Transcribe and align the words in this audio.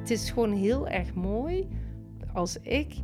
het 0.00 0.10
is 0.10 0.30
gewoon 0.30 0.52
heel 0.52 0.88
erg 0.88 1.14
mooi 1.14 1.68
als 2.32 2.56
ik 2.60 2.94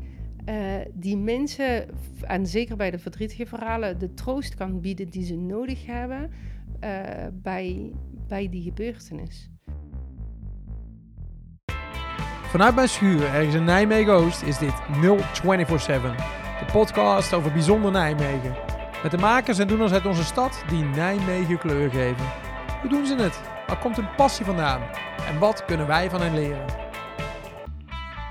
eh, 0.44 0.56
die 0.92 1.16
mensen, 1.16 1.88
en 2.22 2.46
zeker 2.46 2.76
bij 2.76 2.90
de 2.90 2.98
verdrietige 2.98 3.46
verhalen, 3.46 3.98
de 3.98 4.14
troost 4.14 4.54
kan 4.54 4.80
bieden 4.80 5.08
die 5.08 5.24
ze 5.24 5.34
nodig 5.34 5.86
hebben 5.86 6.30
eh, 6.80 7.00
bij, 7.32 7.92
bij 8.28 8.48
die 8.48 8.62
gebeurtenis. 8.62 9.50
Vanuit 12.42 12.74
mijn 12.74 12.88
schuur, 12.88 13.24
ergens 13.24 13.54
in 13.54 13.64
Nijmegen-Oost, 13.64 14.42
is 14.42 14.58
dit 14.58 14.74
0247. 15.00 16.16
De 16.58 16.72
podcast 16.72 17.32
over 17.32 17.52
bijzonder 17.52 17.90
Nijmegen. 17.90 18.56
Met 19.02 19.10
de 19.10 19.18
makers 19.18 19.58
en 19.58 19.68
doeners 19.68 19.92
uit 19.92 20.06
onze 20.06 20.24
stad 20.24 20.64
die 20.68 20.82
Nijmegen 20.82 21.58
kleur 21.58 21.90
geven. 21.90 22.26
Hoe 22.80 22.90
doen 22.90 23.06
ze 23.06 23.16
het? 23.16 23.40
Waar 23.66 23.78
komt 23.78 23.96
hun 23.96 24.14
passie 24.16 24.44
vandaan? 24.44 24.82
En 25.28 25.38
wat 25.38 25.64
kunnen 25.64 25.86
wij 25.86 26.10
van 26.10 26.20
hen 26.20 26.34
leren? 26.34 26.85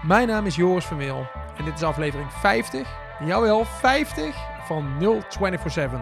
Mijn 0.06 0.28
naam 0.28 0.46
is 0.46 0.56
Joris 0.56 0.86
Vermeel 0.86 1.28
en 1.58 1.66
dit 1.66 1.74
is 1.74 1.84
aflevering 1.84 2.32
50, 2.32 2.88
jawel 3.20 3.66
50 3.66 4.36
van 4.66 4.86
0247. 5.00 6.00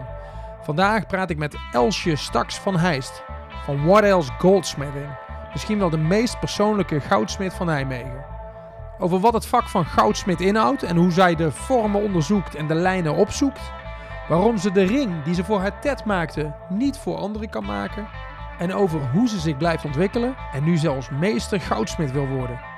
Vandaag 0.61 1.05
praat 1.05 1.29
ik 1.29 1.37
met 1.37 1.55
Elsje 1.71 2.15
Staks 2.15 2.59
van 2.59 2.77
Heist 2.77 3.23
van 3.65 3.85
What 3.85 4.03
Else 4.03 4.31
Goldsmithing. 4.37 5.17
Misschien 5.51 5.79
wel 5.79 5.89
de 5.89 5.97
meest 5.97 6.39
persoonlijke 6.39 6.99
goudsmid 6.99 7.53
van 7.53 7.65
Nijmegen. 7.65 8.25
Over 8.99 9.19
wat 9.19 9.33
het 9.33 9.45
vak 9.45 9.67
van 9.67 9.85
goudsmid 9.85 10.41
inhoudt 10.41 10.83
en 10.83 10.95
hoe 10.95 11.11
zij 11.11 11.35
de 11.35 11.51
vormen 11.51 12.01
onderzoekt 12.01 12.55
en 12.55 12.67
de 12.67 12.75
lijnen 12.75 13.15
opzoekt. 13.15 13.71
Waarom 14.27 14.57
ze 14.57 14.71
de 14.71 14.83
ring 14.83 15.23
die 15.23 15.33
ze 15.33 15.43
voor 15.43 15.59
haar 15.59 15.79
tet 15.79 16.05
maakte 16.05 16.53
niet 16.69 16.97
voor 16.97 17.17
anderen 17.17 17.49
kan 17.49 17.65
maken. 17.65 18.07
En 18.57 18.73
over 18.73 18.99
hoe 19.11 19.27
ze 19.27 19.39
zich 19.39 19.57
blijft 19.57 19.85
ontwikkelen 19.85 20.35
en 20.53 20.63
nu 20.63 20.77
zelfs 20.77 21.09
meester 21.09 21.61
goudsmid 21.61 22.11
wil 22.11 22.27
worden. 22.27 22.72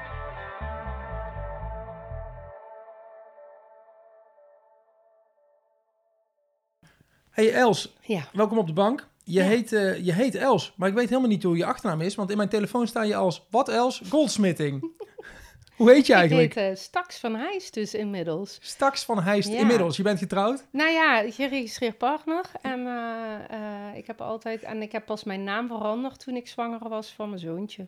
Hey 7.36 7.54
Els, 7.54 7.96
Ja, 8.02 8.28
welkom 8.34 8.58
op 8.58 8.68
de 8.68 8.74
bank. 8.74 9.08
Je, 9.24 9.34
Ja. 9.40 9.46
heet, 9.46 9.74
eh, 9.74 10.06
je 10.06 10.14
heet 10.14 10.36
Els, 10.36 10.74
maar 10.78 10.90
ik 10.90 10.96
weet 10.96 11.10
helemaal 11.10 11.30
niet 11.30 11.44
hoe 11.44 11.58
je 11.58 11.66
achternaam 11.66 12.02
is, 12.02 12.16
want 12.16 12.30
in 12.30 12.38
mijn 12.38 12.50
telefoon 12.50 12.88
sta 12.88 13.02
je 13.04 13.16
als 13.16 13.48
wat 13.50 13.70
Els 13.70 14.02
Goldsmithing. 14.10 14.92
hoe 15.78 15.92
heet 15.92 16.08
je 16.08 16.14
eigenlijk? 16.14 16.48
ik 16.50 16.54
heet 16.58 16.70
eh, 16.78 16.84
Staks 16.84 17.20
van 17.20 17.36
Heijs 17.36 17.72
dus 17.72 17.94
inmiddels. 17.94 18.58
Staks 18.62 19.04
van 19.06 19.24
Heist 19.24 19.50
Ja. 19.52 19.60
inmiddels. 19.60 19.98
Je 19.98 20.04
bent 20.04 20.20
getrouwd? 20.20 20.66
Nou 20.72 20.92
ja, 20.92 21.32
geregistreerd 21.32 21.98
partner. 21.98 22.46
En 22.62 22.88
eh, 22.88 23.98
ik 23.98 24.08
heb 24.08 24.22
altijd, 24.22 24.64
en 24.64 24.82
ik 24.82 24.92
heb 24.92 25.06
pas 25.06 25.24
mijn 25.24 25.44
naam 25.44 25.68
veranderd 25.68 26.20
toen 26.20 26.36
ik 26.36 26.48
zwanger 26.48 26.90
was 26.90 27.14
van 27.14 27.28
mijn 27.30 27.42
zoontje. 27.42 27.88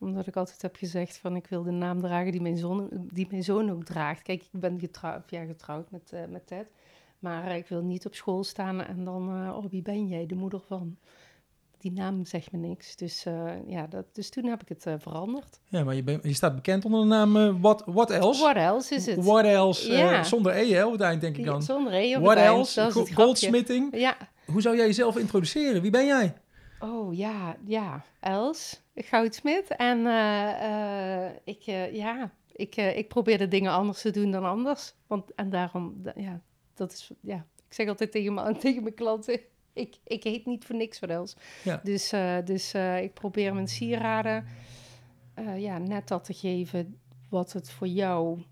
Omdat 0.00 0.26
ik 0.26 0.36
altijd 0.36 0.62
heb 0.62 0.76
gezegd 0.76 1.18
van 1.18 1.36
ik 1.36 1.46
wil 1.46 1.62
de 1.62 1.70
naam 1.70 2.00
dragen 2.00 2.32
die 2.32 2.40
mijn 2.40 2.56
zoon, 2.56 2.88
die 2.92 3.26
mijn 3.30 3.42
zoon 3.42 3.70
ook 3.70 3.84
draagt. 3.84 4.22
Kijk, 4.22 4.42
ik 4.42 4.60
ben 4.60 4.78
getrouwd, 4.80 5.30
ja, 5.30 5.44
getrouwd 5.44 5.90
met, 5.90 6.12
met 6.28 6.46
Ted. 6.46 6.66
Maar 7.18 7.46
eh, 7.46 7.56
ik 7.56 7.66
wil 7.66 7.82
niet 7.82 8.06
op 8.06 8.14
school 8.14 8.44
staan 8.44 8.84
en 8.84 9.04
dan, 9.04 9.28
eh, 9.46 9.56
oh 9.56 9.64
wie 9.70 9.82
ben 9.82 10.06
jij, 10.06 10.26
de 10.26 10.34
moeder 10.34 10.60
van. 10.60 10.96
Die 11.78 11.92
naam 11.92 12.24
zegt 12.24 12.52
me 12.52 12.58
niks. 12.58 12.96
Dus, 12.96 13.24
eh, 13.24 13.50
ja, 13.66 13.86
dat, 13.86 14.04
dus 14.14 14.30
toen 14.30 14.44
heb 14.44 14.62
ik 14.62 14.68
het 14.68 14.86
veranderd. 15.02 15.60
Ja, 15.68 15.84
maar 15.84 15.94
je, 15.94 16.18
je 16.22 16.32
staat 16.34 16.54
bekend 16.54 16.84
onder 16.84 17.00
de 17.00 17.06
naam 17.06 17.60
What, 17.60 17.82
what 17.86 18.10
Else? 18.10 18.42
What 18.42 18.56
else 18.56 18.94
is 18.94 19.06
het? 19.06 19.24
What 19.24 19.44
Else, 19.44 19.92
Ja. 19.92 20.22
zonder 20.22 20.56
E 20.56 20.82
op 20.82 20.92
het 20.92 21.00
eind 21.00 21.20
denk 21.20 21.36
ik 21.36 21.44
dan. 21.44 21.62
Zonder 21.62 21.92
E 21.92 22.16
op 22.16 22.22
What 22.22 22.34
het 22.36 22.44
eind, 22.44 22.56
Else, 22.76 22.80
dat. 22.80 23.12
Goldsmithing. 23.14 23.96
Ja, 23.98 24.16
Hoe 24.46 24.60
zou 24.62 24.76
jij 24.76 24.86
jezelf 24.86 25.16
introduceren? 25.16 25.82
Wie 25.82 25.90
ben 25.90 26.06
jij? 26.06 26.34
Oh 26.80 27.14
ja, 27.16 27.56
ja. 27.66 28.04
Els, 28.20 28.82
Goudsmit. 28.94 29.68
En 29.76 29.98
ik, 31.44 31.62
eh, 31.66 31.94
ja, 31.94 32.30
ik, 32.52 32.76
ik 32.76 33.08
probeer 33.08 33.38
de 33.38 33.48
dingen 33.48 33.72
anders 33.72 34.00
te 34.00 34.10
doen 34.10 34.30
dan 34.30 34.44
anders. 34.44 34.94
Want, 35.06 35.34
en 35.34 35.50
daarom, 35.50 35.94
da- 36.02 36.12
ja, 36.16 36.40
dat 36.78 36.92
is, 36.92 37.10
ja. 37.20 37.46
Ik 37.68 37.74
zeg 37.74 37.88
altijd 37.88 38.10
tegen, 38.10 38.34
me, 38.34 38.56
tegen 38.58 38.82
mijn 38.82 38.94
klanten, 38.94 39.40
ik, 39.72 39.96
ik 40.04 40.24
heet 40.24 40.46
niet 40.46 40.64
voor 40.64 40.76
niks 40.76 40.98
wat 40.98 41.10
Els. 41.10 41.36
Ja. 41.64 41.80
Dus, 41.84 42.12
eh, 42.12 42.36
dus 42.44 42.72
eh, 42.72 43.02
ik 43.02 43.14
probeer 43.14 43.54
mijn 43.54 43.68
sieraden, 43.68 44.44
eh, 45.34 45.60
ja, 45.60 45.78
net 45.78 46.08
dat 46.08 46.24
te 46.24 46.32
geven 46.34 46.98
wat 47.28 47.52
het 47.52 47.70
voor 47.70 47.86
jou, 47.86 48.42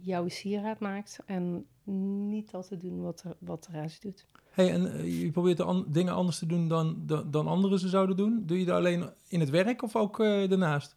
jouw 0.00 0.28
sieraad 0.28 0.78
maakt. 0.80 1.18
En 1.26 1.66
niet 2.28 2.50
dat 2.50 2.68
te 2.68 2.76
doen 2.76 3.00
wat, 3.02 3.22
er, 3.22 3.36
wat 3.38 3.64
de 3.64 3.80
rest 3.80 4.02
doet. 4.02 4.26
Hey, 4.50 4.70
en 4.72 5.04
je 5.10 5.30
probeert 5.30 5.60
an- 5.60 5.86
dingen 5.88 6.14
anders 6.14 6.38
te 6.38 6.46
doen 6.46 6.68
dan, 6.68 7.02
dan, 7.06 7.30
dan 7.30 7.46
anderen 7.46 7.78
ze 7.78 7.88
zouden 7.88 8.16
doen. 8.16 8.42
Doe 8.46 8.58
je 8.58 8.64
dat 8.64 8.76
alleen 8.76 9.10
in 9.28 9.40
het 9.40 9.50
werk 9.50 9.82
of 9.82 9.96
ook 9.96 10.16
daarnaast? 10.18 10.94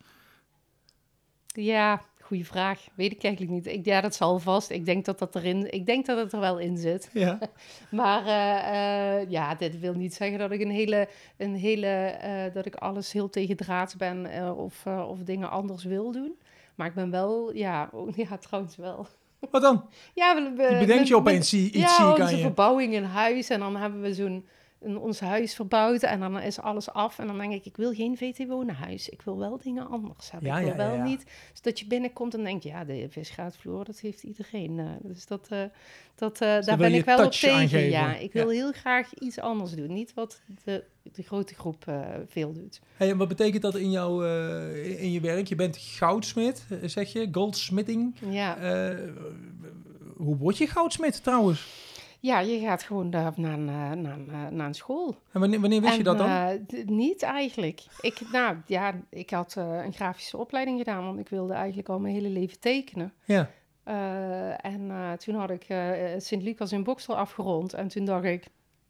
Ja, 1.45 2.01
goede 2.31 2.46
vraag. 2.46 2.80
Weet 2.94 3.12
ik 3.12 3.24
eigenlijk 3.24 3.53
niet. 3.53 3.66
Ik, 3.68 3.86
ja, 3.86 4.02
dat 4.02 4.16
zal 4.16 4.40
vast. 4.40 4.69
Ik 4.69 4.86
denk 4.86 5.06
dat 5.06 5.19
dat 5.19 5.36
erin. 5.36 5.72
Ik 5.74 5.86
denk 5.86 6.06
dat 6.06 6.18
het 6.18 6.34
er 6.34 6.40
wel 6.40 6.58
in 6.59 6.78
zit. 6.78 7.09
Ja. 7.14 7.40
Maar 7.92 8.25
eh, 8.25 9.22
eh, 9.22 9.30
ja, 9.30 9.56
dit 9.56 9.80
wil 9.80 9.94
niet 9.94 10.14
zeggen 10.14 10.40
dat 10.40 10.52
ik 10.52 10.62
een 10.62 10.70
hele, 10.72 11.08
een 11.38 11.56
hele, 11.56 11.88
eh, 11.88 12.53
dat 12.53 12.66
ik 12.66 12.75
alles 12.75 13.12
heel 13.12 13.30
tegen 13.30 13.56
draad 13.56 13.96
ben 13.97 14.28
of, 14.58 14.86
of 14.86 15.20
dingen 15.24 15.50
anders 15.50 15.84
wil 15.84 16.12
doen. 16.12 16.31
Maar 16.75 16.88
ik 16.88 16.94
ben 16.94 17.09
wel, 17.12 17.53
ja, 17.56 17.90
oh, 17.94 18.16
ja, 18.30 18.38
trouwens 18.38 18.75
wel. 18.75 19.08
Wat 19.52 19.62
dan? 19.62 19.86
Ja, 20.14 20.36
we, 20.36 20.53
we- 20.56 20.64
Je 20.74 20.80
bedenkt 20.80 21.08
je 21.08 21.14
met- 21.14 21.22
opeens 21.24 21.53
i- 21.53 21.66
iets 21.66 21.97
ja, 21.97 22.09
onze 22.12 22.24
aan 22.24 22.36
je. 22.36 22.41
verbouwing 22.41 22.94
in 22.94 23.03
huis 23.03 23.50
en 23.50 23.59
dan 23.59 23.75
hebben 23.75 24.02
we 24.02 24.14
zo'n 24.14 24.46
een, 24.81 24.97
ons 24.97 25.19
huis 25.19 25.56
verbouwd 25.56 26.03
en 26.03 26.19
dan 26.19 26.40
is 26.40 26.59
alles 26.59 26.90
af 26.90 27.19
en 27.19 27.28
dan 27.28 27.38
denk 27.38 27.53
ik, 27.53 27.66
ik 27.66 27.78
wil 27.78 27.94
geen 27.94 28.18
VT-wonenhuis. 28.18 29.09
Ik 29.09 29.22
wil 29.22 29.38
wel 29.38 29.58
dingen 29.58 29.88
anders 29.88 30.31
hebben. 30.31 30.50
Ja, 30.50 30.58
ik 30.58 30.64
wil 30.64 30.72
ja, 30.72 30.78
wel 30.90 30.96
ja. 30.96 31.03
niet, 31.03 31.25
zodat 31.53 31.80
je 31.80 31.88
binnenkomt 31.88 32.34
en 32.34 32.44
denkt, 32.44 32.64
ja, 32.64 32.84
de 32.84 33.08
visgraatvloer, 33.09 33.86
dat 33.86 34.00
heeft 34.00 34.24
iedereen. 34.24 34.80
eh, 34.80 34.86
dus 35.02 35.25
dat, 35.25 35.47
eh, 35.50 35.64
dat, 36.16 36.34
eh, 36.34 36.47
daar 36.47 36.64
wil 36.64 36.78
ben 36.78 36.94
ik 36.94 37.06
wel 37.06 37.25
op 37.25 37.31
tegen. 37.31 37.56
aangeven. 37.56 37.90
Ja, 37.90 38.16
ik 38.16 38.34
wil 38.34 38.50
heel 38.50 38.72
graag 38.72 39.14
iets 39.14 39.40
anders 39.40 39.72
doen. 39.72 39.94
Niet 39.94 40.14
wat 40.14 40.41
de, 40.64 40.84
de 41.03 41.24
grote 41.24 41.53
groep 41.53 41.86
veel 42.28 42.53
doet. 42.53 42.81
Hey, 42.97 43.09
en 43.09 43.18
wat 43.18 43.28
betekent 43.28 43.62
dat 43.62 43.75
in, 43.75 43.91
jouw, 43.91 44.22
in 44.74 45.12
je 45.12 45.20
werk? 45.20 45.47
Je 45.47 45.56
bent 45.56 45.78
goudsmid, 45.78 46.66
eh, 46.70 46.78
zeg 46.88 47.12
je. 47.12 47.30
Ja. 48.30 48.58
Eh, 48.58 48.97
hoe 50.18 50.38
word 50.38 50.58
je 50.58 50.68
goudsmid 50.68 51.24
trouwens? 51.24 51.90
Ja, 52.22 52.40
je 52.40 52.59
gaat 52.59 52.84
gewoon 52.84 53.09
daar 53.09 53.34
naar, 53.36 53.58
eh, 53.58 53.98
naar, 53.98 54.20
eh, 54.28 54.48
naar 54.52 54.68
een 54.68 54.74
school. 54.74 55.16
En 55.32 55.40
wanneer, 55.40 55.59
wanneer 55.59 55.82
wist 55.82 55.96
je 55.98 56.04
dat 56.04 56.18
dan? 56.18 56.28
eh, 56.30 56.86
niet 56.86 57.22
eigenlijk. 57.24 57.84
Ik, 58.02 58.22
nou 58.32 58.58
ja, 58.66 58.94
ik 59.09 59.30
had 59.30 59.56
een 59.56 59.94
grafische 59.94 60.38
opleiding 60.38 60.78
gedaan, 60.78 61.04
want 61.06 61.20
ik 61.20 61.30
wilde 61.30 61.54
eigenlijk 61.54 61.90
al 61.90 62.00
mijn 62.00 62.14
hele 62.14 62.30
leven 62.30 62.59
tekenen. 62.59 63.14
ja. 63.26 63.50
En 64.62 64.92
toen 65.18 65.36
had 65.36 65.50
ik 65.50 65.66
Sint-Lucas 66.18 66.72
in 66.72 66.84
Boksel 66.84 67.18
afgerond. 67.18 67.74
En 67.74 67.88
toen 67.88 68.06
dacht 68.06 68.24
ik, 68.24 68.48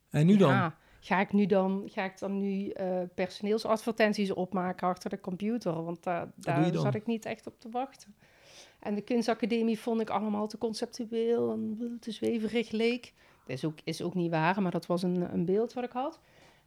En 0.10 0.26
nu 0.26 0.38
dan? 0.38 0.50
ja, 0.50 0.76
ga 1.00 1.20
ik 1.20 1.34
nu 1.34 1.46
dan, 1.46 1.84
ga 1.86 2.04
ik 2.04 2.20
dan 2.20 2.38
nu 2.38 2.74
personeelsadvertenties 3.16 4.32
opmaken 4.34 4.88
achter 4.88 5.10
de 5.10 5.20
computer? 5.20 5.84
Want 5.84 6.04
daar 6.04 6.28
dan? 6.36 6.74
zat 6.74 6.96
ik 6.96 7.06
niet 7.06 7.26
echt 7.26 7.48
op 7.48 7.60
te 7.60 7.70
wachten. 7.70 8.16
En 8.82 8.96
de 8.96 9.02
kunstacademie 9.02 9.80
vond 9.80 10.02
ik 10.02 10.10
allemaal 10.10 10.48
te 10.48 10.58
conceptueel 10.58 11.52
en 11.52 11.98
te 12.00 12.12
zweverig 12.12 12.72
leek. 12.72 13.14
Dat 13.46 13.56
is 13.58 13.66
ook, 13.66 13.78
is 13.84 14.02
ook 14.02 14.14
niet 14.14 14.32
waar, 14.32 14.62
maar 14.62 14.72
dat 14.72 14.86
was 14.86 15.04
een, 15.04 15.34
een 15.34 15.46
beeld 15.46 15.74
wat 15.74 15.84
ik 15.84 15.92
had. 15.92 16.20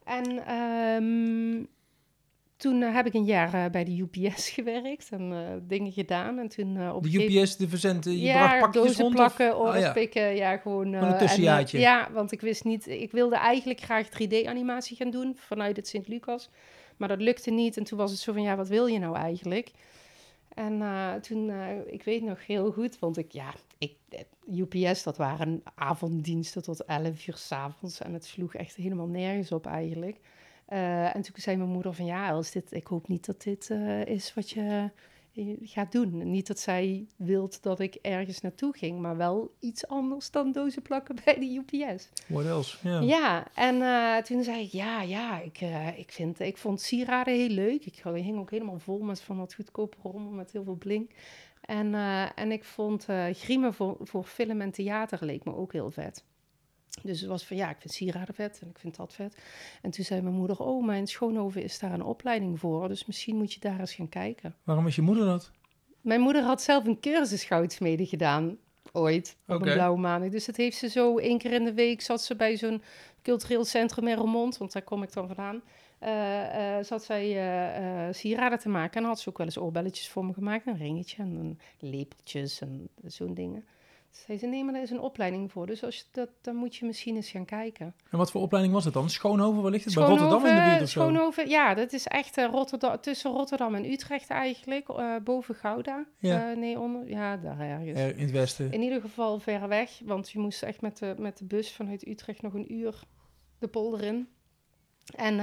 En 0.04 0.46
ehm, 0.46 1.64
toen 2.56 2.82
eh, 2.82 2.94
heb 2.94 3.06
ik 3.06 3.14
een 3.14 3.24
jaar 3.24 3.54
eh, 3.54 3.70
bij 3.70 3.84
de 3.84 4.08
UPS 4.10 4.48
gewerkt 4.56 5.08
en 5.10 5.32
eh, 5.32 5.38
dingen 5.62 5.92
gedaan. 5.92 6.38
En 6.38 6.48
toen 6.48 6.76
eh, 6.76 6.94
op 6.94 7.02
De 7.02 7.10
gegeven 7.10 7.40
UPS, 7.40 7.56
de 7.56 7.68
verzend, 7.68 8.06
eh, 8.06 8.12
je 8.12 8.18
ja, 8.20 8.46
bracht 8.46 8.60
pakjes 8.60 8.82
dozen 8.82 9.02
rond? 9.02 9.14
plakken, 9.14 9.58
of? 9.58 9.68
Ah, 9.68 9.78
ja. 9.78 9.92
pikken, 9.92 10.36
ja, 10.36 10.56
gewoon... 10.56 10.82
Gewoon 10.82 10.94
een 10.94 11.02
eh, 11.02 11.08
en, 11.08 11.14
eh, 11.14 11.18
tussenjaartje. 11.18 11.78
ja, 11.78 12.08
want 12.12 12.32
ik 12.32 12.40
wist 12.40 12.64
niet... 12.64 12.86
Ik 12.86 13.12
wilde 13.12 13.36
eigenlijk 13.36 13.80
graag 13.80 14.08
3D-animatie 14.08 14.96
gaan 14.96 15.10
doen 15.10 15.36
vanuit 15.36 15.76
het 15.76 15.88
Sint-Lucas. 15.88 16.50
Maar 16.96 17.08
dat 17.08 17.20
lukte 17.20 17.50
niet. 17.50 17.76
En 17.76 17.84
toen 17.84 17.98
was 17.98 18.10
het 18.10 18.20
zo 18.20 18.32
van, 18.32 18.42
ja, 18.42 18.56
wat 18.56 18.68
wil 18.68 18.86
je 18.86 18.98
nou 18.98 19.16
eigenlijk? 19.16 19.70
En 20.54 20.82
eh, 20.82 21.14
toen, 21.14 21.50
eh, 21.50 21.86
ik 21.86 22.02
weet 22.02 22.22
nog 22.22 22.46
heel 22.46 22.72
goed, 22.72 22.98
want 22.98 23.16
ik, 23.16 23.32
ja, 23.32 23.54
ik, 23.78 23.96
eh, 24.08 24.20
UPS, 24.58 25.02
dat 25.02 25.16
waren 25.16 25.62
avonddiensten 25.74 26.62
tot 26.62 26.84
11 26.84 27.26
uur 27.26 27.36
s'avonds. 27.36 28.00
En 28.00 28.12
het 28.12 28.24
sloeg 28.24 28.54
echt 28.54 28.74
helemaal 28.76 29.06
nergens 29.06 29.52
op 29.52 29.66
eigenlijk. 29.66 30.18
En 30.66 31.22
toen 31.22 31.34
zei 31.34 31.56
mijn 31.56 31.68
moeder 31.68 31.94
van, 31.94 32.04
ja, 32.04 32.30
als 32.30 32.50
dit, 32.50 32.72
ik 32.72 32.86
hoop 32.86 33.08
niet 33.08 33.26
dat 33.26 33.42
dit 33.42 33.70
is 34.04 34.34
wat 34.34 34.50
je 34.50 34.90
gaat 35.62 35.92
doen. 35.92 36.30
Niet 36.30 36.46
dat 36.46 36.58
zij 36.58 37.06
wilt 37.16 37.62
dat 37.62 37.80
ik 37.80 37.94
ergens 37.94 38.40
naartoe 38.40 38.76
ging, 38.76 39.00
maar 39.00 39.16
wel 39.16 39.54
iets 39.60 39.86
anders 39.86 40.30
dan 40.30 40.52
dozen 40.52 40.82
plakken 40.82 41.16
bij 41.24 41.38
de 41.38 41.64
UPS. 41.64 42.08
What 42.26 42.44
else? 42.44 42.76
Ja. 42.88 43.00
Ja, 43.00 43.46
en 43.54 43.82
eh, 43.82 44.16
toen 44.22 44.42
zei 44.42 44.62
ik, 44.62 44.70
ja, 44.70 45.02
ja, 45.02 45.40
ik, 45.40 45.60
eh, 45.60 45.98
ik, 45.98 46.12
vind, 46.12 46.40
ik 46.40 46.56
vond 46.56 46.80
sieraden 46.80 47.34
heel 47.34 47.48
leuk. 47.48 47.86
Ik 47.86 48.02
hing 48.04 48.38
ook 48.38 48.50
helemaal 48.50 48.78
vol 48.78 48.98
met 48.98 49.20
van 49.20 49.36
dat 49.36 49.54
goedkope 49.54 49.96
rommel 50.02 50.32
met 50.32 50.52
heel 50.52 50.64
veel 50.64 50.76
blink. 50.76 51.10
En, 51.60 51.94
eh, 51.94 52.38
en 52.38 52.52
ik 52.52 52.64
vond 52.64 53.06
griemen 53.32 53.74
voor, 53.74 53.96
voor 54.00 54.24
film 54.24 54.60
en 54.60 54.70
theater 54.70 55.24
leek 55.24 55.44
me 55.44 55.54
ook 55.54 55.72
heel 55.72 55.90
vet. 55.90 56.24
Dus 57.02 57.20
het 57.20 57.28
was 57.28 57.44
van 57.44 57.56
ja, 57.56 57.70
ik 57.70 57.76
vind 57.78 57.92
sieraden 57.94 58.34
vet 58.34 58.58
en 58.62 58.68
ik 58.68 58.78
vind 58.78 58.96
dat 58.96 59.12
vet. 59.12 59.36
En 59.82 59.90
toen 59.90 60.04
zei 60.04 60.20
mijn 60.20 60.34
moeder, 60.34 60.58
oh, 60.58 60.84
mijn 60.86 61.06
schoonhoven 61.06 61.62
is 61.62 61.78
daar 61.78 61.92
een 61.92 62.02
opleiding 62.04 62.60
voor. 62.60 62.88
Dus 62.88 63.06
misschien 63.06 63.36
moet 63.36 63.52
je 63.52 63.60
daar 63.60 63.80
eens 63.80 63.94
gaan 63.94 64.08
kijken. 64.08 64.54
Waarom 64.62 64.86
is 64.86 64.96
je 64.96 65.02
moeder 65.02 65.24
dat? 65.24 65.50
Mijn 66.00 66.20
moeder 66.20 66.42
had 66.42 66.62
zelf 66.62 66.84
een 66.86 67.00
cursus 67.00 67.44
goudsmeden 67.44 68.06
gedaan, 68.06 68.56
ooit, 68.92 69.36
op 69.46 69.54
een 69.54 69.72
blauwe 69.72 69.98
maandag. 70.00 70.30
Dus 70.30 70.44
dat 70.44 70.56
heeft 70.56 70.76
ze 70.76 70.88
zo 70.88 71.18
één 71.18 71.38
keer 71.38 71.52
in 71.52 71.64
de 71.64 71.74
week, 71.74 72.00
zat 72.00 72.22
ze 72.22 72.36
bij 72.36 72.56
zo'n 72.56 72.82
cultureel 73.22 73.64
centrum 73.64 74.08
in 74.08 74.16
Remond, 74.16 74.56
want 74.58 74.72
daar 74.72 74.82
kom 74.82 75.02
ik 75.02 75.12
dan 75.12 75.26
vandaan. 75.26 75.62
eh, 75.98 76.78
eh, 76.78 76.84
zat 76.84 77.04
zij 77.04 77.24
eh, 78.06 78.14
sieraden 78.14 78.58
te 78.58 78.68
maken. 78.68 79.02
En 79.02 79.06
had 79.08 79.20
ze 79.20 79.28
ook 79.28 79.38
wel 79.38 79.46
eens 79.46 79.58
oorbelletjes 79.58 80.08
voor 80.08 80.24
me 80.24 80.32
gemaakt. 80.32 80.66
Een 80.66 80.76
ringetje 80.76 81.22
en 81.22 81.58
lepeltjes 81.78 82.60
en 82.60 82.88
zo'n 83.04 83.34
dingen. 83.34 83.64
Zei 84.14 84.38
ze, 84.38 84.46
nee, 84.46 84.64
maar 84.64 84.72
daar 84.72 84.82
is 84.82 84.90
een 84.90 85.00
opleiding 85.00 85.52
voor. 85.52 85.66
Dus 85.66 85.84
als 85.84 85.96
je 85.96 86.02
dat, 86.10 86.28
dan 86.40 86.56
moet 86.56 86.76
je 86.76 86.86
misschien 86.86 87.16
eens 87.16 87.30
gaan 87.30 87.44
kijken. 87.44 87.94
En 88.10 88.18
wat 88.18 88.30
voor 88.30 88.40
opleiding 88.40 88.74
was 88.74 88.84
het 88.84 88.94
dan? 88.94 89.10
Schoonhoven, 89.10 89.62
waar 89.62 89.70
ligt 89.70 89.84
het? 89.84 89.94
Bij 89.94 90.04
Rotterdam 90.04 90.46
in 90.46 90.54
de 90.54 90.62
buurt 90.62 90.82
of 90.82 90.88
zo? 90.88 91.00
Schoonhoven, 91.00 91.48
ja, 91.48 91.74
dat 91.74 91.92
is 91.92 92.06
echt 92.06 92.36
eh, 92.38 92.48
Rotterdam, 92.50 93.00
tussen 93.00 93.30
Rotterdam 93.30 93.74
en 93.74 93.84
Utrecht 93.84 94.28
eigenlijk. 94.30 94.88
eh, 94.88 95.16
boven 95.24 95.54
Gouda. 95.54 96.04
Ja. 96.18 96.50
Eh, 96.50 96.56
nee, 96.56 96.78
onder, 96.80 97.08
ja, 97.08 97.36
daar 97.36 97.60
ergens. 97.60 98.00
In 98.00 98.22
het 98.22 98.30
westen. 98.30 98.72
In 98.72 98.82
ieder 98.82 99.00
geval 99.00 99.38
ver 99.38 99.68
weg, 99.68 100.00
want 100.04 100.30
je 100.30 100.38
moest 100.38 100.62
echt 100.62 100.80
met 100.80 100.98
de, 100.98 101.14
met 101.18 101.38
de 101.38 101.44
bus 101.44 101.72
vanuit 101.72 102.06
Utrecht 102.06 102.42
nog 102.42 102.54
een 102.54 102.72
uur 102.72 103.02
de 103.58 103.68
polder 103.68 104.02
in. 104.02 104.28
En 105.16 105.34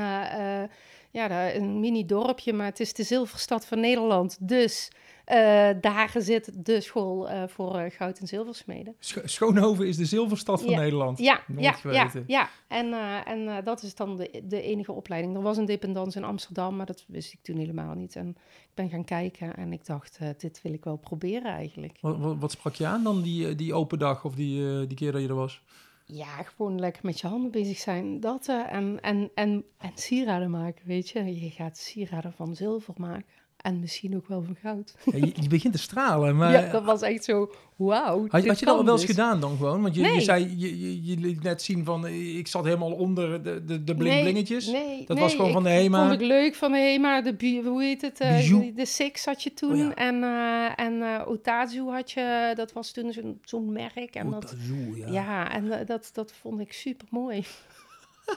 ja, 1.11 1.27
daar 1.27 1.55
een 1.55 1.79
mini 1.79 2.05
dorpje, 2.05 2.53
maar 2.53 2.65
het 2.65 2.79
is 2.79 2.93
de 2.93 3.03
zilverstad 3.03 3.65
van 3.65 3.79
Nederland. 3.79 4.37
Dus 4.47 4.91
eh, 5.31 5.69
daar 5.81 6.11
zit 6.17 6.65
de 6.65 6.81
school 6.81 7.29
eh, 7.29 7.43
voor 7.47 7.77
eh, 7.77 7.91
goud- 7.91 8.19
en 8.19 8.27
zilversmeden. 8.27 8.95
Scho- 8.99 9.21
Schoonhoven 9.27 9.87
is 9.87 9.97
de 9.97 10.05
zilverstad 10.05 10.61
van 10.61 10.69
Ja. 10.69 10.79
Nederland. 10.79 11.17
Ja, 11.17 11.41
ja, 11.57 11.75
ja, 11.91 12.11
ja. 12.27 12.49
En, 12.67 12.93
en 13.25 13.63
dat 13.63 13.83
is 13.83 13.95
dan 13.95 14.17
de, 14.17 14.41
de 14.43 14.61
enige 14.61 14.91
opleiding. 14.91 15.35
Er 15.35 15.41
was 15.41 15.57
een 15.57 15.65
dependance 15.65 16.17
in 16.17 16.23
Amsterdam, 16.23 16.75
maar 16.75 16.85
dat 16.85 17.03
wist 17.07 17.33
ik 17.33 17.39
toen 17.41 17.57
helemaal 17.57 17.93
niet. 17.93 18.15
En 18.15 18.29
ik 18.61 18.71
ben 18.73 18.89
gaan 18.89 19.05
kijken 19.05 19.55
en 19.55 19.73
ik 19.73 19.85
dacht, 19.85 20.19
dit 20.37 20.61
wil 20.61 20.73
ik 20.73 20.83
wel 20.83 20.97
proberen 20.97 21.51
eigenlijk. 21.51 21.97
Wat, 22.01 22.17
wat, 22.17 22.35
wat 22.39 22.51
sprak 22.51 22.75
je 22.75 22.85
aan 22.85 23.03
dan 23.03 23.21
die, 23.21 23.55
die 23.55 23.73
open 23.73 23.99
dag 23.99 24.25
of 24.25 24.35
die, 24.35 24.87
die 24.87 24.97
keer 24.97 25.11
dat 25.11 25.21
je 25.21 25.27
er 25.27 25.35
was? 25.35 25.61
Ja, 26.05 26.43
gewoon 26.43 26.79
lekker 26.79 27.01
met 27.05 27.19
je 27.19 27.27
handen 27.27 27.51
bezig 27.51 27.77
zijn. 27.77 28.19
Dat 28.19 28.47
en, 28.47 29.01
en, 29.01 29.29
en, 29.35 29.63
en 29.77 29.91
sieraden 29.95 30.49
maken, 30.51 30.87
weet 30.87 31.09
je. 31.09 31.41
Je 31.41 31.49
gaat 31.49 31.77
sieraden 31.77 32.33
van 32.33 32.55
zilver 32.55 32.93
maken. 32.97 33.25
En 33.61 33.79
misschien 33.79 34.15
ook 34.15 34.27
wel 34.27 34.43
van 34.43 34.55
goud. 34.61 34.95
Ja, 35.05 35.17
je, 35.17 35.31
je 35.41 35.47
begint 35.49 35.73
te 35.73 35.79
stralen, 35.79 36.35
maar... 36.37 36.51
ja, 36.51 36.71
dat 36.71 36.83
was 36.83 37.01
echt 37.01 37.23
zo, 37.23 37.51
wauw. 37.75 38.21
Had, 38.21 38.31
had 38.31 38.41
je 38.41 38.47
dat 38.47 38.59
kan 38.59 38.85
wel 38.85 38.93
eens 38.93 39.01
dus. 39.05 39.09
gedaan 39.15 39.39
dan 39.39 39.57
gewoon? 39.57 39.81
Want 39.81 39.95
je, 39.95 40.01
je 40.01 40.07
Nee. 40.07 40.21
zei, 40.21 40.53
je, 40.57 40.79
je, 40.79 41.05
je 41.05 41.17
liet 41.17 41.43
net 41.43 41.61
zien 41.61 41.85
van, 41.85 42.07
ik 42.07 42.47
zat 42.47 42.65
helemaal 42.65 42.91
onder 42.91 43.43
de, 43.43 43.65
de, 43.65 43.83
de 43.83 43.95
bling 43.95 44.21
blingetjes. 44.21 44.67
Nee, 44.67 45.05
Dat 45.07 45.19
was 45.19 45.35
gewoon 45.35 45.51
van 45.51 45.63
de 45.63 45.69
HEMA? 45.69 46.07
vond 46.07 46.21
ik 46.21 46.27
leuk 46.27 46.55
van 46.55 46.71
de 46.71 46.77
HEMA. 46.77 47.21
De, 47.21 47.61
hoe 47.65 47.83
heet 47.83 48.01
het? 48.01 48.17
Bijou. 48.17 48.73
de, 48.73 48.85
Six 48.85 49.25
had 49.25 49.43
je 49.43 49.53
toen. 49.53 49.71
Oh 49.71 49.77
ja. 49.77 49.95
En, 49.95 50.23
eh 50.23 50.85
en 50.85 51.01
eh, 51.01 51.27
Otazu 51.27 51.81
had 51.89 52.11
je. 52.11 52.51
Dat 52.55 52.71
was 52.73 52.91
toen 52.91 53.37
zo'n 53.43 53.71
merk. 53.71 54.15
En 54.15 54.25
Oh, 54.25 54.31
dat, 54.31 54.55
ja. 54.95 55.07
ja. 55.11 55.51
en 55.51 55.85
dat, 55.85 56.09
dat 56.13 56.33
vond 56.41 56.59
ik 56.59 56.73
super 56.73 57.07
mooi. 57.09 57.43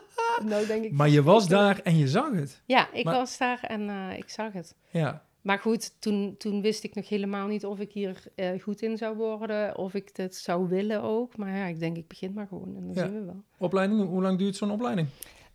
nou 0.51 0.67
denk 0.67 0.85
ik... 0.85 0.93
Maar 0.93 1.09
je 1.09 1.23
was 1.23 1.49
daar 1.49 1.81
en 1.81 1.97
je 1.97 2.09
zag 2.09 2.33
het. 2.33 2.63
Ja, 2.67 2.93
ik 2.93 3.05
Maar- 3.05 3.15
was 3.15 3.39
daar 3.39 3.61
en 3.63 3.89
eh, 3.89 4.19
ik 4.19 4.29
zag 4.31 4.53
het. 4.53 4.75
Ja. 4.91 5.25
Maar 5.41 5.59
goed, 5.59 6.01
toen, 6.01 6.35
toen 6.39 6.61
wist 6.63 6.85
ik 6.85 6.95
nog 6.95 7.09
helemaal 7.09 7.47
niet 7.47 7.65
of 7.67 7.79
ik 7.79 7.93
hier 7.93 8.23
eh, 8.35 8.63
goed 8.63 8.83
in 8.83 8.97
zou 8.97 9.17
worden. 9.17 9.79
Of 9.79 9.95
ik 9.95 10.15
dit 10.15 10.37
zou 10.37 10.69
willen 10.69 11.03
ook. 11.03 11.37
Maar 11.37 11.57
ja, 11.57 11.65
ik 11.65 11.79
denk, 11.79 11.97
ik 11.97 12.09
begin 12.09 12.33
maar 12.33 12.47
gewoon. 12.47 12.77
En 12.77 12.83
dan 12.85 12.95
Ja. 12.95 13.03
zien 13.05 13.15
we 13.21 13.25
wel. 13.25 13.43
Opleiding, 13.59 14.09
hoe 14.09 14.23
lang 14.23 14.39
duurt 14.39 14.57
zo'n 14.57 14.71
opleiding? 14.71 15.09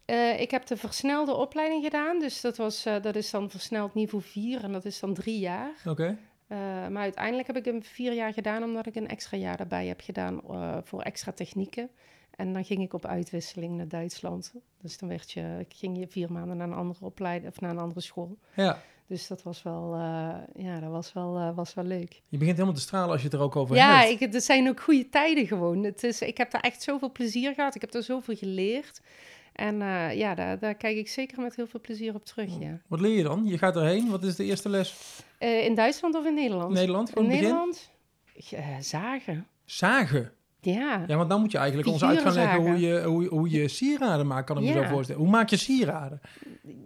Eh, 0.05 0.39
ik 0.41 0.51
heb 0.51 0.65
de 0.65 0.77
versnelde 0.77 1.33
opleiding 1.33 1.83
gedaan. 1.83 2.19
Dus 2.19 2.41
dat, 2.41 2.57
was, 2.57 2.83
dat 2.83 3.15
is 3.15 3.29
dan 3.31 3.49
versneld 3.49 3.93
niveau 3.93 4.23
4 4.23 4.63
en 4.63 4.71
dat 4.71 4.85
is 4.85 4.99
dan 4.99 5.13
drie 5.13 5.39
jaar. 5.39 5.71
Oké. 5.85 6.17
Maar 6.89 7.01
uiteindelijk 7.01 7.47
heb 7.47 7.57
ik 7.57 7.65
hem 7.65 7.83
vier 7.83 8.13
jaar 8.13 8.33
gedaan, 8.33 8.63
omdat 8.63 8.85
ik 8.85 8.95
een 8.95 9.07
extra 9.07 9.37
jaar 9.37 9.57
daarbij 9.57 9.87
heb 9.87 10.01
gedaan 10.01 10.41
voor 10.83 11.01
extra 11.01 11.31
technieken. 11.31 11.89
En 12.39 12.53
dan 12.53 12.65
ging 12.65 12.81
ik 12.81 12.93
op 12.93 13.05
uitwisseling 13.05 13.77
naar 13.77 13.87
Duitsland. 13.87 14.53
Dus 14.81 14.97
dan 14.97 15.09
werd 15.09 15.31
je, 15.31 15.55
ik 15.59 15.73
ging 15.75 15.97
je 15.97 16.07
vier 16.07 16.31
maanden 16.31 16.57
naar 16.57 16.67
een 16.67 16.73
andere 16.73 17.05
opleiding 17.05 17.51
of 17.51 17.59
naar 17.59 17.69
een 17.69 17.79
andere 17.79 18.01
school. 18.01 18.37
Ja. 18.55 18.81
Dus 19.07 19.27
dat 19.27 19.43
was 19.43 19.63
wel, 19.63 19.93
eh, 19.93 20.63
ja, 20.63 20.79
dat 20.79 20.89
was 20.89 21.13
wel, 21.13 21.37
eh, 21.37 21.55
was 21.55 21.73
wel 21.73 21.83
leuk. 21.83 22.21
Je 22.27 22.37
begint 22.37 22.55
helemaal 22.55 22.77
te 22.77 22.81
stralen 22.81 23.09
als 23.09 23.19
je 23.21 23.25
het 23.27 23.35
er 23.35 23.41
ook 23.41 23.55
over 23.55 23.75
Ja, 23.75 23.99
hebt. 23.99 24.21
ik, 24.21 24.33
het 24.33 24.43
zijn 24.43 24.69
ook 24.69 24.81
goede 24.81 25.09
tijden 25.09 25.47
gewoon. 25.47 25.83
Het 25.83 26.03
is, 26.03 26.21
ik 26.21 26.37
heb 26.37 26.51
daar 26.51 26.61
echt 26.61 26.81
zoveel 26.81 27.11
plezier 27.11 27.53
gehad. 27.53 27.75
Ik 27.75 27.81
heb 27.81 27.93
er 27.93 28.03
zoveel 28.03 28.35
geleerd. 28.35 29.01
En 29.53 29.81
eh, 29.81 30.17
ja, 30.17 30.35
daar, 30.35 30.59
daar 30.59 30.75
kijk 30.75 30.97
ik 30.97 31.07
zeker 31.07 31.41
met 31.41 31.55
heel 31.55 31.67
veel 31.67 31.81
plezier 31.81 32.15
op 32.15 32.25
terug, 32.25 32.59
ja. 32.59 32.79
Wat 32.87 32.99
leer 33.01 33.15
je 33.17 33.23
dan? 33.23 33.45
Je 33.45 33.57
gaat 33.57 33.75
erheen. 33.75 34.09
Wat 34.09 34.23
is 34.23 34.35
de 34.35 34.43
eerste 34.43 34.69
les? 34.69 34.95
In 35.39 35.75
Duitsland 35.75 36.15
of 36.15 36.25
in 36.25 36.33
Nederland? 36.33 36.73
Nederland, 36.73 37.09
In 37.15 37.27
begin? 37.27 37.41
Nederland? 37.41 37.91
Zagen. 38.79 39.47
Zagen. 39.65 40.31
Ja. 40.61 41.03
Ja, 41.07 41.15
want 41.15 41.29
dan 41.29 41.41
moet 41.41 41.51
je 41.51 41.57
eigenlijk 41.57 41.87
ons 41.87 42.03
uit 42.03 42.19
gaan 42.19 42.33
leggen 42.33 42.61
hoe 42.61 42.79
je, 42.79 43.03
hoe, 43.03 43.27
hoe 43.27 43.49
je 43.49 43.67
sieraden 43.77 44.27
maakt, 44.27 44.45
kan 44.45 44.57
ik 44.57 44.63
me 44.63 44.71
zo 44.71 44.83
voorstellen. 44.83 45.21
Hoe 45.21 45.31
maak 45.31 45.49
je 45.49 45.57
sieraden? 45.57 46.21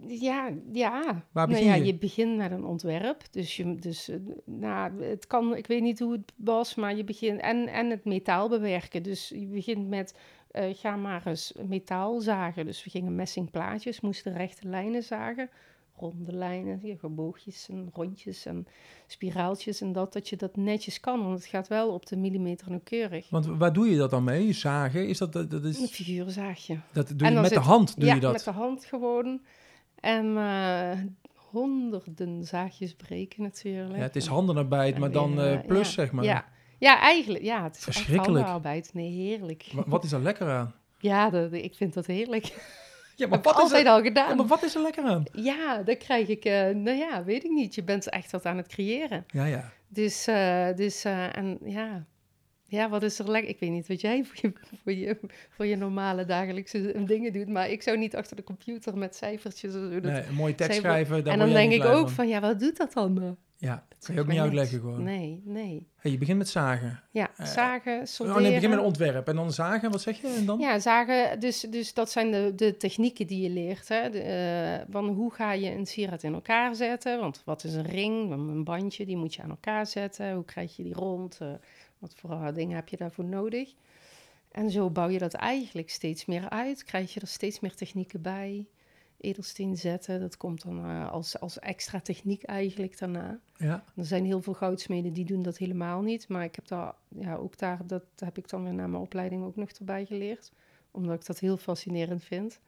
Ja, 0.07 0.49
ja. 0.71 1.23
Waar 1.31 1.49
nou 1.49 1.63
ja, 1.63 1.75
je? 1.75 1.85
je 1.85 1.95
begint 1.95 2.37
met 2.37 2.51
een 2.51 2.65
ontwerp. 2.65 3.21
Dus, 3.31 3.55
je, 3.55 3.75
dus 3.75 4.09
eh, 4.09 4.17
nou, 4.45 5.03
het 5.03 5.27
kan, 5.27 5.55
ik 5.55 5.67
weet 5.67 5.81
niet 5.81 5.99
hoe 5.99 6.11
het 6.11 6.33
was, 6.35 6.75
maar 6.75 6.95
je 6.95 7.03
begint 7.03 7.39
en, 7.39 7.67
en 7.67 7.89
het 7.89 8.05
metaal 8.05 8.49
bewerken. 8.49 9.03
Dus 9.03 9.29
je 9.29 9.47
begint 9.47 9.87
met, 9.87 10.17
eh, 10.51 10.73
ga 10.73 10.95
maar 10.95 11.27
eens 11.27 11.53
metaal 11.67 12.19
zagen. 12.19 12.65
Dus 12.65 12.83
we 12.83 12.89
gingen 12.89 13.15
messingplaatjes, 13.15 14.01
moesten 14.01 14.37
rechte 14.37 14.67
lijnen 14.67 15.03
zagen. 15.03 15.49
Ronde 15.95 16.33
lijnen, 16.33 16.79
ja, 16.83 16.95
geboogjes 16.99 17.69
en 17.69 17.89
rondjes 17.93 18.45
en 18.45 18.67
spiraaltjes 19.07 19.81
en 19.81 19.91
dat, 19.91 20.13
dat 20.13 20.29
je 20.29 20.35
dat 20.35 20.55
netjes 20.55 20.99
kan. 20.99 21.23
Want 21.23 21.37
het 21.37 21.45
gaat 21.45 21.67
wel 21.67 21.93
op 21.93 22.05
de 22.05 22.17
millimeter 22.17 22.69
nauwkeurig. 22.69 23.29
Want 23.29 23.45
waar 23.45 23.73
doe 23.73 23.89
je 23.89 23.97
dat 23.97 24.09
dan 24.09 24.23
mee? 24.23 24.53
Zagen? 24.53 25.07
Is 25.07 25.17
dat, 25.17 25.33
dat, 25.33 25.51
dat 25.51 25.63
Een 25.63 25.69
is, 25.69 25.89
figuurzaagje. 25.91 26.79
dat 26.93 27.07
doe 27.15 27.27
je 27.31 27.39
met 27.39 27.49
de 27.49 27.59
hand, 27.59 27.95
doe 27.99 28.05
ja, 28.07 28.13
je 28.15 28.19
dat? 28.19 28.33
met 28.33 28.43
de 28.43 28.51
hand 28.51 28.85
gewoon. 28.85 29.41
En 29.99 30.37
eh, 30.37 30.99
honderden 31.35 32.43
zaagjes 32.45 32.93
breken 32.95 33.43
natuurlijk. 33.43 33.95
Ja, 33.95 34.01
het 34.01 34.15
is 34.15 34.25
En- 34.25 34.31
handenarbeid, 34.31 34.93
en 34.93 34.99
maar 34.99 35.11
dan 35.11 35.39
eh, 35.39 35.53
eh, 35.53 35.65
plus, 35.65 35.87
ja, 35.87 35.93
zeg 35.93 36.11
maar. 36.11 36.23
Ja. 36.23 36.45
ja, 36.77 36.99
eigenlijk. 36.99 37.43
Ja, 37.43 37.63
het 37.63 37.75
is 37.77 37.85
echt 37.87 37.95
Verschrikkelijk. 37.95 38.27
handenarbeid. 38.45 38.93
Nee, 38.93 39.09
heerlijk. 39.11 39.69
Wa- 39.73 39.83
Wat 39.87 40.03
is 40.03 40.11
er 40.11 40.21
lekker 40.21 40.49
aan? 40.49 40.73
Ja, 40.97 41.29
dat, 41.29 41.53
ik 41.53 41.75
vind 41.75 41.93
dat 41.93 42.05
heerlijk. 42.05 42.43
Ja, 43.15 43.27
Dat 43.27 43.29
maar 43.29 43.41
wat, 43.41 43.55
is 43.55 43.61
altijd 43.61 43.85
er, 43.85 43.91
al 43.91 43.97
ja, 43.97 44.03
gedaan. 44.03 44.37
maar 44.37 44.45
wat 44.45 44.63
is 44.63 44.75
er 44.75 44.81
lekker 44.81 45.03
aan? 45.03 45.23
Ja, 45.31 45.83
dan 45.83 45.97
krijg 45.97 46.27
ik... 46.27 46.45
eh, 46.45 46.69
nou 46.69 46.97
ja, 46.97 47.23
weet 47.23 47.43
ik 47.43 47.51
niet. 47.51 47.75
Je 47.75 47.83
bent 47.83 48.09
echt 48.09 48.31
wat 48.31 48.45
aan 48.45 48.57
het 48.57 48.67
creëren. 48.67 49.23
Ja, 49.27 49.45
ja. 49.45 49.71
Dus, 49.87 50.27
eh, 50.27 50.67
dus 50.75 51.03
eh, 51.03 51.37
en 51.37 51.57
ja... 51.65 52.05
Ja, 52.67 52.89
wat 52.89 53.03
is 53.03 53.19
er 53.19 53.29
lekker? 53.31 53.49
Ik 53.49 53.59
weet 53.59 53.69
niet 53.69 53.87
wat 53.87 54.01
jij 54.01 54.23
voor 54.23 54.35
je, 54.41 54.53
voor 54.83 54.91
je, 54.93 55.19
voor 55.49 55.65
je 55.65 55.75
normale 55.75 56.25
dagelijkse 56.25 57.03
dingen 57.05 57.33
doet, 57.33 57.47
maar 57.47 57.69
ik 57.69 57.81
zou 57.81 57.97
niet 57.97 58.15
achter 58.15 58.35
de 58.35 58.43
computer 58.43 58.97
met 58.97 59.15
cijfertjes 59.15 59.71
zo. 59.73 59.89
Dat- 59.89 60.11
Nee, 60.11 60.23
een 60.27 60.33
mooie 60.33 60.55
tekst 60.55 60.71
Zij- 60.73 60.81
schrijven, 60.81 61.25
en 61.25 61.39
dan 61.39 61.49
denk 61.49 61.71
ik 61.71 61.83
ook 61.83 62.09
van, 62.09 62.27
ja, 62.27 62.39
wat 62.39 62.59
doet 62.59 62.77
dat 62.77 62.93
dan? 62.93 63.37
Ja, 63.63 63.85
Dat 63.89 64.05
kan 64.05 64.15
je 64.15 64.21
ook 64.21 64.27
niet 64.27 64.39
uitleggen 64.39 64.73
niks. 64.77 64.87
gewoon. 64.89 65.03
Nee, 65.03 65.41
nee. 65.45 65.87
Hey, 65.95 66.11
je 66.11 66.17
begint 66.17 66.37
met 66.37 66.49
zagen. 66.49 67.01
Ja, 67.11 67.31
Eh, 67.37 67.45
zagen, 67.45 67.99
Oh 67.99 68.05
sorteren. 68.05 68.41
nee, 68.41 68.53
begin 68.53 68.69
met 68.69 68.79
ontwerp. 68.79 69.27
En 69.27 69.35
dan 69.35 69.51
zagen, 69.51 69.91
wat 69.91 70.01
zeg 70.01 70.21
je? 70.21 70.27
En 70.27 70.45
dan? 70.45 70.59
Ja, 70.59 70.79
zagen, 70.79 71.39
dus, 71.39 71.59
dus 71.59 71.93
dat 71.93 72.11
zijn 72.11 72.31
de, 72.31 72.53
de 72.55 72.77
technieken 72.77 73.27
die 73.27 73.41
je 73.41 73.49
leert. 73.49 73.87
Hè? 73.87 74.09
De, 74.09 74.19
eh, 74.21 74.91
van 74.93 75.07
hoe 75.07 75.33
ga 75.33 75.51
je 75.51 75.71
een 75.71 75.85
sieraad 75.85 76.23
in 76.23 76.33
elkaar 76.33 76.75
zetten? 76.75 77.19
Want 77.19 77.41
wat 77.45 77.63
is 77.63 77.73
een 77.73 77.85
ring? 77.85 78.31
Een 78.31 78.63
bandje, 78.63 79.05
die 79.05 79.17
moet 79.17 79.33
je 79.33 79.41
aan 79.41 79.49
elkaar 79.49 79.85
zetten. 79.87 80.33
Hoe 80.33 80.45
krijg 80.45 80.75
je 80.75 80.83
die 80.83 80.93
rond? 80.93 81.37
Eh, 81.41 81.47
wat 81.99 82.13
voor 82.15 82.53
dingen 82.53 82.75
heb 82.75 82.87
je 82.87 82.97
daarvoor 82.97 83.25
nodig? 83.25 83.73
En 84.51 84.69
zo 84.69 84.89
bouw 84.89 85.09
je 85.09 85.19
dat 85.19 85.33
eigenlijk 85.33 85.89
steeds 85.89 86.25
meer 86.25 86.49
uit. 86.49 86.83
Krijg 86.83 87.13
je 87.13 87.19
er 87.19 87.27
steeds 87.27 87.59
meer 87.59 87.75
technieken 87.75 88.21
bij. 88.21 88.65
Edelsteen 89.23 89.77
zetten, 89.77 90.19
dat 90.19 90.37
komt 90.37 90.63
dan 90.63 90.85
eh, 90.85 91.11
als, 91.11 91.39
als 91.39 91.59
extra 91.59 91.99
techniek 91.99 92.43
eigenlijk 92.43 92.97
daarna. 92.99 93.39
Ja. 93.57 93.83
Er 93.95 94.05
zijn 94.05 94.25
heel 94.25 94.41
veel 94.41 94.53
goudsmeden 94.53 95.13
die 95.13 95.25
doen 95.25 95.41
dat 95.41 95.57
helemaal 95.57 96.01
niet. 96.01 96.27
Maar 96.27 96.43
ik 96.43 96.55
heb 96.55 96.67
daar, 96.67 96.93
ja, 97.07 97.35
ook 97.35 97.57
daar, 97.57 97.79
dat 97.85 98.03
heb 98.15 98.37
ik 98.37 98.49
dan 98.49 98.63
weer 98.63 98.73
na 98.73 98.87
mijn 98.87 99.01
opleiding 99.01 99.43
ook 99.43 99.55
nog 99.55 99.69
erbij 99.69 100.05
geleerd. 100.05 100.51
Omdat 100.91 101.15
ik 101.15 101.25
dat 101.25 101.39
heel 101.39 101.57
fascinerend 101.57 102.23
vind. 102.23 102.59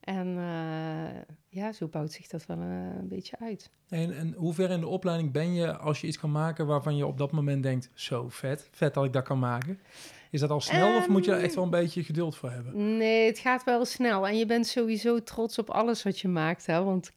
En 0.00 0.38
eh, 0.38 1.34
ja, 1.48 1.72
zo 1.72 1.88
bouwt 1.88 2.12
zich 2.12 2.26
dat 2.26 2.46
wel 2.46 2.60
eh, 2.60 2.96
een 2.98 3.08
beetje 3.08 3.38
uit. 3.38 3.70
En, 3.88 4.16
en 4.16 4.32
hoe 4.32 4.54
ver 4.54 4.70
in 4.70 4.80
de 4.80 4.86
opleiding 4.86 5.32
ben 5.32 5.54
je 5.54 5.76
als 5.76 6.00
je 6.00 6.06
iets 6.06 6.18
kan 6.18 6.32
maken 6.32 6.66
waarvan 6.66 6.96
je 6.96 7.06
op 7.06 7.18
dat 7.18 7.32
moment 7.32 7.62
denkt, 7.62 7.90
zo 7.94 8.28
vet, 8.28 8.68
vet 8.72 8.94
dat 8.94 9.04
ik 9.04 9.12
dat 9.12 9.24
kan 9.24 9.38
maken? 9.38 9.80
Is 10.36 10.42
dat 10.42 10.50
al 10.50 10.60
snel 10.60 10.96
of 10.96 11.08
moet 11.08 11.24
je 11.24 11.32
er 11.32 11.42
echt 11.42 11.54
wel 11.54 11.64
een 11.64 11.70
beetje 11.70 12.04
geduld 12.04 12.36
voor 12.36 12.50
hebben? 12.50 12.96
Nee, 12.96 13.26
het 13.26 13.38
gaat 13.38 13.64
wel 13.64 13.84
snel. 13.84 14.26
En 14.28 14.38
je 14.38 14.46
bent 14.46 14.66
sowieso 14.66 15.22
trots 15.22 15.58
op 15.58 15.70
alles 15.70 16.02
wat 16.02 16.20
je 16.20 16.28
maakt. 16.28 16.66
Hè? 16.66 16.82
Want 16.84 17.12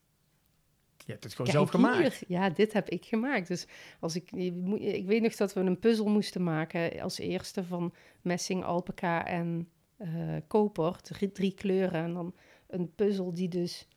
Je 0.97 1.11
hebt 1.11 1.23
het 1.23 1.33
gewoon 1.33 1.51
Kijk 1.51 1.57
zelf 1.57 1.69
gemaakt. 1.69 1.97
hier. 1.97 2.37
Ja, 2.37 2.49
dit 2.49 2.73
heb 2.73 2.89
ik 2.89 3.05
gemaakt. 3.05 3.47
Dus 3.47 3.67
als 3.99 4.15
ik, 4.15 4.31
ik 4.77 5.05
weet 5.05 5.21
nog 5.21 5.35
dat 5.35 5.53
we 5.53 5.59
een 5.59 5.79
puzzel 5.79 6.07
moesten 6.07 6.43
maken 6.43 7.01
als 7.01 7.19
eerste 7.19 7.63
van 7.63 7.93
messing, 8.21 8.63
alpaca 8.63 9.25
en 9.25 9.69
eh, 9.97 10.09
koper, 10.47 11.01
drie, 11.01 11.31
drie 11.31 11.53
kleuren 11.53 12.03
en 12.03 12.13
dan 12.13 12.33
een 12.67 12.95
puzzel 12.95 13.33
die 13.33 13.47
dus 13.49 13.87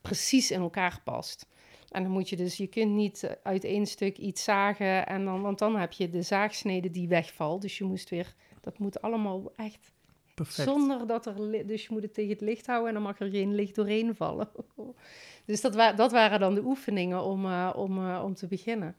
precies 0.00 0.50
in 0.50 0.60
elkaar 0.60 1.00
past. 1.04 1.46
En 1.90 2.02
dan 2.02 2.12
moet 2.12 2.28
je 2.28 2.36
dus, 2.36 2.56
je 2.56 2.66
kunt 2.66 2.92
niet 2.92 3.38
uit 3.42 3.64
één 3.64 3.86
stuk 3.86 4.18
iets 4.18 4.44
zagen 4.44 5.06
en 5.06 5.24
dan, 5.24 5.42
want 5.42 5.58
dan 5.58 5.76
heb 5.76 5.92
je 5.92 6.10
de 6.10 6.22
zaagsnede 6.22 6.90
die 6.90 7.08
wegvalt. 7.08 7.62
Dus 7.62 7.78
je 7.78 7.84
moest 7.84 8.10
weer, 8.10 8.34
dat 8.60 8.78
moet 8.78 9.02
allemaal 9.02 9.52
echt 9.56 9.92
Perfect. 10.34 10.68
zonder 10.68 11.06
dat 11.06 11.26
er, 11.26 11.66
dus 11.66 11.82
je 11.82 11.88
moet 11.90 12.02
het 12.02 12.14
tegen 12.14 12.30
het 12.32 12.40
licht 12.40 12.66
houden 12.66 12.88
en 12.88 12.94
dan 12.94 13.02
mag 13.02 13.20
er 13.20 13.30
geen 13.30 13.54
licht 13.54 13.74
doorheen 13.74 14.14
vallen. 14.16 14.48
dus 15.46 15.60
dat, 15.60 15.74
wa 15.74 15.92
dat 15.92 16.12
waren 16.12 16.40
dan 16.40 16.54
de 16.54 16.64
oefeningen 16.64 17.22
om, 17.24 17.44
eh, 17.44 17.72
om, 17.76 17.98
eh, 17.98 18.22
om 18.24 18.34
te 18.34 18.46
beginnen. 18.46 18.96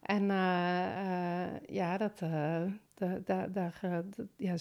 En 0.00 0.30
eh, 0.30 1.44
eh, 1.44 1.60
ja, 1.66 1.96
dat, 1.98 2.20
eh, 2.22 2.62
da- 2.94 3.18
da- 3.24 3.46
daar, 3.46 3.78
eh, 3.82 3.98
ja, 4.36 4.54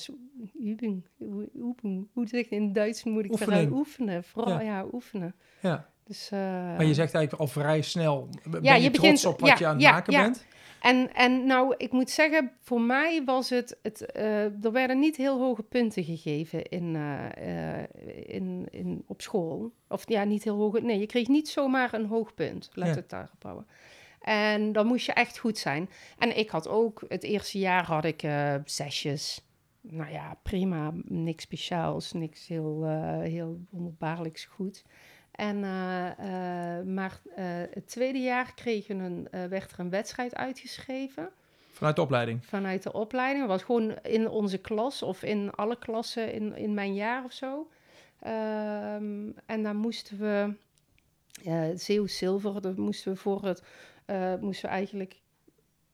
oefening, 0.60 1.06
oe- 1.20 1.50
oefening, 1.56 2.08
hoe 2.13 2.27
zeg 2.27 2.50
je 2.50 2.56
in 2.56 2.74
Duits 2.74 3.03
moet 3.03 3.25
ik 3.25 3.32
Oefening. 3.32 3.72
Oefenen, 3.72 4.24
vooral, 4.24 4.53
Ja. 4.53 4.62
ja, 4.62 4.86
oefenen. 4.94 5.36
Ja. 5.62 5.89
Dus, 6.12 6.32
eh, 6.32 6.39
Maar 6.39 6.86
je 6.86 6.94
zegt 6.94 7.13
eigenlijk 7.13 7.34
al 7.34 7.48
vrij 7.48 7.82
snel, 7.82 8.30
ben 8.50 8.63
Ja, 8.63 8.75
je, 8.75 8.82
je 8.82 8.91
trots 8.91 9.25
op 9.25 9.39
wat 9.39 9.50
ja, 9.50 9.56
je 9.60 9.65
aan 9.65 9.74
het 9.74 9.82
ja, 9.82 9.91
maken 9.91 10.13
ja. 10.13 10.22
bent? 10.22 10.46
En, 10.82 11.13
en 11.13 11.46
nou, 11.46 11.74
ik 11.77 11.91
moet 11.91 12.10
zeggen, 12.10 12.51
voor 12.62 12.82
mij 12.82 13.24
was 13.25 13.50
het, 13.50 13.77
het 13.82 14.12
eh, 14.12 14.65
er 14.65 14.72
werden 14.72 15.00
niet 15.00 15.15
heel 15.15 15.39
hoge 15.39 15.63
punten 15.63 16.03
gegeven 16.03 16.63
in, 16.63 16.96
eh, 16.96 17.84
in, 18.25 18.68
in, 18.72 19.03
op 19.08 19.22
school. 19.22 19.72
Of 19.88 20.10
ja, 20.10 20.24
niet 20.24 20.44
heel 20.44 20.58
hoge, 20.58 20.82
nee, 20.82 21.00
je 21.00 21.06
kreeg 21.06 21.27
niet 21.27 21.50
zomaar 21.50 21.94
een 21.94 22.06
hoog 22.06 22.34
punt, 22.34 22.70
laat 22.74 22.88
Ja. 22.88 22.96
het 22.96 23.10
daarop 23.10 23.44
houden. 23.44 23.68
En 24.22 24.72
dan 24.72 24.88
moest 24.88 25.06
je 25.06 25.13
echt 25.13 25.38
goed 25.38 25.58
zijn. 25.58 25.89
En 26.18 26.38
ik 26.38 26.50
had 26.50 26.68
ook, 26.68 27.03
het 27.08 27.24
eerste 27.24 27.60
jaar 27.60 27.86
had 27.86 28.06
ik 28.06 28.24
zesjes. 28.65 29.46
Nou 29.82 30.12
ja, 30.12 30.39
prima, 30.44 30.91
niks 31.03 31.44
speciaals, 31.44 32.12
niks 32.12 32.48
heel, 32.48 32.86
heel 33.22 33.60
wonderbaarlijks 33.70 34.46
goed. 34.46 34.84
En, 35.32 35.64
eh, 35.64 36.10
eh, 36.10 36.86
maar 36.86 37.22
eh, 37.36 37.46
het 37.74 37.88
tweede 37.88 38.20
jaar 38.20 38.54
kregen 38.54 39.00
een, 39.00 39.28
werd 39.50 39.72
er 39.72 39.80
een 39.80 39.90
wedstrijd 39.90 40.36
uitgeschreven 40.36 41.30
Vanuit 41.72 41.96
de 41.96 42.02
opleiding. 42.02 42.46
vanuit 42.46 42.84
de 42.84 42.94
opleiding. 42.94 43.40
Dat 43.40 43.50
was 43.50 43.64
gewoon 43.64 43.98
in 44.02 44.30
onze 44.30 44.58
klas 44.58 45.02
of 45.02 45.24
in 45.24 45.52
alle 45.52 45.78
klassen 45.78 46.34
in, 46.34 46.56
in 46.56 46.74
mijn 46.74 46.94
jaar 46.94 47.24
of 47.24 47.32
zo. 47.32 47.70
Ehm, 48.20 49.30
en 49.46 49.64
dan 49.64 49.76
moesten 49.76 50.18
we 50.18 50.54
eh 51.44 51.70
Zeeuw 51.76 52.08
Zilver, 52.08 52.62
dat 52.62 52.78
moesten 52.78 53.12
we 53.12 53.18
voor 53.18 53.46
het, 53.46 53.64
moesten 54.42 54.70
we 54.70 54.76
eigenlijk 54.76 55.20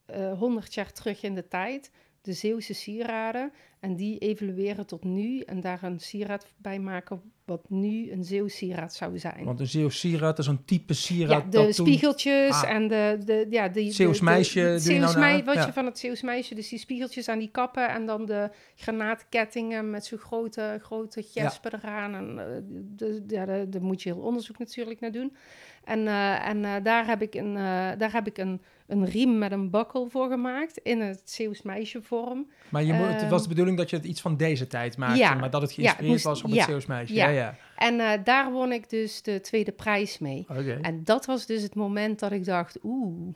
eh 0.06 0.39
100 0.39 0.74
jaar 0.74 0.91
terug 0.91 1.24
in 1.24 1.36
de 1.36 1.48
tijd, 1.48 1.91
de 2.27 2.34
Zeeuwse 2.34 2.74
sieraden, 2.74 3.51
en 3.79 3.96
die 3.96 4.17
evalueren 4.17 4.86
tot 4.86 5.03
nu 5.03 5.39
en 5.39 5.62
daar 5.62 5.84
een 5.84 6.00
sieraad 6.00 6.46
bij 6.57 6.79
maken 6.79 7.22
wat 7.46 7.69
nu 7.69 8.12
een 8.12 8.24
Zeeuw 8.24 8.48
sieraad 8.48 8.93
zou 8.93 9.19
zijn. 9.19 9.43
Want 9.46 9.60
een 9.60 9.67
Zeeuws 9.67 10.00
sieraad, 10.00 10.39
is 10.39 10.48
een 10.48 10.65
type 10.65 10.93
sieraad 10.93 11.43
Ja, 11.43 11.50
dat 11.50 11.67
de 11.67 11.74
toen... 11.75 11.86
spiegeltjes 11.86 12.51
Ah. 12.63 12.69
en 12.69 12.88
de, 12.88 13.17
de 13.25 13.48
ja, 13.50 13.69
Zeeuws 13.74 13.96
de- 13.98 14.13
de- 14.17 14.24
meisje 14.24 14.60
je 14.60 15.00
nou 15.00 15.19
mei- 15.19 15.36
naar? 15.36 15.43
wat 15.46 15.55
Ja. 15.55 15.65
je 15.65 15.74
van 15.74 15.86
het 15.86 16.00
Zeeuws 16.00 16.22
meisje, 16.22 16.55
dus 16.55 16.69
die 16.69 16.79
spiegeltjes 16.79 17.27
aan 17.29 17.39
die 17.39 17.51
kappen 17.51 17.89
en 17.89 18.05
dan 18.05 18.25
de 18.25 18.50
granaatkettingen 18.75 19.89
met 19.89 20.05
zo'n 20.05 20.17
grote, 20.17 20.79
grote 20.81 21.24
gespen 21.31 21.74
eraan. 21.74 22.15
En 22.15 22.39
eh, 22.39 22.62
de, 22.96 23.24
ja, 23.27 23.46
daar 23.46 23.81
moet 23.84 24.01
je 24.01 24.13
heel 24.13 24.22
onderzoek 24.22 24.57
natuurlijk 24.57 25.00
naar 25.00 25.12
doen. 25.12 25.36
En, 25.84 26.07
eh, 26.07 26.48
en 26.48 26.65
eh, 26.65 26.74
daar 26.84 27.07
heb 27.07 27.22
ik, 27.22 27.36
een, 27.36 27.53
daar 27.98 28.12
heb 28.13 28.27
ik 28.27 28.38
een, 28.38 28.62
een 28.88 29.06
riem 29.06 29.38
met 29.38 29.51
een 29.51 29.70
bakkel 29.70 30.08
voor 30.10 30.29
gemaakt 30.29 30.77
in 30.77 31.01
het 31.01 31.22
Zeeuws 31.29 31.62
meisje 31.62 32.01
vorm. 32.01 32.48
Maar 32.70 32.84
je 32.84 32.94
moet, 32.94 33.08
het 33.08 33.22
Ehm, 33.22 33.29
was 33.29 33.41
de 33.44 33.48
bedoeling 33.50 33.77
dat 33.77 33.89
je 33.89 33.96
het 33.96 34.06
iets 34.06 34.22
van 34.22 34.38
deze 34.38 34.67
tijd 34.67 34.98
maakte, 34.98 35.17
Ja. 35.17 35.34
maar 35.34 35.50
dat 35.50 35.62
het 35.62 35.70
Ja, 35.70 35.75
geïnspireerd 35.75 35.98
het 35.98 36.08
moest- 36.08 36.24
was 36.24 36.44
op 36.44 36.50
het 36.50 36.60
ja. 36.60 36.65
Zeeuws 36.65 36.86
meisje. 36.86 37.13
Ja. 37.13 37.27
Ja. 37.27 37.56
En 37.75 38.00
eh, 38.00 38.24
daar 38.24 38.51
won 38.51 38.72
ik 38.72 38.89
dus 38.89 39.22
de 39.22 39.41
tweede 39.41 39.72
prijs 39.72 40.20
mee. 40.20 40.46
Oké. 40.50 40.77
En 40.82 41.03
dat 41.03 41.25
was 41.25 41.46
dus 41.46 41.62
het 41.62 41.75
moment 41.75 42.20
dat 42.20 42.32
ik 42.32 42.46
dacht, 42.46 42.77
oeh, 42.84 43.36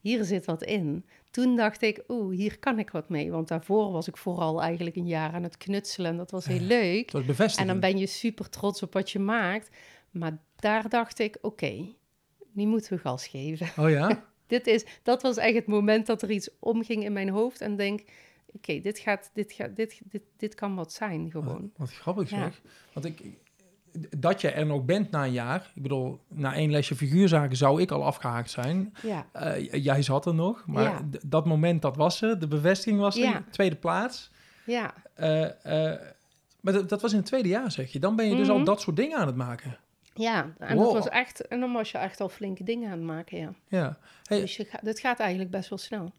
hier 0.00 0.24
zit 0.24 0.44
wat 0.44 0.62
in. 0.62 1.04
Toen 1.30 1.56
dacht 1.56 1.82
ik, 1.82 2.02
oeh, 2.08 2.36
hier 2.36 2.58
kan 2.58 2.78
ik 2.78 2.90
wat 2.90 3.08
mee. 3.08 3.30
Want 3.30 3.48
daarvoor 3.48 3.92
was 3.92 4.08
ik 4.08 4.16
vooral 4.16 4.62
eigenlijk 4.62 4.96
een 4.96 5.06
jaar 5.06 5.32
aan 5.32 5.42
het 5.42 5.56
knutselen. 5.56 6.10
En 6.10 6.16
dat 6.16 6.30
was 6.30 6.46
heel 6.46 6.60
leuk. 6.60 7.12
Het 7.12 7.36
was. 7.36 7.56
En 7.56 7.66
dan 7.66 7.80
ben 7.80 7.98
je 7.98 8.06
super 8.06 8.48
trots 8.48 8.82
op 8.82 8.92
wat 8.92 9.10
je 9.10 9.18
maakt. 9.18 9.70
Maar 10.10 10.38
daar 10.56 10.88
dacht 10.88 11.18
ik, 11.18 11.38
oké, 11.40 11.86
nu 12.52 12.66
moeten 12.66 12.92
we 12.92 12.98
gas 12.98 13.26
geven. 13.26 13.68
Oh 13.84 13.90
ja? 13.90 14.24
Dit 14.46 14.66
is, 14.66 14.84
dat 15.02 15.22
was 15.22 15.36
echt 15.36 15.54
het 15.54 15.66
moment 15.66 16.06
dat 16.06 16.22
er 16.22 16.30
iets 16.30 16.48
omging 16.58 17.04
in 17.04 17.12
mijn 17.12 17.28
hoofd. 17.28 17.60
En 17.60 17.76
denk, 17.76 18.00
oké, 18.52 18.80
dit, 18.80 18.98
gaat, 18.98 19.30
dit, 19.34 19.52
gaat, 19.52 19.76
dit, 19.76 20.00
dit, 20.04 20.22
dit 20.36 20.54
kan 20.54 20.74
wat 20.74 20.92
zijn 20.92 21.30
gewoon. 21.30 21.70
Wat 21.76 21.92
grappig 21.92 22.30
Ja. 22.30 22.36
zeg. 22.38 22.60
Want 22.92 23.06
ik, 23.06 23.20
dat 24.18 24.40
je 24.40 24.50
er 24.50 24.66
nog 24.66 24.84
bent 24.84 25.10
na 25.10 25.24
een 25.24 25.32
jaar. 25.32 25.70
Ik 25.74 25.82
bedoel, 25.82 26.18
na 26.28 26.54
één 26.54 26.70
lesje 26.70 26.94
figuurzaken 26.96 27.56
zou 27.56 27.80
ik 27.80 27.90
al 27.90 28.04
afgehaakt 28.04 28.50
zijn. 28.50 28.94
Ja, 29.02 29.26
Eh, 29.32 29.72
jij 29.84 30.02
zat 30.02 30.26
er 30.26 30.34
nog, 30.34 30.66
maar 30.66 30.82
Ja. 30.84 31.08
dat 31.26 31.46
moment 31.46 31.82
dat 31.82 31.96
was 31.96 32.22
er. 32.22 32.38
De 32.40 32.48
bevestiging 32.48 33.00
was 33.00 33.16
er. 33.16 33.22
Ja. 33.22 33.44
Tweede 33.50 33.76
plaats. 33.76 34.30
ja. 34.66 34.94
Eh, 35.14 35.44
eh, 35.92 36.00
maar 36.60 36.72
dat, 36.74 36.88
dat 36.88 37.02
was 37.02 37.10
in 37.12 37.18
het 37.18 37.26
tweede 37.26 37.48
jaar, 37.48 37.70
zeg 37.72 37.92
je. 37.92 37.98
Dan 37.98 38.16
ben 38.16 38.28
je 38.28 38.36
dus 38.36 38.48
al 38.48 38.56
Mhm. 38.56 38.64
dat 38.64 38.80
soort 38.80 38.96
dingen 38.96 39.18
aan 39.18 39.26
het 39.26 39.36
maken. 39.36 39.78
Ja, 40.18 40.52
en 40.58 40.76
Wow. 40.76 40.84
dat 40.84 40.92
was 40.92 41.08
echt, 41.08 41.46
en 41.48 41.60
dan 41.60 41.72
was 41.72 41.90
je 41.90 41.98
echt 41.98 42.20
al 42.20 42.28
flinke 42.28 42.64
dingen 42.64 42.86
aan 42.90 42.98
het 42.98 43.06
maken, 43.06 43.38
ja. 43.38 43.52
Ja. 43.68 43.98
Hey, 44.24 44.40
Dus 44.40 44.56
je 44.56 44.64
ga, 44.64 44.78
dat 44.82 44.98
gaat 45.00 45.18
eigenlijk 45.18 45.50
best 45.50 45.68
wel 45.68 45.78
snel. 45.78 46.12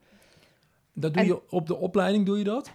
dat 0.94 1.14
doe 1.14 1.22
en- 1.22 1.28
je 1.28 1.50
op 1.50 1.68
de 1.68 1.76
opleiding, 1.76 2.26
doe 2.26 2.38
je 2.38 2.44
dat? 2.44 2.72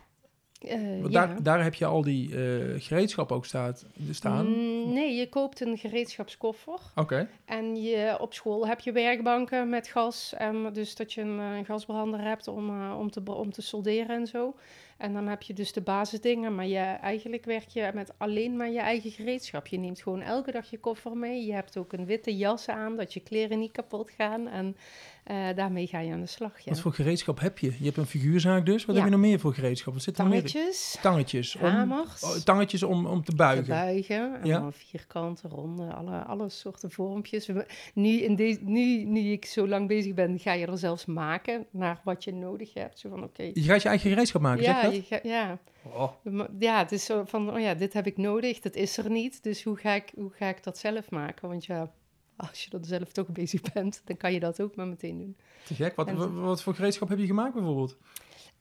Eh, 0.64 1.00
Want 1.00 1.12
ja. 1.12 1.26
daar, 1.26 1.42
daar 1.42 1.62
heb 1.62 1.75
je 1.75 1.85
al 1.87 2.02
die 2.02 2.28
eh, 2.37 2.81
gereedschap 2.83 3.33
ook 3.33 3.45
staat, 3.47 3.87
staan. 4.11 4.47
Mm, 4.47 4.92
nee, 4.92 5.14
je 5.14 5.28
koopt 5.28 5.61
een 5.61 5.78
gereedschapskoffer. 5.78 6.78
Oké. 6.95 7.28
En 7.45 7.83
je, 7.83 8.16
op 8.21 8.35
school 8.35 8.66
heb 8.66 8.81
je 8.81 8.92
werkbanken 8.92 9.69
met 9.69 9.88
gas. 9.88 10.35
En 10.38 10.73
dus 10.73 10.97
dat 10.97 11.12
je 11.12 11.21
een, 11.21 11.38
eh, 11.40 11.57
een 11.57 11.64
gasbrander 11.64 12.21
hebt 12.21 12.49
om, 12.49 12.69
eh, 12.71 12.99
om, 12.99 13.11
te, 13.11 13.23
om 13.35 13.52
te 13.52 13.62
solderen 13.62 14.16
en 14.16 14.26
zo. 14.26 14.54
En 14.97 15.12
dan 15.12 15.26
heb 15.28 15.42
je 15.42 15.52
dus 15.54 15.73
de 15.73 15.81
basisdingen. 15.81 16.54
Maar 16.54 16.66
je, 16.66 16.78
eigenlijk 16.78 17.45
werk 17.45 17.69
je 17.69 17.90
met 17.95 18.12
alleen 18.16 18.57
maar 18.57 18.71
je 18.71 18.81
eigen 18.81 19.11
gereedschap. 19.11 19.66
Je 19.66 19.78
neemt 19.78 20.02
gewoon 20.02 20.21
elke 20.21 20.50
dag 20.50 20.71
je 20.71 20.78
koffer 20.78 21.16
mee. 21.16 21.47
Je 21.47 21.52
hebt 21.52 21.76
ook 21.76 21.92
een 21.92 22.07
witte 22.07 22.37
jas 22.37 22.69
aan, 22.69 22.97
dat 22.97 23.14
je 23.14 23.21
kleren 23.21 23.59
niet 23.59 23.73
kapot 23.73 24.11
gaan. 24.11 24.49
En 24.49 24.76
eh, 25.25 25.37
daarmee 25.54 25.87
ga 25.87 25.99
je 25.99 26.12
aan 26.12 26.21
de 26.21 26.26
slag. 26.26 26.59
Ja. 26.59 26.71
Wat 26.71 26.81
voor 26.81 26.92
gereedschap 26.92 27.40
heb 27.40 27.59
je? 27.59 27.75
Je 27.78 27.85
hebt 27.85 27.97
een 27.97 28.07
figuurzaak 28.07 28.66
dus. 28.66 28.85
Wat 28.85 28.97
Ja. 28.97 29.02
heb 29.02 29.11
je 29.11 29.16
nog 29.16 29.26
meer 29.26 29.40
voor 29.40 29.54
gereedschap? 29.54 29.92
Wat 29.92 30.02
zit 30.02 30.19
er 30.19 30.26
meer? 30.26 30.49
Tangetjes, 30.52 30.99
Tangetjes. 31.02 31.56
Om, 31.56 31.64
hamers. 31.64 32.23
oh, 32.23 32.30
tangetjes 32.30 32.82
om, 32.82 33.06
om 33.06 33.25
te 33.25 33.30
te 33.30 33.37
buigen. 33.37 33.66
buigen. 33.68 34.40
En 34.40 34.47
Ja. 34.47 34.59
dan 34.59 34.73
vierkanten, 34.73 35.50
ronde, 35.50 35.92
alle, 35.94 36.23
alle 36.23 36.49
soorten 36.49 36.90
vormpjes. 36.90 37.49
Nu, 37.94 38.09
in 38.21 38.35
deze 38.35 38.59
nu, 38.62 39.04
nu 39.04 39.21
ik 39.21 39.44
zo 39.44 39.68
lang 39.68 39.88
bezig 39.88 40.14
ben, 40.14 40.38
ga 40.38 40.52
je 40.52 40.66
er 40.66 40.78
zelfs 40.78 41.04
maken 41.06 41.66
naar 41.71 42.00
wat 42.04 42.25
je 42.25 42.32
nodig 42.32 42.75
hebt. 42.75 42.99
Zo 42.99 43.09
van, 43.09 43.23
oké. 43.23 43.42
Je 43.42 43.62
gaat 43.62 43.82
je 43.82 43.88
eigen 43.88 44.11
gereedschap 44.11 44.40
maken, 44.42 44.62
Ja, 44.62 44.80
zeg 44.80 44.90
je 44.90 44.97
je 44.97 45.02
ga- 45.02 45.21
ja. 45.28 45.49
dat? 45.49 45.92
Oh. 45.94 46.12
Ja, 46.59 46.78
het 46.78 46.92
is 46.92 47.04
zo 47.04 47.23
van, 47.26 47.50
oh 47.54 47.61
ja, 47.61 47.75
dit 47.75 47.92
heb 47.92 48.06
ik 48.06 48.16
nodig, 48.16 48.61
dat 48.61 48.75
is 48.75 48.97
er 48.99 49.11
niet. 49.11 49.42
Dus 49.42 49.62
hoe 49.64 49.76
ga 49.76 49.92
ik, 49.92 50.12
hoe 50.14 50.30
ga 50.30 50.47
ik 50.49 50.64
dat 50.64 50.78
zelf 50.78 51.11
maken? 51.11 51.49
Want 51.49 51.64
ja, 51.64 51.90
als 52.37 52.64
je 52.64 52.71
er 52.78 52.85
zelf 52.85 53.12
toch 53.12 53.28
bezig 53.28 53.61
bent, 53.73 54.02
dan 54.04 54.16
kan 54.16 54.32
je 54.32 54.40
dat 54.40 54.61
ook 54.61 54.76
maar 54.76 54.87
meteen 54.88 55.18
doen. 55.18 55.37
Te 55.66 55.75
gek. 55.75 55.97
Wat, 55.97 56.06
En- 56.09 56.16
wat, 56.16 56.30
wat 56.32 56.62
voor 56.62 56.75
gereedschap 56.75 57.09
heb 57.09 57.18
je 57.18 57.26
gemaakt 57.26 57.54
bijvoorbeeld? 57.54 57.97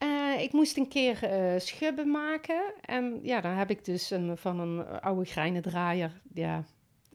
Eh, 0.01 0.41
ik 0.41 0.51
moest 0.51 0.77
een 0.77 0.87
keer 0.87 1.23
eh, 1.23 1.59
schubben 1.59 2.11
maken. 2.11 2.73
En 2.81 3.19
ja, 3.23 3.41
dan 3.41 3.51
heb 3.51 3.69
ik 3.69 3.85
dus 3.85 4.11
een, 4.11 4.37
van 4.37 4.59
een 4.59 5.01
oude 5.01 5.25
grijnendraaier. 5.25 6.21
Ja, 6.33 6.63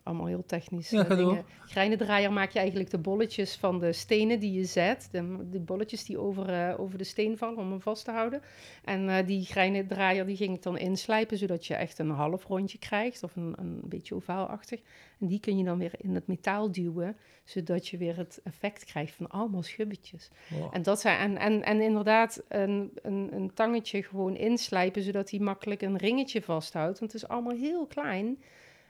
allemaal 0.06 0.26
heel 0.26 0.44
technisch. 0.46 0.90
Ja, 0.90 1.08
eh, 1.08 1.16
dingen. 1.16 1.44
Grijnendraaier 1.66 2.32
maak 2.32 2.50
je 2.50 2.58
eigenlijk 2.58 2.90
de 2.90 2.98
bolletjes 2.98 3.56
van 3.56 3.78
de 3.78 3.92
stenen 3.92 4.40
die 4.40 4.52
je 4.52 4.64
zet. 4.64 5.08
De, 5.10 5.60
bolletjes 5.60 6.04
die 6.04 6.18
over, 6.18 6.48
eh, 6.48 6.80
over 6.80 6.98
de 6.98 7.04
steen 7.04 7.38
vallen 7.38 7.58
om 7.58 7.70
hem 7.70 7.80
vast 7.80 8.04
te 8.04 8.10
houden. 8.10 8.42
En 8.84 9.08
eh, 9.08 9.26
die 9.26 9.44
grijnendraaier 9.44 10.26
die 10.26 10.36
ging 10.36 10.54
ik 10.56 10.62
dan 10.62 10.78
inslijpen, 10.78 11.38
zodat 11.38 11.66
je 11.66 11.74
echt 11.74 11.98
een 11.98 12.10
half 12.10 12.44
rondje 12.44 12.78
krijgt. 12.78 13.22
Of 13.22 13.36
een, 13.36 13.54
een 13.58 13.80
beetje 13.84 14.14
ovaalachtig. 14.14 14.80
En 15.20 15.26
die 15.26 15.40
kun 15.40 15.58
je 15.58 15.64
dan 15.64 15.78
weer 15.78 15.92
in 15.96 16.14
het 16.14 16.26
metaal 16.26 16.72
duwen, 16.72 17.16
zodat 17.44 17.88
je 17.88 17.96
weer 17.96 18.16
het 18.16 18.40
effect 18.44 18.84
krijgt 18.84 19.14
van 19.14 19.28
allemaal 19.28 19.62
schubbetjes. 19.62 20.30
En, 20.72 20.82
dat 20.82 21.00
zijn, 21.00 21.18
en, 21.18 21.38
en, 21.38 21.62
en 21.62 21.80
inderdaad 21.80 22.42
een, 22.48 22.92
een, 23.02 23.28
een 23.32 23.54
tangetje 23.54 24.02
gewoon 24.02 24.36
inslijpen, 24.36 25.02
zodat 25.02 25.30
hij 25.30 25.40
makkelijk 25.40 25.82
een 25.82 25.96
ringetje 25.96 26.42
vasthoudt. 26.42 26.98
Want 26.98 27.12
het 27.12 27.22
is 27.22 27.28
allemaal 27.28 27.56
heel 27.56 27.86
klein. 27.86 28.38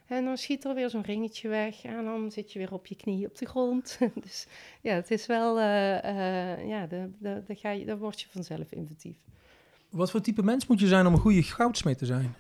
En 0.07 0.25
dan 0.25 0.37
schiet 0.37 0.65
er 0.65 0.75
weer 0.75 0.91
zo'n 0.91 1.03
ringetje 1.03 1.49
weg 1.49 1.85
en 1.85 2.05
dan 2.05 2.33
zit 2.33 2.53
je 2.53 2.59
weer 2.59 2.73
op 2.73 2.87
je 2.87 2.97
knie 2.97 3.27
op 3.27 3.39
de 3.39 3.47
grond. 3.47 3.99
dus 4.25 4.47
ja, 4.81 4.95
het 4.95 5.11
is 5.11 5.27
wel, 5.27 5.59
eh, 5.59 6.53
eh, 6.55 6.69
ja, 6.69 6.87
daar 7.85 7.99
word 7.99 8.21
je 8.21 8.27
vanzelf 8.31 8.73
inventief. 8.73 9.17
Wat 9.91 10.11
voor 10.11 10.21
type 10.21 10.43
mens 10.43 10.67
moet 10.67 10.81
je 10.81 10.87
zijn 10.87 11.07
om 11.07 11.13
een 11.13 11.19
goede 11.21 11.43
goudsmid 11.43 11.99
te 11.99 12.07
zijn? 12.07 12.35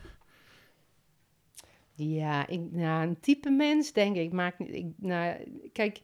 Ja, 1.94 2.46
ik, 2.46 2.61
nou, 2.70 3.06
een 3.06 3.20
type 3.20 3.50
mens, 3.50 3.92
denk 3.92 4.16
ik. 4.16 4.32
Maakt, 4.32 4.58
niet- 4.58 4.75
ik 4.75 4.87
nou, 4.96 5.37
kijk, 5.73 6.00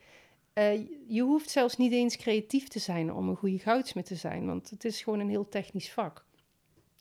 eh, 0.52 0.86
je 1.08 1.22
hoeft 1.22 1.50
zelfs 1.50 1.76
niet 1.76 1.92
eens 1.92 2.16
creatief 2.16 2.68
te 2.68 2.78
zijn 2.78 3.12
om 3.12 3.28
een 3.28 3.36
goede 3.36 3.58
goudsmid 3.58 4.06
te 4.06 4.16
zijn. 4.16 4.46
Want 4.46 4.70
het 4.70 4.84
is 4.84 5.02
gewoon 5.02 5.20
een 5.20 5.28
heel 5.28 5.48
technisch 5.48 5.92
vak. 5.92 6.24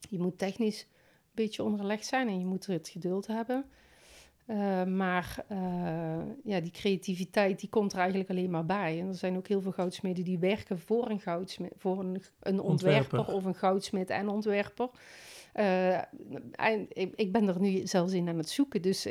Je 0.10 0.20
moet 0.20 0.38
technisch 0.38 0.88
beetje 1.32 1.64
onderlegd 1.64 2.06
zijn 2.06 2.28
en 2.28 2.40
je 2.40 2.46
moet 2.46 2.66
het 2.66 2.90
geduld 2.90 3.28
hebben. 3.28 3.66
Uh, 4.48 4.84
maar 4.84 5.46
uh, 5.52 6.22
ja, 6.44 6.60
die 6.60 6.72
creativiteit 6.72 7.60
die 7.60 7.70
komt 7.70 7.92
er 7.94 8.00
eigenlijk 8.00 8.30
alleen 8.30 8.50
maar 8.50 8.66
bij. 8.66 9.00
En 9.00 9.08
er 9.08 9.16
zijn 9.16 9.38
ook 9.38 9.48
heel 9.48 9.62
veel 9.62 9.72
goudsmeden 9.72 10.24
die 10.24 10.40
werken 10.40 10.80
voor 10.80 11.10
een 11.10 11.20
goudsmid, 11.20 11.74
voor 11.78 12.00
een, 12.00 12.22
een 12.40 12.60
ontwerper, 12.60 13.18
ontwerper, 13.18 13.34
of 13.34 13.46
een 13.46 13.56
goudsmid 13.56 14.10
en 14.10 14.30
ontwerper. 14.30 14.90
Uh, 15.56 15.98
ik, 16.88 17.14
ik, 17.16 17.32
ben 17.32 17.48
er 17.48 17.60
nu 17.60 17.88
zelfs 17.88 18.14
in 18.14 18.30
aan 18.30 18.38
het 18.38 18.50
zoeken. 18.50 18.82
Dus 18.82 19.08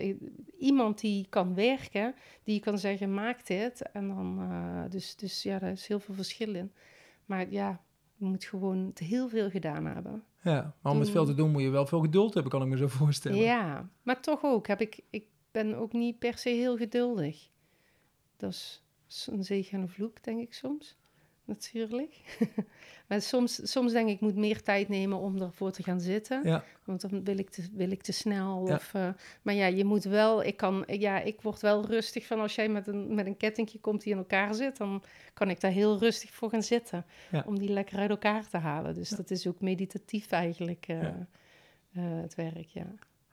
iemand 0.58 1.00
die 1.00 1.26
kan 1.28 1.54
werken, 1.54 2.14
die 2.44 2.60
kan 2.60 2.78
zeggen: 2.78 3.14
maak 3.14 3.46
dit. 3.46 3.90
En 3.92 4.08
dan, 4.08 4.50
dus, 4.90 5.16
dus 5.16 5.42
ja, 5.42 5.58
daar 5.58 5.72
is 5.72 5.86
heel 5.86 6.00
veel 6.00 6.14
verschil 6.14 6.54
in. 6.54 6.72
Maar 7.24 7.50
ja, 7.50 7.80
je 8.16 8.24
moet 8.24 8.44
gewoon 8.44 8.90
heel 8.94 9.28
veel 9.28 9.50
gedaan 9.50 9.86
hebben. 9.86 10.24
Ja, 10.42 10.74
maar 10.80 10.92
om 10.92 11.00
het 11.00 11.10
veel 11.10 11.26
te 11.26 11.34
doen 11.34 11.50
moet 11.50 11.62
je 11.62 11.70
wel 11.70 11.86
veel 11.86 12.00
geduld 12.00 12.34
hebben, 12.34 12.52
kan 12.52 12.62
ik 12.62 12.68
me 12.68 12.76
zo 12.76 12.88
voorstellen. 12.98 13.38
Ja, 13.38 13.90
maar 14.02 14.22
toch 14.22 14.42
ook 14.42 14.66
heb 14.66 14.80
ik, 14.80 15.00
ik 15.10 15.24
ben 15.50 15.74
ook 15.74 15.92
niet 15.92 16.18
per 16.18 16.38
se 16.38 16.48
heel 16.48 16.76
geduldig. 16.76 17.48
Dat 18.36 18.50
is 19.08 19.28
een 19.30 19.44
zegen 19.44 19.72
en 19.72 19.82
een 19.82 19.88
vloek, 19.88 20.22
denk 20.22 20.40
ik 20.40 20.54
soms. 20.54 20.96
Natuurlijk. 21.50 22.20
maar 23.08 23.22
soms, 23.22 23.70
soms 23.70 23.92
denk 23.92 24.08
ik, 24.08 24.14
ik 24.14 24.20
moet 24.20 24.36
meer 24.36 24.62
tijd 24.62 24.88
nemen 24.88 25.18
om 25.18 25.42
ervoor 25.42 25.70
te 25.70 25.82
gaan 25.82 26.00
zitten. 26.00 26.40
Ja. 26.44 26.64
Want 26.84 27.00
dan 27.00 27.24
wil 27.24 27.38
ik 27.38 27.50
te, 27.50 27.68
wil 27.72 27.90
ik 27.90 28.02
te 28.02 28.12
snel. 28.12 28.66
Ja. 28.66 28.74
Of, 28.74 28.94
uh, 28.94 29.08
maar 29.42 29.54
ja, 29.54 29.66
je 29.66 29.84
moet 29.84 30.04
wel, 30.04 30.44
ik 30.44 30.56
kan, 30.56 30.84
ja, 30.86 31.20
ik 31.20 31.42
word 31.42 31.60
wel 31.60 31.86
rustig 31.86 32.26
van 32.26 32.40
als 32.40 32.54
jij 32.54 32.68
met 32.68 32.86
een, 32.86 33.14
met 33.14 33.26
een 33.26 33.36
kettingje 33.36 33.80
komt 33.80 34.02
die 34.02 34.12
in 34.12 34.18
elkaar 34.18 34.54
zit, 34.54 34.76
dan 34.76 35.02
kan 35.34 35.50
ik 35.50 35.60
daar 35.60 35.70
heel 35.70 35.98
rustig 35.98 36.30
voor 36.30 36.50
gaan 36.50 36.62
zitten. 36.62 37.04
Ja. 37.30 37.42
Om 37.46 37.58
die 37.58 37.72
lekker 37.72 37.98
uit 37.98 38.10
elkaar 38.10 38.48
te 38.48 38.56
halen. 38.56 38.94
Dus 38.94 39.08
dat 39.08 39.30
is 39.30 39.46
ook 39.46 39.60
meditatief 39.60 40.30
eigenlijk, 40.30 40.86
uh, 40.88 41.00
uh, 41.02 41.12
het 42.22 42.34
werk, 42.34 42.68
ja. 42.68 42.86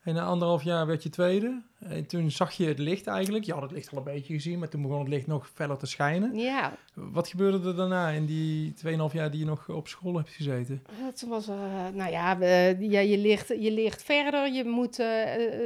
En 0.08 0.14
na 0.14 0.24
anderhalf 0.24 0.64
jaar 0.64 0.86
werd 0.86 1.04
je 1.04 1.10
tweede. 1.10 1.62
En 1.80 2.06
toen 2.06 2.32
zag 2.32 2.52
je 2.52 2.66
het 2.68 2.80
licht 2.80 3.08
eigenlijk. 3.08 3.46
Je 3.46 3.54
had 3.54 3.62
het 3.62 3.72
licht 3.72 3.92
al 3.92 3.98
een 3.98 4.04
beetje 4.04 4.34
gezien, 4.34 4.60
maar 4.60 4.70
toen 4.70 4.82
begon 4.82 5.00
het 5.00 5.08
licht 5.08 5.28
nog 5.28 5.50
verder 5.54 5.78
te 5.78 5.86
schijnen. 5.86 6.36
Ja. 6.36 6.78
Wat 6.94 7.28
gebeurde 7.28 7.68
er 7.68 7.76
daarna 7.76 8.10
in 8.10 8.26
die 8.26 8.74
2,5 8.74 9.14
jaar 9.14 9.32
die 9.32 9.40
je 9.40 9.46
nog 9.46 9.70
op 9.70 9.88
school 9.88 10.16
hebt 10.16 10.30
gezeten? 10.30 10.84
Het 10.92 11.26
was, 11.28 11.50
uh, 11.50 11.88
nou 11.94 12.12
ja, 12.12 12.38
ja 12.80 13.00
je, 13.00 13.18
leert, 13.18 13.48
je 13.48 13.72
leert 13.72 14.04
verder. 14.04 14.54
Je 14.54 14.66
moet, 14.66 15.00
uh, 15.00 15.06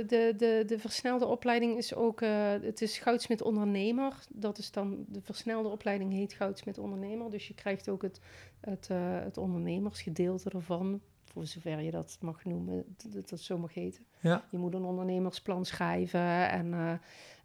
de, 0.08 0.34
de, 0.38 0.64
de 0.68 0.80
versnelde 0.80 1.26
opleiding 1.26 1.78
is 1.78 1.96
ook, 1.96 2.20
het 2.62 2.82
is 2.82 2.98
goudsmit 2.98 3.42
ondernemer. 3.42 4.14
Dat 4.30 4.58
is 4.58 4.72
dan, 4.72 5.06
de 5.08 5.22
versnelde 5.22 5.70
opleiding 5.70 6.12
heet 6.12 6.34
goudsmit 6.34 6.78
ondernemer. 6.78 7.30
Dus 7.30 7.48
je 7.48 7.54
krijgt 7.54 7.90
ook 7.90 8.02
het, 8.02 8.20
het, 8.60 8.90
het 9.24 9.38
ondernemersgedeelte 9.38 10.50
ervan 10.50 11.02
voor 11.32 11.46
zover 11.46 11.80
je 11.82 11.92
dat 11.92 12.18
mag 12.22 12.46
noemen, 12.46 12.96
dat 13.14 13.30
dat 13.30 13.40
zo 13.40 13.58
mag 13.58 13.74
heten. 13.74 14.06
Ja. 14.20 14.46
Je 14.50 14.58
moet 14.58 14.74
een 14.74 14.84
ondernemersplan 14.84 15.66
schrijven 15.66 16.50
en 16.50 16.66
uh, 16.66 16.94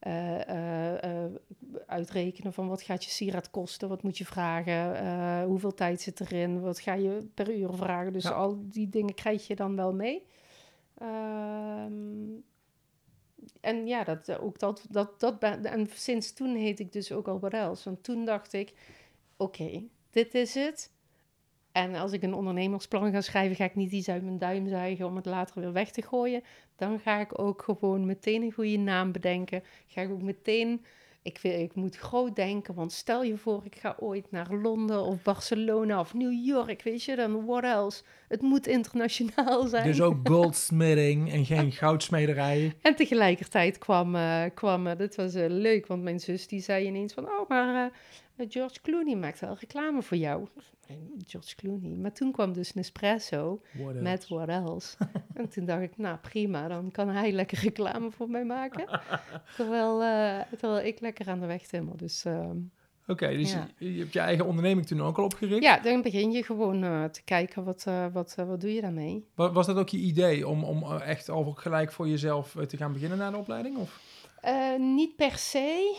uh, 0.07 0.95
uh, 1.05 1.35
uitrekenen 1.87 2.52
van 2.52 2.69
wat 2.69 2.83
gaat 2.83 3.05
je 3.05 3.11
sieraad 3.11 3.50
kosten, 3.50 3.88
wat 3.88 4.02
moet 4.02 4.19
je 4.19 4.25
vragen, 4.25 5.45
hoeveel 5.45 5.75
tijd 5.75 6.00
zit 6.00 6.21
erin, 6.21 6.61
wat 6.61 6.81
ga 6.81 6.95
je 6.95 7.28
per 7.35 7.57
uur 7.57 7.73
vragen. 7.73 8.12
Dus 8.12 8.31
al 8.31 8.59
die 8.62 8.88
dingen 8.88 9.14
krijg 9.14 9.47
je 9.47 9.57
dan 9.57 9.76
wel 9.76 9.95
mee. 9.95 10.26
Um, 11.02 12.45
en 13.61 13.87
ja, 13.87 14.05
dat, 14.05 14.38
ook 14.38 14.59
dat, 14.59 14.87
dat, 14.90 15.21
dat 15.21 15.43
en 15.43 15.88
sinds 15.93 16.33
toen 16.33 16.55
heet 16.55 16.81
ik 16.81 16.93
dus 16.93 17.12
ook 17.12 17.28
al 17.28 17.38
Barels. 17.38 17.85
Want 17.85 18.02
toen 18.02 18.25
dacht 18.25 18.52
ik, 18.52 18.73
oké, 19.37 19.83
dit 20.11 20.35
is 20.35 20.55
het 20.55 20.90
en 21.76 21.95
als 21.95 22.12
ik 22.12 22.23
een 22.23 22.35
ondernemersplan 22.35 23.12
ga 23.12 23.21
schrijven, 23.21 23.56
ga 23.56 23.64
ik 23.64 23.75
niet 23.75 23.92
iets 23.92 24.09
uit 24.09 24.23
mijn 24.23 24.38
duim 24.38 24.68
zuigen 24.68 25.06
om 25.06 25.16
het 25.16 25.26
later 25.26 25.61
weer 25.61 25.73
weg 25.73 25.90
te 25.90 26.02
gooien. 26.02 26.42
Dan 26.76 26.99
ga 26.99 27.21
ik 27.21 27.38
ook 27.38 27.62
gewoon 27.62 28.06
meteen 28.06 28.42
een 28.42 28.52
goede 28.52 28.76
naam 28.76 29.12
bedenken. 29.12 29.62
Ga 29.87 30.00
ik 30.00 30.11
ook 30.11 30.23
meteen, 30.23 30.85
ik, 31.23 31.38
wil, 31.42 31.61
ik 31.61 31.75
moet 31.75 31.97
groot 31.97 32.37
denken, 32.37 32.75
want 32.75 32.92
stel 32.92 33.23
je 33.23 33.37
voor, 33.37 33.61
ik 33.64 33.76
ga 33.76 33.97
ooit 33.99 34.30
naar 34.30 34.54
Londen 34.54 35.02
of 35.02 35.23
Barcelona 35.23 36.00
of 36.00 36.14
New 36.14 36.47
York, 36.47 36.83
weet 36.83 37.02
je, 37.02 37.16
dan 37.16 37.47
what 37.47 37.64
else? 37.64 38.02
Het 38.28 38.43
moet 38.43 38.67
internationaal 38.67 39.67
zijn. 39.75 39.86
Dus 39.86 40.00
ook 40.00 40.28
goldsmithing 40.28 41.32
en 41.32 41.45
geen 41.45 41.73
goudsmederij. 41.73 42.73
En 42.82 42.95
tegelijkertijd 42.95 43.78
kwam, 43.78 44.15
uh, 44.15 44.43
kwam 44.54 44.86
uh, 44.86 44.97
dit 44.97 45.17
was 45.17 45.34
uh, 45.34 45.45
leuk, 45.49 45.86
want 45.86 46.02
mijn 46.02 46.21
zus 46.21 46.47
die 46.47 46.60
zei 46.60 46.86
ineens 46.86 47.12
van, 47.12 47.25
oh, 47.25 47.49
maar 47.49 47.93
George 48.49 48.81
Clooney 48.83 49.17
maakt 49.17 49.41
wel 49.41 49.57
reclame 49.61 50.03
voor 50.03 50.17
jou. 50.17 50.49
George 51.27 51.55
Clooney. 51.57 51.97
Maar 51.97 52.13
toen 52.13 52.33
kwam 52.33 52.53
dus 52.53 52.75
Nespresso 52.75 53.61
met 54.01 54.29
What 54.29 54.49
Else. 54.49 54.97
en 55.35 55.49
toen 55.49 55.65
dacht 55.65 55.83
ik, 55.83 55.97
nou 55.97 56.17
prima, 56.19 56.69
dan 56.69 56.91
kan 56.91 57.09
hij 57.09 57.33
lekker 57.33 57.59
reclame 57.59 58.11
voor 58.11 58.31
mij 58.31 58.45
maken. 58.45 59.01
terwijl, 59.57 60.03
uh, 60.03 60.41
terwijl 60.59 60.87
ik 60.87 61.01
lekker 61.01 61.29
aan 61.29 61.41
de 61.41 61.47
weg 61.47 61.67
timmer. 61.67 61.97
Dus... 61.97 62.25
Ehm, 62.25 62.57
Oké, 63.09 63.29
dus 63.37 63.53
je, 63.53 63.93
je, 63.93 63.99
hebt 63.99 64.13
je 64.13 64.21
eigen 64.21 64.47
onderneming 64.47 64.87
toen 64.87 65.03
ook 65.03 65.19
al 65.19 65.25
opgericht? 65.25 65.63
Ja, 65.63 65.79
dan 65.79 66.03
begin 66.03 66.31
je 66.31 66.43
gewoon 66.43 66.85
uh, 66.85 67.05
te 67.05 67.23
kijken, 67.25 67.65
wat, 67.65 67.85
uh, 67.89 68.07
wat, 68.13 68.35
wat 68.35 68.61
doe 68.61 68.75
je 68.75 68.81
daarmee? 68.81 69.25
Was, 69.35 69.53
was 69.53 69.67
dat 69.67 69.77
ook 69.77 69.89
je 69.89 69.99
idee 69.99 70.49
om, 70.49 70.65
om 70.65 70.93
echt 70.93 71.29
al 71.29 71.53
gelijk 71.53 71.93
voor 71.93 72.09
jezelf 72.09 72.57
te 72.69 72.77
gaan 72.77 72.93
beginnen 72.93 73.19
na 73.19 73.31
de 73.31 73.37
opleiding? 73.37 73.77
Of? 73.77 74.01
niet 74.79 75.17
per 75.17 75.37
se, 75.37 75.97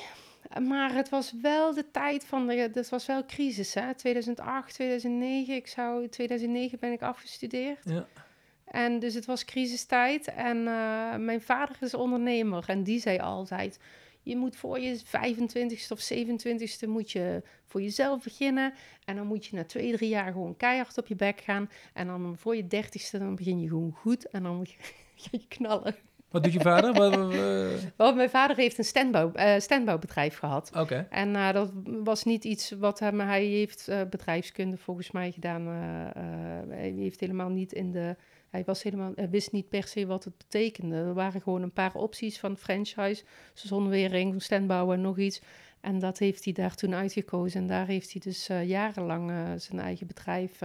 maar 0.62 0.94
het 0.94 1.10
was 1.10 1.34
wel 1.42 1.74
de 1.74 1.92
tijd 1.92 2.26
van 2.26 2.48
de. 2.48 2.54
Het 2.54 2.90
was 2.90 3.06
wel 3.06 3.26
crisis, 3.26 3.74
hè? 3.74 3.94
2008, 3.94 4.74
2009. 4.74 5.56
Ik 5.56 5.68
zou, 5.68 6.08
2009 6.08 6.80
ben 6.80 6.92
ik 6.92 7.02
afgestudeerd. 7.02 7.84
Ja. 7.84 8.08
En 8.66 9.00
dus 9.00 9.14
het 9.14 9.26
was 9.26 9.46
crisistijd. 9.46 10.28
En 10.28 10.58
uh, 10.58 11.16
mijn 11.16 11.42
vader 11.42 11.76
is 11.80 11.94
ondernemer. 11.94 12.64
En 12.68 12.84
die 12.84 13.00
zei 13.00 13.20
altijd: 13.20 13.80
Je 14.22 14.36
moet 14.36 14.56
voor 14.56 14.80
je 14.80 15.00
25ste 15.06 15.90
of 15.90 16.12
27ste 16.14 16.88
moet 16.88 17.12
je 17.12 17.44
voor 17.66 17.82
jezelf 17.82 18.24
beginnen. 18.24 18.74
En 19.06 19.16
dan 19.16 19.28
moet 19.28 19.46
je 19.46 19.56
na 19.56 19.66
twee, 19.66 19.92
drie 19.92 20.10
jaar 20.10 20.32
gewoon 20.32 20.58
keihard 20.58 20.98
op 20.98 21.08
je 21.08 21.16
bek 21.16 21.42
gaan. 21.42 21.70
En 21.94 22.08
dan 22.08 22.36
voor 22.38 22.56
je 22.56 22.64
30ste 22.64 23.20
dan 23.20 23.36
begin 23.36 23.60
je 23.60 23.68
gewoon 23.68 23.92
goed. 23.92 24.28
En 24.30 24.44
dan 24.44 24.56
moet 24.56 24.72
je, 24.72 24.78
je 25.32 25.48
knallen. 25.48 25.96
Wat 26.38 26.46
doet 26.46 26.56
je 26.56 26.70
vader? 26.70 26.94
Wat, 27.96 28.16
mijn 28.16 28.30
vader 28.30 28.56
heeft 28.56 28.78
een 28.78 28.84
standbouw, 28.84 29.32
uh, 29.36 29.54
standbouwbedrijf 29.58 30.38
gehad. 30.38 30.72
Oké. 30.76 31.08
En 31.10 31.30
uh, 31.30 31.52
dat 31.52 31.72
was 31.84 32.24
niet 32.24 32.44
iets 32.44 32.72
wat 32.72 33.00
hem... 33.00 33.20
Hij 33.20 33.46
heeft 33.46 33.88
uh, 33.90 34.02
bedrijfskunde 34.10 34.78
volgens 34.78 35.12
mij 35.12 35.32
gedaan. 35.32 35.68
hij 36.70 36.94
heeft 36.98 37.20
helemaal 37.20 37.50
niet 37.50 37.74
in 37.74 37.92
de... 37.92 38.16
Hij, 38.50 38.64
was 38.66 38.84
helemaal, 38.84 39.12
hij 39.16 39.30
wist 39.30 39.52
niet 39.52 39.70
per 39.70 39.88
se 39.88 40.06
wat 40.06 40.24
het 40.24 40.38
betekende. 40.38 40.96
Er 40.96 41.14
waren 41.14 41.42
gewoon 41.42 41.62
een 41.62 41.72
paar 41.72 41.94
opties 41.96 42.40
van 42.40 42.58
franchise. 42.58 43.24
Zonwering, 43.54 44.44
standbouw 44.44 44.94
en 44.94 45.02
nog 45.02 45.18
iets. 45.18 45.42
En 45.82 46.00
dat 46.00 46.18
heeft 46.18 46.44
hij 46.44 46.54
daar 46.54 46.76
toen 46.76 46.96
uitgekozen. 46.96 47.62
En 47.62 47.68
daar 47.68 47.88
heeft 47.88 48.12
hij 48.12 48.22
dus 48.22 48.50
jarenlang 48.70 49.32
zijn 49.62 49.80
eigen 49.80 50.08
bedrijf 50.08 50.60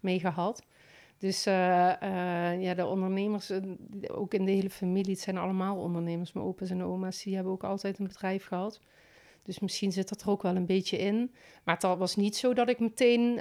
mee 0.00 0.20
gehad. 0.20 0.62
Dus 1.20 1.46
uh, 1.46 1.92
uh, 2.02 2.62
ja, 2.62 2.74
de 2.74 2.86
ondernemers, 2.86 3.50
eh, 3.50 3.60
ook 4.06 4.34
in 4.34 4.44
de 4.44 4.50
hele 4.50 4.70
familie, 4.70 5.12
het 5.12 5.20
zijn 5.20 5.38
allemaal 5.38 5.76
ondernemers. 5.76 6.32
Mijn 6.32 6.46
opa's 6.46 6.70
en 6.70 6.84
oma's, 6.84 7.22
die 7.22 7.34
hebben 7.34 7.52
ook 7.52 7.64
altijd 7.64 7.98
een 7.98 8.06
bedrijf 8.06 8.44
gehad. 8.44 8.80
Dus 9.42 9.58
misschien 9.58 9.92
zit 9.92 10.08
dat 10.08 10.22
er 10.22 10.30
ook 10.30 10.42
wel 10.42 10.56
een 10.56 10.66
beetje 10.66 10.98
in. 10.98 11.34
Maar 11.64 11.74
het 11.74 11.98
was 11.98 12.16
niet 12.16 12.36
zo 12.36 12.54
dat 12.54 12.68
ik 12.68 12.80
meteen, 12.80 13.36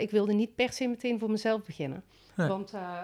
ik 0.00 0.10
wilde 0.10 0.32
niet 0.32 0.54
per 0.54 0.72
se 0.72 0.86
meteen 0.86 1.18
voor 1.18 1.30
mezelf 1.30 1.64
beginnen. 1.64 2.04
Want 2.34 2.74
uh, 2.74 2.98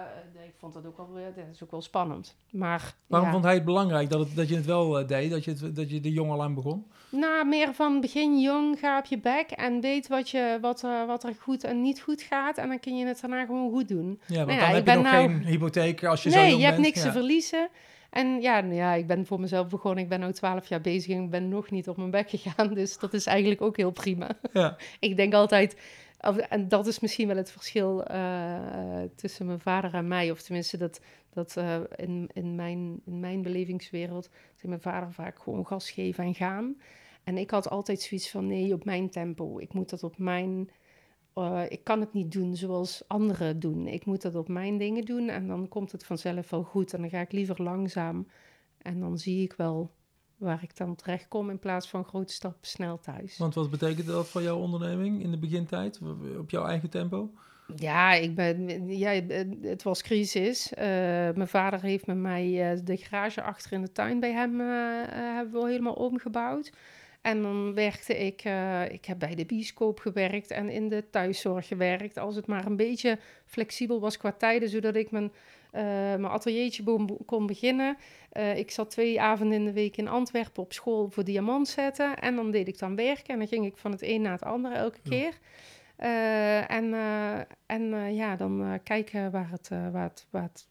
ik 0.45 0.53
vond 0.57 0.73
dat 0.73 0.85
ook 0.85 0.97
wel, 0.97 1.07
dat 1.35 1.45
is 1.51 1.63
ook 1.63 1.71
wel 1.71 1.81
spannend. 1.81 2.35
Maar, 2.49 2.95
Waarom 3.07 3.31
vond 3.31 3.43
hij 3.43 3.53
het 3.53 3.65
belangrijk 3.65 4.09
dat, 4.09 4.19
het, 4.19 4.35
dat 4.35 4.49
je 4.49 4.55
het 4.55 4.65
wel 4.65 5.01
uh, 5.01 5.07
deed, 5.07 5.31
dat 5.31 5.43
je, 5.43 5.51
het, 5.51 5.75
dat 5.75 5.89
je 5.89 5.99
de 5.99 6.11
jong 6.11 6.31
al 6.31 6.43
aan 6.43 6.53
begon? 6.53 6.85
Nou, 7.09 7.47
meer 7.47 7.73
van 7.73 8.01
begin 8.01 8.41
jong, 8.41 8.79
ga 8.79 8.97
op 8.97 9.05
je 9.05 9.19
bek 9.19 9.51
en 9.51 9.81
weet 9.81 10.07
wat, 10.07 10.29
je, 10.29 10.57
wat, 10.61 10.83
uh, 10.83 11.05
wat 11.07 11.23
er 11.23 11.35
goed 11.39 11.63
en 11.63 11.81
niet 11.81 12.01
goed 12.01 12.21
gaat. 12.21 12.57
En 12.57 12.67
dan 12.67 12.79
kun 12.79 12.97
je 12.97 13.05
het 13.05 13.21
daarna 13.21 13.45
gewoon 13.45 13.71
goed 13.71 13.87
doen. 13.87 14.19
Ja, 14.25 14.45
want 14.45 14.47
nou 14.47 14.59
dan 14.59 14.69
heb 14.69 14.87
je 14.87 14.93
nog 14.93 15.03
nou... 15.03 15.29
geen 15.29 15.43
hypotheek 15.43 16.03
als 16.03 16.23
je 16.23 16.29
nee, 16.29 16.39
zo 16.39 16.45
jong 16.45 16.59
je 16.59 16.65
hebt 16.65 16.79
niks 16.79 17.01
te 17.01 17.11
verliezen. 17.11 17.69
En 18.11 18.41
ja, 18.41 18.61
nou 18.61 18.73
ja, 18.73 18.93
ik 18.93 19.07
ben 19.07 19.25
voor 19.25 19.39
mezelf 19.39 19.67
begonnen. 19.67 20.03
Ik 20.03 20.09
ben 20.09 20.19
nu 20.19 20.31
twaalf 20.31 20.67
jaar 20.67 20.81
bezig 20.81 21.15
en 21.15 21.23
ik 21.23 21.29
ben 21.29 21.49
nog 21.49 21.69
niet 21.69 21.87
op 21.87 21.97
mijn 21.97 22.11
bek 22.11 22.29
gegaan. 22.29 22.73
Dus 22.81 22.97
dat 22.97 23.13
is 23.13 23.25
eigenlijk 23.25 23.61
ook 23.61 23.77
heel 23.77 23.91
prima. 23.91 24.29
Ja. 24.53 24.77
ik 24.99 25.15
denk 25.15 25.33
altijd, 25.33 25.75
en 26.21 26.67
dat 26.67 26.87
is 26.87 26.99
misschien 26.99 27.27
wel 27.27 27.35
het 27.35 27.51
verschil 27.51 28.11
uh, 28.11 29.01
tussen 29.15 29.45
mijn 29.45 29.59
vader 29.59 29.93
en 29.93 30.07
mij. 30.07 30.31
Of 30.31 30.41
tenminste, 30.41 30.77
dat, 30.77 31.01
dat 31.29 31.55
uh, 31.57 31.79
in, 31.95 32.29
in, 32.33 32.55
mijn, 32.55 33.01
in 33.05 33.19
mijn 33.19 33.41
belevingswereld... 33.41 34.29
mijn 34.61 34.81
vader 34.81 35.13
vaak 35.13 35.39
gewoon 35.39 35.67
gas 35.67 35.91
geven 35.91 36.23
en 36.23 36.35
gaan. 36.35 36.75
En 37.23 37.37
ik 37.37 37.51
had 37.51 37.69
altijd 37.69 38.01
zoiets 38.01 38.29
van, 38.29 38.47
nee, 38.47 38.73
op 38.73 38.85
mijn 38.85 39.09
tempo. 39.09 39.59
Ik 39.59 39.73
moet 39.73 39.89
dat 39.89 40.03
op 40.03 40.17
mijn... 40.17 40.69
Uh, 41.35 41.63
ik 41.67 41.83
kan 41.83 41.99
het 41.99 42.13
niet 42.13 42.31
doen 42.31 42.55
zoals 42.55 43.03
anderen 43.07 43.59
doen. 43.59 43.87
Ik 43.87 44.05
moet 44.05 44.21
dat 44.21 44.35
op 44.35 44.47
mijn 44.47 44.77
dingen 44.77 45.05
doen 45.05 45.29
en 45.29 45.47
dan 45.47 45.67
komt 45.67 45.91
het 45.91 46.05
vanzelf 46.05 46.49
wel 46.49 46.63
goed. 46.63 46.93
En 46.93 47.01
dan 47.01 47.09
ga 47.09 47.19
ik 47.19 47.31
liever 47.31 47.63
langzaam 47.63 48.27
en 48.77 48.99
dan 48.99 49.17
zie 49.17 49.43
ik 49.43 49.53
wel 49.53 49.91
waar 50.41 50.63
ik 50.63 50.77
dan 50.77 50.95
terecht 50.95 51.27
kom 51.27 51.49
in 51.49 51.59
plaats 51.59 51.89
van 51.89 52.05
grote 52.05 52.33
stappen 52.33 52.67
snel 52.67 52.99
thuis. 52.99 53.37
Want 53.37 53.53
wat 53.53 53.69
betekent 53.69 54.07
dat 54.07 54.27
voor 54.27 54.41
jouw 54.41 54.57
onderneming 54.57 55.23
in 55.23 55.31
de 55.31 55.37
begintijd, 55.37 55.99
op 56.39 56.49
jouw 56.49 56.65
eigen 56.65 56.89
tempo? 56.89 57.31
Ja, 57.75 58.13
ik 58.13 58.35
ben, 58.35 58.87
ja, 58.97 59.21
het 59.61 59.83
was 59.83 60.01
crisis. 60.01 60.73
Eh, 60.73 60.85
mijn 61.35 61.47
vader 61.47 61.81
heeft 61.81 62.05
met 62.05 62.17
mij 62.17 62.71
eh, 62.71 62.79
de 62.83 62.97
garage 62.97 63.41
achter 63.41 63.71
in 63.71 63.81
de 63.81 63.91
tuin 63.91 64.19
bij 64.19 64.31
hem 64.31 64.59
uh, 64.59 64.67
hebben 65.07 65.61
we 65.61 65.69
helemaal 65.69 65.93
omgebouwd. 65.93 66.71
En 67.21 67.41
dan 67.41 67.73
werkte 67.73 68.17
ik, 68.17 68.43
ik 68.91 69.05
heb 69.05 69.19
bij 69.19 69.35
de 69.35 69.45
bioscoop 69.45 69.99
gewerkt 69.99 70.51
en 70.51 70.69
in 70.69 70.89
de 70.89 71.09
thuiszorg 71.09 71.67
gewerkt. 71.67 72.17
Als 72.17 72.35
het 72.35 72.47
maar 72.47 72.65
een 72.65 72.75
beetje 72.75 73.19
flexibel 73.45 73.99
was 73.99 74.17
qua 74.17 74.31
tijden, 74.31 74.69
zodat 74.69 74.95
ik 74.95 75.11
mijn, 75.11 75.31
mijn 75.71 76.25
ateliertje 76.25 76.83
kon 77.25 77.45
beginnen. 77.45 77.97
ik 78.55 78.71
zat 78.71 78.89
twee 78.89 79.21
avonden 79.21 79.57
in 79.57 79.65
de 79.65 79.73
week 79.73 79.97
in 79.97 80.07
Antwerpen 80.07 80.63
op 80.63 80.73
school 80.73 81.09
voor 81.09 81.23
diamant 81.23 81.67
zetten. 81.67 82.17
En 82.17 82.35
dan 82.35 82.51
deed 82.51 82.67
ik 82.67 82.79
dan 82.79 82.95
werken 82.95 83.33
en 83.33 83.39
dan 83.39 83.47
ging 83.47 83.65
ik 83.65 83.77
van 83.77 83.91
het 83.91 84.01
een 84.01 84.21
naar 84.21 84.31
het 84.31 84.43
andere 84.43 84.75
elke 84.75 85.01
keer. 85.09 85.33
Uh, 86.01 86.71
en 86.71 86.85
uh, 86.85 87.39
en 87.65 87.81
uh, 87.81 88.15
ja, 88.15 88.35
dan 88.35 88.79
kijken 88.83 89.31
waar 89.31 89.49
het, 89.49 89.69
waar, 89.69 90.03
het, 90.03 90.27
waar, 90.29 90.43
het, 90.43 90.67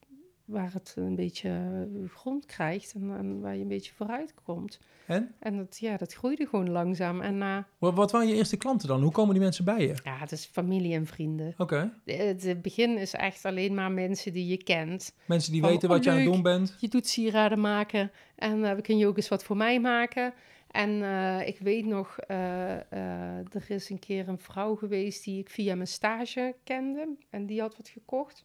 waar 0.51 0.73
het 0.73 0.95
een 0.97 1.15
beetje 1.15 1.89
grond 2.09 2.47
krijgt 2.47 2.93
en, 2.95 3.17
en, 3.17 3.41
waar 3.41 3.55
je 3.55 3.63
een 3.63 3.69
beetje 3.69 3.93
vooruit 3.95 4.35
komt. 4.45 4.79
En? 5.07 5.35
En 5.39 5.57
dat, 5.57 5.79
ja, 5.79 5.97
dat 5.97 6.13
groeide 6.13 6.47
gewoon 6.47 6.71
langzaam. 6.71 7.21
En, 7.21 7.67
wat, 7.79 7.95
wat 7.95 8.11
waren 8.11 8.29
je 8.29 8.35
eerste 8.35 8.57
klanten 8.57 8.89
dan? 8.89 9.03
Hoe 9.03 9.13
komen 9.13 9.35
die 9.35 9.43
mensen 9.43 9.65
bij 9.65 9.81
je? 9.81 9.95
Ja, 10.05 10.17
het 10.19 10.33
is 10.33 10.45
familie 10.45 10.95
en 10.95 11.07
vrienden. 11.07 11.55
Oké. 11.59 11.91
Okay. 12.05 12.17
Het 12.17 12.63
begin 12.63 12.99
is 12.99 13.15
echt 13.15 13.45
alleen 13.45 13.75
maar 13.75 13.93
mensen 13.93 14.33
die 14.33 14.47
je 14.47 14.63
kent. 14.63 15.15
Mensen 15.27 15.53
die 15.53 15.63
weten 15.63 15.89
wat 15.89 15.99
oh, 15.99 16.05
je 16.05 16.11
aan 16.11 16.17
het 16.17 16.33
doen 16.33 16.43
bent. 16.43 16.77
Je 16.81 16.89
doet 16.89 17.07
sieraden 17.07 17.61
maken 17.61 18.11
en 18.37 18.59
uh, 18.59 18.73
kun 18.83 18.99
je 18.99 19.07
ook 19.07 19.17
eens 19.17 19.29
wat 19.29 19.45
voor 19.45 19.57
mij 19.57 19.81
maken. 19.81 20.35
En 20.71 20.91
uh, 20.91 21.47
ik 21.47 21.59
weet 21.59 21.87
nog, 21.87 22.17
uh, 22.29 22.37
uh, 22.37 23.39
er 23.39 23.65
is 23.69 23.91
een 23.91 23.99
keer 23.99 24.29
een 24.29 24.39
vrouw 24.39 24.75
geweest 24.75 25.25
die 25.25 25.39
ik 25.39 25.51
via 25.51 25.75
mijn 25.75 25.89
stage 25.89 26.55
kende. 26.65 27.09
En 27.31 27.47
die 27.47 27.61
had 27.61 27.77
wat 27.77 27.89
gekocht. 27.89 28.45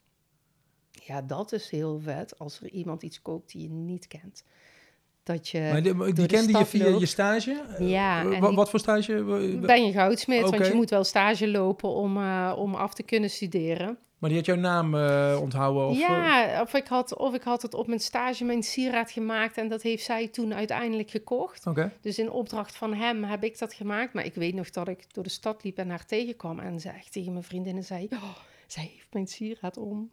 Ja, 1.04 1.22
dat 1.22 1.52
is 1.52 1.70
heel 1.70 2.00
vet 2.00 2.40
als 2.40 2.62
er 2.62 2.70
iemand 2.70 3.04
iets 3.04 3.22
koopt 3.22 3.52
die 3.52 3.62
je 3.62 3.70
niet 3.70 4.08
kent. 4.08 4.44
Dat 5.24 5.50
je 5.50 5.70
maar 5.72 5.84
die, 5.84 6.14
die 6.14 6.26
kende 6.26 6.58
je 6.58 6.66
via 6.66 6.88
je 6.88 7.06
stage? 7.06 7.64
Ja. 7.80 8.40
wat 8.40 8.70
voor 8.70 8.80
stage? 8.80 9.24
Ben 9.62 9.86
je 9.86 9.92
goudsmid, 9.92 10.44
okay. 10.44 10.52
want 10.52 10.68
je 10.68 10.74
moet 10.74 10.90
wel 10.90 11.04
stage 11.04 11.48
lopen 11.48 11.90
om, 11.90 12.18
om 12.52 12.76
af 12.76 12.94
te 12.94 13.04
kunnen 13.04 13.30
studeren. 13.30 13.98
Maar 14.26 14.30
die 14.30 14.44
had 14.44 14.56
jouw 14.56 14.64
naam 14.64 14.96
uh, 14.96 15.38
onthouden? 15.42 15.88
Of, 15.88 15.98
ja, 15.98 16.54
eh? 16.54 16.62
of 16.62 16.74
ik, 16.74 16.88
had, 16.88 17.16
of 17.16 17.34
ik 17.34 17.44
had 17.44 17.62
het 17.62 17.74
op 17.74 17.88
mijn 17.88 18.00
stage 18.00 18.44
mijn 18.44 18.64
sieraad 18.64 19.12
gemaakt 19.12 19.58
en 19.58 19.68
dat 19.68 19.82
heeft 19.82 20.04
zij 20.04 20.28
toen 20.28 20.54
uiteindelijk 20.54 21.10
gekocht. 21.10 21.66
Okay. 21.66 21.92
Dus 22.02 22.20
in 22.20 22.30
opdracht 22.30 22.76
van 22.76 22.94
hem 22.94 23.24
heb 23.24 23.44
ik 23.44 23.60
dat 23.60 23.74
gemaakt. 23.74 24.14
Maar 24.14 24.26
ik 24.26 24.36
weet 24.36 24.54
nog 24.54 24.70
dat 24.70 24.88
ik 24.88 25.14
door 25.14 25.24
de 25.24 25.30
stad 25.30 25.64
liep 25.64 25.78
en 25.78 25.90
haar 25.90 26.06
tegenkwam 26.06 26.60
en 26.60 26.80
zei 26.80 26.96
tegen 27.12 27.32
mijn 27.32 27.44
vriendinnen 27.44 27.84
zei, 27.84 28.08
oh, 28.12 28.36
zij 28.68 28.84
heeft 28.84 29.14
mijn 29.14 29.28
sieraad 29.28 29.78
om. 29.78 30.12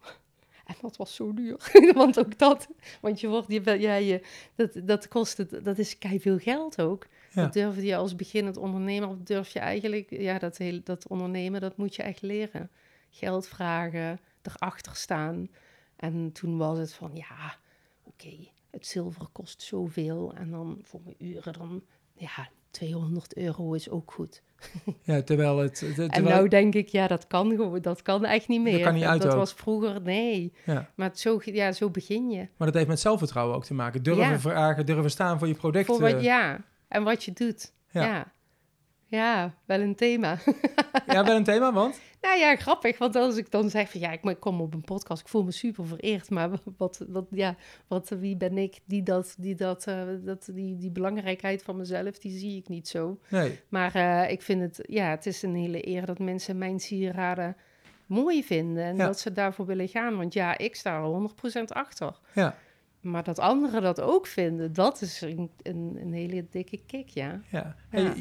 En 0.72 0.78
dat 0.80 0.96
was 0.96 1.14
zo 1.14 1.34
duur. 1.34 1.70
want 1.94 2.18
ook 2.18 2.38
dat, 2.38 2.68
want 3.00 3.20
je 3.20 3.28
wordt, 3.28 3.52
je, 3.52 3.80
ja, 3.80 3.94
je, 3.94 4.22
dat, 4.54 4.80
dat 4.84 5.08
kost, 5.08 5.64
dat 5.64 5.78
is 5.78 5.98
kei 5.98 6.20
veel 6.20 6.38
geld 6.38 6.80
ook. 6.80 7.06
Ja. 7.32 7.42
Dat 7.42 7.52
durf 7.52 7.82
je 7.82 7.96
als 7.96 8.16
beginnend 8.16 8.56
ondernemer, 8.56 9.24
durf 9.24 9.48
je 9.48 9.58
eigenlijk, 9.58 10.10
ja, 10.10 10.38
dat, 10.38 10.56
heel, 10.56 10.80
dat 10.84 11.08
ondernemen, 11.08 11.60
dat 11.60 11.76
moet 11.76 11.94
je 11.94 12.02
echt 12.02 12.22
leren 12.22 12.70
geld 13.10 13.46
vragen, 13.46 14.20
erachter 14.42 14.96
staan. 14.96 15.48
En 15.96 16.32
toen 16.32 16.56
was 16.56 16.78
het 16.78 16.92
van, 16.92 17.10
ja, 17.14 17.56
oké, 18.02 18.48
het 18.70 18.86
zilver 18.86 19.26
kost 19.32 19.62
zoveel. 19.62 20.34
En 20.34 20.50
dan 20.50 20.78
voor 20.82 21.00
mijn 21.04 21.16
uren 21.18 21.52
dan, 21.52 21.82
ja, 22.14 22.50
200 22.70 23.36
euro 23.36 23.72
is 23.72 23.88
ook 23.88 24.12
goed. 24.12 24.42
Ja, 25.02 25.22
terwijl 25.22 25.58
het... 25.58 25.74
Terwijl... 25.74 26.08
En 26.08 26.24
nou 26.24 26.48
denk 26.48 26.74
ik, 26.74 26.88
ja, 26.88 27.06
dat 27.06 27.26
kan 27.26 27.50
gewoon, 27.50 27.80
dat 27.80 28.02
kan 28.02 28.24
echt 28.24 28.48
niet 28.48 28.60
meer. 28.60 28.72
Dat 28.72 28.82
kan 28.82 28.94
niet 28.94 29.04
uit 29.04 29.22
Dat 29.22 29.34
was 29.34 29.52
vroeger, 29.52 30.00
nee. 30.02 30.52
Ja. 30.64 30.90
Maar 30.94 31.10
zo, 31.14 31.40
ja, 31.44 31.72
zo 31.72 31.90
begin 31.90 32.30
je. 32.30 32.48
Maar 32.56 32.66
dat 32.66 32.74
heeft 32.74 32.88
met 32.88 33.00
zelfvertrouwen 33.00 33.56
ook 33.56 33.64
te 33.64 33.74
maken. 33.74 34.02
Durven 34.02 34.30
ja. 34.30 34.40
vragen, 34.40 34.86
durven 34.86 35.10
staan 35.10 35.38
voor 35.38 35.48
je 35.48 35.54
product. 35.54 35.86
Voor 35.86 36.00
wat, 36.00 36.22
ja, 36.22 36.60
en 36.88 37.02
wat 37.02 37.24
je 37.24 37.32
doet. 37.32 37.72
Ja. 37.90 38.32
Ja. 39.16 39.54
wel 39.64 39.80
een 39.80 39.94
thema. 39.94 40.38
ja, 41.06 41.24
wel 41.24 41.36
een 41.36 41.44
thema, 41.44 41.72
want? 41.72 42.00
Nou 42.20 42.38
ja, 42.38 42.56
grappig. 42.56 42.98
Want 42.98 43.16
als 43.16 43.36
ik 43.36 43.50
dan 43.50 43.70
zeg 43.70 43.90
van 43.90 44.00
ja, 44.00 44.10
ik 44.10 44.36
kom 44.40 44.60
op 44.60 44.74
een 44.74 44.84
podcast, 44.84 45.20
ik 45.20 45.28
voel 45.28 45.44
me 45.44 45.52
super 45.52 45.86
vereerd. 45.86 46.30
Maar 46.30 46.50
wat, 46.76 47.04
wat, 47.08 47.26
ja, 47.30 47.56
wat, 47.86 48.08
wie 48.08 48.36
ben 48.36 48.58
ik 48.58 48.80
die 48.84 49.02
dat, 49.02 49.34
die 49.38 49.54
dat, 49.54 49.86
uh, 49.88 50.02
dat 50.24 50.48
die, 50.52 50.76
die 50.76 50.90
belangrijkheid 50.90 51.62
van 51.62 51.76
mezelf, 51.76 52.18
die 52.18 52.38
zie 52.38 52.56
ik 52.56 52.68
niet 52.68 52.88
zo. 52.88 53.18
Nee. 53.28 53.60
Maar 53.68 53.96
uh, 53.96 54.30
ik 54.30 54.42
vind 54.42 54.60
het, 54.60 54.86
ja, 54.88 55.10
het 55.10 55.26
is 55.26 55.42
een 55.42 55.54
hele 55.54 55.88
eer 55.88 56.06
dat 56.06 56.18
mensen 56.18 56.58
mijn 56.58 56.80
sieraden 56.80 57.56
mooi 58.06 58.44
vinden. 58.44 58.84
En 58.84 58.96
dat 58.96 59.20
ze 59.20 59.32
daarvoor 59.32 59.66
willen 59.66 59.88
gaan. 59.88 60.16
Want 60.16 60.32
ja, 60.32 60.58
ik 60.58 60.76
sta 60.76 61.02
er 61.02 61.30
100% 61.60 61.64
achter. 61.64 62.18
Ja. 62.32 62.56
Maar 63.02 63.24
dat 63.24 63.38
anderen 63.38 63.82
dat 63.82 64.00
ook 64.00 64.26
vinden, 64.26 64.72
dat 64.72 65.00
is 65.00 65.20
een, 65.20 65.50
een, 65.62 65.98
een 66.00 66.12
hele 66.12 66.46
dikke 66.50 66.80
kick, 66.86 67.08
ja. 67.08 67.40
Ja. 67.50 67.76
ja. 67.90 68.12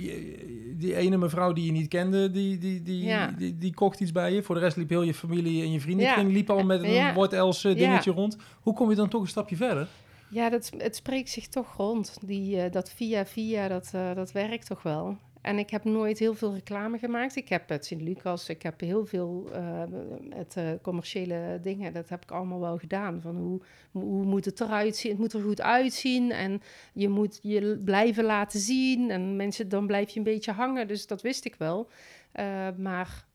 die 0.77 0.95
ene 0.95 1.17
mevrouw 1.17 1.53
die 1.53 1.65
je 1.65 1.71
niet 1.71 1.87
kende, 1.87 2.31
die, 2.31 2.57
die, 2.57 2.81
die, 2.81 3.03
ja. 3.03 3.27
die, 3.27 3.57
die, 3.57 3.73
kocht 3.73 3.99
iets 3.99 4.11
bij 4.11 4.33
je. 4.33 4.43
Voor 4.43 4.55
de 4.55 4.61
rest 4.61 4.77
liep 4.77 4.89
heel 4.89 5.01
je 5.01 5.13
familie 5.13 5.63
en 5.63 5.71
je 5.71 5.79
vrienden 5.79 6.27
liep 6.27 6.49
al 6.49 6.63
met 6.63 6.83
een 6.83 6.91
ja. 6.91 7.13
wordt 7.13 7.33
dingetje 7.61 8.11
rond. 8.11 8.37
Hoe 8.61 8.73
kom 8.73 8.89
je 8.89 8.95
dan 8.95 9.09
toch 9.09 9.21
een 9.21 9.27
stapje 9.27 9.55
verder? 9.55 9.87
Ja, 10.29 10.49
dat, 10.49 10.71
het 10.77 10.95
spreekt 10.95 11.29
zich 11.29 11.47
toch 11.47 11.75
rond. 11.75 12.17
Die, 12.25 12.55
uh, 12.55 12.71
dat 12.71 12.91
via 12.91 13.25
via, 13.25 13.67
dat, 13.67 13.91
uh, 13.95 14.15
dat 14.15 14.31
werkt 14.31 14.67
toch 14.67 14.83
wel. 14.83 15.17
En 15.41 15.57
ik 15.57 15.69
heb 15.69 15.83
nooit 15.83 16.19
heel 16.19 16.33
veel 16.33 16.53
reclame 16.53 16.97
gemaakt. 16.97 17.35
Ik 17.35 17.49
heb 17.49 17.69
het 17.69 17.85
Sint-Lucas, 17.85 18.49
ik 18.49 18.61
heb 18.61 18.79
heel 18.79 19.05
veel 19.05 19.49
uh, 19.53 19.83
het 20.29 20.55
uh, 20.57 20.71
commerciële 20.81 21.59
dingen, 21.61 21.93
dat 21.93 22.09
heb 22.09 22.23
ik 22.23 22.31
allemaal 22.31 22.59
wel 22.59 22.77
gedaan. 22.77 23.21
Van 23.21 23.35
hoe, 23.35 23.61
hoe 23.91 24.23
moet 24.23 24.45
het 24.45 24.61
eruit 24.61 24.95
zien? 24.95 25.11
Het 25.11 25.19
moet 25.19 25.33
er 25.33 25.41
goed 25.41 25.61
uitzien 25.61 26.31
en 26.31 26.61
je 26.93 27.09
moet 27.09 27.39
je 27.41 27.81
blijven 27.85 28.23
laten 28.23 28.59
zien. 28.59 29.11
En 29.11 29.35
mensen, 29.35 29.69
dan 29.69 29.87
blijf 29.87 30.09
je 30.09 30.17
een 30.17 30.23
beetje 30.23 30.51
hangen, 30.51 30.87
dus 30.87 31.07
dat 31.07 31.21
wist 31.21 31.45
ik 31.45 31.55
wel. 31.55 31.89
Uh, 32.35 32.67
maar 32.77 33.25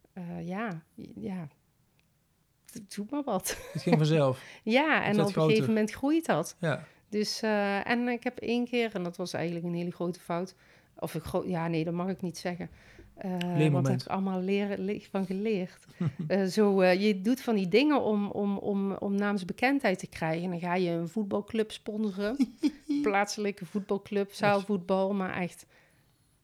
ja, 0.45 0.83
ja, 1.14 1.49
doe 2.88 3.07
maar 3.11 3.23
wat. 3.23 3.57
Het 3.73 3.83
ging 3.83 3.97
vanzelf. 3.97 4.42
ja, 4.62 5.05
en 5.05 5.21
op 5.21 5.37
een 5.37 5.42
gegeven 5.42 5.66
moment 5.66 5.90
groeit 5.90 6.27
dat. 6.27 6.57
Ja. 6.61 6.85
Dus, 7.09 7.40
en 7.83 8.09
ik 8.09 8.25
heb 8.25 8.38
één 8.38 8.64
keer, 8.64 8.95
en 8.95 9.03
dat 9.03 9.16
was 9.16 9.33
eigenlijk 9.33 9.66
een 9.66 9.75
hele 9.75 9.90
grote 9.90 10.21
fout 10.21 10.55
of 10.98 11.14
ik 11.14 11.24
ja, 11.44 11.68
nee, 11.68 11.85
dat 11.85 11.94
mag 11.94 12.09
ik 12.09 12.22
niet 12.22 12.38
zeggen. 12.38 12.70
Uh, 13.24 13.68
want 13.68 13.88
heb 13.88 14.00
ik 14.00 14.06
allemaal 14.06 14.40
leren, 14.40 15.00
van 15.11 15.26
geleerd. 15.26 15.87
uh, 16.28 16.44
zo, 16.56 16.82
uh, 16.82 17.02
je 17.02 17.20
doet 17.20 17.40
van 17.40 17.54
die 17.54 17.68
dingen 17.68 18.02
om, 18.02 18.30
om, 18.30 18.56
om, 18.59 18.92
om 18.92 19.14
naamsbekendheid 19.14 19.98
te 19.98 20.06
krijgen. 20.06 20.44
En 20.44 20.50
dan 20.50 20.61
ga 20.61 20.74
je 20.74 20.90
een 20.90 21.09
voetbalclub 21.09 21.72
sponsoren. 21.72 22.37
plaatselijke 23.02 23.66
voetbalclub, 23.66 24.32
zaalvoetbal. 24.32 25.14
Maar 25.14 25.35
echt, 25.40 25.66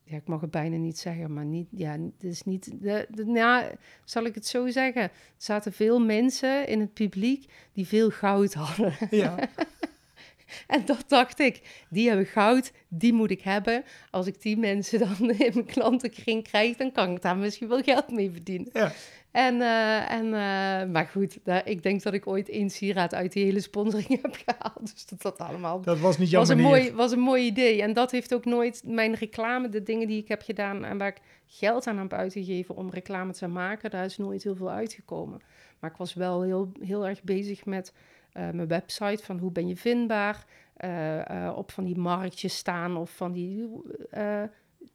ja, 0.02 0.16
ik 0.16 0.26
mag 0.26 0.40
het 0.40 0.50
bijna 0.50 0.76
niet 0.76 0.98
zeggen. 0.98 1.32
Maar 1.32 1.44
niet, 1.44 1.68
ja, 1.70 1.92
het 1.92 2.24
is 2.24 2.42
niet, 2.44 2.82
de, 2.82 3.06
de, 3.10 3.26
nou, 3.26 3.64
zal 4.04 4.24
ik 4.24 4.34
het 4.34 4.46
zo 4.46 4.68
zeggen. 4.68 5.02
Er 5.02 5.10
zaten 5.36 5.72
veel 5.72 6.00
mensen 6.00 6.66
in 6.66 6.80
het 6.80 6.92
publiek 6.92 7.52
die 7.72 7.86
veel 7.86 8.10
goud 8.10 8.54
hadden. 8.54 8.94
Ja. 9.10 9.34
En 10.66 10.84
dat 10.84 11.04
dacht 11.06 11.38
ik, 11.38 11.84
die 11.90 12.08
hebben 12.08 12.26
goud, 12.26 12.72
die 12.88 13.12
moet 13.12 13.30
ik 13.30 13.40
hebben. 13.40 13.84
Als 14.10 14.26
ik 14.26 14.42
die 14.42 14.56
mensen 14.56 14.98
dan 14.98 15.30
in 15.30 15.50
mijn 15.54 15.64
klantenkring 15.64 16.42
krijg, 16.42 16.76
dan 16.76 16.92
kan 16.92 17.14
ik 17.14 17.22
daar 17.22 17.36
misschien 17.36 17.68
wel 17.68 17.82
geld 17.82 18.10
mee 18.10 18.30
verdienen. 18.30 18.70
Ja. 18.72 18.92
En, 19.32 19.54
uh, 19.54 20.10
en, 20.10 20.24
uh, 20.24 20.92
maar 20.92 21.08
goed, 21.12 21.38
ik 21.64 21.82
denk 21.82 22.02
dat 22.02 22.12
ik 22.12 22.26
ooit 22.26 22.48
één 22.48 22.70
sieraad 22.70 23.14
uit 23.14 23.32
die 23.32 23.44
hele 23.44 23.60
sponsoring 23.60 24.20
heb 24.22 24.38
gehaald. 24.46 24.92
Dus 24.92 25.06
dat 25.06 25.22
dat 25.22 25.38
allemaal... 25.38 25.80
Dat 25.80 25.98
was 25.98 26.18
niet 26.18 26.30
jouw 26.30 26.40
was 26.40 26.48
een 26.48 26.60
mooi, 26.60 26.92
was 26.92 27.12
een 27.12 27.20
mooi 27.20 27.44
idee. 27.44 27.82
En 27.82 27.92
dat 27.92 28.10
heeft 28.10 28.34
ook 28.34 28.44
nooit 28.44 28.82
mijn 28.84 29.14
reclame, 29.14 29.68
de 29.68 29.82
dingen 29.82 30.06
die 30.06 30.20
ik 30.20 30.28
heb 30.28 30.42
gedaan... 30.42 30.84
en 30.84 30.98
waar 30.98 31.08
ik 31.08 31.20
geld 31.46 31.86
aan 31.86 31.98
heb 31.98 32.12
uitgegeven 32.12 32.76
om 32.76 32.90
reclame 32.90 33.32
te 33.32 33.46
maken... 33.46 33.90
daar 33.90 34.04
is 34.04 34.18
nooit 34.18 34.42
heel 34.42 34.56
veel 34.56 34.70
uitgekomen. 34.70 35.40
Maar 35.78 35.90
ik 35.90 35.96
was 35.96 36.14
wel 36.14 36.42
heel, 36.42 36.72
heel 36.80 37.06
erg 37.06 37.22
bezig 37.22 37.64
met 37.64 37.92
mijn 38.32 38.68
website 38.68 39.24
van 39.24 39.38
hoe 39.38 39.52
ben 39.52 39.68
je 39.68 39.76
vindbaar, 39.76 40.44
uh, 40.84 41.16
uh, 41.16 41.52
op 41.56 41.70
van 41.70 41.84
die 41.84 41.98
marktjes 41.98 42.56
staan 42.56 42.96
of 42.96 43.10
van 43.10 43.32
die 43.32 43.68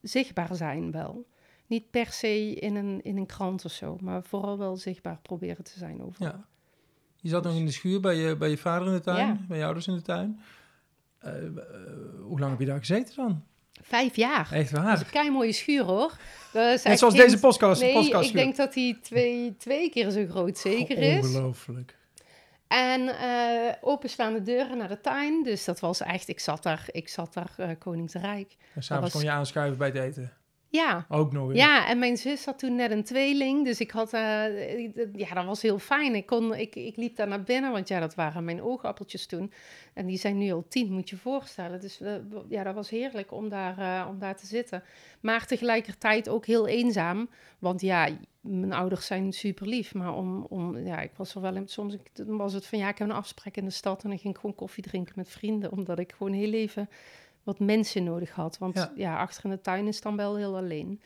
zichtbaar 0.01 0.55
zijn 0.55 0.91
wel. 0.91 1.25
Niet 1.67 1.89
per 1.89 2.11
se 2.11 2.53
in 2.53 2.75
een, 2.75 3.03
in 3.03 3.17
een 3.17 3.25
krant 3.25 3.65
of 3.65 3.71
zo, 3.71 3.97
maar 4.01 4.23
vooral 4.23 4.57
wel 4.57 4.77
zichtbaar 4.77 5.19
proberen 5.21 5.63
te 5.63 5.77
zijn 5.77 6.01
overal. 6.01 6.27
Ja. 6.27 6.45
Je 7.15 7.29
zat 7.29 7.43
nog 7.43 7.55
in 7.55 7.65
de 7.65 7.71
schuur 7.71 7.99
bij 7.99 8.15
je, 8.15 8.35
bij 8.35 8.49
je 8.49 8.57
vader 8.57 8.87
in 8.87 8.93
de 8.93 8.99
tuin, 8.99 9.45
bij 9.47 9.57
je 9.57 9.63
ouders 9.63 9.87
in 9.87 9.95
de 9.95 10.01
tuin. 10.01 10.39
hoe 12.21 12.39
lang 12.39 12.51
heb 12.51 12.59
je 12.59 12.65
daar 12.65 12.79
gezeten 12.79 13.15
dan? 13.15 13.43
Vijf 13.81 14.15
jaar. 14.15 14.51
Echt 14.51 14.71
waar? 14.71 14.85
Dat 14.85 14.95
is 14.95 15.01
een 15.01 15.11
kei 15.11 15.31
mooie 15.31 15.51
schuur 15.51 15.83
hoor. 15.83 16.17
Net 16.53 16.99
zoals 16.99 17.15
deze 17.15 17.39
podcast. 17.39 17.81
Nee, 17.81 17.93
podcast 17.93 18.29
ik 18.29 18.35
denk 18.35 18.55
dat 18.55 18.75
hij 18.75 18.97
twee, 19.01 19.55
twee 19.57 19.89
keer 19.89 20.09
zo 20.09 20.25
groot 20.29 20.57
zeker 20.57 20.97
is. 20.97 21.25
Ongelooflijk. 21.25 21.95
En 22.67 23.01
uh, 23.01 23.73
openstaande 23.81 24.41
deuren 24.41 24.77
naar 24.77 24.87
de 24.87 25.01
tuin. 25.01 25.43
Dus 25.43 25.65
dat 25.65 25.79
was 25.79 26.01
echt, 26.01 26.27
ik 26.27 26.39
zat 26.39 26.63
daar, 26.63 26.87
ik 26.91 27.09
zat 27.09 27.33
daar 27.33 27.51
uh, 27.59 27.69
Koningsrijk. 27.79 28.55
En 28.73 28.83
s'avonds 28.83 29.13
was... 29.13 29.21
kon 29.21 29.31
je 29.31 29.37
aanschuiven 29.37 29.77
bij 29.77 29.87
het 29.87 29.97
eten? 29.97 30.31
Ja. 30.69 31.05
Ook 31.09 31.31
nog 31.31 31.49
eens. 31.49 31.57
Ja, 31.57 31.87
en 31.87 31.99
mijn 31.99 32.17
zus 32.17 32.45
had 32.45 32.59
toen 32.59 32.75
net 32.75 32.91
een 32.91 33.03
tweeling. 33.03 33.65
Dus 33.65 33.79
ik 33.79 33.91
had, 33.91 34.13
uh, 34.13 34.93
ja, 35.13 35.33
dat 35.33 35.45
was 35.45 35.61
heel 35.61 35.79
fijn. 35.79 36.15
Ik, 36.15 36.25
kon, 36.25 36.55
ik, 36.55 36.75
ik 36.75 36.95
liep 36.95 37.15
daar 37.15 37.27
naar 37.27 37.43
binnen, 37.43 37.71
want 37.71 37.87
ja, 37.87 37.99
dat 37.99 38.15
waren 38.15 38.43
mijn 38.43 38.61
oogappeltjes 38.61 39.25
toen. 39.25 39.51
En 39.93 40.05
die 40.05 40.17
zijn 40.17 40.37
nu 40.37 40.51
al 40.51 40.65
tien, 40.67 40.91
moet 40.91 41.09
je 41.09 41.15
je 41.15 41.21
voorstellen. 41.21 41.81
Dus 41.81 42.01
uh, 42.01 42.13
ja, 42.49 42.63
dat 42.63 42.75
was 42.75 42.89
heerlijk 42.89 43.31
om 43.31 43.49
daar, 43.49 43.79
uh, 43.79 44.09
om 44.09 44.19
daar 44.19 44.35
te 44.35 44.45
zitten. 44.45 44.83
Maar 45.19 45.45
tegelijkertijd 45.45 46.29
ook 46.29 46.45
heel 46.45 46.67
eenzaam. 46.67 47.29
Want 47.59 47.81
ja, 47.81 48.09
mijn 48.41 48.73
ouders 48.73 49.05
zijn 49.05 49.33
super 49.33 49.67
lief. 49.67 49.93
Maar 49.93 50.13
om, 50.13 50.45
om, 50.49 50.77
ja, 50.77 50.99
ik 50.99 51.11
was 51.15 51.35
er 51.35 51.41
wel 51.41 51.55
in, 51.55 51.67
soms 51.67 51.95
was 52.25 52.53
het 52.53 52.65
van 52.65 52.79
ja, 52.79 52.89
ik 52.89 52.97
heb 52.97 53.09
een 53.09 53.15
afspraak 53.15 53.55
in 53.55 53.65
de 53.65 53.71
stad. 53.71 54.03
En 54.03 54.09
dan 54.09 54.19
ging 54.19 54.33
ik 54.33 54.39
gewoon 54.39 54.55
koffie 54.55 54.83
drinken 54.83 55.13
met 55.15 55.29
vrienden. 55.29 55.71
Omdat 55.71 55.99
ik 55.99 56.11
gewoon 56.11 56.33
heel 56.33 56.53
even 56.53 56.89
wat 57.47 57.59
mensen 57.59 58.03
nodig 58.03 58.31
had. 58.31 58.57
Want 58.57 58.91
ja. 58.95 59.17
achter 59.17 59.43
in 59.43 59.49
de 59.49 59.61
tuin 59.61 59.87
is 59.87 60.01
dan 60.01 60.15
wel 60.15 60.35
heel 60.35 60.57
alleen. 60.57 61.01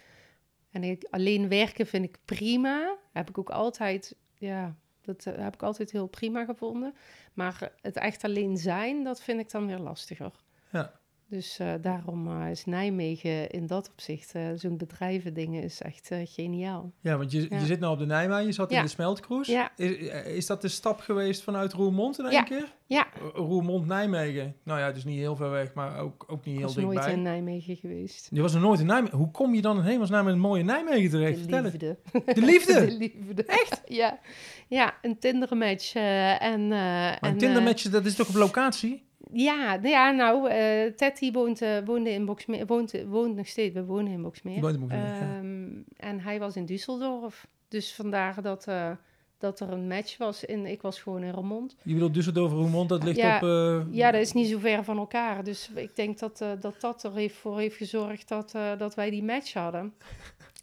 En 0.71 0.83
ik, 0.83 1.07
alleen 1.09 1.49
werken 1.49 1.87
vind 1.87 2.03
ik 2.03 2.17
prima. 2.25 2.97
Heb 3.11 3.29
ik 3.29 3.37
ook 3.37 3.49
altijd, 3.49 4.15
ja, 4.33 4.75
dat 5.01 5.25
uh, 5.25 5.33
heb 5.37 5.53
ik 5.53 5.63
altijd 5.63 5.91
heel 5.91 6.07
prima 6.07 6.45
gevonden. 6.45 6.93
Maar 7.33 7.71
het 7.81 7.97
echt 7.97 8.23
alleen 8.23 8.57
zijn, 8.57 9.03
dat 9.03 9.21
vind 9.21 9.39
ik 9.39 9.51
dan 9.51 9.67
weer 9.67 9.77
lastiger. 9.77 10.31
Ja. 10.71 10.99
Dus 11.31 11.59
uh, 11.61 11.73
daarom 11.81 12.27
uh, 12.41 12.49
is 12.49 12.65
Nijmegen 12.65 13.49
in 13.49 13.67
dat 13.67 13.89
opzicht, 13.91 14.35
uh, 14.35 14.43
zo'n 14.55 14.77
bedrijvendingen 14.77 15.63
is 15.63 15.81
echt 15.81 16.09
geniaal. 16.23 16.91
Ja, 17.01 17.17
want 17.17 17.31
je, 17.31 17.47
Ja. 17.49 17.59
je 17.59 17.65
zit 17.65 17.79
nou 17.79 17.93
op 17.93 17.99
de 17.99 18.05
Nijmegen, 18.05 18.45
je 18.45 18.51
zat 18.51 18.69
Ja. 18.71 18.77
in 18.77 18.83
de 18.83 18.89
smeltcruise. 18.89 19.51
Ja. 19.51 19.71
Is, 19.75 19.95
is 20.25 20.45
dat 20.45 20.61
de 20.61 20.67
stap 20.67 20.99
geweest 20.99 21.41
vanuit 21.43 21.73
Roermond 21.73 22.19
in 22.19 22.25
één 22.25 22.43
keer? 22.45 22.73
Ja, 22.85 23.07
Roermond-Nijmegen. 23.33 24.55
Nou 24.63 24.79
ja, 24.79 24.91
dus 24.91 25.03
niet 25.03 25.17
heel 25.17 25.35
ver 25.35 25.49
weg, 25.49 25.73
maar 25.73 25.99
ook, 25.99 26.23
ook 26.27 26.45
niet 26.45 26.53
ik 26.53 26.59
heel 26.59 26.61
was 26.67 26.75
nooit 26.75 26.89
dichtbij. 26.91 27.13
in 27.13 27.21
Nijmegen 27.21 27.75
geweest. 27.75 28.27
Je 28.31 28.41
was 28.41 28.53
er 28.53 28.59
nooit 28.61 28.79
in 28.79 28.85
Nijmegen. 28.85 29.17
Hoe 29.17 29.31
kom 29.31 29.55
je 29.55 29.61
dan 29.61 29.77
in 29.77 29.83
hemelsnaam 29.83 30.25
in 30.27 30.33
het 30.33 30.41
mooie 30.41 30.63
Nijmegen 30.63 31.09
terecht? 31.09 31.35
De 31.35 31.41
Vertel 31.41 31.63
het. 31.63 31.71
liefde. 31.73 31.97
De 32.33 32.41
liefde? 32.41 32.73
De 32.85 32.97
liefde. 32.97 33.43
Echt? 33.45 33.81
Ja. 34.01 34.19
Ja, 34.67 34.93
een 35.01 35.19
Tinder-match. 35.19 35.93
eh, 35.95 36.41
en, 36.41 36.61
eh, 36.61 36.69
Maar 36.69 37.11
en, 37.21 37.27
een 37.27 37.33
eh, 37.33 37.37
Tindermatch, 37.39 37.83
dat 37.89 38.05
is 38.05 38.15
toch 38.15 38.27
op 38.29 38.35
locatie? 38.35 39.09
Ja, 39.33 39.75
nou 39.75 39.87
ja, 39.87 40.11
nou, 40.11 40.49
eh 40.49 40.91
Teddy 40.95 41.31
woont, 41.31 41.61
eh, 41.61 41.77
woonde 41.85 42.09
in 42.09 42.25
Boksmeer, 42.25 42.65
woont, 42.65 43.03
woont 43.07 43.35
nog 43.35 43.47
steeds, 43.47 43.73
we 43.73 43.85
wonen 43.85 44.11
in 44.11 44.21
woont 44.21 44.39
in 44.43 44.51
ja. 44.51 44.71
Ehm, 44.89 45.69
En 45.97 46.19
hij 46.19 46.39
was 46.39 46.55
in 46.55 46.65
Düsseldorf, 46.65 47.49
dus 47.67 47.93
vandaar 47.93 48.41
dat, 48.41 48.67
eh, 48.67 48.91
dat 49.37 49.59
er 49.59 49.71
een 49.71 49.87
match 49.87 50.17
was. 50.17 50.45
En 50.45 50.65
ik 50.65 50.81
was 50.81 51.01
gewoon 51.01 51.23
in 51.23 51.33
Remond. 51.33 51.75
Je 51.83 51.93
bedoelt 51.93 52.15
Düsseldorf, 52.17 52.53
Roermond, 52.53 52.89
dat 52.89 53.03
ligt 53.03 53.17
Ja. 53.17 53.35
op... 53.35 53.87
Ja, 53.91 54.11
dat 54.11 54.21
is 54.21 54.33
niet 54.33 54.47
zo 54.47 54.59
ver 54.59 54.83
van 54.83 54.97
elkaar. 54.97 55.43
Dus 55.43 55.69
ik 55.75 55.95
denk 55.95 56.19
dat 56.19 56.37
dat, 56.59 56.81
dat 56.81 57.03
er 57.03 57.13
heeft 57.13 57.35
voor 57.35 57.59
heeft 57.59 57.77
gezorgd 57.77 58.27
dat, 58.27 58.51
dat 58.77 58.95
wij 58.95 59.09
die 59.09 59.23
match 59.23 59.53
hadden. 59.53 59.93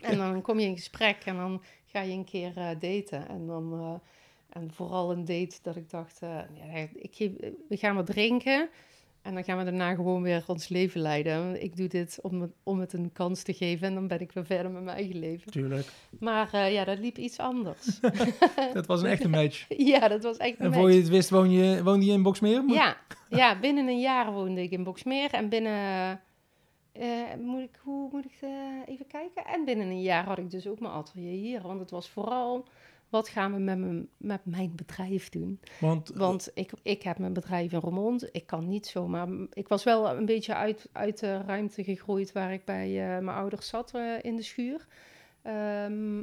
En 0.00 0.16
dan 0.16 0.42
kom 0.42 0.58
je 0.58 0.66
in 0.66 0.76
gesprek 0.76 1.16
en 1.24 1.36
dan 1.36 1.62
ga 1.86 2.00
je 2.00 2.12
een 2.12 2.24
keer 2.24 2.52
daten. 2.54 3.28
En 3.28 3.46
dan... 3.46 4.00
en 4.48 4.72
vooral 4.72 5.10
een 5.12 5.24
date 5.24 5.58
dat 5.62 5.76
ik 5.76 5.90
dacht, 5.90 6.22
eh, 6.22 6.28
ja, 6.54 6.86
ik 6.94 7.14
geef, 7.14 7.30
we 7.68 7.76
gaan 7.76 7.94
wat 7.94 8.06
drinken. 8.06 8.68
En 9.22 9.34
dan 9.34 9.44
gaan 9.44 9.58
we 9.58 9.64
daarna 9.64 9.94
gewoon 9.94 10.22
weer 10.22 10.44
ons 10.46 10.68
leven 10.68 11.00
leiden. 11.00 11.62
Ik 11.62 11.76
doe 11.76 11.88
dit 11.88 12.18
om, 12.22 12.40
het- 12.40 12.52
om 12.62 12.78
het 12.80 12.92
een 12.92 13.12
kans 13.12 13.42
te 13.42 13.52
geven. 13.52 13.86
En 13.86 13.94
dan 13.94 14.06
ben 14.08 14.20
ik 14.20 14.32
weer 14.32 14.44
verder 14.46 14.70
met 14.70 14.82
mijn 14.82 14.96
eigen 14.96 15.18
leven. 15.18 15.50
Tuurlijk. 15.52 15.86
Maar 16.20 16.52
eh, 16.52 16.72
ja, 16.72 16.84
dat 16.84 16.98
liep 16.98 17.18
iets 17.18 17.38
anders. 17.38 18.00
Dat 18.74 18.86
was 18.86 19.00
een 19.02 19.08
echte 19.08 19.28
match. 19.28 19.66
ja, 19.92 20.08
dat 20.08 20.22
was 20.22 20.36
echt 20.36 20.52
een 20.52 20.58
En 20.58 20.64
match. 20.70 20.80
voor 20.80 20.90
je 20.92 20.98
het 20.98 21.08
wist, 21.08 21.30
woon 21.30 21.50
je, 21.50 21.82
woonde 21.82 22.06
je 22.06 22.12
in 22.12 22.22
Boksmeer? 22.22 22.62
Ja, 22.66 22.96
ja, 23.28 23.58
binnen 23.58 23.88
een 23.88 24.00
jaar 24.00 24.32
woonde 24.32 24.62
ik 24.62 24.70
in 24.70 24.82
Boksmeer. 24.84 25.30
En 25.32 25.48
binnen... 25.48 26.20
eh, 26.92 27.06
moet 27.40 27.60
ik, 27.62 27.78
hoe 27.82 28.08
moet 28.12 28.24
ik 28.24 28.38
even 28.86 29.06
kijken? 29.06 29.44
En 29.44 29.64
binnen 29.64 29.86
een 29.86 30.02
jaar 30.02 30.24
had 30.24 30.38
ik 30.38 30.50
dus 30.50 30.66
ook 30.66 30.80
mijn 30.80 30.92
atelier 30.92 31.32
hier. 31.32 31.62
Want 31.62 31.80
het 31.80 31.90
was 31.90 32.08
vooral... 32.10 32.64
Wat 33.08 33.28
gaan 33.28 33.52
we 33.52 33.58
met 33.58 33.78
mijn, 33.78 34.08
met 34.16 34.40
mijn 34.44 34.72
bedrijf 34.74 35.28
doen? 35.28 35.60
Want, 35.80 36.08
Want 36.14 36.50
ik, 36.54 36.72
ik 36.82 37.02
heb 37.02 37.18
mijn 37.18 37.32
bedrijf 37.32 37.72
in 37.72 37.80
Roermond. 37.80 38.28
Ik 38.34 38.46
kan 38.46 38.68
niet 38.68 38.86
zomaar... 38.86 39.28
Ik 39.52 39.68
was 39.68 39.84
wel 39.84 40.10
een 40.16 40.24
beetje 40.24 40.54
uit, 40.54 40.88
uit 40.92 41.20
de 41.20 41.42
ruimte 41.42 41.84
gegroeid 41.84 42.32
waar 42.32 42.52
ik 42.52 42.64
bij 42.64 42.86
eh, 42.86 43.24
mijn 43.24 43.36
ouders 43.36 43.68
zat 43.68 43.94
eh, 43.94 44.14
in 44.22 44.36
de 44.36 44.42
schuur. 44.42 44.86
Ehm, 45.42 46.22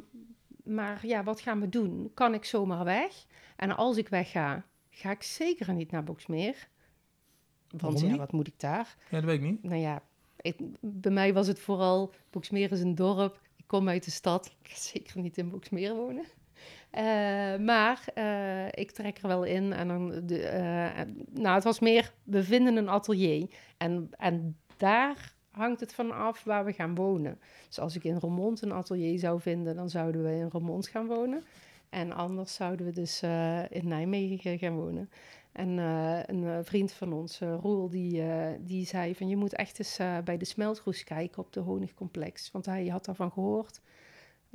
maar 0.64 1.06
ja, 1.06 1.22
wat 1.24 1.40
gaan 1.40 1.60
we 1.60 1.68
doen? 1.68 2.10
Kan 2.14 2.34
ik 2.34 2.44
zomaar 2.44 2.84
weg? 2.84 3.26
En 3.56 3.76
als 3.76 3.96
ik 3.96 4.08
wegga, 4.08 4.64
ga 4.90 5.10
ik 5.10 5.22
zeker 5.22 5.72
niet 5.74 5.90
naar 5.90 6.04
Boksmeer. 6.04 6.68
Want 7.76 8.00
ja, 8.00 8.16
wat 8.16 8.32
moet 8.32 8.46
ik 8.46 8.60
daar? 8.60 8.96
ja, 9.10 9.16
dat 9.16 9.24
weet 9.24 9.38
ik 9.38 9.44
niet. 9.44 9.62
Nou 9.62 9.80
ja, 9.80 10.02
ik- 10.40 10.60
bij 10.80 11.12
mij 11.12 11.32
was 11.32 11.46
het 11.46 11.60
vooral... 11.60 12.12
Boksmeer 12.30 12.72
is 12.72 12.80
een 12.80 12.94
dorp. 12.94 13.40
Ik 13.56 13.64
kom 13.66 13.88
uit 13.88 14.04
de 14.04 14.10
stad. 14.10 14.46
Ik 14.62 14.68
ga 14.70 14.78
zeker 14.80 15.20
niet 15.20 15.38
in 15.38 15.48
Boksmeer 15.50 15.94
wonen. 15.94 16.24
Eh, 16.90 17.56
maar 17.56 18.04
eh, 18.14 18.66
ik 18.66 18.90
trek 18.90 19.18
er 19.18 19.28
wel 19.28 19.44
in. 19.44 19.72
En 19.72 19.88
dan 19.88 20.26
de, 20.26 20.42
eh, 20.42 21.00
nou, 21.32 21.54
het 21.54 21.64
was 21.64 21.80
meer, 21.80 22.12
we 22.24 22.42
vinden 22.44 22.76
een 22.76 22.88
atelier. 22.88 23.50
En, 23.76 24.08
en 24.10 24.56
daar 24.76 25.34
hangt 25.50 25.80
het 25.80 25.94
van 25.94 26.12
af 26.12 26.44
waar 26.44 26.64
we 26.64 26.72
gaan 26.72 26.94
wonen. 26.94 27.38
Dus 27.66 27.78
als 27.78 27.96
ik 27.96 28.04
in 28.04 28.18
Remond 28.18 28.62
een 28.62 28.72
atelier 28.72 29.18
zou 29.18 29.40
vinden, 29.40 29.76
dan 29.76 29.90
zouden 29.90 30.22
we 30.22 30.30
in 30.30 30.48
Remond 30.52 30.88
gaan 30.88 31.06
wonen. 31.06 31.42
En 31.88 32.12
anders 32.12 32.54
zouden 32.54 32.86
we 32.86 32.92
dus 32.92 33.22
in 33.70 33.88
Nijmegen 33.88 34.58
gaan 34.58 34.76
wonen. 34.76 35.10
En 35.52 35.68
een 36.26 36.64
vriend 36.64 36.92
van 36.92 37.12
ons, 37.12 37.38
Roel, 37.38 37.88
die, 37.88 38.22
die 38.60 38.86
zei 38.86 39.14
van... 39.14 39.28
je 39.28 39.36
moet 39.36 39.54
echt 39.54 39.78
eens 39.78 39.96
bij 40.24 40.36
de 40.36 40.44
smeltroes 40.44 41.04
kijken 41.04 41.42
op 41.42 41.52
de 41.52 41.60
honigcomplex. 41.60 42.50
Want 42.50 42.66
hij 42.66 42.86
had 42.86 43.04
daarvan 43.04 43.32
gehoord. 43.32 43.80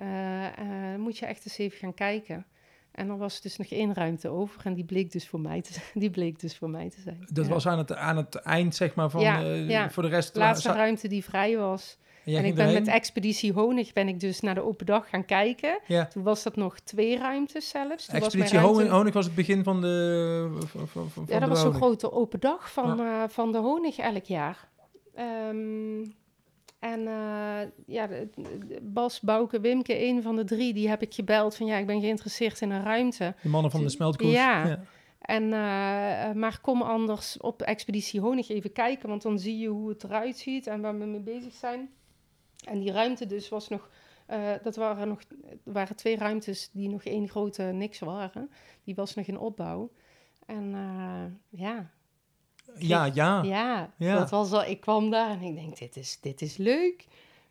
Eh, 0.01 0.95
moet 0.97 1.17
je 1.17 1.25
echt 1.25 1.45
eens 1.45 1.57
even 1.57 1.77
gaan 1.77 1.93
kijken. 1.93 2.45
En 2.91 3.09
er 3.09 3.17
was 3.17 3.41
dus 3.41 3.57
nog 3.57 3.67
één 3.67 3.93
ruimte 3.93 4.29
over. 4.29 4.65
En 4.65 4.73
die 4.73 4.83
bleek 4.83 5.11
dus 5.11 5.27
voor 5.27 5.39
mij 5.39 5.61
te, 5.61 5.69
die 5.99 6.09
bleek 6.09 6.39
dus 6.39 6.57
voor 6.57 6.69
mij 6.69 6.89
te 6.89 7.01
zijn. 7.01 7.25
Dat 7.31 7.45
Ja. 7.45 7.51
was 7.51 7.67
aan 7.67 7.77
het, 7.77 7.95
aan 7.95 8.17
het 8.17 8.35
eind, 8.35 8.75
zeg 8.75 8.95
maar, 8.95 9.09
van... 9.09 9.21
Ja, 9.21 9.41
eh, 9.43 9.69
ja. 9.69 9.89
Voor 9.89 10.03
de 10.03 10.09
rest... 10.09 10.33
de 10.33 10.39
laatste 10.39 10.71
ruimte 10.71 11.07
die 11.07 11.23
vrij 11.23 11.57
was. 11.57 11.97
en 12.25 12.35
en 12.35 12.45
ik 12.45 12.55
ben 12.55 12.65
erheen? 12.65 12.83
met 12.83 12.93
Expeditie 12.93 13.53
Honig 13.53 13.93
ben 13.93 14.07
ik 14.07 14.19
dus 14.19 14.39
naar 14.39 14.55
de 14.55 14.63
open 14.63 14.85
dag 14.85 15.09
gaan 15.09 15.25
kijken. 15.25 15.79
Ja. 15.87 16.05
Toen 16.05 16.23
was 16.23 16.43
dat 16.43 16.55
nog 16.55 16.79
twee 16.79 17.17
ruimtes 17.17 17.69
zelfs. 17.69 18.05
Toen 18.05 18.15
Expeditie 18.15 18.57
ruimte- 18.59 18.87
Honig, 18.89 19.13
was 19.13 19.25
het 19.25 19.35
begin 19.35 19.63
van 19.63 19.81
de... 19.81 20.57
Van, 20.65 20.87
van, 20.87 21.09
van 21.09 21.25
Ja, 21.27 21.39
dat 21.39 21.49
was 21.49 21.61
zo'n 21.61 21.73
grote 21.73 22.11
open 22.11 22.39
dag 22.39 22.71
van, 22.71 22.99
eh, 22.99 23.23
van 23.27 23.51
de 23.51 23.57
honig 23.57 23.97
elk 23.97 24.25
jaar. 24.25 24.69
Ehm, 25.15 26.03
en 26.81 27.07
eh, 27.07 27.67
ja, 27.85 28.09
Bas, 28.81 29.19
Bouke, 29.19 29.59
Wimke, 29.59 30.03
een 30.03 30.21
van 30.21 30.35
de 30.35 30.43
drie, 30.43 30.73
die 30.73 30.89
heb 30.89 31.01
ik 31.01 31.13
gebeld 31.13 31.55
van 31.55 31.65
ja, 31.65 31.77
ik 31.77 31.85
ben 31.85 32.01
geïnteresseerd 32.01 32.61
in 32.61 32.71
een 32.71 32.83
ruimte. 32.83 33.35
De 33.41 33.49
mannen 33.49 33.71
van 33.71 33.81
de 33.81 33.89
smeltkoers. 33.89 34.31
Ja. 34.31 34.83
En, 35.19 35.43
eh, 35.43 36.31
maar 36.31 36.59
kom 36.61 36.81
anders 36.81 37.37
op 37.37 37.61
Expeditie 37.61 38.21
Honig 38.21 38.49
even 38.49 38.71
kijken, 38.71 39.09
want 39.09 39.21
dan 39.21 39.39
zie 39.39 39.57
je 39.57 39.67
hoe 39.67 39.89
het 39.89 40.03
eruit 40.03 40.37
ziet 40.37 40.67
en 40.67 40.81
waar 40.81 40.99
we 40.99 41.05
mee 41.05 41.19
bezig 41.19 41.53
zijn. 41.53 41.89
En 42.65 42.79
die 42.79 42.91
ruimte 42.91 43.25
dus 43.25 43.49
was 43.49 43.67
nog, 43.67 43.89
eh, 44.25 44.51
dat 44.63 44.75
waren 44.75 45.07
nog, 45.07 45.21
waren 45.63 45.95
twee 45.95 46.17
ruimtes 46.17 46.69
die 46.71 46.89
nog 46.89 47.03
één 47.03 47.29
grote 47.29 47.63
niks 47.63 47.99
waren. 47.99 48.49
Die 48.83 48.95
was 48.95 49.15
nog 49.15 49.25
in 49.25 49.39
opbouw. 49.39 49.91
En 50.45 50.75
ja, 51.49 51.91
Ja, 52.77 53.05
ja. 53.13 53.41
ja, 53.43 53.91
Ja. 53.97 54.15
dat 54.17 54.29
was 54.29 54.51
al, 54.51 54.63
ik 54.65 54.81
kwam 54.81 55.09
daar 55.09 55.29
en 55.29 55.41
ik 55.41 55.55
denk, 55.55 55.77
dit 55.77 55.95
is, 55.95 56.17
dit 56.21 56.41
is 56.41 56.57
leuk. 56.57 57.05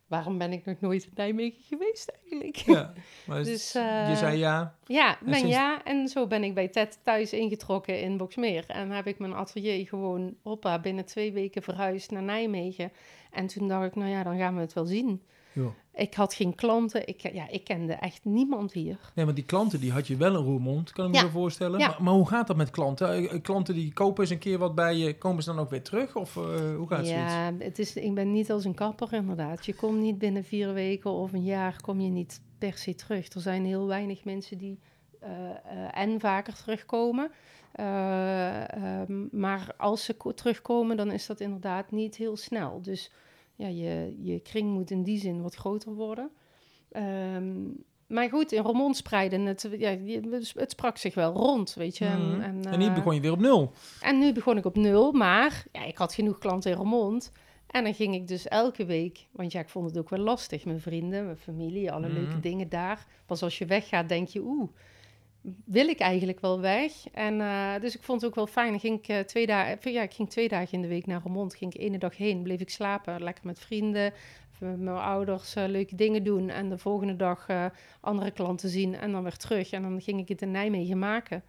Waarom 0.06 0.38
ben 0.38 0.52
ik 0.52 0.64
nog 0.64 0.80
nooit 0.80 1.04
in 1.04 1.10
Nijmegen 1.14 1.62
geweest 1.68 2.12
eigenlijk? 2.22 2.56
Ja, 2.56 2.92
maar 3.26 3.44
Dus, 3.44 3.72
je 3.72 3.78
eh, 3.78 4.16
zei 4.16 4.38
ja. 4.38 4.74
Ja, 4.86 5.08
En 5.20 5.24
ben 5.26 5.34
sinds- 5.34 5.50
ja. 5.54 5.84
En 5.84 6.08
zo 6.08 6.26
ben 6.26 6.44
ik 6.44 6.54
bij 6.54 6.68
Ted 6.68 6.98
thuis 7.02 7.32
ingetrokken 7.32 8.00
in 8.00 8.16
Boksmeer. 8.16 8.64
En 8.66 8.90
heb 8.90 9.06
ik 9.06 9.18
mijn 9.18 9.34
atelier 9.34 9.86
gewoon, 9.86 10.34
hoppa, 10.42 10.78
binnen 10.78 11.04
twee 11.04 11.32
weken 11.32 11.62
verhuisd 11.62 12.10
naar 12.10 12.22
Nijmegen. 12.22 12.92
En 13.30 13.46
toen 13.46 13.68
dacht 13.68 13.86
ik, 13.86 13.94
nou 13.94 14.10
ja, 14.10 14.22
dan 14.22 14.38
gaan 14.38 14.54
we 14.54 14.60
het 14.60 14.72
wel 14.72 14.84
zien. 14.86 15.22
Joh. 15.52 15.72
Ik 15.94 16.14
had 16.14 16.34
geen 16.34 16.54
klanten. 16.54 17.06
Ik, 17.06 17.32
ja, 17.32 17.48
ik 17.48 17.64
kende 17.64 17.92
echt 17.92 18.24
niemand 18.24 18.72
hier. 18.72 18.98
Nee, 19.14 19.24
maar 19.24 19.34
die 19.34 19.44
klanten 19.44 19.80
die 19.80 19.92
had 19.92 20.06
je 20.06 20.16
wel 20.16 20.36
in 20.36 20.44
Roermond, 20.44 20.92
kan 20.92 21.04
ik 21.04 21.10
me 21.10 21.16
Ja. 21.16 21.22
zo 21.22 21.28
voorstellen. 21.30 21.78
Ja. 21.78 21.88
Maar, 21.88 22.02
maar 22.02 22.12
hoe 22.14 22.28
gaat 22.28 22.46
dat 22.46 22.56
met 22.56 22.70
klanten? 22.70 23.08
Eh, 23.08 23.32
eh, 23.34 23.42
Klanten 23.42 23.74
die 23.74 23.92
kopen 23.92 24.22
eens 24.22 24.30
een 24.32 24.38
keer 24.38 24.58
wat 24.58 24.74
bij 24.74 24.96
je, 24.96 25.18
komen 25.18 25.42
ze 25.42 25.50
dan 25.50 25.58
ook 25.58 25.70
weer 25.70 25.82
terug? 25.82 26.16
Of 26.16 26.36
eh, 26.36 26.42
hoe 26.76 26.88
gaat 26.88 27.06
zoiets? 27.06 27.32
ja, 27.32 27.52
het 27.58 27.78
is, 27.78 27.96
ik 27.96 28.14
ben 28.14 28.32
niet 28.32 28.50
als 28.52 28.64
een 28.64 28.74
kapper 28.74 29.12
inderdaad. 29.12 29.66
Je 29.66 29.74
komt 29.74 30.00
niet 30.00 30.18
binnen 30.18 30.44
vier 30.44 30.72
weken 30.72 31.10
of 31.10 31.32
een 31.32 31.44
jaar, 31.44 31.76
kom 31.82 32.00
je 32.00 32.10
niet 32.10 32.40
per 32.58 32.78
se 32.78 32.94
terug. 32.94 33.28
Er 33.32 33.40
zijn 33.40 33.64
heel 33.64 33.86
weinig 33.86 34.24
mensen 34.24 34.58
die 34.58 34.78
en 35.92 36.20
vaker 36.20 36.54
terugkomen. 36.54 37.30
Eh, 37.72 38.74
ehm, 38.76 39.26
maar 39.40 39.74
als 39.76 40.04
ze 40.04 40.14
ko- 40.14 40.34
terugkomen, 40.34 40.96
dan 40.96 41.10
is 41.10 41.26
dat 41.26 41.40
inderdaad 41.40 41.90
niet 41.90 42.16
heel 42.16 42.36
snel. 42.36 42.82
Dus 42.82 43.10
ja, 43.60 43.66
je, 43.68 44.16
je 44.22 44.40
kring 44.40 44.70
moet 44.72 44.90
in 44.90 45.02
die 45.02 45.18
zin 45.18 45.42
wat 45.42 45.54
groter 45.54 45.94
worden. 45.94 46.30
Ehm, 46.90 47.62
maar 48.06 48.28
goed, 48.28 48.52
in 48.52 48.62
Roermond 48.62 48.96
spreiden, 48.96 49.40
het, 49.46 49.68
ja, 49.78 49.96
het 50.54 50.70
sprak 50.70 50.96
zich 50.96 51.14
wel 51.14 51.32
rond, 51.32 51.74
weet 51.74 51.98
je. 51.98 52.04
Mhm. 52.04 52.40
En, 52.40 52.64
En 52.64 52.80
hier 52.80 52.88
eh, 52.88 52.94
begon 52.94 53.14
je 53.14 53.20
weer 53.20 53.32
op 53.32 53.40
nul. 53.40 53.72
en 54.00 54.18
nu 54.18 54.32
begon 54.32 54.56
ik 54.56 54.64
op 54.64 54.76
nul, 54.76 55.12
maar 55.12 55.64
ja, 55.72 55.84
ik 55.84 55.98
had 55.98 56.14
genoeg 56.14 56.38
klanten 56.38 56.70
in 56.70 56.76
Remond. 56.76 57.32
En 57.66 57.84
dan 57.84 57.94
ging 57.94 58.14
ik 58.14 58.28
dus 58.28 58.48
elke 58.48 58.84
week, 58.84 59.26
want 59.32 59.52
ja, 59.52 59.60
ik 59.60 59.68
vond 59.68 59.86
het 59.88 59.98
ook 59.98 60.08
wel 60.08 60.18
lastig. 60.18 60.64
Mijn 60.64 60.80
vrienden, 60.80 61.24
mijn 61.24 61.36
familie, 61.36 61.92
alle 61.92 62.08
leuke 62.08 62.30
Mhm. 62.32 62.40
dingen 62.40 62.68
daar. 62.68 63.06
Pas 63.26 63.42
als 63.42 63.58
je 63.58 63.66
weggaat, 63.66 64.08
denk 64.08 64.28
je, 64.28 64.40
oeh, 64.44 64.70
wil 65.64 65.88
ik 65.88 65.98
eigenlijk 65.98 66.40
wel 66.40 66.60
weg? 66.60 66.92
En 67.12 67.40
eh, 67.40 67.80
dus 67.80 67.94
ik 67.94 68.02
vond 68.02 68.20
het 68.20 68.30
ook 68.30 68.36
wel 68.36 68.46
fijn. 68.46 68.70
Dan 68.70 68.80
ging 68.80 68.98
ik, 68.98 69.08
eh, 69.08 69.18
twee 69.18 69.46
dagen, 69.46 69.92
ja, 69.92 70.02
ik 70.02 70.12
ging 70.12 70.30
twee 70.30 70.48
dagen 70.48 70.72
in 70.72 70.82
de 70.82 70.88
week 70.88 71.06
naar 71.06 71.20
Remond. 71.24 71.54
Ging 71.54 71.74
ik 71.74 71.80
ene 71.80 71.98
dag 71.98 72.16
heen, 72.16 72.42
bleef 72.42 72.60
ik 72.60 72.70
slapen, 72.70 73.22
lekker 73.22 73.46
met 73.46 73.58
vrienden, 73.58 74.12
met 74.60 74.80
mijn 74.80 74.96
ouders 74.96 75.54
eh, 75.54 75.64
leuke 75.66 75.94
dingen 75.94 76.24
doen. 76.24 76.48
En 76.48 76.68
de 76.68 76.78
volgende 76.78 77.16
dag 77.16 77.46
andere 78.00 78.30
klanten 78.30 78.68
zien 78.68 78.94
en 78.94 79.12
dan 79.12 79.22
weer 79.22 79.36
terug. 79.36 79.70
En 79.70 79.82
dan 79.82 80.00
ging 80.00 80.20
ik 80.20 80.28
het 80.28 80.42
in 80.42 80.50
Nijmegen 80.50 80.98
maken. 80.98 81.42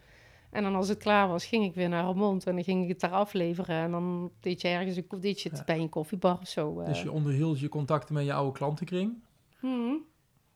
En 0.50 0.64
dan 0.64 0.76
als 0.76 0.88
het 0.88 0.98
klaar 0.98 1.28
was, 1.28 1.46
ging 1.46 1.66
ik 1.66 1.74
weer 1.74 1.90
naar 1.90 2.06
Remond 2.06 2.46
en 2.46 2.56
dan 2.56 2.64
ging 2.64 2.84
ik 2.84 2.90
het 2.90 3.00
daar 3.00 3.12
afleveren. 3.12 3.76
En 3.76 3.92
dan 3.92 4.32
deed 4.40 4.62
je 4.62 4.68
ergens 4.68 4.98
een, 4.98 5.06
deed 5.20 5.42
je 5.42 5.50
het 5.50 5.58
Ja. 5.58 5.64
bij 5.64 5.80
een 5.80 5.90
koffiebar 5.90 6.38
of 6.42 6.48
zo. 6.48 6.84
Dus 6.84 7.02
je 7.02 7.12
onderhield 7.12 7.60
je 7.60 7.70
contacten 7.70 8.14
met 8.14 8.26
je 8.26 8.34
oude 8.34 8.58
klantenkring. 8.58 9.14
Mhm. 9.62 9.94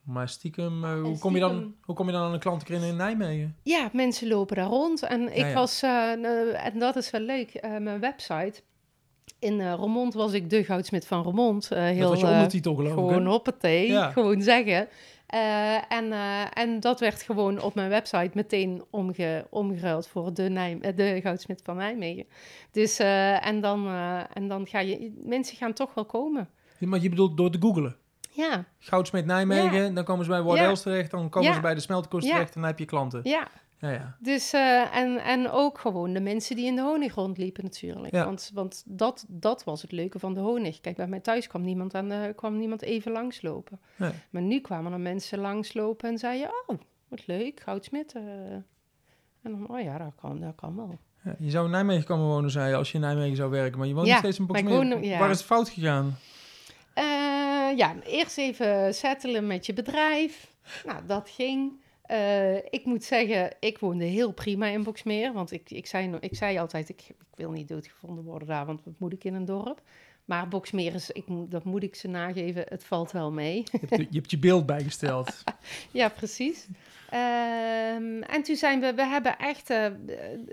Maar 0.06 0.30
stiekem, 0.30 0.84
eh, 0.84 1.02
hoe, 1.02 1.18
kom 1.18 1.34
je 1.34 1.40
dan, 1.40 1.76
hoe 1.82 1.96
kom 1.96 2.06
je 2.06 2.12
dan 2.12 2.22
aan 2.22 2.34
een 2.34 2.40
klantenkring 2.40 2.84
in 2.84 2.96
Nijmegen? 2.96 3.56
Ja, 3.64 3.90
mensen 3.94 4.28
lopen 4.28 4.56
daar 4.56 4.66
rond. 4.68 5.04
En 5.04 5.22
ik 5.32 5.38
Ja, 5.38 5.48
ja. 5.48 5.54
was, 5.54 5.82
eh, 5.82 6.14
eh, 6.14 6.66
en 6.66 6.80
dat 6.80 6.96
is 6.96 7.12
wel 7.12 7.22
leuk, 7.22 7.60
mijn 7.80 8.00
website. 8.00 8.62
In 9.40 9.62
Remond 9.76 10.14
was 10.14 10.34
ik 10.34 10.50
de 10.50 10.64
goudsmit 10.64 11.08
van 11.08 11.24
Remond. 11.24 11.70
heel, 11.70 12.00
dat 12.00 12.10
was 12.10 12.20
je 12.20 12.26
ondertitel 12.28 12.76
geloof 12.76 12.92
ik. 12.92 12.98
gewoon 12.98 13.26
hoppatee, 13.26 13.88
Ja. 13.88 14.12
gewoon 14.12 14.42
zeggen. 14.42 14.88
En, 15.90 16.12
en 16.54 16.80
dat 16.80 17.00
werd 17.00 17.22
gewoon 17.22 17.62
op 17.62 17.76
mijn 17.76 17.90
website 17.90 18.30
meteen 18.34 18.84
omge, 18.90 19.48
omgeruild 19.50 20.08
voor 20.08 20.34
de, 20.34 20.44
Nijm 20.50 20.82
eh, 20.82 20.96
de 20.96 21.20
goudsmit 21.22 21.62
van 21.64 21.76
Nijmegen. 21.76 22.26
Dus, 22.72 23.00
en, 23.00 23.62
dan, 23.62 23.88
en 24.34 24.48
dan 24.48 24.68
ga 24.68 24.80
je, 24.80 25.14
mensen 25.24 25.58
gaan 25.58 25.74
toch 25.74 25.94
wel 25.94 26.06
komen. 26.06 26.50
Maar 26.80 27.00
je 27.02 27.10
bedoelt 27.10 27.38
door 27.38 27.50
te 27.50 27.58
googlen. 27.62 27.96
Ja, 28.36 28.66
Goudsmeet 28.80 29.26
Nijmegen, 29.26 29.94
dan 29.94 30.04
komen 30.04 30.26
ze 30.26 30.32
bij 30.32 30.42
Wardels 30.42 30.82
terecht, 30.82 31.12
dan 31.12 31.30
komen 31.30 31.54
ze 31.54 31.60
bij 31.62 31.74
de 31.74 31.80
smeltkoers 31.82 32.26
terecht 32.26 32.56
en 32.56 32.62
dan 32.62 32.70
heb 32.70 32.80
je 32.80 32.86
klanten. 32.86 33.20
ja. 33.24 33.48
Ja, 33.80 33.92
ja. 33.92 34.16
Dus, 34.20 34.54
eh, 34.54 34.96
en, 34.98 35.18
en 35.24 35.50
ook 35.52 35.80
gewoon 35.80 36.14
de 36.14 36.20
mensen 36.20 36.56
die 36.56 36.66
in 36.66 36.76
de 36.76 36.82
honig 36.82 37.14
rondliepen 37.16 37.64
natuurlijk. 37.64 38.14
Want, 38.26 38.52
want 38.54 38.84
dat, 38.88 39.26
dat 39.28 39.64
was 39.64 39.82
het 39.82 39.92
leuke 39.92 40.20
van 40.20 40.34
de 40.34 40.40
honig. 40.40 40.82
Kijk, 40.82 40.96
bij 40.96 41.08
mij 41.08 41.20
thuis 41.20 41.48
kwam 41.48 41.62
niemand, 41.62 41.96
aan 41.96 42.10
de, 42.10 42.34
kwam 42.36 42.58
niemand 42.58 42.82
even 42.82 43.12
langslopen. 43.12 43.80
Nee. 43.96 44.12
Maar 44.30 44.42
nu 44.42 44.60
kwamen 44.60 44.94
er 44.94 45.00
mensen 45.00 45.40
langslopen 45.40 46.10
en 46.10 46.18
zeiden... 46.18 46.50
Oh, 46.68 46.80
wat 47.08 47.28
leuk, 47.28 47.60
goudsmit. 47.60 48.14
eh. 48.14 48.22
En 48.22 48.64
dan, 49.42 49.68
oh 49.70 49.82
ja, 49.82 49.98
dat 49.98 50.14
kan, 50.22 50.40
dat 50.40 50.56
kan 50.56 50.76
wel. 50.76 50.98
Ja, 51.24 51.36
je 51.40 51.50
zou 51.50 51.66
in 51.66 51.72
Nijmegen 51.72 52.06
komen 52.06 52.26
wonen, 52.26 52.52
zei 52.52 52.70
je, 52.70 52.76
als 52.76 52.88
je 52.92 52.96
in 52.96 53.04
Nijmegen 53.04 53.36
zou 53.36 53.50
werken. 53.50 53.78
Maar 53.78 53.88
je 53.88 53.94
woont 53.94 54.06
Ja, 54.08 54.12
nog 54.12 54.22
steeds 54.22 54.40
in 54.40 54.46
Boxmeer. 54.46 55.20
Waar 55.20 55.30
is 55.30 55.38
het 55.38 55.46
fout 55.46 55.70
gegaan? 55.70 56.16
Eh, 56.96 57.78
ja, 57.78 57.96
eerst 58.04 58.38
even 58.38 58.94
settelen 58.94 59.48
met 59.48 59.66
je 59.66 59.74
bedrijf. 59.74 60.54
Nou, 60.86 61.06
dat 61.06 61.30
ging. 61.30 61.84
Eh, 62.02 62.56
ik 62.56 62.86
moet 62.86 63.04
zeggen, 63.04 63.52
ik 63.60 63.80
woonde 63.80 64.06
heel 64.06 64.32
prima 64.32 64.68
in 64.68 64.84
Boksmeer. 64.84 65.34
Want 65.34 65.52
ik, 65.52 65.72
ik, 65.72 65.86
zei, 65.86 66.18
ik 66.20 66.36
zei 66.36 66.58
altijd, 66.58 66.90
ik, 66.90 67.02
ik 67.10 67.16
wil 67.36 67.52
niet 67.52 67.68
doodgevonden 67.68 68.24
worden 68.24 68.48
daar, 68.48 68.66
want 68.66 68.84
wat 68.84 68.94
moet 68.98 69.14
ik 69.14 69.24
in 69.24 69.34
een 69.34 69.46
dorp? 69.46 69.82
Maar 70.26 70.48
Boksmeer 70.48 70.94
is, 70.94 71.12
ik, 71.12 71.24
dat 71.28 71.64
moet 71.64 71.84
ik 71.84 71.96
ze 71.96 72.08
nageven, 72.08 72.66
het 72.68 72.84
valt 72.84 73.12
wel 73.12 73.32
mee. 73.32 73.64
Je 73.72 73.80
hebt, 73.90 74.02
je 74.10 74.18
hebt 74.18 74.32
je 74.32 74.40
beeld 74.40 74.66
bijgesteld. 74.66 75.44
ja, 75.92 76.10
precies. 76.10 76.68
Ehm, 77.10 78.22
en 78.22 78.44
toen 78.44 78.56
zijn 78.56 78.80
we, 78.80 78.94
we 78.94 79.06
hebben 79.06 79.38
echt, 79.38 79.70
eh, 79.70 79.88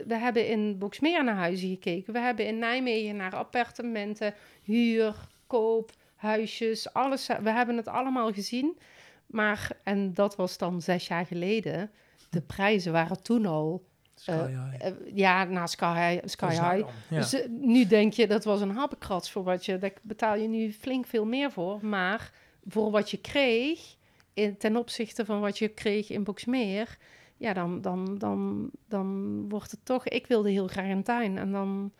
we 0.06 0.14
hebben 0.14 0.48
in 0.48 0.78
Boksmeer 0.78 1.24
naar 1.24 1.34
huizen 1.34 1.68
gekeken. 1.68 2.12
We 2.12 2.18
hebben 2.18 2.46
in 2.46 2.58
Nijmegen 2.58 3.16
naar 3.16 3.34
appartementen, 3.34 4.34
huur, 4.62 5.14
koop, 5.46 5.92
huisjes, 6.22 6.92
alles. 6.92 7.26
We 7.42 7.50
hebben 7.50 7.76
het 7.76 7.88
allemaal 7.88 8.32
gezien. 8.32 8.78
Maar, 9.26 9.70
en 9.82 10.14
dat 10.14 10.36
was 10.36 10.58
dan 10.58 10.82
zes 10.82 11.06
jaar 11.06 11.26
geleden, 11.26 11.90
de 12.30 12.40
prijzen 12.40 12.92
waren 12.92 13.22
toen 13.22 13.46
al, 13.46 13.84
Sky 14.14 14.32
high. 14.32 14.86
eh, 14.86 14.92
ja, 15.14 15.44
na 15.44 15.66
Sky, 15.66 15.94
High- 15.94 16.26
Sky 16.28 16.44
nou 16.44 16.74
High. 16.76 16.88
Ja. 17.10 17.16
Dus 17.16 17.32
eh, 17.34 17.48
nu 17.48 17.86
denk 17.86 18.12
je, 18.12 18.26
dat 18.26 18.44
was 18.44 18.60
een 18.60 18.76
happenkrats 18.76 19.30
voor 19.30 19.42
wat 19.42 19.64
je... 19.64 19.78
Daar 19.78 19.92
betaal 20.02 20.36
je 20.36 20.48
nu 20.48 20.72
flink 20.72 21.06
veel 21.06 21.24
meer 21.24 21.50
voor. 21.50 21.86
Maar 21.86 22.32
voor 22.68 22.90
wat 22.90 23.10
je 23.10 23.16
kreeg, 23.20 23.96
in, 24.34 24.56
ten 24.56 24.76
opzichte 24.76 25.24
van 25.24 25.40
wat 25.40 25.58
je 25.58 25.68
kreeg 25.68 26.10
in 26.10 26.24
Boksmeer... 26.24 26.98
Ja, 27.36 27.52
dan, 27.52 27.80
dan, 27.80 28.18
dan, 28.18 28.70
dan 28.88 29.38
wordt 29.48 29.70
het 29.70 29.84
toch... 29.84 30.08
Ik 30.08 30.26
wilde 30.26 30.50
heel 30.50 30.68
graag 30.68 30.88
een 30.88 31.02
tuin. 31.02 31.38
En 31.38 31.52
dan 31.52 31.92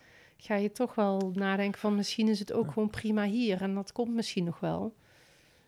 ga 0.45 0.55
je 0.55 0.73
toch 0.73 0.95
wel 0.95 1.31
nadenken 1.35 1.81
van... 1.81 1.95
Misschien 1.95 2.29
is 2.29 2.39
het 2.39 2.53
ook 2.53 2.73
gewoon 2.73 2.91
prima 2.91 3.25
hier. 3.25 3.63
En 3.63 3.75
dat 3.75 3.93
komt 3.93 4.15
misschien 4.15 4.45
nog 4.45 4.61
wel. 4.61 4.95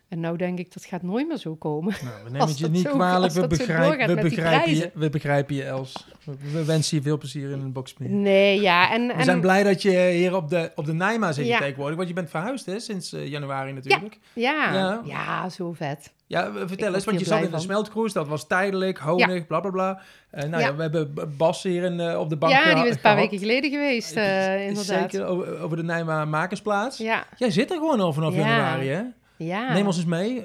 En 0.09 0.21
nou 0.21 0.37
denk 0.37 0.59
ik, 0.59 0.73
dat 0.73 0.85
gaat 0.85 1.03
nooit 1.03 1.29
meer 1.29 1.37
zo 1.37 1.55
komen. 1.55 1.95
Nou, 2.05 2.17
we 2.17 2.25
nemen 2.31 2.41
Als 2.41 2.51
het 2.51 2.59
je 2.59 2.69
niet 2.69 2.87
zo- 2.87 2.91
kwalijk. 2.91 3.33
We, 3.33 3.47
doorgaat 3.47 4.07
we, 4.09 4.15
begrijpen 4.23 4.75
je, 4.75 4.91
we 4.95 5.11
begrijpen 5.11 5.55
je, 5.55 5.65
Els. 5.65 6.07
We, 6.25 6.33
we 6.53 6.65
wensen 6.65 6.97
je 6.97 7.03
veel 7.03 7.19
plezier 7.19 7.51
in 7.51 7.61
een 7.61 7.73
Boxmeer. 7.73 8.11
Nee, 8.11 8.61
ja. 8.61 8.93
En, 8.93 9.07
We 9.07 9.13
en, 9.13 9.25
zijn 9.25 9.41
blij 9.41 9.63
dat 9.63 9.83
je 9.83 10.11
hier 10.11 10.37
op 10.37 10.49
de, 10.49 10.73
op 10.75 10.85
de 10.85 10.93
Nijma 10.95 11.33
zit 11.33 11.47
Ja. 11.47 11.59
tegenwoordig. 11.59 11.97
Want 11.97 12.09
je 12.09 12.15
bent 12.15 12.31
verhuisd 12.31 12.67
hè, 12.67 12.79
sinds 12.81 13.13
eh, 13.13 13.27
januari 13.27 13.73
natuurlijk. 13.73 14.19
ja, 14.33 14.73
Ja. 14.75 15.01
ja. 15.05 15.49
zo 15.49 15.73
vet. 15.73 16.13
Ja, 16.27 16.53
we- 16.53 16.69
vertel 16.69 16.95
eens, 16.95 17.05
want 17.05 17.19
je 17.19 17.25
zat 17.27 17.43
in 17.43 17.51
de 17.51 17.59
smeltcruise. 17.59 18.15
Dat 18.15 18.29
was 18.29 18.47
tijdelijk, 18.47 18.99
honig, 18.99 19.47
bla 19.47 19.61
bla 19.61 19.71
bla. 19.71 20.01
Eh, 20.31 20.41
nou 20.43 20.63
ja. 20.63 20.69
Ja. 20.69 20.75
we 20.77 20.83
hebben 20.83 21.15
Bas 21.37 21.63
hier 21.63 21.83
in, 21.83 22.01
eh, 22.01 22.19
op 22.21 22.29
de 22.29 22.37
bank 22.37 22.53
Ja, 22.53 22.75
die 22.75 22.83
is 22.89 22.95
een 22.95 23.01
paar 23.01 23.01
gehad. 23.01 23.17
weken 23.17 23.39
geleden 23.39 23.71
geweest, 23.71 24.17
eh, 24.17 24.67
inderdaad. 24.69 25.11
Zeker, 25.11 25.27
over, 25.27 25.61
over 25.61 25.77
de 25.77 25.83
Nijma 25.83 26.25
Makersplaats. 26.25 26.99
Ja, 26.99 27.25
Jij 27.37 27.51
zit 27.51 27.71
er 27.71 27.77
gewoon 27.77 28.01
al 28.01 28.13
vanaf 28.13 28.35
Ja. 28.35 28.39
januari, 28.41 28.89
hè? 28.89 29.03
Ja. 29.37 29.73
Neem 29.73 29.87
ons 29.87 29.97
eens 29.97 30.07
mee. 30.07 30.43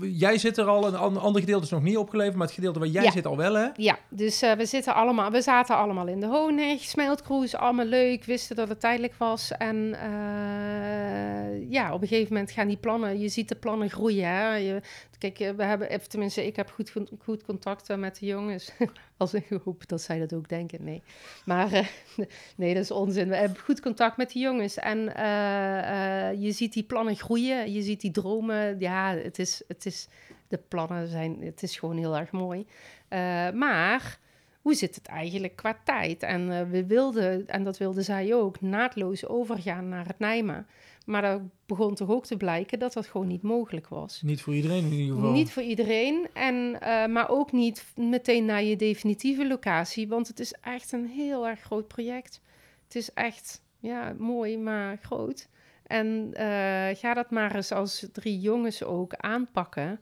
Jij 0.00 0.38
zit 0.38 0.56
er 0.58 0.66
al, 0.66 0.86
een 0.86 0.96
an- 0.96 1.20
ander 1.20 1.40
gedeelte 1.40 1.64
is 1.64 1.70
nog 1.70 1.82
niet 1.82 1.96
opgeleverd, 1.96 2.36
maar 2.36 2.46
het 2.46 2.54
gedeelte 2.54 2.78
waar 2.78 2.88
jij 2.88 3.02
Ja. 3.02 3.10
zit 3.10 3.26
al 3.26 3.36
wel, 3.36 3.54
hè? 3.54 3.66
Ja, 3.76 3.98
dus 4.08 4.42
eh, 4.42 4.52
we, 4.52 4.66
zitten 4.66 4.94
allemaal, 4.94 5.30
we 5.30 5.42
zaten 5.42 5.76
allemaal 5.76 6.06
in 6.06 6.20
de 6.20 6.26
honig, 6.26 6.80
smeltcruise, 6.82 7.58
allemaal 7.58 7.84
leuk, 7.86 8.24
wisten 8.24 8.56
dat 8.56 8.68
het 8.68 8.80
tijdelijk 8.80 9.14
was. 9.18 9.50
En 9.58 9.94
eh, 10.00 11.70
ja, 11.70 11.92
op 11.92 12.02
een 12.02 12.08
gegeven 12.08 12.32
moment 12.32 12.50
gaan 12.52 12.68
die 12.68 12.76
plannen, 12.76 13.18
je 13.20 13.28
ziet 13.28 13.48
de 13.48 13.54
plannen 13.54 13.90
groeien. 13.90 14.28
Hè? 14.28 14.54
Je, 14.56 14.80
kijk, 15.18 15.38
eh, 15.38 15.50
we 15.50 15.64
hebben, 15.64 15.90
of 15.90 16.06
tenminste, 16.06 16.46
ik 16.46 16.56
heb 16.56 16.70
goed, 16.70 16.92
goed, 17.18 17.44
contact 17.44 17.90
eh, 17.90 17.96
met 17.96 18.18
de 18.18 18.26
jongens. 18.26 18.72
Als 19.16 19.34
ik 19.34 19.48
hoop 19.64 19.88
dat 19.88 20.00
zij 20.02 20.18
dat 20.18 20.32
ook 20.32 20.48
denken, 20.48 20.84
nee. 20.84 21.02
Maar 21.44 21.72
eh, 21.72 21.86
nee, 22.56 22.74
dat 22.74 22.82
is 22.82 22.90
onzin. 22.90 23.28
We 23.28 23.36
hebben 23.36 23.58
goed 23.58 23.80
contact 23.80 24.16
met 24.16 24.32
de 24.32 24.38
jongens. 24.38 24.76
En 24.76 25.14
eh, 25.14 26.30
eh, 26.30 26.42
je 26.42 26.52
ziet 26.52 26.72
die 26.72 26.84
plannen 26.84 27.16
groeien, 27.16 27.72
je 27.72 27.82
ziet 27.82 28.00
die 28.00 28.10
dromen. 28.10 28.78
Ja, 28.78 29.16
het 29.16 29.38
is, 29.38 29.62
het 29.68 29.86
is, 29.86 30.08
de 30.48 30.58
plannen 30.68 31.08
zijn, 31.08 31.42
het 31.42 31.62
is 31.62 31.76
gewoon 31.78 31.96
heel 31.96 32.16
erg 32.16 32.30
mooi. 32.30 32.66
Eh, 33.08 33.50
maar 33.50 34.18
hoe 34.66 34.74
zit 34.74 34.94
het 34.94 35.06
eigenlijk 35.06 35.56
qua 35.56 35.78
tijd? 35.84 36.22
En 36.22 36.52
eh, 36.52 36.70
we 36.70 36.86
wilden, 36.86 37.46
en 37.48 37.64
dat 37.64 37.78
wilde 37.78 38.02
zij 38.02 38.34
ook, 38.34 38.60
naadloos 38.60 39.26
overgaan 39.26 39.88
naar 39.88 40.06
het 40.06 40.18
Nijma. 40.18 40.66
Maar 41.06 41.22
dat 41.22 41.40
begon 41.66 41.94
toch 41.94 42.08
ook 42.08 42.26
te 42.26 42.36
blijken 42.36 42.78
dat 42.78 42.92
dat 42.92 43.06
gewoon 43.06 43.26
niet 43.26 43.42
mogelijk 43.42 43.88
was. 43.88 44.22
Niet 44.22 44.42
voor 44.42 44.54
iedereen 44.54 44.84
in 44.84 44.92
ieder 44.92 45.14
geval. 45.14 45.32
Niet 45.32 45.52
voor 45.52 45.62
iedereen, 45.62 46.28
en, 46.32 46.80
eh, 46.80 47.06
maar 47.06 47.28
ook 47.28 47.52
niet 47.52 47.84
meteen 47.96 48.44
naar 48.44 48.62
je 48.62 48.76
definitieve 48.76 49.46
locatie, 49.46 50.08
want 50.08 50.28
het 50.28 50.40
is 50.40 50.52
echt 50.60 50.92
een 50.92 51.06
heel 51.06 51.46
erg 51.46 51.60
groot 51.60 51.88
project. 51.88 52.40
Het 52.84 52.94
is 52.94 53.12
echt 53.12 53.62
ja, 53.78 54.14
mooi, 54.18 54.58
maar 54.58 54.98
groot. 55.02 55.48
En 55.86 56.30
eh, 56.32 56.96
ga 56.96 57.14
dat 57.14 57.30
maar 57.30 57.54
eens 57.54 57.72
als 57.72 58.06
drie 58.12 58.40
jongens 58.40 58.82
ook 58.82 59.14
aanpakken. 59.14 60.00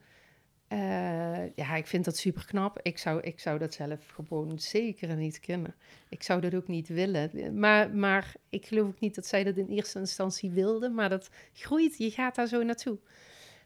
Eh, 0.75 1.55
ja, 1.55 1.75
ik 1.77 1.87
vind 1.87 2.05
dat 2.05 2.17
super 2.17 2.47
knap. 2.47 2.79
Ik 2.83 2.99
zou, 2.99 3.21
ik 3.21 3.41
zou 3.41 3.59
dat 3.59 3.75
zelf 3.75 4.07
gewoon 4.07 4.59
zeker 4.59 5.17
niet 5.17 5.41
kunnen. 5.41 5.75
Ik 6.09 6.23
zou 6.23 6.41
dat 6.41 6.55
ook 6.55 6.69
niet 6.69 6.89
willen. 6.89 7.59
Maar, 7.59 7.91
maar 7.91 8.35
ik 8.49 8.67
geloof 8.67 8.87
ook 8.87 9.01
niet 9.01 9.15
dat 9.15 9.27
zij 9.27 9.45
dat 9.45 9.57
in 9.57 9.69
eerste 9.69 9.99
instantie 9.99 10.51
wilde. 10.51 10.89
Maar 10.89 11.09
dat 11.09 11.31
groeit. 11.53 11.99
Je 11.99 12.11
gaat 12.11 12.35
daar 12.35 12.47
zo 12.47 12.63
naartoe. 12.63 12.99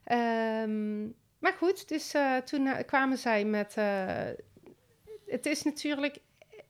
Ehm, 0.04 1.04
maar 1.38 1.52
goed, 1.56 1.88
dus 1.88 2.14
eh, 2.14 2.36
toen 2.36 2.66
eh, 2.66 2.86
kwamen 2.86 3.18
zij 3.18 3.44
met. 3.44 3.74
het 5.26 5.46
is 5.46 5.62
natuurlijk. 5.62 6.18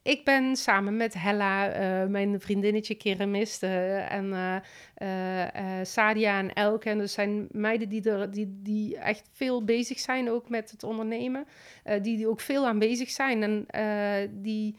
Ik 0.09 0.25
ben 0.25 0.57
samen 0.57 0.97
met 0.97 1.14
Hella, 1.14 1.68
eh, 1.68 2.09
mijn 2.09 2.40
vriendinnetje 2.40 2.94
keramist, 2.94 3.62
eh, 3.62 4.12
en 4.12 4.62
eh, 4.95 5.80
Sadia 5.82 6.39
en 6.39 6.53
Elke. 6.53 6.91
En 6.91 6.99
dat 6.99 7.11
zijn 7.11 7.49
meiden 7.51 7.89
die, 7.89 8.11
er, 8.11 8.30
die, 8.30 8.59
die 8.62 8.99
echt 8.99 9.28
veel 9.32 9.64
bezig 9.64 9.99
zijn 9.99 10.30
ook 10.30 10.49
met 10.49 10.70
het 10.70 10.82
ondernemen. 10.82 11.47
die, 11.85 12.16
die 12.16 12.28
ook 12.28 12.41
veel 12.41 12.66
aan 12.66 12.78
bezig 12.78 13.11
zijn. 13.11 13.43
En 13.43 13.66
die. 14.43 14.76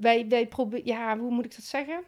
wij, 0.00 0.28
wij 0.28 0.46
proberen. 0.46 0.86
Ja, 0.86 1.18
hoe 1.18 1.30
moet 1.30 1.44
ik 1.44 1.56
dat 1.56 1.64
zeggen? 1.64 2.02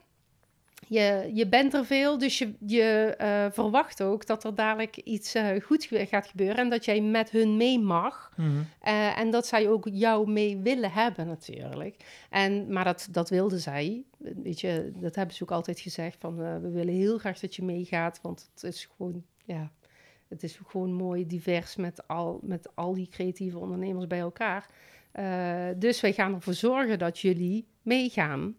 Je, 0.90 1.30
je 1.34 1.48
bent 1.48 1.74
er 1.74 1.84
veel, 1.84 2.18
dus 2.18 2.38
je, 2.38 2.54
je 2.66 3.14
eh, 3.18 3.46
verwacht 3.50 4.02
ook 4.02 4.26
dat 4.26 4.44
er 4.44 4.54
dadelijk 4.54 4.96
iets 4.96 5.34
uh, 5.34 5.60
goeds 5.62 5.86
gaat 5.90 6.26
gebeuren 6.26 6.56
en 6.56 6.68
dat 6.68 6.84
jij 6.84 7.00
met 7.00 7.30
hun 7.30 7.56
mee 7.56 7.78
mag. 7.78 8.32
Mhm. 8.36 8.48
Eh, 8.80 9.18
en 9.18 9.30
dat 9.30 9.46
zij 9.46 9.68
ook 9.68 9.88
jou 9.92 10.30
mee 10.30 10.58
willen 10.58 10.92
hebben 10.92 11.26
natuurlijk. 11.26 11.96
En, 12.30 12.72
maar 12.72 12.84
dat, 12.84 13.08
dat 13.10 13.30
wilde 13.30 13.58
zij. 13.58 14.02
Weet 14.18 14.60
je, 14.60 14.92
dat 14.94 15.14
hebben 15.14 15.34
ze 15.34 15.42
ook 15.42 15.50
altijd 15.50 15.80
gezegd 15.80 16.16
van 16.20 16.36
we 16.36 16.70
willen 16.70 16.94
heel 16.94 17.18
graag 17.18 17.38
dat 17.38 17.56
je 17.56 17.62
meegaat, 17.62 18.18
want 18.22 18.50
het 18.54 18.62
is 18.62 18.88
gewoon, 18.96 19.24
ja, 19.44 19.70
het 20.28 20.42
is 20.42 20.60
gewoon 20.66 20.92
mooi 20.92 21.26
divers 21.26 21.76
met 21.76 22.08
al, 22.08 22.40
met 22.42 22.68
al 22.74 22.94
die 22.94 23.08
creatieve 23.08 23.58
ondernemers 23.58 24.06
bij 24.06 24.20
elkaar. 24.20 24.66
dus 25.76 26.00
wij 26.00 26.12
gaan 26.12 26.34
ervoor 26.34 26.54
zorgen 26.54 26.98
dat 26.98 27.18
jullie 27.18 27.66
meegaan. 27.82 28.56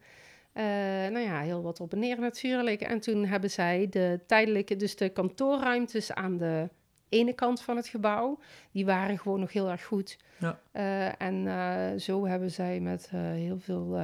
Uh, 0.54 0.64
nou 1.12 1.20
ja, 1.20 1.42
heel 1.42 1.62
wat 1.62 1.80
op 1.80 1.94
en 1.94 2.00
neer 2.00 2.20
natuurlijk. 2.20 2.82
En 2.82 3.00
toen 3.00 3.26
hebben 3.26 3.52
zij 3.52 3.88
de 3.90 4.20
tijdelijke, 4.28 4.76
dus 4.76 4.96
de 4.96 5.10
kantoorruimtes 5.10 6.14
aan 6.14 6.38
de 6.38 6.70
ene 7.10 7.34
kant 7.34 7.62
van 7.62 7.76
het 7.76 7.88
gebouw, 7.88 8.40
die 8.72 8.86
waren 8.86 9.20
gewoon 9.20 9.40
nog 9.40 9.54
heel 9.54 9.70
erg 9.70 9.86
goed. 9.86 10.18
Ja. 10.40 10.60
Uh, 10.74 11.22
en 11.22 11.46
uh, 11.46 12.00
zo 12.00 12.26
hebben 12.26 12.52
zij 12.52 12.80
met 12.80 13.10
heel 13.10 13.60
veel 13.60 14.00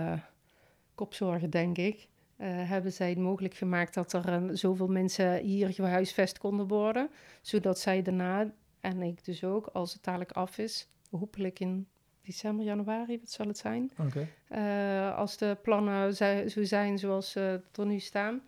kopzorgen, 0.95 1.49
denk 1.49 1.77
ik, 1.77 2.07
hebben 2.43 2.93
zij 2.93 3.09
het 3.09 3.17
mogelijk 3.17 3.53
gemaakt 3.53 3.93
dat 3.93 4.13
er 4.13 4.57
zoveel 4.57 4.87
mensen 4.87 5.37
hier 5.37 5.73
gehuisvest 5.73 6.37
konden 6.37 6.67
worden. 6.67 7.09
Zodat 7.41 7.79
zij 7.79 8.01
daarna, 8.01 8.51
en 8.81 9.01
ik 9.01 9.25
dus 9.25 9.43
ook, 9.43 9.67
als 9.67 9.93
het 9.93 10.03
dadelijk 10.03 10.31
af 10.31 10.57
is, 10.57 10.89
hopelijk 11.09 11.59
in 11.59 11.87
december, 12.28 12.65
januari, 12.65 13.19
wat 13.19 13.32
zal 13.32 13.47
het 13.47 13.57
zijn? 13.57 13.91
Oké. 13.99 14.28
Uh, 14.51 15.17
als 15.17 15.38
de 15.38 15.57
plannen 15.61 16.15
zo 16.49 16.63
zijn 16.63 16.99
zoals 16.99 17.32
ze 17.32 17.61
er 17.75 17.86
nu 17.86 17.99
staan, 17.99 18.41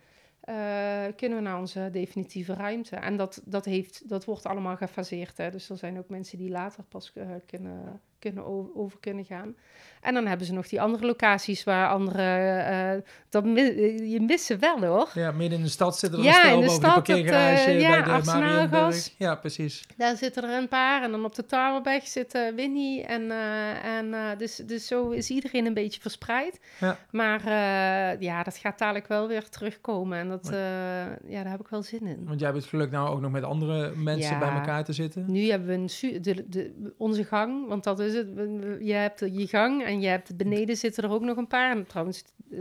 uh, 0.44 1.04
kunnen 1.16 1.38
we 1.38 1.44
naar 1.44 1.58
onze 1.58 1.88
definitieve 1.92 2.54
ruimte. 2.54 2.96
En 2.96 3.16
dat, 3.16 3.42
dat, 3.44 3.64
heeft, 3.64 4.08
dat 4.08 4.24
wordt 4.24 4.46
allemaal 4.46 4.76
gefaseerd. 4.76 5.36
Hè? 5.36 5.50
Dus 5.50 5.70
er 5.70 5.76
zijn 5.76 5.98
ook 5.98 6.08
mensen 6.08 6.38
die 6.38 6.50
later 6.50 6.84
pas 6.84 7.12
uh, 7.14 7.24
kunnen 7.46 8.00
kunnen 8.20 8.46
over, 8.46 8.74
over, 8.74 8.98
kunnen 9.00 9.24
gaan. 9.24 9.54
En 10.00 10.14
dan 10.14 10.26
hebben 10.26 10.46
ze 10.46 10.52
nog 10.52 10.68
die 10.68 10.80
andere 10.80 11.06
locaties 11.06 11.64
waar 11.64 11.88
andere... 11.88 12.22
Uh, 12.96 13.02
dat 13.28 13.44
je 14.10 14.18
mist 14.20 14.44
ze 14.44 14.56
wel 14.56 14.84
hoor. 14.84 15.08
Ja, 15.14 15.32
midden 15.32 15.58
in 15.58 15.64
de 15.64 15.70
stad 15.70 15.98
zitten 15.98 16.18
er 16.18 16.24
ja, 16.24 16.50
een 16.50 16.54
in 16.54 16.60
de 16.60 16.68
stad, 16.68 16.96
op 16.96 17.04
de 17.06 17.12
parkeergarage 17.12 17.74
uh, 17.74 17.80
ja, 17.80 18.02
bij 18.04 18.20
de 18.20 18.26
Marienburg. 18.26 19.10
Ja, 19.18 19.34
precies. 19.34 19.86
Daar 19.96 20.16
zitten 20.16 20.44
er 20.44 20.58
een 20.58 20.68
paar. 20.68 21.02
En 21.02 21.10
dan 21.10 21.24
op 21.24 21.34
de 21.34 21.46
Towerweg 21.46 22.06
zitten 22.06 22.54
Winnie. 22.54 23.04
En, 23.04 23.22
uh, 23.22 23.84
en 23.84 24.38
dus, 24.38 24.56
dus 24.56 24.86
zo 24.86 25.10
is 25.10 25.30
iedereen 25.30 25.66
een 25.66 25.74
beetje 25.74 26.00
verspreid. 26.00 26.60
Ja. 26.80 26.98
Maar 27.10 27.50
ja, 28.20 28.42
dat 28.42 28.56
gaat 28.56 28.78
dadelijk 28.78 29.08
wel 29.08 29.28
weer 29.28 29.48
terugkomen. 29.48 30.18
En 30.18 30.28
dat, 30.28 30.48
ja, 31.26 31.42
daar 31.42 31.50
heb 31.50 31.60
ik 31.60 31.68
wel 31.68 31.82
zin 31.82 32.06
in. 32.06 32.24
Want 32.26 32.40
jij 32.40 32.48
hebt 32.48 32.60
het 32.60 32.70
geluk 32.70 32.90
nou 32.90 33.08
ook 33.08 33.20
nog 33.20 33.30
met 33.30 33.42
andere 33.42 33.92
mensen 33.96 34.32
Ja. 34.32 34.38
bij 34.38 34.50
elkaar 34.50 34.84
te 34.84 34.92
zitten. 34.92 35.24
Nu 35.26 35.50
hebben 35.50 35.68
we 35.68 35.74
een 35.74 36.22
de, 36.22 36.48
de, 36.48 36.92
onze 36.96 37.24
gang, 37.24 37.68
want 37.68 37.84
dat 37.84 38.00
is 38.00 38.09
het. 38.14 38.28
Je 38.80 38.92
hebt 38.92 39.20
je 39.20 39.46
gang 39.46 39.84
en 39.84 40.00
je 40.00 40.08
hebt 40.08 40.36
beneden 40.36 40.76
zitten 40.76 41.04
er 41.04 41.10
ook 41.10 41.22
nog 41.22 41.36
een 41.36 41.46
paar. 41.46 41.70
En 41.70 41.86
trouwens, 41.86 42.24
eh, 42.50 42.58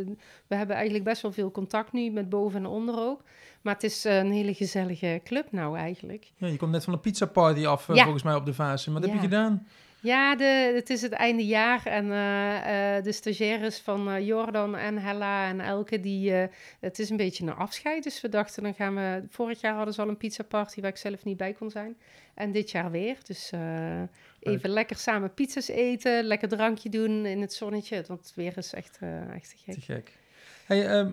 we 0.48 0.56
hebben 0.56 0.76
eigenlijk 0.76 1.06
best 1.06 1.22
wel 1.22 1.32
veel 1.32 1.52
contact 1.52 1.92
nu 1.92 2.10
met 2.10 2.30
boven 2.30 2.60
en 2.60 2.66
onder 2.66 3.00
ook. 3.00 3.22
Maar 3.62 3.74
het 3.74 3.84
is 3.84 4.04
een 4.04 4.32
hele 4.32 4.54
gezellige 4.54 5.22
club 5.24 5.52
nou 5.52 5.78
eigenlijk. 5.78 6.32
Ja, 6.38 6.48
je 6.48 6.58
komt 6.58 6.72
net 6.72 6.84
van 6.84 6.94
de 6.94 7.00
pizza 7.00 7.26
party 7.26 7.66
af, 7.66 7.90
eh, 7.90 7.96
Ja. 7.96 8.02
volgens 8.04 8.24
mij 8.24 8.36
op 8.36 8.46
de 8.46 8.54
fase. 8.54 8.92
Wat 8.92 9.04
heb 9.04 9.14
je 9.14 9.20
gedaan? 9.20 9.68
Ja, 10.02 10.36
de, 10.36 10.72
het 10.76 10.90
is 10.90 11.02
het 11.02 11.12
einde 11.12 11.46
jaar 11.46 11.86
en 11.86 12.12
eh, 12.12 12.98
eh, 12.98 13.04
de 13.04 13.12
stagiaires 13.12 13.80
van 13.80 14.10
eh, 14.10 14.26
Jordan 14.28 14.76
en 14.76 14.98
Hella 14.98 15.48
en 15.48 15.60
Elke, 15.60 16.00
die, 16.00 16.34
eh, 16.34 16.48
het 16.80 17.00
is 17.00 17.10
een 17.10 17.18
beetje 17.18 17.44
een 17.44 17.54
afscheid. 17.56 18.04
Dus 18.04 18.22
we 18.22 18.30
dachten, 18.30 18.64
dan 18.64 18.74
gaan 18.74 18.96
we, 18.96 19.24
vorig 19.30 19.62
jaar 19.62 19.76
hadden 19.76 19.94
ze 19.94 20.02
al 20.02 20.10
een 20.10 20.18
pizza 20.18 20.44
party 20.44 20.82
waar 20.82 20.90
ik 20.90 20.98
zelf 20.98 21.24
niet 21.24 21.38
bij 21.38 21.54
kon 21.54 21.70
zijn. 21.70 21.98
En 22.34 22.52
dit 22.52 22.72
jaar 22.72 22.92
weer, 22.92 23.18
dus 23.24 23.52
eh, 23.52 24.02
even 24.40 24.70
lekker 24.70 24.96
samen 24.96 25.34
pizza's 25.34 25.68
eten, 25.68 26.24
lekker 26.24 26.48
drankje 26.48 26.90
doen 26.90 27.26
in 27.26 27.42
het 27.42 27.54
zonnetje. 27.54 28.04
Want 28.08 28.20
het 28.20 28.36
weer 28.36 28.58
is 28.58 28.74
echt, 28.74 28.98
eh, 29.02 29.34
echt 29.34 29.50
te 29.50 29.56
gek. 29.58 29.74
Te 29.74 29.82
gek. 29.82 30.18
Hey, 30.66 30.88
ehm, 30.88 31.12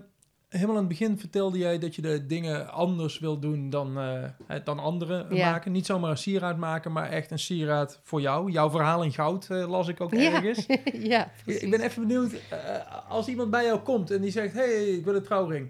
helemaal 0.49 0.75
aan 0.75 0.79
het 0.81 0.87
begin 0.99 1.19
vertelde 1.19 1.57
jij 1.57 1.79
dat 1.79 1.95
je 1.95 2.01
de 2.01 2.25
dingen 2.25 2.71
anders 2.71 3.19
wil 3.19 3.39
doen 3.39 3.69
dan, 3.69 3.97
eh, 3.99 4.23
hè, 4.47 4.63
dan 4.63 4.79
anderen 4.79 5.35
Ja. 5.35 5.51
maken. 5.51 5.71
Niet 5.71 5.85
zomaar 5.85 6.11
een 6.11 6.17
sieraad 6.17 6.57
maken, 6.57 6.91
maar 6.91 7.09
echt 7.09 7.31
een 7.31 7.39
sieraad 7.39 7.99
voor 8.03 8.21
jou. 8.21 8.51
Jouw 8.51 8.69
verhaal 8.69 9.03
in 9.03 9.11
goud 9.11 9.47
eh, 9.49 9.69
las 9.69 9.87
ik 9.87 10.01
ook 10.01 10.13
Ja, 10.13 10.33
ergens. 10.43 10.65
ja, 11.13 11.31
precies. 11.43 11.61
Ik 11.61 11.69
ben 11.71 11.81
even 11.81 12.07
benieuwd, 12.07 12.33
eh, 12.49 13.09
als 13.09 13.27
iemand 13.27 13.49
bij 13.49 13.63
jou 13.65 13.79
komt 13.79 14.11
en 14.11 14.21
die 14.21 14.31
zegt, 14.31 14.53
hey, 14.53 14.83
ik 14.83 15.05
wil 15.05 15.15
een 15.15 15.23
trouwring. 15.23 15.69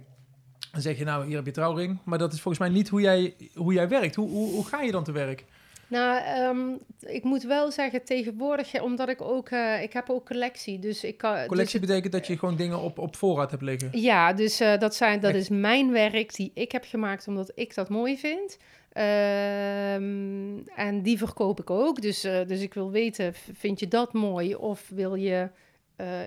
Dan 0.71 0.81
zeg 0.81 0.97
je, 0.97 1.03
nou, 1.03 1.25
hier 1.25 1.35
heb 1.35 1.45
je 1.45 1.51
trouwring. 1.51 1.97
Maar 2.05 2.17
dat 2.17 2.33
is 2.33 2.41
volgens 2.41 2.63
mij 2.67 2.73
niet 2.77 2.89
hoe 2.89 3.01
jij, 3.01 3.35
hoe 3.55 3.73
jij 3.73 3.87
werkt. 3.89 4.15
Hoe, 4.15 4.29
hoe, 4.29 4.51
hoe 4.51 4.65
ga 4.65 4.81
je 4.81 4.91
dan 4.91 5.03
te 5.03 5.11
werk? 5.11 5.45
Nou, 5.87 6.21
ehm, 6.23 6.77
ik 7.13 7.23
moet 7.23 7.43
wel 7.43 7.71
zeggen, 7.71 8.03
tegenwoordig, 8.03 8.81
omdat 8.81 9.09
ik 9.09 9.21
ook, 9.21 9.49
eh, 9.49 9.81
ik 9.81 9.93
heb 9.93 10.09
ook 10.09 10.25
collectie, 10.25 10.79
dus 10.79 11.03
ik 11.03 11.17
kan... 11.17 11.35
dus 11.35 11.45
Collectie 11.45 11.79
betekent 11.79 12.11
dat 12.13 12.27
je 12.27 12.37
gewoon 12.37 12.55
dingen 12.55 12.79
op, 12.79 12.97
op 12.97 13.15
voorraad 13.15 13.51
hebt 13.51 13.63
liggen. 13.63 13.89
Ja, 13.99 14.33
dus 14.33 14.59
eh, 14.59 14.77
dat, 14.77 14.95
zijn, 14.95 15.19
dat 15.19 15.31
Echt? 15.31 15.39
is 15.39 15.49
mijn 15.49 15.91
werk 15.91 16.35
die 16.35 16.51
ik 16.53 16.71
heb 16.71 16.83
gemaakt 16.83 17.27
omdat 17.27 17.51
ik 17.55 17.75
dat 17.75 17.89
mooi 17.89 18.17
vind. 18.17 18.57
Ehm, 18.91 20.57
en 20.75 21.01
die 21.01 21.17
verkoop 21.17 21.59
ik 21.59 21.69
ook. 21.69 22.01
Dus, 22.01 22.23
eh, 22.23 22.47
dus 22.47 22.61
ik 22.61 22.73
wil 22.73 22.91
weten, 22.91 23.33
vind 23.33 23.79
je 23.79 23.87
dat 23.87 24.13
mooi 24.13 24.55
of 24.55 24.89
wil 24.89 25.15
je 25.15 25.49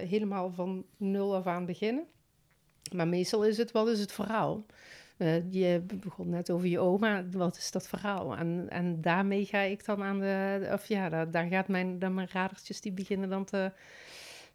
helemaal 0.07 0.53
van 0.53 0.85
nul 0.97 1.35
af 1.35 1.47
aan 1.47 1.67
beginnen? 1.67 2.05
Maar 2.95 3.09
meestal 3.09 3.45
is 3.45 3.57
het, 3.57 3.73
wat 3.73 3.89
is 3.89 4.01
het 4.01 4.13
verhaal? 4.13 4.65
Eh, 5.21 5.53
je 5.53 5.83
begon 6.05 6.29
net 6.31 6.51
over 6.51 6.67
je 6.69 6.79
oma, 6.79 7.25
wat 7.33 7.57
is 7.57 7.71
dat 7.71 7.89
verhaal? 7.89 8.37
En, 8.37 8.67
en 8.69 9.01
daarmee 9.01 9.45
ga 9.45 9.59
ik 9.61 9.85
dan 9.85 10.03
aan 10.03 10.19
de, 10.21 10.69
of 10.73 10.87
ja, 10.87 11.09
daar, 11.09 11.31
daar 11.31 11.47
gaat 11.47 11.69
mijn, 11.69 11.99
dan 11.99 12.15
mijn 12.15 12.29
radertjes, 12.33 12.81
die 12.81 12.93
beginnen 12.93 13.29
dan 13.29 13.45
te, 13.45 13.73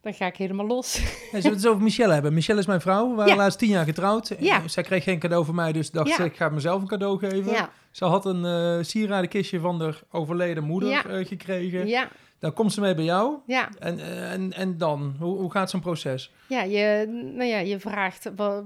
dan 0.02 0.14
ga 0.14 0.26
ik 0.26 0.36
helemaal 0.36 0.66
los. 0.68 0.94
Hey, 0.98 1.06
zullen 1.08 1.32
we 1.32 1.38
het 1.48 1.54
eens 1.56 1.66
over 1.68 1.84
Michelle 1.84 2.14
hebben? 2.14 2.34
Michelle 2.34 2.60
is 2.60 2.66
mijn 2.66 2.82
vrouw. 2.82 3.10
We 3.10 3.16
waren 3.16 3.32
Ja. 3.32 3.38
laatst 3.38 3.60
tien 3.60 3.70
jaar 3.70 3.86
getrouwd. 3.86 4.36
Ja. 4.40 4.68
Zij 4.68 4.84
kreeg 4.84 5.04
geen 5.04 5.20
cadeau 5.20 5.46
van 5.46 5.56
mij, 5.56 5.72
dus 5.72 5.92
dacht 5.92 6.08
Ja. 6.10 6.16
ze, 6.16 6.24
ik 6.24 6.36
ga 6.36 6.50
mezelf 6.50 6.82
een 6.82 6.88
cadeau 6.88 7.18
geven. 7.20 7.52
Ja, 7.52 7.70
Ze 7.92 8.06
had 8.06 8.26
een 8.26 8.46
eh 8.46 8.84
sieradenkistje 8.84 9.60
van 9.60 9.80
de 9.80 9.94
overleden 10.12 10.64
moeder 10.64 11.06
eh, 11.10 11.26
gekregen. 11.28 11.88
ja, 11.88 12.08
Dan 12.40 12.54
komt 12.54 12.74
ze 12.74 12.82
mee 12.82 12.96
bij 12.96 13.04
jou. 13.04 13.38
ja. 13.46 13.70
En, 13.80 14.00
en, 14.30 14.54
en 14.54 14.78
dan? 14.78 15.16
Hoe, 15.20 15.38
hoe 15.38 15.52
gaat 15.52 15.70
zo'n 15.70 15.80
proces? 15.82 16.34
Ja, 16.50 16.62
je, 16.64 17.06
nou 17.36 17.50
ja, 17.50 17.58
je 17.58 17.80
vraagt 17.80 18.32
wat, 18.36 18.64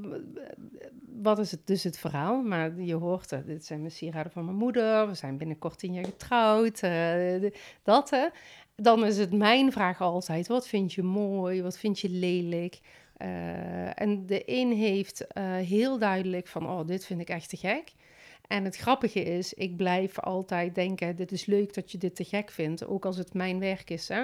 wat 1.21 1.39
is 1.39 1.51
het 1.51 1.67
dus 1.67 1.83
het 1.83 1.97
verhaal? 1.99 2.41
Maar 2.41 2.79
je 2.81 2.93
hoort, 2.95 3.45
dit 3.45 3.65
zijn 3.65 3.79
mijn 3.79 3.91
sieraden 3.91 4.31
van 4.31 4.45
mijn 4.45 4.57
moeder, 4.57 5.07
we 5.07 5.13
zijn 5.13 5.37
binnenkort 5.37 5.79
tien 5.79 5.93
jaar 5.93 6.05
getrouwd, 6.05 6.73
eh, 6.75 6.91
de- 6.91 7.53
dat 7.83 8.09
hè. 8.09 8.27
Dan 8.75 9.05
is 9.05 9.17
het 9.17 9.33
mijn 9.33 9.71
vraag 9.71 10.01
altijd, 10.01 10.47
wat 10.47 10.67
vind 10.67 10.93
je 10.93 11.03
mooi, 11.03 11.61
wat 11.61 11.77
vind 11.77 11.99
je 11.99 12.09
lelijk? 12.09 12.79
Eh, 13.17 14.01
en 14.01 14.25
de 14.25 14.41
een 14.45 14.71
heeft 14.73 15.27
eh, 15.27 15.43
heel 15.55 15.97
duidelijk 15.97 16.47
van, 16.47 16.69
oh, 16.69 16.87
dit 16.87 17.05
vind 17.05 17.21
ik 17.21 17.29
echt 17.29 17.49
te 17.49 17.57
gek. 17.57 17.93
En 18.49 18.63
het 18.63 18.75
grappige 18.75 19.23
is, 19.23 19.53
ik 19.53 19.75
blijf 19.75 20.19
altijd 20.19 20.75
denken, 20.75 21.15
dit 21.15 21.31
is 21.31 21.45
leuk 21.45 21.73
dat 21.73 21.91
je 21.91 21.97
dit 21.97 22.15
te 22.15 22.23
gek 22.23 22.51
vindt, 22.51 22.85
ook 22.85 23.05
als 23.05 23.17
het 23.17 23.33
mijn 23.33 23.59
werk 23.59 23.89
is. 23.89 24.07
Hè? 24.07 24.23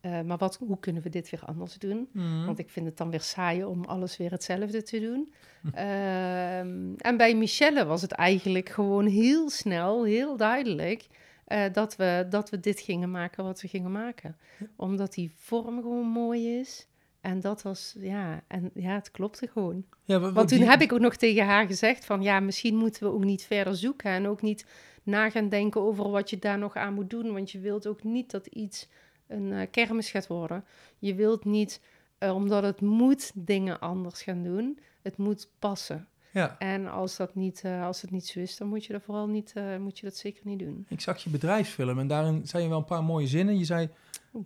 Eh, 0.00 0.20
maar 0.20 0.36
wat, 0.36 0.56
hoe 0.56 0.78
kunnen 0.78 1.02
we 1.02 1.08
dit 1.08 1.30
weer 1.30 1.42
anders 1.44 1.74
doen? 1.74 2.08
Mhm. 2.12 2.44
Want 2.44 2.58
ik 2.58 2.70
vind 2.70 2.86
het 2.86 2.96
dan 2.96 3.10
weer 3.10 3.20
saai 3.20 3.64
om 3.64 3.84
alles 3.84 4.16
weer 4.16 4.30
hetzelfde 4.30 4.82
te 4.82 5.00
doen. 5.00 5.32
Ehm, 5.74 6.94
en 6.96 7.16
bij 7.16 7.34
Michelle 7.34 7.84
was 7.84 8.02
het 8.02 8.12
eigenlijk 8.12 8.68
gewoon 8.68 9.06
heel 9.06 9.50
snel, 9.50 10.04
heel 10.04 10.36
duidelijk... 10.36 11.06
eh, 11.44 11.64
dat, 11.72 11.96
we, 11.96 12.26
dat 12.30 12.50
we 12.50 12.60
dit 12.60 12.80
gingen 12.80 13.10
maken 13.10 13.44
wat 13.44 13.60
we 13.60 13.68
gingen 13.68 13.92
maken. 13.92 14.36
Omdat 14.76 15.14
die 15.14 15.32
vorm 15.34 15.82
gewoon 15.82 16.06
mooi 16.06 16.58
is. 16.58 16.86
En 17.24 17.40
dat 17.40 17.62
was, 17.62 17.94
ja, 17.98 18.42
en 18.46 18.70
ja, 18.74 18.94
het 18.94 19.10
klopte 19.10 19.46
gewoon. 19.46 19.84
Ja, 20.04 20.18
wa- 20.18 20.26
wa- 20.26 20.32
Want 20.32 20.48
toen 20.48 20.58
die- 20.58 20.68
heb 20.68 20.80
ik 20.80 20.92
ook 20.92 21.00
nog 21.00 21.16
tegen 21.16 21.44
haar 21.46 21.66
gezegd 21.66 22.04
van... 22.04 22.22
ja, 22.22 22.40
misschien 22.40 22.76
moeten 22.76 23.02
we 23.02 23.12
ook 23.12 23.24
niet 23.24 23.42
verder 23.42 23.76
zoeken... 23.76 24.10
en 24.10 24.26
ook 24.26 24.42
niet 24.42 24.66
na 25.02 25.30
gaan 25.30 25.48
denken 25.48 25.80
over 25.80 26.10
wat 26.10 26.30
je 26.30 26.38
daar 26.38 26.58
nog 26.58 26.74
aan 26.76 26.94
moet 26.94 27.10
doen. 27.10 27.32
Want 27.32 27.50
je 27.50 27.58
wilt 27.60 27.86
ook 27.86 28.02
niet 28.02 28.30
dat 28.30 28.46
iets 28.46 28.88
een 29.26 29.52
eh, 29.52 29.66
kermis 29.70 30.10
gaat 30.10 30.26
worden. 30.26 30.64
Je 30.98 31.14
wilt 31.14 31.44
niet, 31.44 31.80
eh, 32.18 32.34
omdat 32.34 32.62
het 32.62 32.80
moet, 32.80 33.30
dingen 33.34 33.80
anders 33.80 34.22
gaan 34.22 34.42
doen. 34.42 34.78
Het 35.02 35.16
moet 35.16 35.48
passen. 35.58 36.08
Ja, 36.30 36.58
En 36.58 36.86
als 36.86 37.16
dat 37.16 37.34
niet, 37.34 37.60
eh, 37.64 37.84
als 37.86 38.00
het 38.02 38.10
niet 38.10 38.26
zo 38.26 38.38
is, 38.40 38.56
dan 38.56 38.68
moet 38.68 38.84
je 38.84 38.92
dat 38.92 39.02
vooral 39.02 39.26
niet, 39.26 39.54
moet 39.78 39.98
je 39.98 40.04
dat 40.06 40.16
zeker 40.16 40.40
niet 40.44 40.58
doen. 40.58 40.86
ik 40.88 41.00
zag 41.00 41.22
je 41.22 41.30
bedrijfsfilm 41.30 41.98
en 41.98 42.06
daarin 42.06 42.46
zei 42.46 42.62
je 42.62 42.68
wel 42.68 42.78
een 42.78 42.84
paar 42.84 43.04
mooie 43.04 43.26
zinnen. 43.26 43.58
Je 43.58 43.64
zei, 43.64 43.88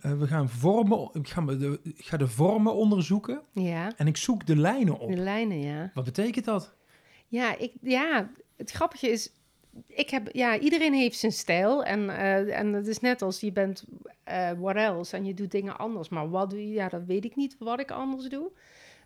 eh, 0.01 0.19
we 0.19 0.27
gaan 0.27 0.49
vormen, 0.49 1.09
ik 1.13 1.27
ga, 1.27 1.41
de, 1.41 1.79
ik 1.83 2.05
ga 2.05 2.17
de 2.17 2.27
vormen 2.27 2.73
onderzoeken 2.73 3.41
Ja, 3.53 3.91
en 3.97 4.07
ik 4.07 4.17
zoek 4.17 4.45
de 4.45 4.55
lijnen 4.55 4.99
op. 4.99 5.09
de 5.11 5.17
lijnen, 5.17 5.61
ja. 5.61 5.91
Wat 5.93 6.03
betekent 6.03 6.45
dat? 6.45 6.75
Ja, 7.27 7.57
ik, 7.57 7.73
ja, 7.81 8.29
het 8.57 8.71
grappige 8.71 9.09
is, 9.09 9.31
ik 9.87 10.09
heb, 10.09 10.29
ja, 10.31 10.59
iedereen 10.59 10.93
heeft 10.93 11.17
zijn 11.17 11.31
stijl. 11.31 11.83
En, 11.83 12.09
eh, 12.09 12.59
en 12.59 12.73
het 12.73 12.87
is 12.87 12.99
net 12.99 13.21
als 13.21 13.39
je 13.39 13.51
bent 13.51 13.83
eh 14.23 14.51
what 14.51 14.75
else 14.75 15.17
en 15.17 15.25
je 15.25 15.33
doet 15.33 15.51
dingen 15.51 15.77
anders. 15.77 16.09
Maar 16.09 16.29
wat 16.29 16.49
doe 16.49 16.67
je? 16.67 16.73
Ja, 16.73 16.89
dat 16.89 17.03
weet 17.05 17.25
ik 17.25 17.35
niet 17.35 17.55
wat 17.59 17.79
ik 17.79 17.91
anders 17.91 18.29
doe. 18.29 18.51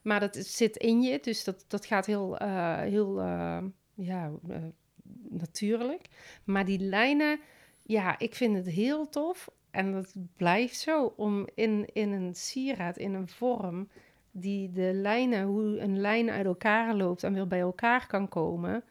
Maar 0.01 0.19
dat 0.19 0.35
zit 0.35 0.77
in 0.77 1.01
je, 1.01 1.19
dus 1.21 1.43
dat, 1.43 1.65
dat 1.67 1.85
gaat 1.85 2.05
heel, 2.05 2.35
heel 2.77 3.21
ja, 3.93 4.31
natuurlijk. 5.29 6.09
Maar 6.43 6.65
die 6.65 6.79
lijnen, 6.79 7.39
ja, 7.83 8.19
ik 8.19 8.35
vind 8.35 8.55
het 8.55 8.65
heel 8.65 9.09
tof. 9.09 9.49
En 9.73 9.91
dat 9.91 10.13
blijft 10.37 10.79
zo 10.79 11.13
om 11.15 11.47
in, 11.55 11.89
in 11.93 12.11
een 12.11 12.35
sieraad, 12.35 12.97
in 12.97 13.13
een 13.13 13.27
vorm, 13.27 13.89
die 14.31 14.71
de 14.71 14.91
lijnen, 14.93 15.43
hoe 15.45 15.79
een 15.79 15.99
lijn 15.99 16.29
uit 16.29 16.45
elkaar 16.45 16.95
loopt 16.95 17.23
en 17.23 17.33
weer 17.33 17.47
bij 17.47 17.59
elkaar 17.59 18.07
kan 18.07 18.29
komen. 18.29 18.83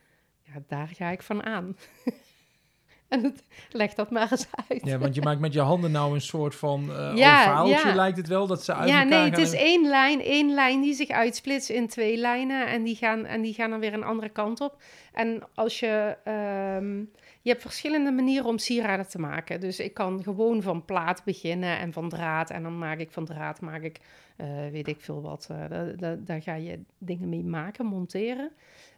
Ja, 0.43 0.53
daar 0.69 0.89
ga 0.89 1.11
ik 1.11 1.23
van 1.23 1.43
aan. 1.43 1.77
en 3.09 3.23
het, 3.23 3.43
leg 3.71 3.95
dat 3.95 4.11
maar 4.11 4.31
eens 4.31 4.47
uit. 4.69 4.85
Ja, 4.85 4.99
want 4.99 5.15
je 5.15 5.23
maakt 5.23 5.41
met 5.41 5.53
je 5.53 5.61
handen 5.61 5.91
nou 5.91 6.15
een 6.15 6.21
soort 6.21 6.55
van 6.55 6.93
eh 6.93 7.13
Ja, 7.15 7.43
ovaaltje, 7.43 7.89
ja. 7.89 7.95
lijkt 7.95 8.17
het 8.17 8.29
wel, 8.29 8.47
dat 8.47 8.65
ze 8.65 8.75
uit 8.75 8.89
Ja, 8.89 9.03
elkaar 9.03 9.21
nee, 9.21 9.31
het 9.31 9.39
is 9.39 9.53
één 9.53 9.89
lijn, 9.89 10.21
één 10.21 10.55
lijn 10.55 10.81
die 10.81 10.95
zich 10.95 11.09
uitsplitst 11.09 11.71
in 11.71 11.89
twee 11.89 12.17
lijnen 12.17 12.67
en 12.67 12.83
die 12.83 12.97
gaan, 12.97 13.25
en 13.25 13.43
die 13.43 13.55
gaan 13.55 13.71
dan 13.71 13.81
weer 13.81 13.93
een 13.93 14.05
andere 14.05 14.29
kant 14.29 14.61
op. 14.61 14.83
En 15.13 15.43
als 15.55 15.81
je, 15.81 16.17
ehm, 16.25 17.05
je 17.43 17.51
hebt 17.51 17.63
verschillende 17.63 18.11
manieren 18.11 18.47
om 18.47 18.59
sieraden 18.59 19.09
te 19.09 19.19
maken. 19.19 19.61
Dus 19.61 19.81
ik 19.81 19.95
kan 19.95 20.23
gewoon 20.23 20.63
van 20.63 20.85
plaat 20.85 21.25
beginnen 21.25 21.79
en 21.79 21.93
van 21.93 22.09
draad 22.09 22.51
en 22.51 22.63
dan 22.63 22.79
maak 22.79 22.99
ik 22.99 23.11
van 23.11 23.25
draad, 23.25 23.61
maak 23.61 23.83
ik, 23.83 23.99
eh, 24.37 24.69
weet 24.71 24.89
ik 24.89 25.01
veel 25.01 25.23
wat, 25.23 25.49
eh, 25.51 25.69
da- 25.69 25.93
da- 25.97 26.19
daar 26.25 26.43
ga 26.43 26.55
je 26.55 26.81
dingen 26.99 27.29
mee 27.29 27.45
maken, 27.45 27.87
monteren. 27.87 28.51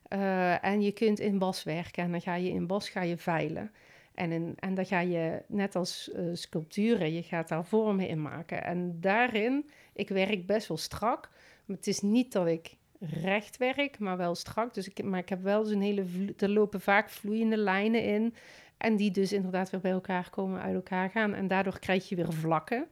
Eh, 0.09 0.65
en 0.65 0.83
je 0.83 0.93
kunt 0.93 1.21
in 1.21 1.39
bas 1.39 1.63
werken 1.63 2.05
en 2.05 2.11
dan 2.11 2.21
ga 2.21 2.35
je 2.35 2.51
in 2.51 2.67
bas 2.67 2.89
ga 2.89 3.03
je 3.03 3.17
veilen. 3.17 3.71
En, 4.15 4.33
in, 4.33 4.55
en 4.59 4.75
dan 4.75 4.87
ga 4.87 5.01
je, 5.01 5.43
net 5.47 5.77
als 5.77 6.11
sculpturen, 6.33 7.13
je 7.13 7.23
gaat 7.23 7.49
daar 7.49 7.65
vormen 7.65 8.09
in 8.09 8.23
maken. 8.23 8.65
En 8.65 8.97
daarin, 9.01 9.71
ik 9.93 10.09
werk 10.09 10.47
best 10.47 10.69
wel 10.69 10.77
strak. 10.77 11.31
Maar 11.65 11.77
het 11.77 11.87
is 11.87 12.01
niet 12.01 12.33
dat 12.33 12.47
ik 12.47 12.77
recht 13.23 13.57
werk, 13.57 13.99
maar 13.99 14.17
wel 14.17 14.35
strak. 14.35 14.75
Dus 14.75 14.89
ik, 14.89 15.05
maar 15.05 15.21
ik 15.21 15.29
heb 15.29 15.43
wel 15.43 15.65
zo'n 15.65 15.81
hele... 15.81 16.07
vlo- 16.07 16.33
Er 16.37 16.49
lopen 16.49 16.81
vaak 16.81 17.11
vloeiende 17.11 17.57
lijnen 17.57 18.03
in. 18.03 18.35
En 18.77 18.97
die 18.97 19.11
dus 19.11 19.33
inderdaad 19.33 19.71
weer 19.71 19.81
bij 19.81 19.91
elkaar 19.91 20.31
komen, 20.31 20.61
uit 20.61 20.75
elkaar 20.75 21.11
gaan. 21.11 21.35
En 21.35 21.49
daardoor 21.49 21.79
krijg 21.79 22.09
je 22.09 22.17
weer 22.17 22.33
vlakken. 22.33 22.87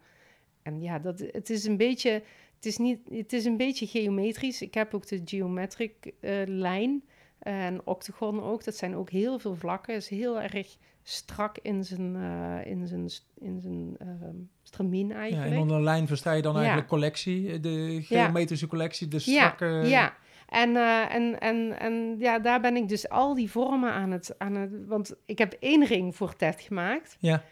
En 0.63 0.81
ja, 0.81 0.99
dat, 0.99 1.19
het 1.19 1.51
is 1.51 1.65
een 1.65 1.77
beetje... 1.77 2.23
Het 2.57 2.67
is, 2.67 2.79
niet, 2.79 2.99
het 3.11 3.33
is 3.33 3.45
een 3.45 3.57
beetje 3.57 3.87
geometrisch. 3.87 4.63
Ik 4.63 4.75
heb 4.75 4.95
ook 4.95 5.07
de 5.07 5.23
geometric 5.25 6.13
eh, 6.21 6.43
lijn 6.47 7.03
en 7.39 7.87
octagon 7.87 8.43
ook. 8.43 8.65
Dat 8.65 8.77
zijn 8.77 8.97
ook 8.97 9.11
heel 9.11 9.39
veel 9.39 9.55
vlakken. 9.55 9.95
Is 9.95 10.09
heel 10.09 10.41
erg 10.41 10.77
strak 11.03 11.59
in 11.63 11.85
zijn, 11.85 12.17
eh, 12.17 12.71
in 12.71 12.87
zijn, 12.87 13.09
in 13.39 13.61
zijn 13.61 13.97
ehm 13.99 14.37
stramien 14.63 15.09
Ja, 15.09 15.15
eigenlijk. 15.15 15.53
en 15.53 15.59
onder 15.59 15.77
een 15.77 15.83
lijn 15.83 16.07
versta 16.07 16.33
je 16.33 16.43
dan 16.43 16.53
Ja. 16.53 16.59
eigenlijk 16.59 16.89
collectie, 16.89 17.61
de 17.61 18.01
geometrische 18.03 18.67
collectie, 18.67 19.09
de 19.09 19.19
strakke... 19.19 19.65
Ja, 19.65 19.83
ja. 19.83 20.15
En, 20.49 20.77
eh, 20.77 21.15
en, 21.15 21.41
en, 21.41 21.79
en 21.79 22.17
ja, 22.19 22.39
daar 22.39 22.61
ben 22.61 22.77
ik 22.77 22.89
dus 22.89 23.09
al 23.09 23.35
die 23.35 23.51
vormen 23.51 23.93
aan 23.93 24.11
het, 24.11 24.35
aan 24.39 24.55
het... 24.55 24.71
Want 24.87 25.15
ik 25.27 25.39
heb 25.39 25.53
één 25.61 25.85
ring 25.85 26.17
voor 26.17 26.37
Ted 26.37 26.61
gemaakt. 26.61 27.17
Ja. 27.19 27.43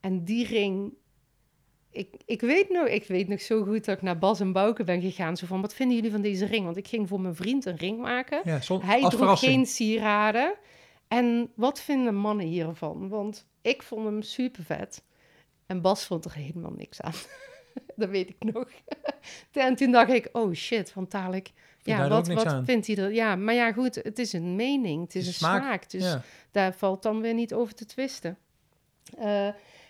En 0.00 0.24
die 0.24 0.46
ring... 0.46 0.92
Ik, 1.90 2.08
ik, 2.24 2.40
weet 2.40 2.70
nog, 2.70 2.86
ik 2.86 3.06
weet 3.06 3.28
nog 3.28 3.40
zo 3.40 3.62
goed 3.64 3.84
dat 3.84 3.96
ik 3.96 4.02
naar 4.02 4.18
Bas 4.18 4.40
en 4.40 4.52
Bouke 4.52 4.84
ben 4.84 5.00
gegaan. 5.00 5.36
Zo 5.36 5.46
van, 5.46 5.60
wat 5.60 5.74
vinden 5.74 5.96
jullie 5.96 6.10
van 6.10 6.20
deze 6.20 6.46
ring? 6.46 6.64
Want 6.64 6.76
ik 6.76 6.88
ging 6.88 7.08
voor 7.08 7.20
mijn 7.20 7.34
vriend 7.34 7.64
een 7.64 7.76
ring 7.76 8.00
maken. 8.00 8.40
Ja, 8.44 8.60
Hij 8.80 9.00
droeg 9.08 9.38
geen 9.38 9.66
sieraden. 9.66 10.54
En 11.08 11.52
wat 11.54 11.80
vinden 11.80 12.14
mannen 12.14 12.46
hiervan? 12.46 13.08
Want 13.08 13.46
ik 13.62 13.82
vond 13.82 14.04
hem 14.04 14.22
super 14.22 14.64
vet. 14.64 15.04
En 15.66 15.80
Bas 15.80 16.04
vond 16.04 16.24
er 16.24 16.34
helemaal 16.34 16.72
niks 16.76 17.00
aan. 17.00 17.12
dat 17.96 18.08
weet 18.08 18.28
ik 18.28 18.52
nog. 18.52 18.68
en 19.52 19.76
toen 19.76 19.92
dacht 19.92 20.10
ik, 20.10 20.28
oh 20.32 20.52
shit, 20.54 20.94
want 20.94 21.10
dadelijk... 21.10 21.52
Ja, 21.82 22.08
wat, 22.08 22.28
wat 22.28 22.46
aan? 22.46 22.64
vindt 22.64 22.86
hij 22.86 22.96
er? 22.96 23.12
Ja, 23.12 23.36
maar 23.36 23.54
ja, 23.54 23.72
goed, 23.72 23.94
het 23.94 24.18
is 24.18 24.32
een 24.32 24.56
mening. 24.56 25.02
Het 25.02 25.14
is 25.14 25.26
Het 25.26 25.34
een 25.34 25.38
smaak, 25.40 25.60
smaak. 25.62 25.90
Dus 25.90 26.02
Ja. 26.04 26.22
daar 26.50 26.74
valt 26.74 27.02
dan 27.02 27.20
weer 27.20 27.34
niet 27.34 27.54
over 27.54 27.74
te 27.74 27.84
twisten. 27.86 28.38
Eh, 29.18 29.46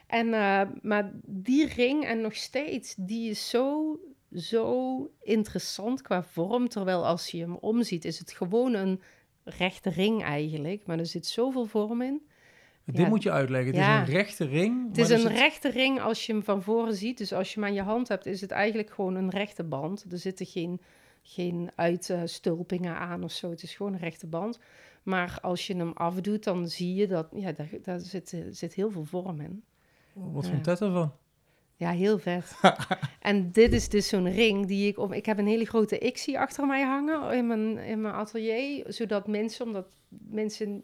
en, 0.07 0.35
eh, 0.35 0.63
maar 0.83 1.13
die 1.25 1.67
ring, 1.67 2.05
en 2.05 2.21
nog 2.21 2.35
steeds, 2.35 2.95
die 2.99 3.31
is 3.31 3.49
zo, 3.49 3.99
zo 4.35 5.11
interessant 5.23 6.03
qua 6.03 6.23
vorm. 6.23 6.69
Terwijl 6.69 7.07
als 7.07 7.31
je 7.31 7.39
hem 7.39 7.55
omziet, 7.55 8.05
is 8.05 8.19
het 8.19 8.33
gewoon 8.33 8.75
een 8.75 9.01
rechte 9.49 9.91
ring 9.91 10.23
eigenlijk. 10.23 10.87
Maar 10.87 10.99
er 10.99 11.07
zit 11.07 11.27
zoveel 11.27 11.65
vorm 11.67 12.03
in. 12.03 12.23
Dit 12.85 12.97
Ja. 12.97 13.09
moet 13.09 13.23
je 13.23 13.31
uitleggen. 13.31 13.67
Het 13.75 13.77
Ja. 13.85 14.03
is 14.03 14.09
een 14.09 14.15
rechte 14.15 14.45
ring. 14.45 14.89
Het 14.89 14.99
is 14.99 15.11
een 15.11 15.29
rechte 15.29 15.69
ring 15.71 16.01
als 16.01 16.27
je 16.27 16.33
hem 16.33 16.43
van 16.45 16.63
voren 16.63 16.95
ziet. 16.95 17.19
Dus 17.19 17.33
als 17.33 17.55
je 17.55 17.61
hem 17.61 17.69
aan 17.69 17.75
je 17.75 17.83
hand 17.83 18.09
hebt, 18.09 18.27
is 18.27 18.41
het 18.41 18.51
eigenlijk 18.51 18.91
gewoon 18.91 19.15
een 19.15 19.31
rechte 19.31 19.65
band. 19.65 20.05
Er 20.11 20.19
zitten 20.19 20.47
geen, 20.47 20.81
geen 21.23 21.71
uitstulpingen 21.75 22.97
aan 22.97 23.25
of 23.25 23.33
zo. 23.33 23.51
Het 23.51 23.63
is 23.63 23.75
gewoon 23.75 23.93
een 23.93 23.99
rechte 23.99 24.27
band. 24.27 24.59
Maar 25.03 25.39
als 25.43 25.67
je 25.67 25.77
hem 25.77 25.93
afdoet, 25.95 26.45
dan 26.45 26.69
zie 26.69 26.95
je 26.95 27.07
dat... 27.07 27.29
Ja, 27.35 27.53
daar, 27.53 27.69
daar 27.83 28.01
zit, 28.01 28.33
eh, 28.33 28.41
zit 28.51 28.75
heel 28.75 28.91
veel 28.91 29.05
vorm 29.05 29.41
in. 29.41 29.63
Wat 30.13 30.45
Ja. 30.45 30.51
vond 30.51 30.65
Ted 30.65 30.81
ervan? 30.81 31.13
Ja, 31.79 31.91
heel 31.91 32.19
vet. 32.19 32.61
en 33.21 33.53
dit 33.53 33.73
is 33.73 33.89
dus 33.89 34.09
zo'n 34.09 34.31
ring 34.31 34.67
die 34.67 34.89
ik... 34.89 34.99
Op, 34.99 35.13
ik 35.13 35.27
heb 35.27 35.39
een 35.39 35.47
hele 35.47 35.65
grote 35.65 35.99
Ixie 35.99 36.39
achter 36.39 36.67
mij 36.67 36.83
hangen 36.83 37.33
in 37.33 37.47
mijn, 37.47 37.79
in 37.79 38.01
mijn 38.01 38.15
atelier. 38.15 38.85
Zodat 38.89 39.27
mensen, 39.27 39.67
omdat 39.67 39.87
mensen... 40.09 40.83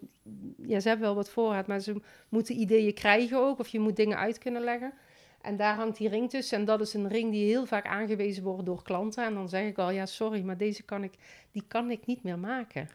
Ja, 0.65 0.79
ze 0.79 0.87
hebben 0.87 1.05
wel 1.05 1.15
wat 1.15 1.29
voorraad, 1.29 1.67
maar 1.67 1.79
ze 1.79 2.01
moeten 2.29 2.59
ideeën 2.59 2.93
krijgen 2.93 3.37
ook. 3.37 3.59
Of 3.59 3.67
je 3.67 3.79
moet 3.79 3.95
dingen 3.95 4.17
uit 4.17 4.37
kunnen 4.37 4.61
leggen. 4.61 4.93
En 5.41 5.55
daar 5.55 5.75
hangt 5.75 5.97
die 5.97 6.09
ring 6.09 6.29
tussen. 6.29 6.57
En 6.57 6.65
dat 6.65 6.81
is 6.81 6.93
een 6.93 7.07
ring 7.07 7.31
die 7.31 7.45
heel 7.45 7.65
vaak 7.65 7.85
aangewezen 7.85 8.43
wordt 8.43 8.65
door 8.65 8.83
klanten. 8.83 9.25
En 9.25 9.33
dan 9.33 9.49
zeg 9.49 9.67
ik 9.67 9.77
al, 9.77 9.91
ja, 9.91 10.05
sorry, 10.05 10.41
maar 10.41 10.57
deze 10.57 10.83
kan 10.83 11.03
ik, 11.03 11.13
die 11.51 11.63
kan 11.67 11.91
ik 11.91 12.05
niet 12.05 12.23
meer 12.23 12.39
maken. 12.39 12.89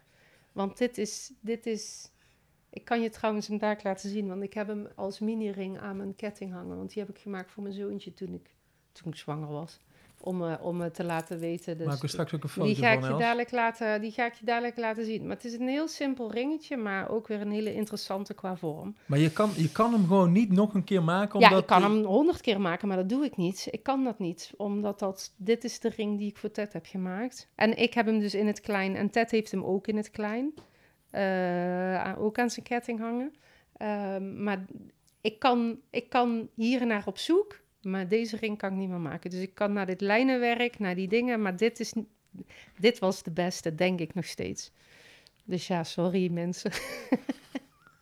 Want 0.52 0.78
dit 0.78 0.98
is, 0.98 1.32
dit 1.40 1.66
is... 1.66 2.10
Ik 2.78 2.84
kan 2.84 3.00
je 3.00 3.10
trouwens 3.10 3.48
hem 3.48 3.58
daar 3.58 3.80
laten 3.82 4.10
zien, 4.10 4.28
want 4.28 4.42
ik 4.42 4.54
heb 4.54 4.66
hem 4.66 4.88
als 4.94 5.18
mini-ring 5.18 5.78
aan 5.78 5.96
mijn 5.96 6.16
ketting 6.16 6.52
hangen. 6.52 6.76
Want 6.76 6.92
die 6.92 7.02
heb 7.02 7.16
ik 7.16 7.22
gemaakt 7.22 7.50
voor 7.50 7.62
mijn 7.62 7.74
zoontje 7.74 8.14
toen 8.14 8.34
ik, 8.34 8.54
toen 8.92 9.12
ik 9.12 9.18
zwanger 9.18 9.48
was. 9.48 9.80
Om, 10.20 10.44
eh, 10.44 10.54
om 10.62 10.80
het 10.80 10.94
te 10.94 11.04
laten 11.04 11.38
weten. 11.38 11.78
Dus 11.78 11.86
Maken 11.86 12.02
we 12.02 12.08
straks 12.08 12.34
ook 12.34 12.42
een 12.42 12.48
foto 12.48 12.66
die 12.66 12.76
ga, 12.76 12.90
ik 12.90 13.00
van, 13.00 13.08
je 13.08 13.18
dadelijk 13.18 13.50
laten, 13.50 14.00
die 14.00 14.10
ga 14.10 14.26
ik 14.26 14.32
je 14.32 14.44
dadelijk 14.44 14.76
laten 14.76 15.04
zien. 15.04 15.26
Maar 15.26 15.36
het 15.36 15.44
is 15.44 15.52
een 15.52 15.68
heel 15.68 15.88
simpel 15.88 16.32
ringetje, 16.32 16.76
maar 16.76 17.10
ook 17.10 17.28
weer 17.28 17.40
een 17.40 17.50
hele 17.50 17.74
interessante 17.74 18.34
qua 18.34 18.56
vorm. 18.56 18.96
Maar 19.06 19.18
je 19.18 19.32
kan, 19.32 19.50
je 19.56 19.72
kan 19.72 19.92
hem 19.92 20.06
gewoon 20.06 20.32
niet 20.32 20.52
nog 20.52 20.74
een 20.74 20.84
keer 20.84 21.02
maken, 21.02 21.40
Ja, 21.40 21.46
omdat... 21.46 21.60
ik 21.62 21.66
kan 21.66 21.82
hem 21.82 22.04
honderd 22.04 22.40
keer 22.40 22.60
maken, 22.60 22.88
maar 22.88 22.96
dat 22.96 23.08
doe 23.08 23.24
ik 23.24 23.36
niet. 23.36 23.68
Ik 23.70 23.82
kan 23.82 24.04
dat 24.04 24.18
niet, 24.18 24.52
omdat 24.56 24.98
dat, 24.98 25.32
dit 25.36 25.64
is 25.64 25.80
de 25.80 25.88
ring 25.88 26.18
die 26.18 26.28
ik 26.28 26.36
voor 26.36 26.50
Ted 26.50 26.72
heb 26.72 26.86
gemaakt. 26.86 27.48
En 27.54 27.78
ik 27.78 27.94
heb 27.94 28.06
hem 28.06 28.18
dus 28.18 28.34
in 28.34 28.46
het 28.46 28.60
klein, 28.60 28.96
en 28.96 29.10
Ted 29.10 29.30
heeft 29.30 29.50
hem 29.50 29.64
ook 29.64 29.86
in 29.86 29.96
het 29.96 30.10
klein. 30.10 30.54
Aan- 31.10 32.16
ook 32.16 32.38
aan 32.38 32.50
zijn 32.50 32.66
ketting 32.66 32.98
hangen. 32.98 33.34
Ehm, 33.76 34.42
maar 34.42 34.64
ik 35.20 35.38
kan, 35.38 35.80
ik 35.90 36.08
kan 36.08 36.48
hier 36.54 36.86
naar 36.86 37.06
op 37.06 37.18
zoek, 37.18 37.60
maar 37.82 38.08
deze 38.08 38.36
ring 38.36 38.58
kan 38.58 38.70
ik 38.72 38.76
niet 38.78 38.88
meer 38.88 39.00
maken. 39.00 39.30
Dus 39.30 39.40
ik 39.40 39.54
kan 39.54 39.72
naar 39.72 39.86
dit 39.86 40.00
lijnenwerk, 40.00 40.78
naar 40.78 40.94
die 40.94 41.08
dingen, 41.08 41.42
maar 41.42 41.56
dit, 41.56 41.80
is, 41.80 41.92
dit 42.78 42.98
was 42.98 43.22
de 43.22 43.30
beste, 43.30 43.74
denk 43.74 44.00
ik 44.00 44.14
nog 44.14 44.24
steeds. 44.24 44.72
Dus 45.44 45.66
ja, 45.66 45.84
sorry 45.84 46.30
mensen. 46.30 46.70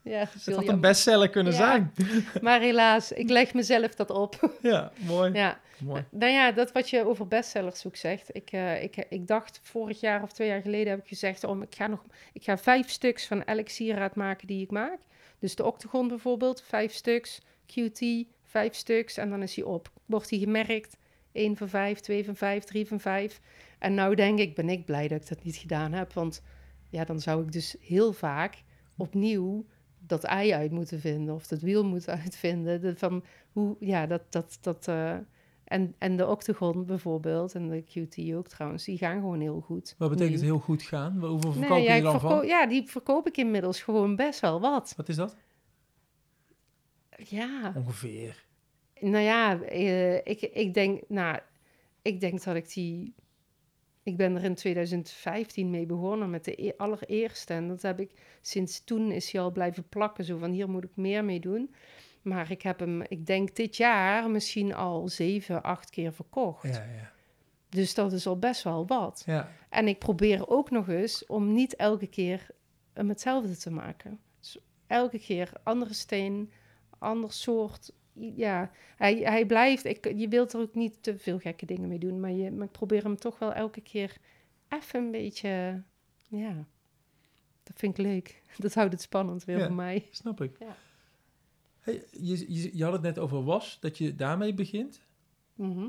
ja, 0.07 0.29
Het 0.33 0.55
had 0.55 0.69
een 0.69 0.81
bestseller 0.81 1.31
kunnen 1.31 1.53
Ja. 1.53 1.59
zijn. 1.59 1.93
maar 2.43 2.61
helaas, 2.61 3.13
ik 3.13 3.29
leg 3.29 3.55
mezelf 3.55 3.95
dat 3.95 4.11
op. 4.11 4.53
Ja, 4.63 4.93
mooi. 4.97 5.33
ja. 5.33 5.61
mooi. 5.79 6.05
Nou 6.11 6.33
ja, 6.33 6.53
dat 6.53 6.73
wat 6.73 6.91
je 6.91 7.07
over 7.07 7.29
bestsellers 7.29 7.87
ook 7.87 7.97
zegt. 7.97 8.35
Ik, 8.37 8.53
eh, 8.53 8.83
ik, 8.83 8.97
ik 9.09 9.27
dacht 9.27 9.61
vorig 9.63 10.01
jaar 10.01 10.23
of 10.23 10.33
twee 10.33 10.49
jaar 10.49 10.61
geleden 10.61 10.89
heb 10.89 10.99
ik 11.01 11.09
gezegd... 11.09 11.45
om 11.45 11.63
ik, 11.63 11.75
ga 11.75 11.87
nog, 11.87 12.03
ik 12.33 12.45
ga 12.45 12.59
vijf 12.59 12.89
stuks 12.89 13.27
van 13.27 13.45
elk 13.45 13.69
sieraad 13.69 14.15
maken 14.15 14.47
die 14.47 14.63
ik 14.63 14.71
maak. 14.71 14.99
Dus 15.39 15.55
de 15.55 15.65
octagon 15.65 16.09
bijvoorbeeld, 16.09 16.63
vijf 16.63 16.93
stuks. 16.93 17.41
QT, 17.67 18.05
vijf 18.45 18.75
stuks. 18.75 19.17
En 19.17 19.31
dan 19.31 19.43
is 19.43 19.57
hij 19.57 19.65
op. 19.65 19.91
Wordt 20.07 20.31
hij 20.31 20.39
gemerkt. 20.39 20.97
1 21.33 21.57
van 21.57 21.69
5, 21.69 22.01
2 22.01 22.25
van 22.25 22.37
5, 22.37 22.65
3 22.65 22.87
van 22.87 23.01
5. 23.01 23.41
En 23.79 23.95
nou 23.95 24.15
denk 24.15 24.39
ik, 24.39 24.55
ben 24.55 24.69
ik 24.69 24.85
blij 24.85 25.09
dat 25.09 25.21
ik 25.21 25.29
dat 25.29 25.45
niet 25.45 25.57
gedaan 25.57 25.93
heb. 25.93 26.13
Want 26.13 26.43
ja, 26.91 27.05
dan 27.05 27.21
zou 27.21 27.43
ik 27.43 27.53
dus 27.53 27.77
heel 27.81 28.13
vaak 28.13 28.63
opnieuw 28.97 29.65
dat 30.07 30.25
ei 30.25 30.53
uit 30.53 30.71
moeten 30.71 31.01
vinden. 31.01 31.35
Of 31.35 31.47
dat 31.47 31.61
wiel 31.61 31.85
moeten 31.85 32.19
uitvinden. 32.23 32.81
De, 32.81 32.97
van 32.97 33.25
hoe, 33.53 33.77
ja, 33.81 34.07
dat... 34.07 34.23
dat, 34.31 34.59
dat 34.61 34.89
eh, 34.89 35.17
en, 35.67 35.95
en 35.99 36.17
de 36.17 36.27
octagon 36.27 36.85
bijvoorbeeld, 36.85 37.55
en 37.55 37.69
de 37.69 37.83
QT 37.83 38.35
ook 38.35 38.49
trouwens, 38.49 38.85
die 38.85 38.99
gaan 38.99 39.21
gewoon 39.21 39.41
heel 39.41 39.61
goed. 39.61 39.95
Wat 39.99 40.11
betekent 40.11 40.41
nu. 40.41 40.45
heel 40.45 40.59
goed 40.59 40.83
gaan? 40.83 41.19
Hoeveel 41.19 41.51
Nee, 41.51 41.61
verkoop 41.61 41.85
ja, 41.85 41.95
je 41.95 42.03
dan 42.03 42.21
van? 42.21 42.47
ja, 42.47 42.67
die 42.67 42.89
verkoop 42.91 43.27
ik 43.27 43.37
inmiddels 43.37 43.83
gewoon 43.83 44.17
best 44.17 44.41
wel 44.41 44.61
wat. 44.61 44.93
Wat 44.97 45.09
is 45.09 45.17
dat? 45.17 45.37
Ja, 47.17 47.73
Ongeveer. 47.77 48.45
nou 49.01 49.25
ja, 49.25 49.61
eh, 49.63 50.15
ik, 50.15 50.41
ik, 50.41 50.75
denk, 50.75 51.03
nou, 51.09 51.39
ik 52.03 52.21
denk 52.21 52.43
dat 52.43 52.57
ik 52.57 52.73
die... 52.73 53.15
Ik 54.07 54.17
ben 54.17 54.37
er 54.37 54.45
in 54.45 54.55
2015 54.55 55.71
mee 55.71 55.87
begonnen 55.87 56.31
met 56.31 56.45
de 56.45 56.67
e- 56.67 56.73
allereerste. 56.77 57.53
En 57.53 57.69
dat 57.69 57.83
heb 57.83 58.01
ik 58.01 58.11
sinds 58.41 58.85
toen 58.85 59.13
is 59.13 59.33
hij 59.33 59.41
al 59.41 59.51
blijven 59.51 59.89
plakken. 59.89 60.25
Zo 60.25 60.39
van 60.39 60.51
hier 60.51 60.71
moet 60.71 60.85
ik 60.85 60.97
meer 60.97 61.25
mee 61.25 61.41
doen. 61.41 61.75
Maar 62.23 62.51
ik 62.51 62.63
heb 62.63 62.79
hem, 62.79 63.03
ik 63.03 63.27
denk 63.27 63.57
dit 63.57 63.77
jaar 63.77 64.31
misschien 64.31 64.75
al 64.75 65.09
zeven, 65.09 65.63
acht 65.63 65.91
keer 65.91 66.13
verkocht. 66.13 66.63
Ja, 66.63 66.71
ja. 66.71 67.13
Dus 67.69 67.95
dat 67.95 68.13
is 68.13 68.27
al 68.27 68.39
best 68.39 68.63
wel 68.63 68.87
wat. 68.87 69.23
Ja. 69.27 69.53
En 69.69 69.89
ik 69.89 69.99
probeer 69.99 70.49
ook 70.49 70.71
nog 70.71 70.89
eens 70.89 71.27
om 71.27 71.53
niet 71.53 71.77
elke 71.77 72.07
keer 72.07 72.47
hem 72.93 73.09
hetzelfde 73.09 73.57
te 73.57 73.71
maken. 73.71 74.21
Dus 74.41 74.59
elke 74.87 75.19
keer 75.19 75.53
andere 75.63 75.95
steen, 75.95 76.53
ander 76.99 77.33
soort. 77.33 77.93
Ja, 78.37 78.71
hij, 78.97 79.17
hij 79.17 79.47
blijft. 79.47 79.85
Ik, 79.85 80.13
je 80.17 80.29
wilt 80.29 80.53
er 80.53 80.61
ook 80.61 80.75
niet 80.75 81.03
te 81.03 81.19
veel 81.19 81.39
gekke 81.39 81.67
dingen 81.67 81.89
mee 81.89 81.99
doen. 81.99 82.21
Maar, 82.21 82.31
je, 82.33 82.51
maar 82.51 82.67
ik 82.67 82.73
probeer 82.73 83.03
hem 83.03 83.17
toch 83.17 83.39
wel 83.39 83.53
elke 83.53 83.81
keer 83.81 84.17
even 84.69 85.01
een 85.05 85.11
beetje. 85.11 85.83
Ja, 86.29 86.67
dat 87.63 87.79
vind 87.79 87.99
ik 87.99 88.05
leuk. 88.05 88.43
Dat 88.59 88.75
houdt 88.75 88.93
het 88.93 89.03
spannend 89.03 89.45
weer 89.45 89.59
Ja. 89.59 89.67
voor 89.67 89.75
mij. 89.75 90.07
Snap 90.11 90.41
ik. 90.41 90.57
Ja. 90.59 90.77
Hey, 91.81 92.05
je, 92.11 92.45
je, 92.55 92.77
je 92.77 92.85
had 92.85 92.93
het 92.93 93.03
net 93.03 93.19
over 93.19 93.45
was, 93.45 93.79
dat 93.81 93.99
je 93.99 94.15
daarmee 94.15 94.55
begint. 94.55 95.01
Mhm. 95.55 95.87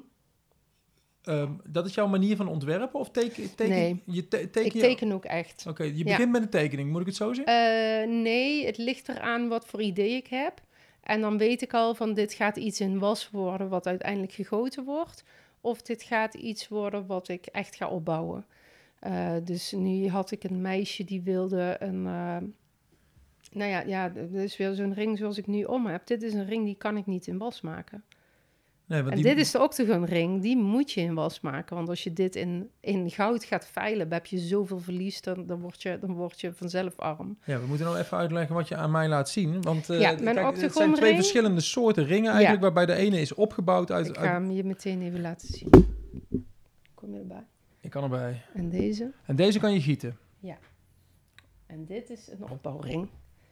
Ehm, 1.21 1.51
dat 1.69 1.85
is 1.85 1.93
jouw 1.93 2.07
manier 2.07 2.35
van 2.35 2.47
ontwerpen? 2.47 2.99
Of 2.99 3.09
teken, 3.11 3.55
teken, 3.55 3.73
Nee. 3.75 4.01
je 4.05 4.27
te- 4.27 4.49
teken 4.49 4.65
Ik 4.65 4.73
je- 4.73 4.79
teken 4.79 5.11
ook 5.11 5.25
echt. 5.25 5.65
Oké, 5.67 5.83
je 5.83 5.97
Ja. 5.97 6.03
begint 6.03 6.31
met 6.31 6.41
een 6.41 6.49
tekening, 6.49 6.91
moet 6.91 7.01
ik 7.01 7.07
het 7.07 7.15
zo 7.15 7.33
zeggen? 7.33 7.53
Eh, 8.01 8.07
nee, 8.21 8.65
het 8.65 8.77
ligt 8.77 9.09
eraan 9.09 9.47
wat 9.47 9.65
voor 9.65 9.81
idee 9.81 10.11
ik 10.15 10.27
heb. 10.27 10.61
En 11.07 11.21
dan 11.21 11.37
weet 11.37 11.61
ik 11.61 11.73
al 11.73 11.95
van 11.95 12.13
dit 12.13 12.33
gaat 12.33 12.57
iets 12.57 12.79
in 12.79 12.99
was 12.99 13.29
worden 13.29 13.69
wat 13.69 13.87
uiteindelijk 13.87 14.31
gegoten 14.31 14.83
wordt. 14.83 15.23
Of 15.61 15.81
dit 15.81 16.03
gaat 16.03 16.33
iets 16.33 16.67
worden 16.67 17.05
wat 17.05 17.27
ik 17.27 17.45
echt 17.45 17.75
ga 17.75 17.87
opbouwen. 17.87 18.45
Eh, 18.99 19.35
dus 19.43 19.71
nu 19.71 20.07
had 20.09 20.31
ik 20.31 20.43
een 20.43 20.61
meisje 20.61 21.03
die 21.03 21.21
wilde 21.21 21.75
een... 21.79 22.05
eh, 22.05 22.37
nou 23.51 23.71
ja, 23.71 23.81
ja, 23.81 24.09
dit 24.09 24.33
is 24.33 24.57
weer 24.57 24.73
zo'n 24.73 24.93
ring 24.93 25.17
zoals 25.17 25.37
ik 25.37 25.47
nu 25.47 25.63
om 25.63 25.85
heb. 25.85 26.07
Dit 26.07 26.23
is 26.23 26.33
een 26.33 26.45
ring 26.45 26.65
die 26.65 26.75
kan 26.77 26.97
ik 26.97 27.05
niet 27.05 27.27
in 27.27 27.37
was 27.37 27.61
maken. 27.61 28.03
Nee, 28.87 28.99
want 29.01 29.09
En 29.15 29.15
die- 29.21 29.23
dit 29.29 29.37
is 29.37 29.51
de 29.51 29.61
octagon 29.61 30.05
ring, 30.05 30.41
die 30.41 30.57
moet 30.57 30.91
je 30.91 31.01
in 31.01 31.13
was 31.13 31.39
maken. 31.39 31.75
Want 31.75 31.89
als 31.89 32.03
je 32.03 32.13
dit 32.13 32.35
in, 32.35 32.69
in 32.79 33.11
goud 33.11 33.43
gaat 33.43 33.65
veilen, 33.67 34.11
heb 34.13 34.25
je 34.25 34.37
zoveel 34.37 34.79
verlies, 34.79 35.21
dan, 35.21 35.45
dan, 35.45 35.59
word 35.59 35.81
je, 35.81 35.97
dan 35.99 36.13
word 36.13 36.41
je 36.41 36.53
vanzelf 36.53 36.99
arm. 36.99 37.37
Ja, 37.45 37.59
we 37.59 37.65
moeten 37.67 37.85
nou 37.85 37.97
even 37.97 38.17
uitleggen 38.17 38.55
wat 38.55 38.67
je 38.67 38.75
aan 38.75 38.91
mij 38.91 39.07
laat 39.07 39.29
zien. 39.29 39.61
Want 39.61 39.87
Ja, 39.87 39.97
mijn 39.97 40.15
kijk, 40.15 40.25
het 40.25 40.33
zijn 40.35 40.45
octagonring- 40.65 40.97
twee 40.97 41.15
verschillende 41.15 41.61
soorten 41.61 42.05
ringen 42.05 42.31
eigenlijk, 42.31 42.61
waarbij 42.61 42.85
de 42.85 42.93
ene 42.95 43.19
is 43.21 43.33
opgebouwd 43.33 43.91
uit... 43.91 44.07
Ik 44.07 44.15
ga 44.17 44.23
hem 44.31 44.51
je 44.51 44.63
meteen 44.63 45.01
even 45.01 45.21
laten 45.21 45.47
zien. 45.47 45.69
Kom 46.93 47.13
je 47.13 47.19
erbij? 47.19 47.43
ik 47.81 47.89
kan 47.89 48.03
erbij. 48.03 48.41
En 48.53 48.69
deze. 48.69 49.11
En 49.25 49.35
deze 49.35 49.59
kan 49.59 49.73
je 49.73 49.81
gieten. 49.81 50.17
En 51.65 51.85
dit 51.85 52.09
is 52.09 52.27
een 52.31 52.49
opbouwring. 52.49 53.07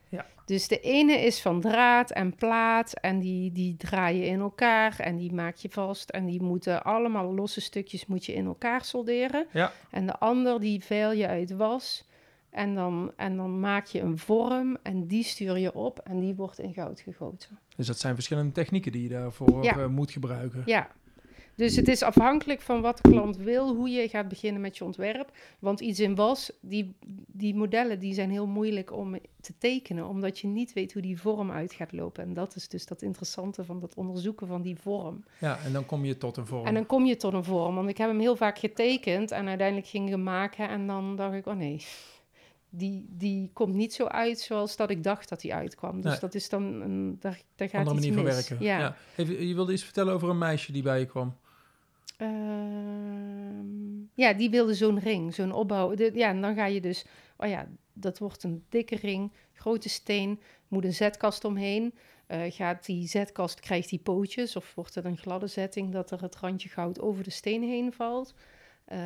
Ja. 0.09 0.25
Dus 0.45 0.67
de 0.67 0.79
ene 0.79 1.13
is 1.13 1.41
van 1.41 1.61
draad 1.61 2.11
en 2.11 2.35
plaat 2.35 2.93
en 2.93 3.19
die, 3.19 3.51
die 3.51 3.77
draai 3.77 4.17
je 4.19 4.25
in 4.25 4.39
elkaar 4.39 4.99
en 4.99 5.15
die 5.17 5.33
maak 5.33 5.55
je 5.55 5.69
vast. 5.69 6.09
En 6.09 6.25
die 6.25 6.41
moeten 6.41 6.83
allemaal 6.83 7.33
losse 7.33 7.61
stukjes 7.61 8.05
moet 8.05 8.25
je 8.25 8.33
in 8.33 8.45
elkaar 8.45 8.83
solderen. 8.83 9.47
Ja. 9.51 9.71
En 9.91 10.05
de 10.05 10.19
ander 10.19 10.59
die 10.59 10.83
veil 10.83 11.11
je 11.11 11.27
uit 11.27 11.51
was. 11.51 12.07
En 12.49 12.75
dan, 12.75 13.11
en 13.15 13.35
dan 13.37 13.59
maak 13.59 13.85
je 13.85 13.99
een 14.01 14.17
vorm 14.17 14.77
en 14.83 15.07
die 15.07 15.23
stuur 15.23 15.57
je 15.57 15.73
op 15.73 15.99
en 15.99 16.19
die 16.19 16.35
wordt 16.35 16.59
in 16.59 16.73
goud 16.73 16.99
gegoten. 16.99 17.59
Dus 17.75 17.87
dat 17.87 17.99
zijn 17.99 18.13
verschillende 18.15 18.51
technieken 18.51 18.91
die 18.91 19.03
je 19.03 19.09
daarvoor 19.09 19.63
Ja. 19.63 19.77
eh, 19.77 19.87
moet 19.87 20.11
gebruiken. 20.11 20.61
Ja, 20.65 20.87
dus 21.55 21.75
het 21.75 21.87
is 21.87 22.01
afhankelijk 22.01 22.61
van 22.61 22.81
wat 22.81 22.99
de 23.01 23.09
klant 23.09 23.37
wil, 23.37 23.75
hoe 23.75 23.89
je 23.89 24.09
gaat 24.09 24.27
beginnen 24.27 24.61
met 24.61 24.77
je 24.77 24.83
ontwerp. 24.83 25.31
Want 25.59 25.79
iets 25.79 25.99
in 25.99 26.15
was, 26.15 26.51
die, 26.61 26.95
die 27.27 27.55
modellen 27.55 27.99
die 27.99 28.13
zijn 28.13 28.31
heel 28.31 28.47
moeilijk 28.47 28.91
om 28.93 29.17
te 29.41 29.53
tekenen, 29.57 30.07
omdat 30.07 30.39
je 30.39 30.47
niet 30.47 30.73
weet 30.73 30.93
hoe 30.93 31.01
die 31.01 31.19
vorm 31.21 31.51
uit 31.51 31.73
gaat 31.73 31.91
lopen. 31.91 32.23
En 32.23 32.33
dat 32.33 32.55
is 32.55 32.67
dus 32.67 32.85
dat 32.85 33.01
interessante 33.01 33.63
van 33.65 33.79
dat 33.79 33.95
onderzoeken 33.95 34.47
van 34.47 34.61
die 34.61 34.75
vorm. 34.79 35.23
Ja, 35.39 35.57
en 35.65 35.73
dan 35.73 35.85
kom 35.85 36.05
je 36.05 36.17
tot 36.17 36.37
een 36.37 36.45
vorm. 36.45 36.65
En 36.65 36.73
dan 36.73 36.85
kom 36.85 37.05
je 37.05 37.17
tot 37.17 37.33
een 37.33 37.43
vorm, 37.43 37.75
want 37.75 37.89
ik 37.89 37.97
heb 37.97 38.09
hem 38.09 38.19
heel 38.19 38.35
vaak 38.35 38.59
getekend 38.59 39.31
en 39.31 39.47
uiteindelijk 39.47 39.87
ging 39.87 40.05
ik 40.05 40.11
hem 40.11 40.23
maken 40.23 40.69
en 40.69 40.87
dan 40.87 41.15
dacht 41.15 41.33
ik, 41.33 41.45
oh 41.45 41.55
nee, 41.55 41.85
die, 42.69 43.05
die 43.09 43.49
komt 43.53 43.73
niet 43.73 43.93
zo 43.93 44.05
uit 44.05 44.39
zoals 44.39 44.75
dat 44.75 44.89
ik 44.89 45.03
dacht 45.03 45.29
dat 45.29 45.41
hij 45.41 45.53
uitkwam. 45.53 46.01
Dus 46.01 46.11
Nee. 46.11 46.19
dat 46.19 46.35
is 46.35 46.49
dan, 46.49 46.63
een, 46.63 47.17
daar, 47.19 47.41
daar 47.55 47.69
gaat 47.69 47.87
andere 47.87 47.97
iets 47.97 48.07
manier 48.07 48.13
van 48.13 48.35
mis. 48.35 48.47
werken. 48.49 48.65
Ja. 48.65 48.95
Even, 49.15 49.47
je 49.47 49.53
wilde 49.55 49.73
iets 49.73 49.83
vertellen 49.83 50.13
over 50.13 50.29
een 50.29 50.37
meisje 50.37 50.71
die 50.71 50.83
bij 50.83 50.99
je 50.99 51.05
kwam. 51.05 51.35
Ehm, 52.17 54.03
ja, 54.13 54.33
die 54.33 54.49
wilde 54.49 54.73
zo'n 54.73 54.99
ring, 54.99 55.33
zo'n 55.33 55.51
opbouw. 55.51 55.93
De- 55.95 56.11
ja, 56.13 56.29
en 56.29 56.41
dan 56.41 56.55
ga 56.55 56.65
je 56.65 56.81
dus, 56.81 57.05
oh 57.37 57.47
ja, 57.49 57.67
dat 57.93 58.17
wordt 58.19 58.43
een 58.43 58.63
dikke 58.69 58.95
ring, 58.95 59.31
grote 59.53 59.89
steen, 59.89 60.39
moet 60.67 60.83
een 60.83 60.93
zetkast 60.93 61.45
omheen. 61.45 61.93
Eh, 62.27 62.41
gaat 62.47 62.85
die 62.85 63.07
zetkast, 63.07 63.59
krijgt 63.59 63.89
die 63.89 63.99
pootjes 63.99 64.55
of 64.55 64.75
wordt 64.75 64.95
het 64.95 65.05
een 65.05 65.17
gladde 65.17 65.47
zetting 65.47 65.91
dat 65.91 66.11
er 66.11 66.21
het 66.21 66.35
randje 66.35 66.69
goud 66.69 66.99
over 67.01 67.23
de 67.23 67.29
steen 67.29 67.63
heen 67.63 67.93
valt. 67.93 68.33
Eh, 68.85 68.97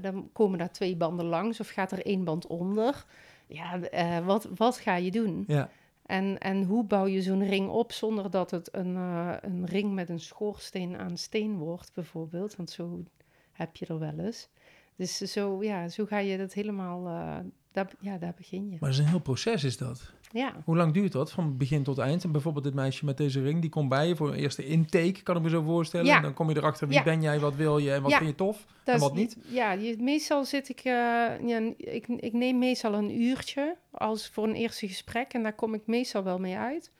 dan 0.00 0.30
komen 0.32 0.58
daar 0.58 0.72
twee 0.72 0.96
banden 0.96 1.26
langs 1.26 1.60
of 1.60 1.68
gaat 1.68 1.92
er 1.92 2.06
één 2.06 2.24
band 2.24 2.46
onder. 2.46 3.04
Ja, 3.46 3.80
eh, 3.80 4.26
wat, 4.26 4.48
wat 4.56 4.78
ga 4.78 4.96
je 4.96 5.10
doen? 5.10 5.44
Ja. 5.46 5.70
En, 6.08 6.38
en 6.38 6.62
hoe 6.62 6.84
bouw 6.84 7.06
je 7.06 7.22
zo'n 7.22 7.48
ring 7.48 7.68
op 7.68 7.92
zonder 7.92 8.30
dat 8.30 8.50
het 8.50 8.74
een, 8.74 8.96
eh, 8.96 9.34
een 9.40 9.66
ring 9.66 9.94
met 9.94 10.08
een 10.08 10.20
schoorsteen 10.20 10.96
aan 10.96 11.16
steen 11.16 11.56
wordt, 11.56 11.90
bijvoorbeeld? 11.94 12.56
Want 12.56 12.70
zo 12.70 13.04
heb 13.52 13.76
je 13.76 13.86
er 13.86 13.98
wel 13.98 14.18
eens. 14.18 14.48
Dus 14.96 15.16
zo, 15.16 15.62
ja, 15.62 15.88
zo 15.88 16.06
ga 16.06 16.18
je 16.18 16.38
dat 16.38 16.52
helemaal, 16.52 17.06
eh, 17.06 17.38
daar, 17.72 17.92
ja, 18.00 18.18
daar 18.18 18.34
begin 18.36 18.64
je. 18.64 18.70
Maar 18.70 18.90
dat 18.90 18.98
is 18.98 18.98
een 18.98 19.10
heel 19.10 19.18
proces, 19.18 19.64
is 19.64 19.76
dat. 19.76 20.12
Ja, 20.32 20.54
Hoe 20.64 20.76
lang 20.76 20.92
duurt 20.92 21.12
dat, 21.12 21.32
van 21.32 21.56
begin 21.56 21.82
tot 21.82 21.98
eind? 21.98 22.24
En 22.24 22.32
bijvoorbeeld 22.32 22.64
dit 22.64 22.74
meisje 22.74 23.04
met 23.04 23.16
deze 23.16 23.42
ring, 23.42 23.60
die 23.60 23.70
komt 23.70 23.88
bij 23.88 24.08
je 24.08 24.16
voor 24.16 24.28
een 24.28 24.38
eerste 24.38 24.66
intake, 24.66 25.22
kan 25.22 25.36
ik 25.36 25.42
me 25.42 25.48
zo 25.48 25.62
voorstellen. 25.62 26.06
Ja. 26.06 26.16
En 26.16 26.22
dan 26.22 26.34
kom 26.34 26.50
je 26.50 26.56
erachter, 26.56 26.88
wie 26.88 26.96
Ja. 26.96 27.02
ben 27.02 27.22
jij, 27.22 27.40
wat 27.40 27.54
wil 27.54 27.78
je 27.78 27.92
en 27.92 28.02
wat 28.02 28.12
vind 28.12 28.28
je 28.28 28.34
tof 28.34 28.66
dat 28.84 28.94
en 28.94 29.00
wat 29.00 29.14
niet. 29.14 29.36
Ja, 29.48 29.72
je, 29.72 29.96
meestal 29.98 30.44
zit 30.44 30.68
ik, 30.68 30.78
eh, 30.78 30.92
ja, 31.46 31.72
ik, 31.76 32.06
ik 32.06 32.32
neem 32.32 32.58
meestal 32.58 32.94
een 32.94 33.20
uurtje 33.20 33.76
als 33.90 34.28
voor 34.28 34.44
een 34.44 34.54
eerste 34.54 34.88
gesprek 34.88 35.32
en 35.32 35.42
daar 35.42 35.54
kom 35.54 35.74
ik 35.74 35.86
meestal 35.86 36.22
wel 36.22 36.38
mee 36.38 36.56
uit. 36.56 36.90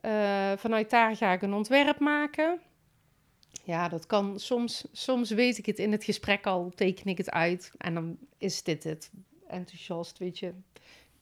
Eh, 0.00 0.52
vanuit 0.56 0.90
daar 0.90 1.16
ga 1.16 1.32
ik 1.32 1.42
een 1.42 1.54
ontwerp 1.54 1.98
maken. 1.98 2.60
Ja, 3.64 3.88
dat 3.88 4.06
kan 4.06 4.40
soms. 4.40 4.86
Soms 4.92 5.30
weet 5.30 5.58
ik 5.58 5.66
het 5.66 5.78
in 5.78 5.92
het 5.92 6.04
gesprek 6.04 6.46
al, 6.46 6.72
teken 6.74 7.06
ik 7.06 7.18
het 7.18 7.30
uit 7.30 7.72
en 7.78 7.94
dan 7.94 8.16
is 8.38 8.62
dit 8.62 8.84
het. 8.84 9.10
Enthousiast, 9.46 10.18
weet 10.18 10.38
je. 10.38 10.52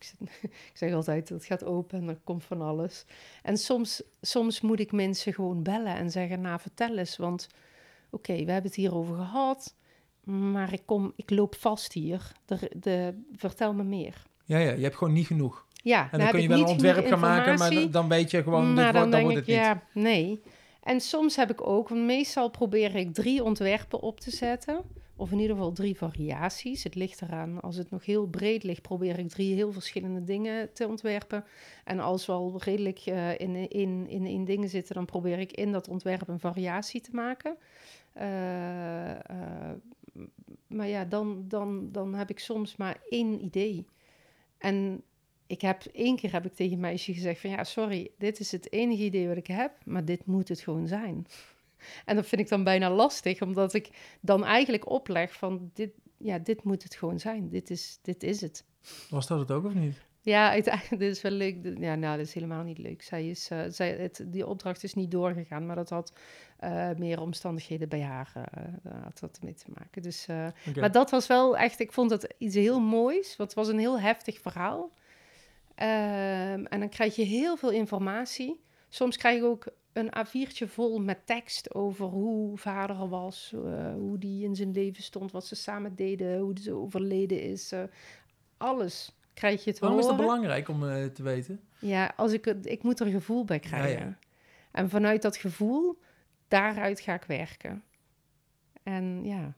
Ik, 0.02 0.14
zeg- 0.18 0.42
ik 0.72 0.72
zeg 0.76 0.92
altijd, 0.92 1.28
het 1.28 1.44
gaat 1.44 1.64
open 1.64 1.98
en 2.00 2.08
er 2.08 2.20
komt 2.24 2.44
van 2.44 2.62
alles. 2.62 3.04
En 3.42 3.56
soms, 3.56 4.02
soms 4.20 4.60
moet 4.60 4.80
ik 4.80 4.92
mensen 4.92 5.32
gewoon 5.34 5.62
bellen 5.62 5.94
en 5.96 6.10
zeggen, 6.10 6.40
nou 6.40 6.60
vertel 6.60 6.96
eens, 6.98 7.16
want 7.16 7.48
oké, 8.10 8.32
we 8.32 8.52
hebben 8.52 8.70
het 8.70 8.74
hierover 8.74 9.16
gehad, 9.16 9.74
maar 10.24 10.72
ik, 10.72 10.82
kom, 10.84 11.12
ik 11.16 11.30
loop 11.30 11.54
vast 11.54 11.92
hier. 11.92 12.32
De, 12.44 12.70
de, 12.76 13.22
vertel 13.36 13.74
me 13.74 13.82
meer. 13.82 14.22
Ja, 14.44 14.58
ja, 14.58 14.72
je 14.72 14.82
hebt 14.82 14.96
gewoon 14.96 15.12
niet 15.12 15.26
genoeg. 15.26 15.66
Ja, 15.74 16.08
En 16.10 16.18
dan 16.18 16.28
kun 16.28 16.42
je 16.42 16.48
wel 16.48 16.58
een 16.58 16.66
ontwerp 16.66 17.06
gaan 17.06 17.20
maken, 17.20 17.58
maar 17.58 17.90
dan, 17.90 18.08
weet 18.08 18.30
je 18.30 18.42
gewoon, 18.42 18.72
maar 18.74 18.84
dit 18.84 18.92
dan 18.92 19.02
wordt, 19.02 19.12
dan 19.12 19.22
wordt 19.22 19.38
ik, 19.38 19.46
het 19.46 19.56
niet. 19.56 19.64
ja, 19.64 20.00
nee. 20.00 20.42
En 20.82 21.00
soms 21.00 21.36
heb 21.36 21.50
ik 21.50 21.66
ook, 21.66 21.90
meestal 21.90 22.50
probeer 22.50 22.94
ik 22.94 23.14
drie 23.14 23.44
ontwerpen 23.44 24.00
op 24.00 24.20
te 24.20 24.30
zetten. 24.30 24.80
Of 25.22 25.32
in 25.32 25.38
ieder 25.38 25.56
geval 25.56 25.72
drie 25.72 25.96
variaties. 25.96 26.84
Het 26.84 26.94
ligt 26.94 27.22
eraan, 27.22 27.60
als 27.60 27.76
het 27.76 27.90
nog 27.90 28.04
heel 28.04 28.26
breed 28.26 28.62
ligt, 28.62 28.82
probeer 28.82 29.18
ik 29.18 29.28
drie 29.28 29.54
heel 29.54 29.72
verschillende 29.72 30.24
dingen 30.24 30.72
te 30.72 30.86
ontwerpen. 30.86 31.44
En 31.84 32.00
als 32.00 32.26
we 32.26 32.32
al 32.32 32.60
redelijk 32.62 32.98
eh, 32.98 33.38
in, 33.38 33.70
in, 33.70 34.08
in, 34.08 34.26
in 34.26 34.44
dingen 34.44 34.68
zitten, 34.68 34.94
dan 34.94 35.04
probeer 35.04 35.38
ik 35.38 35.52
in 35.52 35.72
dat 35.72 35.88
ontwerp 35.88 36.28
een 36.28 36.40
variatie 36.40 37.00
te 37.00 37.10
maken. 37.12 37.56
Eh, 38.12 39.10
eh, 39.10 39.76
maar 40.66 40.88
ja, 40.88 41.04
dan, 41.04 41.44
dan, 41.48 41.92
dan 41.92 42.14
heb 42.14 42.30
ik 42.30 42.38
soms 42.38 42.76
maar 42.76 43.00
één 43.08 43.44
idee. 43.44 43.86
En 44.58 45.02
ik 45.46 45.60
heb 45.60 45.82
één 45.92 46.16
keer 46.16 46.32
heb 46.32 46.46
ik 46.46 46.54
tegen 46.54 46.72
een 46.72 46.80
meisje 46.80 47.12
gezegd 47.12 47.40
van 47.40 47.50
ja, 47.50 47.64
sorry, 47.64 48.10
dit 48.18 48.40
is 48.40 48.52
het 48.52 48.72
enige 48.72 49.02
idee 49.02 49.28
wat 49.28 49.36
ik 49.36 49.46
heb, 49.46 49.72
maar 49.84 50.04
dit 50.04 50.26
moet 50.26 50.48
het 50.48 50.60
gewoon 50.60 50.86
zijn. 50.86 51.26
En 52.04 52.16
dat 52.16 52.26
vind 52.26 52.40
ik 52.40 52.48
dan 52.48 52.64
bijna 52.64 52.90
lastig, 52.90 53.42
omdat 53.42 53.74
ik 53.74 54.16
dan 54.20 54.44
eigenlijk 54.44 54.90
opleg 54.90 55.32
van 55.32 55.70
dit, 55.74 55.90
ja, 56.16 56.38
dit 56.38 56.64
moet 56.64 56.82
het 56.82 56.94
gewoon 56.94 57.18
zijn. 57.18 57.48
Dit 57.48 57.70
is, 57.70 57.98
dit 58.02 58.22
is 58.22 58.40
het. 58.40 58.64
Was 59.10 59.26
dat 59.26 59.38
het 59.38 59.50
ook 59.50 59.64
of 59.64 59.74
niet? 59.74 59.96
Ja, 60.20 60.50
uiteindelijk, 60.50 60.98
dit 61.02 61.16
is 61.16 61.22
wel 61.22 61.32
leuk. 61.32 61.56
Ja, 61.78 61.94
nou, 61.94 62.16
dat 62.16 62.26
is 62.26 62.34
helemaal 62.34 62.62
niet 62.62 62.78
leuk. 62.78 63.02
Zij 63.02 63.28
is, 63.28 63.48
eh, 63.50 63.60
zij, 63.68 63.90
het, 63.90 64.24
die 64.26 64.46
opdracht 64.46 64.82
is 64.82 64.94
niet 64.94 65.10
doorgegaan, 65.10 65.66
maar 65.66 65.76
dat 65.76 65.90
had 65.90 66.12
eh, 66.58 66.90
meer 66.96 67.20
omstandigheden 67.20 67.88
bij 67.88 68.02
haar 68.02 68.32
daar 68.82 69.02
had 69.02 69.18
dat 69.18 69.38
mee 69.42 69.54
te 69.54 69.70
maken. 69.74 70.02
Dus. 70.02 70.26
Maar 70.80 70.92
dat 70.92 71.10
was 71.10 71.26
wel 71.26 71.56
echt, 71.56 71.80
ik 71.80 71.92
vond 71.92 72.10
het 72.10 72.34
iets 72.38 72.54
heel 72.54 72.80
moois, 72.80 73.36
want 73.36 73.50
het 73.50 73.58
was 73.58 73.68
een 73.68 73.78
heel 73.78 74.00
heftig 74.00 74.40
verhaal. 74.40 74.90
Ehm, 75.74 76.64
en 76.64 76.80
dan 76.80 76.88
krijg 76.88 77.16
je 77.16 77.22
heel 77.22 77.56
veel 77.56 77.70
informatie. 77.70 78.60
Soms 78.88 79.16
krijg 79.16 79.36
je 79.36 79.44
ook 79.44 79.66
een 79.92 80.10
A4'tje 80.26 80.66
vol 80.68 80.98
met 81.00 81.26
tekst 81.26 81.74
over 81.74 82.06
hoe 82.06 82.58
vader 82.58 83.00
er 83.00 83.08
was, 83.08 83.52
eh, 83.64 83.92
hoe 83.94 84.18
die 84.18 84.44
in 84.44 84.56
zijn 84.56 84.70
leven 84.72 85.02
stond, 85.02 85.30
wat 85.32 85.46
ze 85.46 85.54
samen 85.54 85.94
deden, 85.94 86.38
hoe 86.38 86.58
ze 86.60 86.72
overleden 86.74 87.42
is. 87.42 87.72
eh, 87.72 87.82
alles 88.56 89.16
krijg 89.34 89.64
je 89.64 89.72
te 89.72 89.80
Waarom 89.80 89.98
is 89.98 90.06
dat 90.06 90.16
belangrijk 90.16 90.68
om 90.68 90.88
eh, 90.88 91.04
te 91.04 91.22
weten? 91.22 91.60
Ja, 91.78 92.12
als 92.16 92.32
ik, 92.32 92.44
het- 92.44 92.66
ik 92.66 92.82
moet 92.82 93.00
er 93.00 93.06
gevoel 93.06 93.44
bij 93.44 93.58
krijgen. 93.58 94.06
ja. 94.06 94.18
En 94.70 94.88
vanuit 94.90 95.22
dat 95.22 95.36
gevoel, 95.36 95.98
daaruit 96.48 97.00
ga 97.00 97.14
ik 97.14 97.24
werken. 97.24 97.82
En 98.82 99.24
ja, 99.24 99.54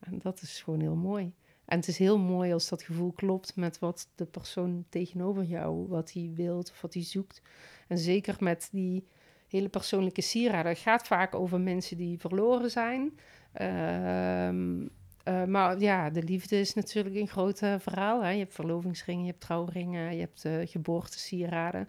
En 0.00 0.18
dat 0.22 0.42
is 0.42 0.62
gewoon 0.62 0.80
heel 0.80 0.94
mooi. 0.96 1.32
En 1.64 1.76
het 1.78 1.88
is 1.88 1.98
heel 1.98 2.18
mooi 2.18 2.52
als 2.52 2.68
dat 2.68 2.82
gevoel 2.82 3.12
klopt 3.12 3.56
met 3.56 3.78
wat 3.78 4.08
de 4.14 4.24
persoon 4.26 4.84
tegenover 4.88 5.44
jou, 5.44 5.88
wat 5.88 6.12
hij 6.12 6.30
wilt 6.34 6.70
of 6.70 6.80
wat 6.80 6.94
hij 6.94 7.02
zoekt. 7.04 7.42
En 7.88 7.98
zeker 7.98 8.36
met 8.40 8.68
die 8.72 9.06
hele 9.50 9.68
persoonlijke 9.68 10.20
sieraden. 10.20 10.72
Het 10.72 10.80
gaat 10.80 11.06
vaak 11.06 11.34
over 11.34 11.60
mensen 11.60 11.96
die 11.96 12.18
verloren 12.18 12.70
zijn. 12.70 13.18
Ehm, 13.52 14.86
eh, 15.24 15.44
maar 15.44 15.78
ja, 15.78 16.10
de 16.10 16.22
liefde 16.22 16.60
is 16.60 16.74
natuurlijk 16.74 17.14
een 17.14 17.28
groot 17.28 17.60
eh, 17.60 17.74
verhaal. 17.78 18.22
Hè? 18.22 18.30
Je 18.30 18.38
hebt 18.38 18.54
verlovingsringen, 18.54 19.24
je 19.24 19.30
hebt 19.30 19.42
trouwringen, 19.42 20.14
je 20.14 20.20
hebt 20.20 20.44
uh, 20.44 20.66
geboortesieraden. 20.66 21.88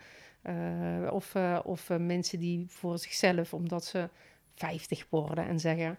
of 1.12 1.36
of 1.64 1.89
mensen 1.89 2.39
die 2.39 2.66
voor 2.70 2.99
zichzelf, 2.99 3.53
omdat 3.53 3.86
ze 3.86 4.09
50 4.55 5.05
worden 5.09 5.47
en 5.47 5.59
zeggen: 5.59 5.97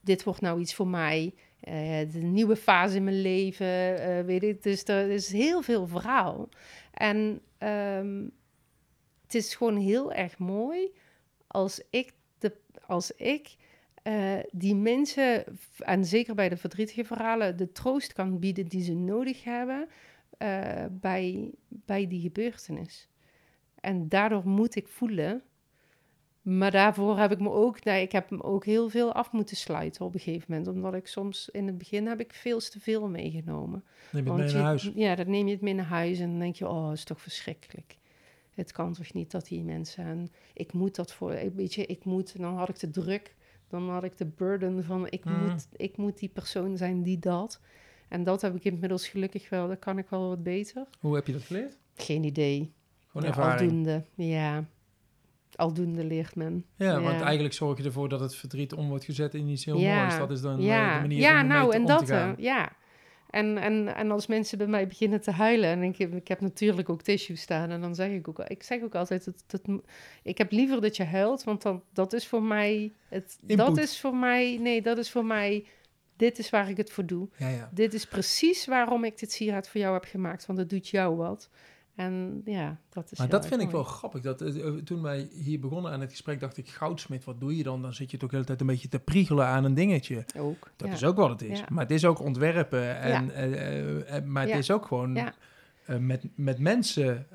Dit 0.00 0.24
wordt 0.24 0.40
nou 0.40 0.60
iets 0.60 0.74
voor 0.74 0.88
mij. 0.88 1.34
de 2.10 2.20
nieuwe 2.22 2.56
fase 2.56 2.96
in 2.96 3.04
mijn 3.04 3.20
leven. 3.20 4.26
weet 4.26 4.42
ik. 4.42 4.62
Dus 4.62 4.84
er 4.84 5.10
is 5.10 5.32
heel 5.32 5.62
veel 5.62 5.86
verhaal. 5.86 6.48
En 6.92 7.40
ehm, 7.58 8.24
het 9.26 9.34
is 9.34 9.54
gewoon 9.54 9.76
heel 9.76 10.12
erg 10.12 10.38
mooi 10.38 10.92
als 11.46 11.82
ik, 11.90 12.12
de, 12.38 12.56
als 12.86 13.10
ik 13.10 13.56
uh, 14.02 14.38
die 14.50 14.74
mensen, 14.74 15.44
en 15.78 16.04
zeker 16.04 16.34
bij 16.34 16.48
de 16.48 16.56
verdrietige 16.56 17.04
verhalen, 17.04 17.56
de 17.56 17.72
troost 17.72 18.12
kan 18.12 18.38
bieden 18.38 18.66
die 18.66 18.82
ze 18.82 18.94
nodig 18.94 19.44
hebben 19.44 19.88
uh, 20.38 20.84
bij, 20.90 21.50
bij 21.68 22.06
die 22.06 22.20
gebeurtenis. 22.20 23.08
En 23.80 24.08
daardoor 24.08 24.48
moet 24.48 24.74
ik 24.74 24.88
voelen. 24.88 25.42
Maar 26.42 26.70
daarvoor 26.70 27.18
heb 27.18 27.32
ik 27.32 27.40
me 27.40 27.50
ook, 27.50 27.84
nee, 27.84 28.02
ik 28.02 28.12
heb 28.12 28.30
me 28.30 28.42
ook 28.42 28.64
heel 28.64 28.88
veel 28.88 29.12
af 29.12 29.32
moeten 29.32 29.56
sluiten 29.56 30.04
op 30.04 30.14
een 30.14 30.20
gegeven 30.20 30.46
moment. 30.48 30.68
Omdat 30.68 30.94
ik 30.94 31.06
soms 31.06 31.48
in 31.48 31.66
het 31.66 31.78
begin 31.78 32.06
heb 32.06 32.20
ik 32.20 32.32
veel 32.32 32.58
te 32.58 32.80
veel 32.80 33.08
meegenomen. 33.08 33.84
Neem 34.12 34.24
je 34.24 34.30
het 34.30 34.38
mee 34.38 34.52
naar 34.52 34.62
huis? 34.62 34.90
Ja, 34.94 35.14
dat 35.14 35.26
neem 35.26 35.46
je 35.46 35.52
het 35.52 35.62
mee 35.62 35.74
naar 35.74 35.84
huis 35.84 36.18
en 36.18 36.30
dan 36.30 36.38
denk 36.38 36.56
je, 36.56 36.68
oh, 36.68 36.84
dat 36.84 36.92
is 36.92 37.04
toch 37.04 37.20
verschrikkelijk. 37.20 37.96
Het 38.56 38.72
kan 38.72 38.92
toch 38.92 39.12
niet 39.12 39.30
dat 39.30 39.46
die 39.46 39.62
mensen, 39.62 40.04
en 40.04 40.28
ik 40.54 40.72
moet 40.72 40.94
dat 40.96 41.12
voor, 41.12 41.36
weet 41.54 41.74
je, 41.74 41.86
ik 41.86 42.04
moet, 42.04 42.34
en 42.34 42.40
dan 42.42 42.56
had 42.56 42.68
ik 42.68 42.78
de 42.78 42.90
druk 42.90 43.34
dan 43.68 43.90
had 43.90 44.04
ik 44.04 44.16
de 44.18 44.26
burden 44.26 44.84
van 44.84 45.06
ik, 45.10 45.24
Mm. 45.24 45.46
moet, 45.46 45.68
ik 45.76 45.96
moet 45.96 46.18
die 46.18 46.28
persoon 46.28 46.76
zijn 46.76 47.02
die 47.02 47.18
dat. 47.18 47.60
En 48.08 48.24
dat 48.24 48.42
heb 48.42 48.54
ik 48.56 48.64
inmiddels 48.64 49.08
gelukkig 49.08 49.48
wel. 49.48 49.68
Dat 49.68 49.78
kan 49.78 49.98
ik 49.98 50.08
wel 50.08 50.28
wat 50.28 50.42
beter. 50.42 50.86
Hoe 51.00 51.14
heb 51.14 51.26
je 51.26 51.32
dat 51.32 51.42
geleerd? 51.42 51.78
Geen 51.94 52.24
idee. 52.24 52.72
Gewoon 53.06 53.22
Ja, 53.28 53.36
ervaring. 53.36 53.60
aldoende, 53.70 54.04
ja. 54.14 54.64
Aldoende 55.54 56.04
leert 56.04 56.34
men. 56.34 56.64
Ja, 56.76 57.00
want 57.00 57.20
eigenlijk 57.20 57.54
zorg 57.54 57.78
je 57.78 57.84
ervoor 57.84 58.08
dat 58.08 58.20
het 58.20 58.34
verdriet 58.34 58.72
om 58.72 58.88
wordt 58.88 59.04
gezet 59.04 59.34
in 59.34 59.48
iets 59.48 59.64
heel 59.64 59.78
Ja. 59.78 60.00
moois. 60.00 60.16
Dat 60.18 60.30
is 60.30 60.40
dan 60.40 60.58
eh, 60.58 60.64
ja, 60.66 60.94
de 60.94 61.00
manier 61.00 61.18
ja 61.20 61.40
om 61.40 61.46
nou, 61.46 61.60
mee 61.60 61.68
te- 61.70 61.74
en 61.76 61.80
om 61.80 61.86
dat, 61.86 62.06
te 62.06 62.12
gaan. 62.12 62.36
eh, 62.36 62.42
ja. 62.44 62.72
En, 63.36 63.58
en, 63.58 63.94
en 63.94 64.10
als 64.10 64.26
mensen 64.26 64.58
bij 64.58 64.66
mij 64.66 64.86
beginnen 64.86 65.20
te 65.20 65.30
huilen, 65.30 65.70
en 65.70 65.82
ik 65.82 65.96
heb, 65.96 66.14
ik 66.14 66.28
heb 66.28 66.40
natuurlijk 66.40 66.88
ook 66.88 67.02
tissue 67.02 67.36
staan, 67.36 67.70
en 67.70 67.80
dan 67.80 67.94
zeg 67.94 68.10
ik 68.10 68.28
ook, 68.28 68.38
ik 68.38 68.62
zeg 68.62 68.82
ook 68.82 68.94
altijd, 68.94 69.24
dat, 69.24 69.44
dat, 69.46 69.80
ik 70.22 70.38
heb 70.38 70.52
liever 70.52 70.80
dat 70.80 70.96
je 70.96 71.04
huilt, 71.04 71.44
want 71.44 71.62
dan, 71.62 71.82
dat 71.92 72.12
is 72.12 72.26
voor 72.26 72.42
mij, 72.42 72.92
het, 73.08 73.38
dat 73.40 73.78
is 73.78 74.00
voor 74.00 74.16
mij, 74.16 74.58
nee, 74.60 74.82
dat 74.82 74.98
is 74.98 75.10
voor 75.10 75.24
mij, 75.24 75.66
dit 76.16 76.38
is 76.38 76.50
waar 76.50 76.70
ik 76.70 76.76
het 76.76 76.92
voor 76.92 77.06
doe. 77.06 77.28
Ja, 77.36 77.48
ja. 77.48 77.70
Dit 77.72 77.94
is 77.94 78.06
precies 78.06 78.66
waarom 78.66 79.04
ik 79.04 79.18
dit 79.18 79.32
sieraad 79.32 79.68
voor 79.68 79.80
jou 79.80 79.94
heb 79.94 80.04
gemaakt, 80.04 80.46
want 80.46 80.58
het 80.58 80.70
doet 80.70 80.88
jou 80.88 81.16
wat. 81.16 81.50
En 81.96 82.42
ja, 82.44 82.76
dat 82.88 83.12
is 83.12 83.18
Maar 83.18 83.28
dat 83.28 83.46
vind 83.46 83.60
ik 83.60 83.70
wel 83.70 83.82
grappig. 83.82 84.20
Dat, 84.20 84.40
eh, 84.40 84.66
eh, 84.66 84.74
toen 84.74 85.02
wij 85.02 85.28
hier 85.32 85.60
begonnen 85.60 85.92
aan 85.92 86.00
het 86.00 86.10
gesprek, 86.10 86.40
dacht 86.40 86.56
ik, 86.56 86.68
goudsmid, 86.68 87.24
wat 87.24 87.40
doe 87.40 87.56
je 87.56 87.62
dan? 87.62 87.82
Dan 87.82 87.94
zit 87.94 88.10
je 88.10 88.16
toch 88.16 88.28
de 88.28 88.34
hele 88.34 88.48
tijd 88.48 88.60
een 88.60 88.66
beetje 88.66 88.88
te 88.88 88.98
priegelen 88.98 89.46
aan 89.46 89.64
een 89.64 89.74
dingetje. 89.74 90.24
Ook, 90.38 90.70
Dat 90.76 90.88
ja. 90.88 90.94
is 90.94 91.04
ook 91.04 91.16
wat 91.16 91.30
het 91.30 91.42
is. 91.42 91.58
Ja. 91.58 91.66
Maar 91.68 91.82
het 91.82 91.92
is 91.92 92.04
ook 92.04 92.20
ontwerpen. 92.20 93.00
En, 93.00 93.26
Ja. 93.26 93.30
eh, 93.32 94.22
maar 94.24 94.46
het 94.46 94.58
is 94.58 94.70
ook 94.70 94.86
gewoon 94.86 95.32
met, 95.98 96.24
met 96.34 96.58
mensen 96.58 97.26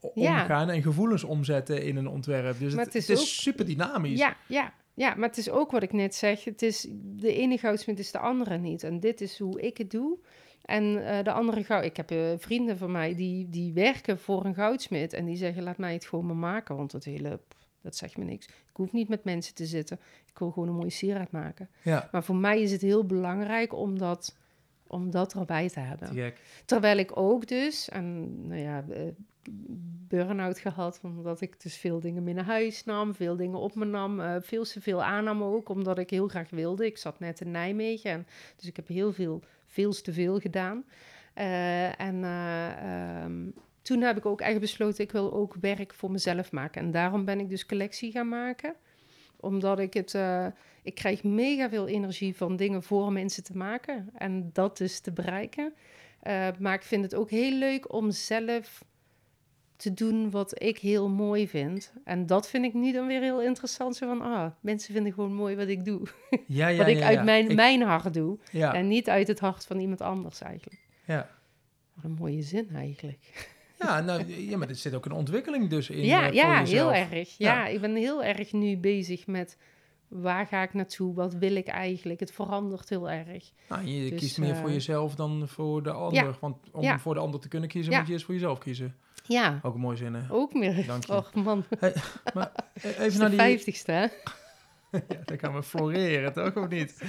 omgaan 0.00 0.70
en 0.70 0.82
gevoelens 0.82 1.24
omzetten 1.24 1.82
in 1.82 1.96
een 1.96 2.08
ontwerp. 2.08 2.58
Dus 2.58 2.72
het, 2.72 2.84
het 2.84 2.94
is 2.94 3.08
het 3.08 3.18
is 3.18 3.42
super 3.42 3.66
dynamisch. 3.66 4.18
Ja, 4.18 4.36
ja, 4.46 4.72
ja, 4.94 5.14
maar 5.14 5.28
het 5.28 5.38
is 5.38 5.50
ook 5.50 5.70
wat 5.70 5.82
ik 5.82 5.92
net 5.92 6.14
zeg. 6.14 6.44
Het 6.44 6.62
is, 6.62 6.86
de 6.92 7.34
ene 7.34 7.58
goudsmid 7.58 7.98
is 7.98 8.10
de 8.10 8.18
andere 8.18 8.58
niet. 8.58 8.82
En 8.82 9.00
dit 9.00 9.20
is 9.20 9.38
hoe 9.38 9.60
ik 9.60 9.78
het 9.78 9.90
doe. 9.90 10.18
En 10.62 11.06
eh, 11.06 11.24
de 11.24 11.32
andere 11.32 11.64
goud... 11.64 11.84
Ik 11.84 11.96
heb 11.96 12.10
eh, 12.10 12.18
vrienden 12.38 12.76
van 12.76 12.90
mij 12.90 13.14
die, 13.14 13.48
die 13.48 13.72
werken 13.72 14.18
voor 14.18 14.44
een 14.44 14.54
goudsmid. 14.54 15.12
En 15.12 15.24
die 15.24 15.36
zeggen, 15.36 15.62
laat 15.62 15.78
mij 15.78 15.92
het 15.92 16.04
gewoon 16.04 16.26
maar 16.26 16.36
maken. 16.36 16.76
Want 16.76 16.92
het 16.92 17.04
hele... 17.04 17.40
Dat 17.80 17.96
zegt 17.96 18.16
me 18.16 18.24
niks. 18.24 18.46
Ik 18.46 18.76
hoef 18.76 18.92
niet 18.92 19.08
met 19.08 19.24
mensen 19.24 19.54
te 19.54 19.66
zitten. 19.66 20.00
Ik 20.26 20.38
wil 20.38 20.50
gewoon 20.50 20.68
een 20.68 20.74
mooie 20.74 20.90
sieraad 20.90 21.30
maken. 21.30 21.68
Ja, 21.82 22.08
Maar 22.12 22.24
voor 22.24 22.36
mij 22.36 22.60
is 22.60 22.72
het 22.72 22.80
heel 22.80 23.06
belangrijk 23.06 23.74
om 23.74 23.98
dat, 23.98 24.36
om 24.86 25.10
dat 25.10 25.34
erbij 25.34 25.68
te 25.68 25.80
hebben. 25.80 26.34
Terwijl 26.64 26.98
ik 26.98 27.16
ook 27.16 27.46
dus, 27.46 27.88
en 27.88 28.36
nou 28.46 28.60
ja, 28.60 28.84
eh, 28.90 29.02
burn-out 30.08 30.58
gehad, 30.58 31.00
omdat 31.02 31.40
ik 31.40 31.62
dus 31.62 31.76
veel 31.76 32.00
dingen 32.00 32.22
mee 32.22 32.34
naar 32.34 32.44
huis 32.44 32.84
nam, 32.84 33.14
veel 33.14 33.36
dingen 33.36 33.58
op 33.58 33.74
me 33.74 33.84
nam, 33.84 34.42
veel 34.42 34.64
te 34.64 34.80
veel 34.80 35.02
aannam 35.02 35.42
ook, 35.42 35.68
omdat 35.68 35.98
ik 35.98 36.10
heel 36.10 36.28
graag 36.28 36.50
wilde. 36.50 36.86
Ik 36.86 36.98
zat 36.98 37.18
net 37.18 37.40
in 37.40 37.50
Nijmegen, 37.50 38.10
en, 38.10 38.26
dus 38.56 38.68
ik 38.68 38.76
heb 38.76 38.88
heel 38.88 39.12
veel, 39.12 39.42
veel 39.72 39.92
te 39.92 40.12
veel 40.12 40.38
gedaan. 40.38 40.84
Eh, 41.34 42.00
en 42.00 42.24
eh, 42.24 43.22
ehm, 43.22 43.50
toen 43.82 44.00
heb 44.00 44.16
ik 44.16 44.26
ook 44.26 44.40
echt 44.40 44.60
besloten, 44.60 45.04
ik 45.04 45.12
wil 45.12 45.32
ook 45.32 45.56
werk 45.60 45.94
voor 45.94 46.10
mezelf 46.10 46.52
maken. 46.52 46.82
En 46.82 46.90
daarom 46.90 47.24
ben 47.24 47.40
ik 47.40 47.48
dus 47.48 47.66
collectie 47.66 48.12
gaan 48.12 48.28
maken 48.28 48.74
omdat 49.36 49.78
ik 49.78 49.94
het, 49.94 50.14
eh, 50.14 50.46
ik 50.82 50.94
krijg 50.94 51.22
mega 51.22 51.68
veel 51.68 51.88
energie 51.88 52.36
van 52.36 52.56
dingen 52.56 52.82
voor 52.82 53.12
mensen 53.12 53.44
te 53.44 53.56
maken 53.56 54.10
en 54.14 54.50
dat 54.52 54.76
dus 54.76 55.00
te 55.00 55.12
bereiken. 55.12 55.74
Maar 56.58 56.74
ik 56.74 56.82
vind 56.82 57.04
het 57.04 57.14
ook 57.14 57.30
heel 57.30 57.52
leuk 57.52 57.92
om 57.92 58.10
zelf 58.10 58.84
te 59.82 59.94
doen 59.94 60.30
wat 60.30 60.62
ik 60.62 60.78
heel 60.78 61.08
mooi 61.08 61.48
vind. 61.48 61.92
En 62.04 62.26
dat 62.26 62.48
vind 62.48 62.64
ik 62.64 62.74
nu 62.74 62.92
dan 62.92 63.06
weer 63.06 63.20
heel 63.20 63.42
interessant. 63.42 63.96
Zo 63.96 64.06
van, 64.06 64.20
ah, 64.20 64.50
mensen 64.60 64.94
vinden 64.94 65.12
gewoon 65.12 65.34
mooi 65.34 65.56
wat 65.56 65.68
ik 65.68 65.84
doe. 65.84 66.00
Ja, 66.46 66.68
ja, 66.68 66.76
wat 66.78 66.86
ik 66.86 66.98
ja, 66.98 67.06
uit 67.06 67.24
mijn, 67.24 67.48
Ik- 67.50 67.56
mijn 67.56 67.82
hart 67.82 68.14
doe. 68.14 68.38
ja, 68.50 68.74
En 68.74 68.88
niet 68.88 69.08
uit 69.08 69.28
het 69.28 69.40
hart 69.40 69.66
van 69.66 69.78
iemand 69.78 70.00
anders 70.00 70.40
eigenlijk. 70.40 70.80
ja. 71.06 71.30
Wat 71.94 72.04
een 72.04 72.16
mooie 72.18 72.42
zin 72.42 72.68
eigenlijk. 72.74 73.18
Ja, 73.78 74.00
nou, 74.00 74.24
ja, 74.48 74.56
maar 74.56 74.68
er 74.68 74.74
zit 74.74 74.94
ook 74.94 75.04
een 75.04 75.12
ontwikkeling 75.12 75.68
dus 75.68 75.90
in 75.90 76.04
ja, 76.04 76.26
eh, 76.28 76.32
ja 76.32 76.64
heel 76.64 76.92
erg. 76.92 77.34
Ja. 77.38 77.66
Ik 77.66 77.80
ben 77.80 77.94
heel 77.96 78.24
erg 78.24 78.52
nu 78.52 78.76
bezig 78.76 79.26
met 79.26 79.56
waar 80.08 80.46
ga 80.46 80.62
ik 80.62 80.74
naartoe? 80.74 81.14
Wat 81.14 81.34
wil 81.34 81.54
ik 81.56 81.66
eigenlijk? 81.66 82.20
Het 82.20 82.32
verandert 82.32 82.88
heel 82.88 83.10
erg. 83.10 83.50
Nou, 83.68 83.84
je 83.86 84.10
Dus, 84.10 84.20
kiest 84.20 84.38
meer 84.38 84.56
voor 84.56 84.68
eh, 84.68 84.74
jezelf 84.74 85.14
dan 85.14 85.48
voor 85.48 85.82
de 85.82 85.92
ander. 85.92 86.36
Want 86.40 86.56
om 86.70 86.98
voor 86.98 87.14
de 87.14 87.20
ander 87.20 87.40
te 87.40 87.48
kunnen 87.48 87.68
kiezen, 87.68 87.96
moet 87.96 88.06
je 88.06 88.12
eerst 88.12 88.24
voor 88.24 88.34
jezelf 88.34 88.58
kiezen. 88.58 88.96
Ja, 89.26 89.60
Ook 89.62 89.74
een 89.74 89.80
mooi 89.80 89.96
zin, 89.96 90.14
hè? 90.14 90.20
ook 90.30 90.54
meer. 90.54 90.86
Dank 90.86 91.04
je. 91.06 91.12
Och 91.12 91.34
man, 91.34 91.64
Eh, 91.80 91.80
het 92.80 92.98
Even 92.98 93.18
naar 93.20 93.28
die... 93.28 93.38
vijftigste 93.38 93.92
hè? 93.92 94.06
Ja, 95.08 95.18
dan 95.24 95.38
gaan 95.38 95.54
we 95.54 95.62
floreren, 95.62 96.32
toch? 96.32 96.56
Of 96.56 96.68
niet? 96.68 97.02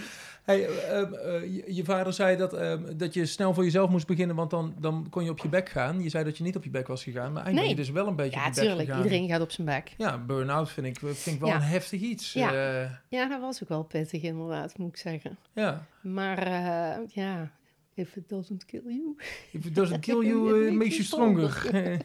Hey, 0.44 0.68
ehm, 0.68 1.14
eh, 1.14 1.42
je, 1.56 1.64
je 1.76 1.84
vader 1.84 2.14
zei 2.14 2.38
dat, 2.38 2.54
ehm, 2.54 2.98
dat 2.98 3.14
je 3.14 3.26
snel 3.26 3.54
voor 3.54 3.64
jezelf 3.64 3.90
moest 3.90 4.08
beginnen, 4.08 4.36
want 4.36 4.50
dan, 4.50 4.74
dan 4.80 5.08
kon 5.10 5.24
je 5.24 5.30
op 5.30 5.38
je 5.40 5.48
bek 5.50 5.70
gaan. 5.70 6.02
Je 6.02 6.10
zei 6.10 6.24
dat 6.24 6.38
je 6.38 6.44
niet 6.44 6.56
op 6.56 6.64
je 6.64 6.70
bek 6.70 6.88
was 6.88 7.04
gegaan, 7.04 7.34
maar 7.34 7.44
eigenlijk 7.44 7.56
Nee. 7.68 7.76
ben 7.76 7.86
je 7.86 7.92
dus 7.92 8.02
wel 8.02 8.08
een 8.08 8.16
beetje 8.16 8.40
Ja, 8.40 8.48
op 8.48 8.54
je 8.54 8.60
bek 8.60 8.64
tuurlijk. 8.70 8.88
gegaan. 8.90 9.04
Iedereen 9.04 9.28
gaat 9.30 9.42
op 9.42 9.52
zijn 9.52 9.68
bek. 9.68 9.94
Ja, 9.98 10.18
burn-out 10.18 10.70
vind 10.70 10.88
ik, 10.88 10.98
vind 11.00 11.36
ik 11.36 11.40
wel 11.40 11.50
Ja. 11.50 11.56
een 11.56 11.62
heftig 11.62 12.02
iets. 12.02 12.34
Ja. 12.34 12.54
Eh, 12.84 12.90
Ja, 13.08 13.28
dat 13.28 13.42
was 13.42 13.64
ook 13.64 13.70
wel 13.70 13.84
pittig 13.84 14.22
inderdaad, 14.22 14.78
moet 14.78 14.90
ik 14.90 14.98
zeggen. 14.98 15.38
ja. 15.54 15.86
Maar 16.02 16.38
eh, 16.38 16.98
ja, 17.08 17.52
if 17.96 18.16
it 18.16 18.30
doesn't 18.30 18.66
kill 18.66 18.90
you. 18.90 19.18
If 19.52 19.66
it 19.66 19.76
doesn't 19.76 20.00
kill 20.02 20.24
you, 20.24 20.48
eh, 20.68 20.74
makes 20.74 20.96
you 20.96 21.04
stronger. 21.04 21.52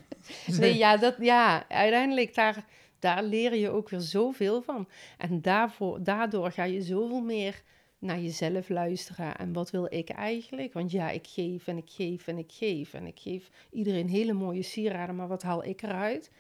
Nee, 0.47 0.77
ja, 0.77 0.97
dat, 0.97 1.15
ja 1.21 1.69
uiteindelijk 1.69 2.35
daar, 2.35 2.65
daar 2.99 3.23
leer 3.23 3.55
je 3.55 3.71
ook 3.71 3.89
weer 3.89 4.01
zoveel 4.01 4.63
van. 4.63 4.89
En 5.19 5.43
daarvoor, 5.43 6.03
daardoor 6.03 6.51
ga 6.51 6.65
je 6.65 6.83
zoveel 6.83 7.21
meer 7.21 7.63
naar 7.99 8.21
jezelf 8.21 8.69
luisteren. 8.69 9.37
En 9.37 9.53
wat 9.53 9.71
wil 9.71 9.87
ik 9.91 10.09
eigenlijk? 10.09 10.73
Want 10.73 10.91
ja, 10.91 11.11
ik 11.11 11.27
geef 11.27 11.67
en 11.67 11.77
ik 11.77 11.91
geef 11.91 12.27
en 12.27 12.39
ik 12.39 12.53
geef. 12.53 12.95
En 12.95 13.07
ik 13.07 13.19
geef 13.19 13.51
iedereen 13.71 14.09
hele 14.09 14.33
mooie 14.33 14.63
sieraden, 14.63 15.17
maar 15.17 15.29
wat 15.29 15.43
haal 15.43 15.65
ik 15.65 15.83
eruit? 15.83 16.31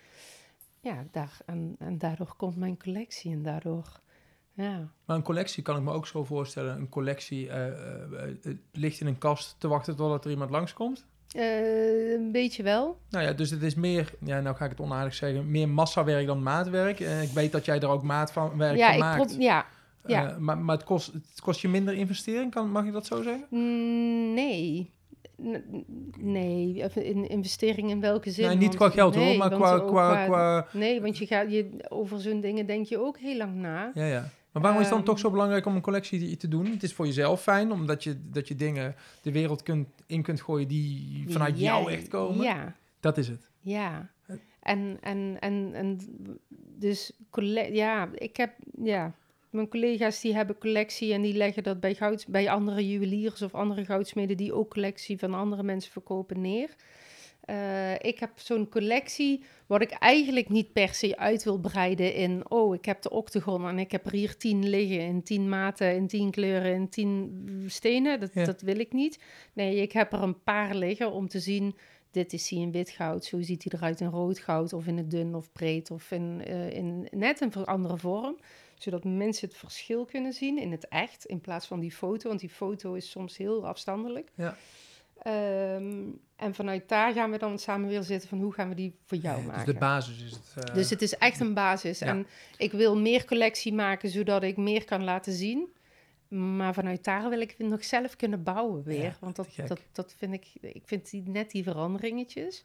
Ja, 0.81 1.07
daar, 1.11 1.39
en, 1.47 1.77
en 1.79 1.99
daardoor 1.99 2.35
komt 2.37 2.57
mijn 2.57 2.79
collectie 2.79 3.33
en 3.33 3.43
daardoor, 3.43 4.01
ja. 4.59 4.89
Maar 5.05 5.17
een 5.17 5.23
collectie 5.23 5.63
kan 5.63 5.77
ik 5.77 5.83
me 5.83 5.93
ook 5.93 6.07
zo 6.07 6.25
voorstellen. 6.25 6.77
Een 6.77 6.89
collectie 6.89 7.49
eh, 7.49 7.67
eh, 7.67 7.73
eh, 8.43 8.55
ligt 8.73 9.01
in 9.01 9.07
een 9.07 9.19
kast 9.19 9.57
te 9.59 9.69
wachten 9.69 9.97
totdat 9.97 10.25
er 10.25 10.31
iemand 10.31 10.51
langskomt. 10.51 11.05
Een 11.35 12.29
beetje 12.33 12.63
wel. 12.63 12.99
Nou 13.11 13.25
ja, 13.25 13.33
dus 13.33 13.51
het 13.51 13.63
is 13.63 13.75
meer, 13.75 14.13
ja, 14.25 14.41
nou 14.41 14.57
ga 14.57 14.65
ik 14.65 14.71
het 14.71 14.81
onaardig 14.81 15.15
zeggen, 15.15 15.51
meer 15.51 15.69
massawerk 15.69 16.27
dan 16.27 16.43
maatwerk. 16.43 17.01
Ik 17.01 17.31
weet 17.35 17.53
dat 17.53 17.65
jij 17.65 17.81
er 17.81 17.89
ook 17.89 18.03
maat 18.03 18.33
van 18.33 18.57
werk 18.57 18.77
Ja, 18.77 18.87
van 18.87 18.95
ik 18.95 19.01
maakt. 19.01 19.37
ja, 19.39 19.67
ja. 20.07 20.37
Maar 20.39 20.59
maar 20.59 20.77
het, 20.77 20.85
kost, 20.85 21.13
het 21.13 21.41
kost 21.43 21.61
je 21.61 21.69
minder 21.69 21.95
investering, 21.95 22.51
kan, 22.51 22.71
mag 22.71 22.85
je 22.85 22.91
dat 22.91 23.07
zo 23.07 23.23
zeggen? 23.23 23.47
Mm, 23.51 24.35
Nee. 24.35 24.97
Nee, 26.19 26.85
in 26.95 27.29
investering 27.29 27.91
in 27.91 28.01
welke 28.01 28.31
zin? 28.31 28.47
nee, 28.47 28.57
niet 28.57 28.65
Want- 28.67 28.77
qua 28.77 28.91
geld 28.91 29.15
hoor, 29.15 29.37
maar 29.37 29.51
qua, 29.51 29.75
ook 29.75 29.87
qua, 29.89 30.25
qua... 30.25 30.67
Nee, 30.73 31.01
want 31.01 31.19
je 31.19 31.27
gaat, 31.27 31.51
je, 31.53 31.71
over 31.89 32.21
zo'n 32.21 32.41
dingen 32.41 32.67
denk 32.67 32.87
je 32.87 32.99
ook 32.99 33.19
heel 33.19 33.37
lang 33.37 33.55
na. 33.55 33.91
Ja, 33.95 34.05
ja. 34.05 34.29
Maar 34.61 34.67
waarom 34.73 34.81
is 34.81 34.87
het 34.87 34.97
dan 34.97 35.05
Ehm. 35.07 35.15
toch 35.15 35.19
zo 35.19 35.31
belangrijk 35.31 35.67
om 35.67 35.75
een 35.75 35.81
collectie 35.81 36.37
te 36.37 36.49
doen? 36.49 36.67
Het 36.67 36.83
is 36.83 36.93
voor 36.95 37.07
jezelf 37.07 37.43
fijn, 37.43 37.73
omdat 37.73 38.05
je, 38.05 38.17
dat 38.31 38.49
je 38.49 38.55
dingen 38.55 38.95
de 39.23 39.33
wereld 39.33 39.63
kunt, 39.63 39.89
in 40.07 40.23
kunt 40.23 40.41
gooien 40.41 40.69
die 40.69 41.25
vanuit 41.29 41.59
Ja, 41.59 41.65
jou 41.65 41.93
echt 41.93 42.09
komen. 42.09 42.45
Ja, 42.45 42.77
Dat 43.01 43.19
is 43.19 43.29
het. 43.29 43.51
ja. 43.61 44.11
En, 44.63 44.99
en, 45.01 45.37
en, 45.41 45.71
en 45.75 45.99
dus, 46.79 47.13
ja, 47.73 48.09
ik 48.15 48.37
heb, 48.37 48.53
ja, 48.83 49.15
mijn 49.51 49.69
collega's 49.69 50.21
die 50.21 50.35
hebben 50.35 50.59
collectie 50.59 51.13
en 51.13 51.23
die 51.23 51.35
leggen 51.35 51.63
dat 51.63 51.81
bij, 51.81 51.95
goud, 51.95 52.27
bij 52.29 52.51
andere 52.51 52.89
juweliers 52.89 53.43
of 53.43 53.55
andere 53.55 53.85
goudsmeden 53.85 54.37
die 54.37 54.53
ook 54.53 54.71
collectie 54.71 55.19
van 55.19 55.35
andere 55.35 55.63
mensen 55.63 55.93
verkopen 55.93 56.41
neer. 56.41 56.75
Eh, 57.49 57.95
ik 57.95 58.19
heb 58.19 58.31
zo'n 58.35 58.69
collectie 58.69 59.45
wat 59.67 59.81
ik 59.81 59.91
eigenlijk 59.91 60.49
niet 60.49 60.73
per 60.73 60.95
se 60.95 61.17
uit 61.17 61.45
wil 61.45 61.59
breiden 61.59 62.15
in... 62.15 62.51
oh, 62.51 62.75
ik 62.75 62.85
heb 62.85 63.03
de 63.03 63.11
octagon 63.11 63.69
en 63.69 63.79
ik 63.79 63.91
heb 63.91 64.07
er 64.07 64.13
hier 64.13 64.37
tien 64.37 64.69
liggen 64.69 65.01
in 65.01 65.23
tien 65.23 65.49
maten, 65.49 65.95
in 65.95 66.07
tien 66.07 66.31
kleuren, 66.31 66.75
in 66.75 66.89
tien 66.89 67.65
stenen. 67.67 68.21
Dat, 68.21 68.31
Ja. 68.35 68.45
dat 68.45 68.61
wil 68.61 68.79
ik 68.79 68.93
niet. 68.93 69.23
Nee, 69.53 69.77
ik 69.77 69.93
heb 69.93 70.13
er 70.13 70.23
een 70.23 70.43
paar 70.43 70.75
liggen 70.75 71.13
om 71.13 71.29
te 71.29 71.41
zien... 71.41 71.77
dit 72.11 72.33
is 72.33 72.51
hij 72.51 72.59
in 72.59 72.73
wit 72.73 72.91
goud, 72.91 73.25
zo 73.25 73.41
ziet 73.41 73.65
hij 73.65 73.73
eruit 73.79 74.01
in 74.01 74.09
rood 74.09 74.39
goud... 74.39 74.73
of 74.73 74.87
in 74.87 74.97
het 74.97 75.11
dun 75.11 75.35
of 75.35 75.53
breed 75.53 75.91
of 75.91 76.11
in, 76.11 76.43
eh, 76.45 76.71
in 76.71 77.09
net 77.11 77.41
een 77.41 77.55
andere 77.65 77.97
vorm. 77.97 78.39
Zodat 78.79 79.05
mensen 79.05 79.49
het 79.49 79.57
verschil 79.57 80.05
kunnen 80.05 80.33
zien 80.33 80.59
in 80.59 80.71
het 80.71 80.89
echt... 80.89 81.25
in 81.25 81.41
plaats 81.41 81.67
van 81.67 81.81
die 81.81 81.93
foto, 81.93 82.29
want 82.29 82.41
die 82.41 82.51
foto 82.51 82.95
is 82.95 83.11
soms 83.11 83.37
heel 83.37 83.67
afstandelijk. 83.67 84.31
Ja. 84.35 84.57
Ehm, 85.23 86.03
en 86.37 86.55
vanuit 86.55 86.89
daar 86.89 87.13
gaan 87.13 87.31
we 87.31 87.39
dan 87.39 87.59
samen 87.59 87.89
weer 87.89 88.03
zitten 88.03 88.29
van 88.29 88.41
hoe 88.41 88.53
gaan 88.53 88.69
we 88.69 88.75
die 88.75 88.95
voor 89.05 89.19
jou 89.19 89.43
maken. 89.43 89.65
Dus 89.65 89.75
de 89.75 89.81
basis 89.81 90.23
is 90.23 90.31
het. 90.31 90.65
eh, 90.69 90.75
Dus 90.75 90.91
het 90.91 91.03
is 91.03 91.17
echt 91.17 91.41
een 91.41 91.55
basis. 91.55 91.99
Ja. 91.99 92.07
En 92.07 92.27
ik 92.57 92.73
wil 92.73 92.97
meer 92.99 93.25
collectie 93.25 93.73
maken, 93.75 94.09
zodat 94.11 94.43
ik 94.43 94.57
meer 94.57 94.85
kan 94.85 95.05
laten 95.05 95.33
zien. 95.33 95.69
Maar 96.29 96.75
vanuit 96.75 97.05
daar 97.05 97.29
wil 97.29 97.41
ik 97.41 97.55
het 97.59 97.67
nog 97.69 97.85
zelf 97.85 98.17
kunnen 98.17 98.43
bouwen 98.43 98.83
weer. 98.83 99.03
Ja, 99.03 99.17
Want 99.21 99.37
dat, 99.37 99.49
dat, 99.67 99.81
dat 99.93 100.15
vind 100.17 100.33
ik... 100.35 100.47
Ik 100.61 100.83
vind 100.85 101.11
die, 101.11 101.23
net 101.29 101.51
die 101.51 101.63
veranderingetjes. 101.63 102.65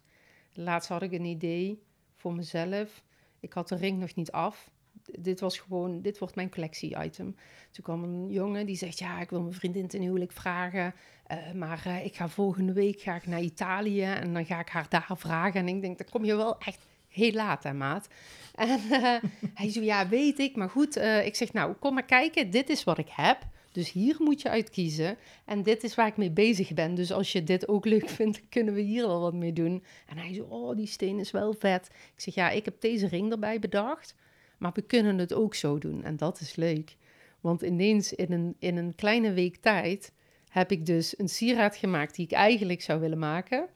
Laatst 0.54 0.90
had 0.90 1.02
ik 1.02 1.12
een 1.12 1.26
idee 1.26 1.84
voor 2.16 2.34
mezelf. 2.34 3.04
Ik 3.40 3.54
had 3.54 3.68
de 3.68 3.76
ring 3.76 4.00
nog 4.00 4.16
niet 4.16 4.32
af. 4.32 4.72
Dit 5.20 5.40
was 5.40 5.58
gewoon... 5.60 6.02
Dit 6.02 6.18
wordt 6.20 6.36
mijn 6.36 6.50
collectie-item. 6.50 7.36
Toen 7.72 7.84
kwam 7.84 8.04
een 8.04 8.30
jongen 8.30 8.66
die 8.66 8.76
zegt... 8.76 9.00
Ja, 9.00 9.22
ik 9.22 9.30
wil 9.30 9.42
mijn 9.42 9.54
vriendin 9.54 9.88
ten 9.88 10.02
huwelijk 10.02 10.32
vragen. 10.32 10.94
Eh, 11.38 11.54
maar 11.54 11.82
eh, 11.86 12.06
ik 12.06 12.16
ga 12.16 12.30
volgende 12.30 12.74
week 12.74 13.02
ga 13.02 13.16
ik 13.16 13.28
naar 13.28 13.42
Italië. 13.42 14.04
En 14.04 14.34
dan 14.34 14.46
ga 14.46 14.60
ik 14.60 14.70
haar 14.70 14.86
daar 14.90 15.10
vragen. 15.14 15.60
En 15.60 15.68
ik 15.68 15.82
denk, 15.82 15.98
dan 15.98 16.08
kom 16.10 16.26
je 16.26 16.36
wel 16.36 16.58
echt 16.58 16.80
heel 17.08 17.32
laat, 17.32 17.64
hè, 17.64 17.74
maat. 17.74 18.08
En 18.54 18.80
eh, 18.92 19.16
hij 19.54 19.72
zo, 19.72 19.82
ja, 19.82 20.08
weet 20.08 20.40
ik, 20.40 20.56
maar 20.56 20.70
goed. 20.70 20.96
ik 21.26 21.36
zeg, 21.36 21.54
nou, 21.54 21.74
kom 21.74 21.94
maar 21.94 22.06
kijken. 22.06 22.50
Dit 22.50 22.70
is 22.70 22.84
wat 22.84 22.98
ik 22.98 23.10
heb. 23.10 23.38
Dus 23.72 23.92
hier 23.92 24.16
moet 24.20 24.42
je 24.42 24.50
uit 24.50 24.70
kiezen. 24.70 25.18
En 25.46 25.64
dit 25.64 25.84
is 25.84 25.96
waar 25.96 26.08
ik 26.08 26.18
mee 26.18 26.32
bezig 26.32 26.74
ben. 26.74 26.96
Dus 26.96 27.12
als 27.12 27.32
je 27.32 27.44
dit 27.44 27.68
ook 27.68 27.86
leuk 27.86 28.10
vindt, 28.20 28.42
kunnen 28.50 28.74
we 28.74 28.82
hier 28.82 29.08
wel 29.08 29.22
wat 29.22 29.34
mee 29.34 29.54
doen. 29.54 29.84
En 30.08 30.18
hij 30.18 30.34
zo, 30.34 30.44
oh, 30.44 30.76
die 30.76 30.88
steen 30.88 31.20
is 31.20 31.32
wel 31.32 31.54
vet. 31.60 31.90
Ik 32.16 32.22
zeg, 32.22 32.36
ja, 32.36 32.50
ik 32.50 32.66
heb 32.66 32.82
deze 32.82 33.08
ring 33.08 33.32
erbij 33.32 33.60
bedacht. 33.60 34.16
Maar 34.58 34.72
we 34.74 34.82
kunnen 34.82 35.18
het 35.18 35.34
ook 35.34 35.56
zo 35.56 35.78
doen. 35.78 36.04
En 36.04 36.18
dat 36.18 36.40
is 36.40 36.56
leuk. 36.56 36.96
Want 37.42 37.62
ineens 37.62 38.14
in 38.14 38.32
een, 38.32 38.56
in 38.60 38.78
een 38.78 38.96
kleine 38.96 39.34
week 39.34 39.56
tijd 39.56 40.12
heb 40.54 40.72
ik 40.72 40.86
dus 40.86 41.20
een 41.20 41.30
sieraad 41.30 41.76
gemaakt 41.76 42.16
die 42.16 42.26
ik 42.26 42.32
eigenlijk 42.32 42.82
zou 42.82 43.00
willen 43.00 43.20
maken. 43.20 43.68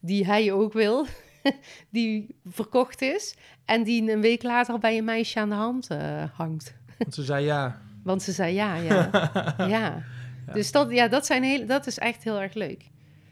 Die 0.00 0.26
hij 0.26 0.52
ook 0.52 0.72
wil. 0.72 1.06
die 1.90 2.36
verkocht 2.44 3.02
is. 3.02 3.36
En 3.64 3.84
die 3.84 4.10
een 4.10 4.20
week 4.20 4.42
later 4.42 4.78
bij 4.78 4.98
een 4.98 5.04
meisje 5.04 5.40
aan 5.40 5.48
de 5.48 5.54
hand 5.54 5.86
eh, 5.86 6.24
hangt. 6.32 6.74
Want 6.98 7.14
ze 7.14 7.22
zei 7.22 7.44
ja. 7.44 7.80
Want 8.04 8.22
ze 8.22 8.32
zei 8.32 8.54
ja, 8.54 8.74
ja. 8.90 9.10
ja. 9.58 10.02
Dus 10.52 10.72
dat, 10.72 10.90
ja, 10.90 11.08
dat, 11.08 11.26
zijn 11.26 11.42
heel, 11.42 11.66
dat 11.66 11.86
is 11.86 11.98
echt 11.98 12.24
heel 12.24 12.40
erg 12.40 12.54
leuk. 12.54 12.90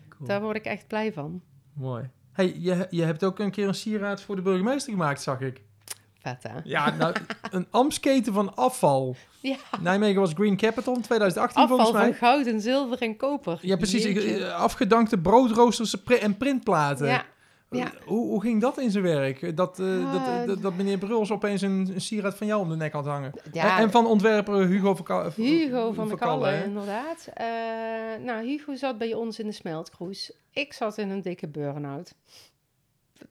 Cool. 0.09 0.29
Daar 0.29 0.41
word 0.41 0.57
ik 0.57 0.65
echt 0.65 0.87
blij 0.87 1.13
van. 1.13 1.43
Mooi. 1.73 2.11
Hey, 2.33 2.55
je, 2.59 2.87
je 2.91 3.03
hebt 3.03 3.25
ook 3.25 3.39
een 3.39 3.51
keer 3.51 3.69
een 3.69 3.75
sieraad 3.75 4.23
voor 4.23 4.37
de 4.37 4.43
burgemeester 4.43 4.93
gemaakt, 4.93 5.23
zag 5.23 5.41
ik. 5.41 5.63
Ja, 6.65 6.91
nou, 6.91 7.15
een 7.51 7.67
amsketen 7.71 8.33
van 8.33 8.57
afval. 8.57 9.17
Ja, 9.41 9.57
Nijmegen 9.81 10.21
was 10.21 10.33
Green 10.33 10.57
Capital 10.57 10.95
in 10.95 11.01
2018 11.01 11.63
afval 11.63 11.77
volgens 11.77 11.99
mij. 11.99 12.15
van 12.15 12.29
goud 12.29 12.47
en 12.47 12.61
zilver 12.61 12.99
en 13.03 13.17
koper. 13.17 13.59
Ja, 13.63 13.77
precies. 13.77 14.03
Jeetje. 14.05 14.45
eh, 14.47 14.55
Afgedankte 14.55 15.19
broodroosters 15.19 16.03
en 16.05 16.37
printplaten. 16.37 17.07
Ja, 17.07 17.25
ja. 17.71 17.93
Hoe, 18.05 18.27
hoe 18.29 18.41
ging 18.41 18.61
dat 18.61 18.79
in 18.79 18.91
zijn 18.91 19.05
werk? 19.05 19.57
Dat, 19.57 19.79
eh, 19.81 20.13
dat, 20.13 20.21
Ah, 20.21 20.47
dat, 20.47 20.63
dat 20.63 20.75
meneer 20.77 20.99
Bruls 20.99 21.31
opeens 21.31 21.63
een, 21.63 21.91
een 21.95 22.01
sieraad 22.01 22.37
van 22.37 22.47
jou 22.47 22.61
om 22.63 22.69
de 22.69 22.77
nek 22.77 22.93
had 22.93 23.05
hangen. 23.07 23.33
Ja. 23.53 23.77
En, 23.77 23.83
en 23.83 23.91
van 23.91 24.07
ontwerper 24.07 24.67
Hugo 24.67 24.95
van 24.95 25.05
Ka- 25.05 25.31
Hugo 25.37 25.93
van 25.93 26.09
de 26.09 26.17
Kalle, 26.17 26.45
Kalle, 26.51 26.65
inderdaad. 26.65 27.29
Eh, 27.35 27.47
nou, 28.25 28.47
Hugo 28.47 28.75
zat 28.75 28.99
bij 28.99 29.15
ons 29.15 29.39
in 29.39 29.47
de 29.47 29.53
smeltkroes. 29.53 30.33
Ik 30.51 30.73
zat 30.73 30.99
in 30.99 31.11
een 31.11 31.23
dikke 31.23 31.49
burn-out. 31.49 32.15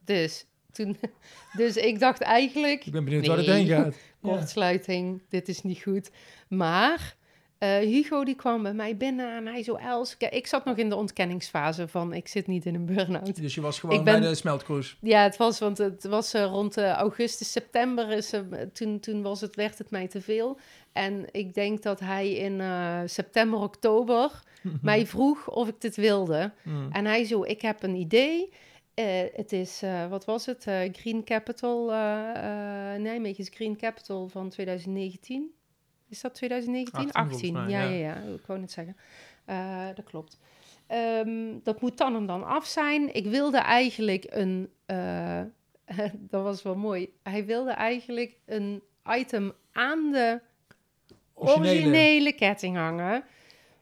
Dus, 0.05 0.45
toen, 0.73 0.97
dus 1.57 1.77
ik 1.77 1.99
dacht 1.99 2.21
eigenlijk... 2.21 2.85
Ik 2.85 2.91
ben 2.91 3.03
benieuwd 3.03 3.27
waar 3.27 3.37
het 3.37 3.45
Nee. 3.47 3.55
heen 3.55 3.67
gaat. 3.67 3.95
Ja. 4.21 4.29
kortsluiting, 4.29 5.21
dit 5.29 5.47
is 5.47 5.61
niet 5.61 5.81
goed. 5.81 6.09
Maar 6.47 7.15
eh, 7.57 7.77
Hugo 7.77 8.23
die 8.23 8.35
kwam 8.35 8.63
bij 8.63 8.73
mij 8.73 8.97
binnen 8.97 9.35
en 9.35 9.45
hij 9.45 9.63
zo, 9.63 9.75
Els, 9.75 10.15
ik 10.17 10.47
zat 10.47 10.65
nog 10.65 10.77
in 10.77 10.89
de 10.89 10.95
ontkenningsfase 10.95 11.87
van 11.87 12.13
ik 12.13 12.27
zit 12.27 12.47
niet 12.47 12.65
in 12.65 12.75
een 12.75 12.85
burn-out. 12.85 13.35
Dus 13.41 13.55
je 13.55 13.61
was 13.61 13.79
gewoon 13.79 13.95
Ik 13.97 14.03
ben- 14.03 14.19
bij 14.19 14.29
de 14.29 14.35
smeltkroes. 14.35 14.97
Ja, 15.01 15.23
het 15.23 15.37
was, 15.37 15.59
want 15.59 15.77
het 15.77 16.03
was 16.03 16.33
eh, 16.33 16.43
rond 16.43 16.77
eh, 16.77 16.91
augustus, 16.91 17.51
september, 17.51 18.09
is, 18.11 18.33
toen, 18.73 18.99
toen 18.99 19.21
was 19.21 19.41
het, 19.41 19.55
werd 19.55 19.77
het 19.77 19.89
mij 19.91 20.07
te 20.07 20.21
veel. 20.21 20.57
En 20.93 21.25
ik 21.31 21.53
denk 21.53 21.81
dat 21.83 21.99
hij 21.99 22.31
in 22.33 22.61
september, 23.09 23.59
oktober 23.59 24.39
mij 24.81 25.07
vroeg 25.07 25.49
of 25.49 25.67
ik 25.67 25.81
dit 25.81 25.95
wilde. 25.95 26.51
Mm. 26.63 26.91
En 26.91 27.05
hij 27.05 27.23
zo, 27.23 27.43
ik 27.43 27.61
heb 27.61 27.83
een 27.83 27.95
idee. 27.95 28.49
Eh, 28.93 29.23
het 29.33 29.51
is, 29.51 29.81
eh, 29.81 30.09
wat 30.09 30.25
was 30.25 30.45
het? 30.45 30.67
Eh, 30.67 30.79
Green 30.91 31.23
Capital, 31.23 31.85
Nijmegen 32.99 33.39
is 33.39 33.49
Green 33.53 33.77
Capital 33.77 34.27
van 34.27 34.49
2019. 34.49 35.53
Is 36.09 36.21
dat 36.21 36.33
2019? 36.35 37.11
18 37.11 37.29
volgens 37.29 37.51
mij, 37.51 37.69
ja, 37.69 37.81
ja. 37.81 37.89
ja, 37.89 38.15
ja, 38.15 38.33
ik 38.33 38.45
wou 38.45 38.59
net 38.59 38.71
zeggen. 38.71 38.95
Dat 39.95 40.05
klopt. 40.05 40.37
Ehm, 40.87 41.59
dat 41.63 41.81
moet 41.81 41.97
dan 41.97 42.15
en 42.15 42.25
dan 42.25 42.43
af 42.43 42.65
zijn. 42.65 43.13
Ik 43.13 43.25
wilde 43.25 43.57
eigenlijk 43.57 44.25
een, 44.29 44.69
dat 46.31 46.43
was 46.43 46.61
wel 46.61 46.75
mooi. 46.75 47.13
Hij 47.23 47.45
wilde 47.45 47.71
eigenlijk 47.71 48.37
een 48.45 48.83
item 49.05 49.53
aan 49.71 50.11
de 50.11 50.41
originele 51.33 52.33
ketting 52.33 52.75
hangen. 52.75 53.23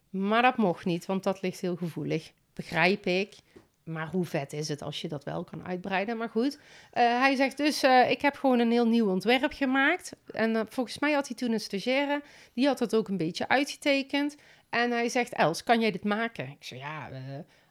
Maar 0.10 0.42
dat 0.42 0.58
mocht 0.58 0.86
niet, 0.86 1.06
want 1.06 1.24
dat 1.24 1.42
ligt 1.42 1.62
heel 1.62 1.76
gevoelig. 1.76 2.32
Begrijp 2.54 3.06
ik. 3.06 3.36
Maar 3.84 4.08
hoe 4.08 4.26
vet 4.26 4.54
is 4.54 4.68
het 4.68 4.82
als 4.82 5.02
je 5.02 5.08
dat 5.08 5.24
wel 5.24 5.44
kan 5.44 5.66
uitbreiden? 5.66 6.18
Maar 6.18 6.30
goed, 6.30 6.60
Eh, 6.92 7.04
hij 7.20 7.36
zegt 7.36 7.58
dus, 7.58 7.84
eh, 7.84 8.10
ik 8.10 8.22
heb 8.22 8.36
gewoon 8.36 8.60
een 8.60 8.72
heel 8.72 8.88
nieuw 8.88 9.10
ontwerp 9.10 9.54
gemaakt. 9.54 10.16
En 10.32 10.56
eh, 10.56 10.62
volgens 10.70 11.00
mij 11.00 11.12
had 11.12 11.28
hij 11.28 11.36
toen 11.36 11.52
een 11.52 11.60
stagiaire, 11.60 12.22
die 12.54 12.68
had 12.68 12.80
het 12.80 12.96
ook 12.96 13.08
een 13.08 13.18
beetje 13.18 13.48
uitgetekend. 13.48 14.36
En 14.70 14.92
hij 14.92 15.10
zegt, 15.10 15.34
Els, 15.34 15.64
kan 15.64 15.80
jij 15.80 15.92
dit 15.92 16.04
maken? 16.04 16.48
Ik 16.50 16.64
zeg, 16.64 16.80
ja, 16.80 17.10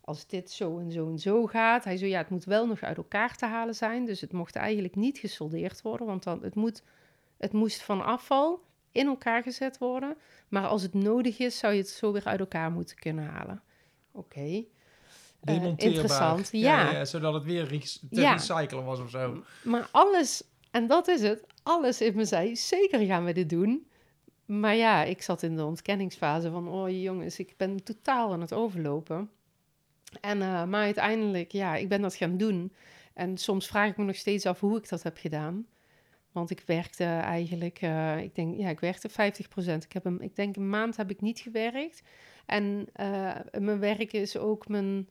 als 0.00 0.26
dit 0.26 0.50
zo 0.50 0.78
en 0.78 0.92
zo 0.92 1.08
en 1.08 1.18
zo 1.18 1.46
gaat. 1.46 1.84
Hij 1.84 1.96
zei, 1.96 2.10
ja, 2.10 2.18
het 2.18 2.30
moet 2.30 2.44
wel 2.44 2.66
nog 2.66 2.82
uit 2.82 2.96
elkaar 2.96 3.36
te 3.36 3.46
halen 3.46 3.74
zijn. 3.74 4.04
Dus 4.04 4.20
het 4.20 4.32
mocht 4.32 4.56
eigenlijk 4.56 4.96
niet 4.96 5.18
gesoldeerd 5.18 5.82
worden, 5.82 6.06
want 6.06 6.22
dan, 6.22 6.42
het, 6.42 6.54
moet, 6.54 6.82
het 7.38 7.52
moest 7.52 7.82
van 7.82 8.04
afval 8.04 8.62
in 8.92 9.06
elkaar 9.06 9.42
gezet 9.42 9.78
worden. 9.78 10.16
Maar 10.48 10.66
als 10.66 10.82
het 10.82 10.94
nodig 10.94 11.38
is, 11.38 11.58
zou 11.58 11.72
je 11.72 11.78
het 11.78 11.88
zo 11.88 12.12
weer 12.12 12.24
uit 12.24 12.40
elkaar 12.40 12.70
moeten 12.70 12.96
kunnen 12.96 13.24
halen. 13.24 13.62
Oké. 14.12 14.64
Demonteerbaar. 15.40 15.86
interessant, 15.86 16.48
Ja, 16.52 17.04
zodat 17.04 17.34
het 17.34 17.44
weer 17.44 17.68
te 17.68 18.30
recyclen 18.30 18.84
was 18.84 19.00
of 19.00 19.10
zo. 19.10 19.42
Maar 19.62 19.88
alles, 19.90 20.42
en 20.70 20.86
dat 20.86 21.08
is 21.08 21.22
het, 21.22 21.44
alles 21.62 22.00
in 22.00 22.16
me 22.16 22.24
zei, 22.24 22.56
zeker 22.56 23.06
gaan 23.06 23.24
we 23.24 23.32
dit 23.32 23.50
doen. 23.50 23.86
Maar 24.44 24.74
ja, 24.74 25.02
ik 25.02 25.22
zat 25.22 25.42
in 25.42 25.56
de 25.56 25.64
ontkenningsfase 25.64 26.50
van, 26.50 26.68
oh 26.68 27.02
jongens, 27.02 27.38
ik 27.38 27.54
ben 27.56 27.82
totaal 27.82 28.32
aan 28.32 28.40
het 28.40 28.52
overlopen. 28.52 29.30
En, 30.20 30.42
eh, 30.42 30.64
maar 30.64 30.82
uiteindelijk, 30.82 31.52
ja, 31.52 31.76
ik 31.76 31.88
ben 31.88 32.00
dat 32.00 32.14
gaan 32.14 32.36
doen. 32.36 32.72
En 33.14 33.38
soms 33.38 33.66
vraag 33.66 33.90
ik 33.90 33.96
me 33.96 34.04
nog 34.04 34.16
steeds 34.16 34.46
af 34.46 34.60
hoe 34.60 34.78
ik 34.78 34.88
dat 34.88 35.02
heb 35.02 35.16
gedaan. 35.18 35.66
Want 36.32 36.50
ik 36.50 36.62
werkte 36.66 37.04
eigenlijk, 37.04 37.78
eh, 37.80 38.18
ik 38.18 38.34
denk, 38.34 38.58
ja, 38.58 38.68
ik 38.68 38.80
werkte 38.80 39.08
50%. 39.08 39.84
Ik, 39.84 39.92
heb 39.92 40.04
een, 40.04 40.20
ik 40.20 40.36
denk 40.36 40.56
een 40.56 40.68
maand 40.68 40.96
heb 40.96 41.10
ik 41.10 41.20
niet 41.20 41.38
gewerkt. 41.38 42.02
En 42.46 42.86
eh, 42.92 43.36
mijn 43.58 43.78
werk 43.78 44.12
is 44.12 44.36
ook 44.36 44.68
mijn, 44.68 45.08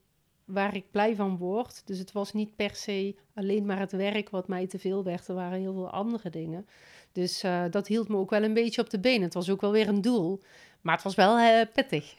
waar 0.49 0.75
ik 0.75 0.91
blij 0.91 1.15
van 1.15 1.37
word. 1.37 1.81
Dus 1.87 1.97
het 1.97 2.11
was 2.11 2.33
niet 2.33 2.55
per 2.55 2.75
se 2.75 3.15
alleen 3.33 3.65
maar 3.65 3.79
het 3.79 3.91
werk 3.91 4.29
wat 4.29 4.47
mij 4.47 4.67
te 4.67 4.79
veel 4.79 5.03
werd. 5.03 5.27
Er 5.27 5.35
waren 5.35 5.59
heel 5.59 5.73
veel 5.73 5.89
andere 5.89 6.29
dingen. 6.29 6.67
Dus 7.11 7.43
eh, 7.43 7.63
dat 7.69 7.87
hield 7.87 8.07
me 8.07 8.17
ook 8.17 8.29
wel 8.29 8.43
een 8.43 8.53
beetje 8.53 8.81
op 8.81 8.89
de 8.89 8.99
been. 8.99 9.21
Het 9.21 9.33
was 9.33 9.49
ook 9.49 9.61
wel 9.61 9.71
weer 9.71 9.87
een 9.87 10.01
doel. 10.01 10.41
Maar 10.81 10.93
het 10.93 11.03
was 11.03 11.15
wel 11.15 11.37
eh, 11.37 11.65
pittig. 11.73 12.15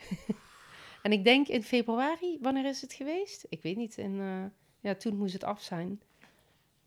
en 1.02 1.12
ik 1.12 1.24
denk 1.24 1.48
in 1.48 1.62
februari, 1.62 2.38
wanneer 2.40 2.64
is 2.64 2.80
het 2.80 2.92
geweest? 2.92 3.46
Ik 3.48 3.62
weet 3.62 3.76
niet. 3.76 3.96
In, 3.96 4.20
eh, 4.20 4.44
ja, 4.80 4.94
toen 4.94 5.16
moest 5.16 5.32
het 5.32 5.44
af 5.44 5.62
zijn. 5.62 6.00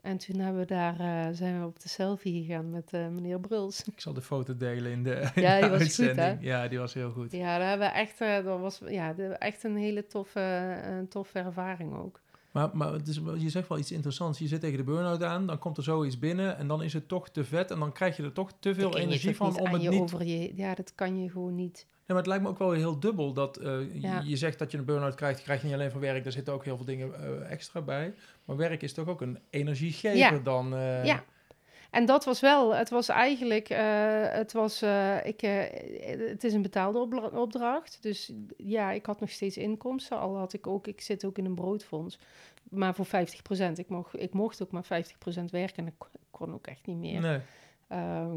En 0.04 0.18
toen 0.18 0.40
hebben 0.40 0.62
we 0.62 0.68
daar, 0.68 1.00
eh, 1.00 1.28
zijn 1.36 1.60
we 1.60 1.66
op 1.66 1.80
de 1.82 1.90
selfie 1.90 2.44
gegaan 2.46 2.70
met 2.70 2.94
eh, 2.94 3.08
meneer 3.08 3.40
Bruls. 3.40 3.84
Ik 3.84 4.00
zal 4.02 4.14
de 4.14 4.22
foto 4.22 4.58
delen 4.58 4.92
in 4.92 5.04
de, 5.04 5.12
in 5.36 5.42
Ja, 5.42 5.56
de 5.56 5.62
die 5.62 5.70
was 5.70 5.80
goed, 5.80 5.80
uitzending. 6.00 6.18
hè? 6.18 6.36
Ja, 6.40 6.68
die 6.68 6.80
was 6.80 6.94
heel 6.94 7.12
goed. 7.12 7.32
Ja, 7.32 7.58
daar 7.58 7.70
hebben 7.70 7.88
we 7.88 7.94
echt, 7.94 8.22
eh, 8.22 8.44
dat 8.44 8.60
was 8.60 8.82
ja, 8.88 9.16
echt 9.40 9.64
een 9.64 9.76
hele 9.78 10.08
toffe, 10.08 10.40
een 10.86 11.08
toffe 11.08 11.40
ervaring 11.40 11.96
ook. 11.96 12.22
Maar, 12.52 12.70
maar 12.74 12.94
het 12.94 13.08
is, 13.08 13.20
wel- 13.22 13.36
je 13.36 13.50
zegt 13.50 13.68
wel 13.68 13.78
iets 13.78 13.92
interessants. 13.92 14.40
Je 14.40 14.48
zit 14.48 14.62
tegen 14.62 14.78
de 14.78 14.84
burn-out 14.84 15.24
aan, 15.24 15.48
dan 15.48 15.60
komt 15.60 15.78
er 15.78 15.84
zoiets 15.84 16.20
binnen 16.20 16.58
en 16.58 16.68
dan 16.68 16.84
is 16.84 16.94
het 16.94 17.08
toch 17.08 17.30
te 17.30 17.44
vet 17.44 17.72
en 17.72 17.80
dan 17.80 17.92
krijg 17.92 18.18
je 18.18 18.24
er 18.24 18.34
toch 18.34 18.52
te 18.60 18.74
veel 18.76 18.98
je 18.98 19.04
energie 19.04 19.36
van 19.36 19.60
om 19.60 19.74
het 19.74 19.82
je 19.82 19.90
niet... 19.90 20.00
Over 20.02 20.26
je, 20.26 20.56
ja, 20.56 20.74
dat 20.76 20.96
kan 20.96 21.22
je 21.22 21.30
gewoon 21.30 21.56
niet. 21.56 21.86
Ja, 22.06 22.14
maar 22.14 22.18
het 22.18 22.28
lijkt 22.28 22.44
me 22.44 22.50
ook 22.50 22.58
wel 22.60 22.72
heel 22.72 23.00
dubbel 23.00 23.34
dat 23.34 23.58
je- 23.62 23.90
Ja. 23.94 24.22
je, 24.26 24.36
zegt 24.38 24.60
dat 24.60 24.72
je 24.72 24.78
een 24.78 24.86
burn-out 24.86 25.16
krijgt. 25.16 25.38
Je 25.38 25.44
krijgt 25.44 25.64
niet 25.64 25.74
alleen 25.74 25.92
van 25.92 26.00
werk, 26.00 26.24
daar 26.24 26.32
zitten 26.34 26.54
ook 26.54 26.66
heel 26.66 26.76
veel 26.76 26.86
dingen 26.86 27.12
extra 27.50 27.82
bij. 27.82 28.14
Maar 28.46 28.56
werk 28.58 28.82
is 28.82 28.94
toch 28.94 29.08
ook 29.08 29.22
een 29.22 29.40
energiegever 29.50 30.18
Ja. 30.18 30.40
dan... 30.40 30.76
eh, 30.76 31.06
Ja. 31.06 31.24
En 31.92 32.06
dat 32.06 32.26
was 32.26 32.40
wel, 32.40 32.76
het 32.76 32.90
was 32.90 33.10
eigenlijk, 33.10 33.70
eh, 33.70 34.22
het 34.32 34.52
was, 34.54 34.82
eh, 34.82 35.26
ik, 35.26 35.42
het 36.30 36.44
is 36.44 36.54
een 36.54 36.62
betaalde 36.62 37.30
opdracht. 37.34 37.98
Dus 38.02 38.32
ja, 38.58 38.92
ik 38.92 39.06
had 39.06 39.20
nog 39.20 39.30
steeds 39.30 39.58
inkomsten, 39.58 40.20
al 40.20 40.38
had 40.38 40.54
ik 40.54 40.68
ook, 40.68 40.88
ik 40.88 41.02
zit 41.02 41.26
ook 41.26 41.38
in 41.38 41.46
een 41.46 41.56
broodfonds. 41.56 42.20
Maar 42.70 42.96
voor 42.96 43.06
50%, 43.06 43.78
ik 43.80 43.90
mocht, 43.90 44.20
ik 44.22 44.34
mocht 44.34 44.62
ook 44.64 44.72
maar 44.72 44.84
50% 44.84 45.50
werken 45.52 45.78
en 45.78 45.88
ik 45.88 45.94
kon- 46.32 46.54
ook 46.54 46.68
echt 46.68 46.86
niet 46.86 46.98
meer. 46.98 47.22
Nee. 47.22 47.40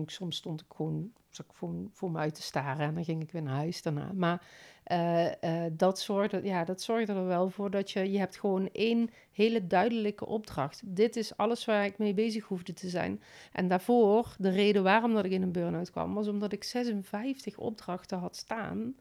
Soms 0.06 0.36
stond 0.36 0.60
ik 0.60 0.66
gewoon, 0.76 1.12
zat 1.30 1.46
ik 1.46 1.52
voor, 1.54 1.74
voor 1.92 2.10
me 2.10 2.18
uit 2.18 2.34
te 2.34 2.42
staren 2.42 2.86
en 2.86 2.94
dan 2.94 3.04
ging 3.04 3.22
ik 3.22 3.32
weer 3.32 3.42
naar 3.42 3.54
huis 3.56 3.82
daarna. 3.82 4.10
Maar 4.14 4.42
eh, 4.86 5.42
eh, 5.42 5.72
dat, 5.72 6.00
zorgde, 6.00 6.40
ja, 6.44 6.64
dat 6.64 6.82
zorgde 6.82 7.12
er 7.12 7.26
wel 7.26 7.50
voor 7.50 7.70
dat 7.70 7.90
je, 7.90 8.10
je 8.10 8.18
hebt 8.18 8.36
gewoon 8.36 8.68
één 8.72 9.10
hele 9.32 9.66
duidelijke 9.66 10.26
opdracht. 10.26 10.82
Dit 10.84 11.16
is 11.16 11.36
alles 11.36 11.64
waar 11.64 11.84
ik 11.84 11.98
mee 11.98 12.14
bezig 12.14 12.44
hoefde 12.44 12.72
te 12.72 12.88
zijn. 12.88 13.22
En 13.52 13.68
daarvoor, 13.68 14.34
de 14.38 14.48
reden 14.48 14.82
waarom 14.82 15.14
dat 15.14 15.24
ik 15.24 15.30
in 15.30 15.42
een 15.42 15.52
burn-out 15.52 15.90
kwam, 15.90 16.14
was 16.14 16.28
omdat 16.28 16.52
ik 16.52 16.64
56 16.64 17.58
opdrachten 17.58 18.18
had 18.18 18.36
staan. 18.36 18.94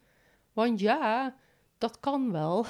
Want 0.52 0.80
ja, 0.80 1.36
dat 1.78 2.00
kan 2.00 2.32
wel. 2.32 2.66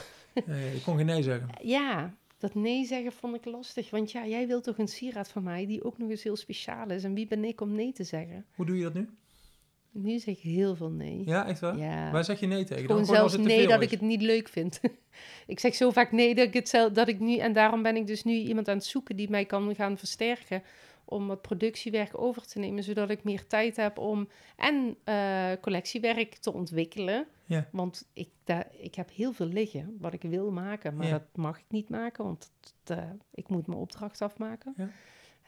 Ik 0.75 0.83
kon 0.85 0.97
geen 0.97 1.07
nee 1.07 1.23
zeggen. 1.23 1.49
Ja, 1.77 2.15
dat 2.39 2.55
nee 2.55 2.85
zeggen 2.85 3.13
vond 3.13 3.35
ik 3.35 3.45
lastig. 3.45 3.91
Want 3.91 4.13
ja, 4.13 4.27
jij 4.27 4.47
wilt 4.47 4.65
toch 4.65 4.79
een 4.79 4.89
sieraad 4.89 5.29
van 5.29 5.43
mij 5.43 5.67
die 5.67 5.85
ook 5.85 5.99
nog 5.99 6.11
eens 6.11 6.23
heel 6.23 6.37
speciaal 6.37 6.91
is. 6.91 7.05
En 7.05 7.15
wie 7.15 7.27
ben 7.27 7.45
ik 7.45 7.61
om 7.61 7.75
nee 7.75 7.93
te 7.93 8.05
zeggen? 8.05 8.47
Hoe 8.55 8.67
doe 8.67 8.77
je 8.77 8.83
dat 8.83 8.95
nu? 8.95 9.09
Nu 10.03 10.19
zeg 10.19 10.35
ik 10.35 10.41
heel 10.41 10.77
veel 10.77 10.91
nee. 10.91 11.23
Ja, 11.25 11.47
echt 11.47 11.61
waar? 11.61 11.77
Ja. 11.77 12.11
Waar 12.11 12.25
zeg 12.25 12.41
je 12.41 12.47
nee 12.47 12.65
tegen? 12.65 12.87
Gewoon 12.87 13.05
zelfs 13.05 13.37
nee 13.37 13.67
dat 13.67 13.79
is. 13.79 13.85
ik 13.85 13.91
het 13.91 14.01
niet 14.01 14.23
leuk 14.23 14.49
vind. 14.49 14.81
ik 15.47 15.59
zeg 15.61 15.75
zo 15.75 15.91
vaak 15.91 16.13
nee 16.13 16.35
dat 16.35 16.47
ik 16.47 16.55
het 16.55 16.69
zelf, 16.69 16.93
dat 16.93 17.09
ik 17.09 17.21
nu 17.21 17.37
en 17.37 17.53
daarom 17.53 17.83
ben 17.83 17.97
ik 17.97 18.07
dus 18.07 18.25
nu 18.25 18.33
iemand 18.33 18.69
aan 18.69 18.77
het 18.77 18.85
zoeken 18.85 19.17
die 19.17 19.31
mij 19.31 19.45
kan 19.45 19.75
gaan 19.75 19.99
versterken 19.99 20.63
om 21.09 21.27
wat 21.27 21.43
productiewerk 21.43 22.19
over 22.19 22.47
te 22.47 22.59
nemen, 22.59 22.83
zodat 22.83 23.11
ik 23.11 23.25
meer 23.25 23.47
tijd 23.47 23.77
heb 23.77 23.99
om 23.99 24.29
en 24.57 24.97
eh, 25.05 25.51
collectiewerk 25.61 26.35
te 26.35 26.53
ontwikkelen. 26.53 27.27
Ja. 27.45 27.69
Want 27.73 28.09
ik, 28.13 28.29
daar, 28.45 28.67
ik 28.79 28.95
heb 28.95 29.11
heel 29.13 29.33
veel 29.33 29.47
liggen 29.47 29.97
wat 30.01 30.13
ik 30.13 30.23
wil 30.23 30.51
maken, 30.51 30.97
maar 30.97 31.07
Ja. 31.07 31.13
dat 31.13 31.27
mag 31.35 31.59
ik 31.59 31.65
niet 31.69 31.89
maken, 31.89 32.25
want 32.25 32.51
eh, 32.85 32.99
ik 33.35 33.49
moet 33.49 33.67
mijn 33.67 33.79
opdracht 33.79 34.23
afmaken. 34.23 34.75
Ja. 34.77 34.89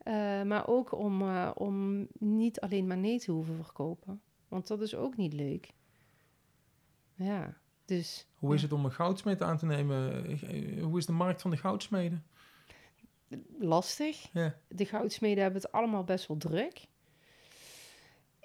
Eh, 0.03 0.46
maar 0.46 0.68
ook 0.68 0.92
om, 0.92 1.22
om 1.55 2.07
niet 2.18 2.61
alleen 2.61 2.86
maar 2.86 2.96
nee 2.96 3.18
te 3.18 3.30
hoeven 3.32 3.64
verkopen, 3.64 4.20
want 4.49 4.66
dat 4.66 4.80
is 4.80 4.94
ook 4.94 5.16
niet 5.16 5.32
leuk. 5.32 5.70
Ja, 7.14 7.57
dus 7.84 8.26
Hoe 8.34 8.55
is 8.55 8.62
het 8.62 8.72
om 8.72 8.84
een 8.84 8.92
goudsmid 8.92 9.42
aan 9.42 9.59
te 9.59 9.66
nemen? 9.66 10.26
Eh, 10.26 10.82
Hoe 10.82 10.99
is 10.99 11.07
de 11.07 11.12
markt 11.12 11.42
van 11.42 11.51
de 11.51 11.57
goudsmeden? 11.57 12.24
lastig. 13.59 14.28
Ja. 14.32 14.55
De 14.68 14.84
goudsmeden 14.84 15.42
hebben 15.42 15.61
het 15.62 15.72
allemaal 15.72 16.05
best 16.05 16.26
wel 16.26 16.36
druk. 16.36 16.86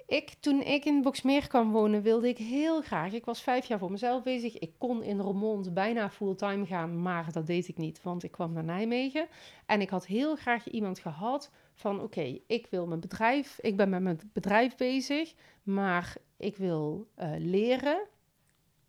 Ik, 0.06 0.34
toen 0.40 0.60
ik 0.62 0.84
in 0.84 1.02
Boksmeer 1.02 1.48
kwam 1.48 1.72
wonen, 1.72 2.02
wilde 2.02 2.28
ik 2.28 2.38
heel 2.38 2.82
graag. 2.82 3.12
Ik 3.12 3.24
was 3.24 3.42
vijf 3.42 3.66
jaar 3.66 3.78
voor 3.78 3.90
mezelf 3.90 4.22
bezig. 4.22 4.58
Ik 4.58 4.72
kon 4.78 5.02
in 5.02 5.20
Roermond 5.20 5.74
bijna 5.74 6.10
fulltime 6.10 6.66
gaan, 6.66 7.02
maar 7.02 7.32
dat 7.32 7.46
deed 7.46 7.68
ik 7.68 7.76
niet, 7.76 8.02
want 8.02 8.22
ik 8.22 8.30
kwam 8.30 8.52
naar 8.52 8.64
Nijmegen. 8.64 9.28
En 9.66 9.80
ik 9.80 9.90
had 9.90 10.06
heel 10.06 10.36
graag 10.36 10.68
iemand 10.68 10.98
gehad 10.98 11.50
van: 11.74 12.00
oké, 12.00 12.38
ik 12.46 12.66
wil 12.70 12.86
mijn 12.86 13.00
bedrijf, 13.00 13.58
ik 13.60 13.76
ben 13.76 13.88
met 13.88 14.02
mijn 14.02 14.20
bedrijf 14.32 14.76
bezig, 14.76 15.34
maar 15.62 16.16
ik 16.36 16.56
wil 16.56 17.08
eh, 17.14 17.30
leren. 17.38 18.06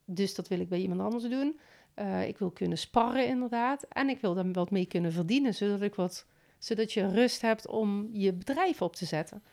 Dus 0.06 0.36
dat 0.36 0.48
wil 0.48 0.60
ik 0.60 0.70
bij 0.70 0.80
iemand 0.80 1.02
anders 1.02 1.24
doen. 1.24 1.60
Eh, 1.94 2.28
ik 2.28 2.38
wil 2.38 2.52
kunnen 2.52 2.78
sparren, 2.78 3.28
inderdaad. 3.28 3.84
En 3.90 4.10
ik 4.10 4.22
wil 4.22 4.34
daar 4.34 4.52
wat 4.52 4.72
mee 4.72 4.86
kunnen 4.86 5.12
verdienen, 5.12 5.54
zodat, 5.54 5.82
ik 5.82 5.96
wat, 5.96 6.26
zodat 6.58 6.94
je 6.94 7.08
rust 7.08 7.42
hebt 7.42 7.68
om 7.68 8.10
je 8.12 8.34
bedrijf 8.34 8.82
op 8.82 8.96
te 8.96 9.06
zetten. 9.06 9.44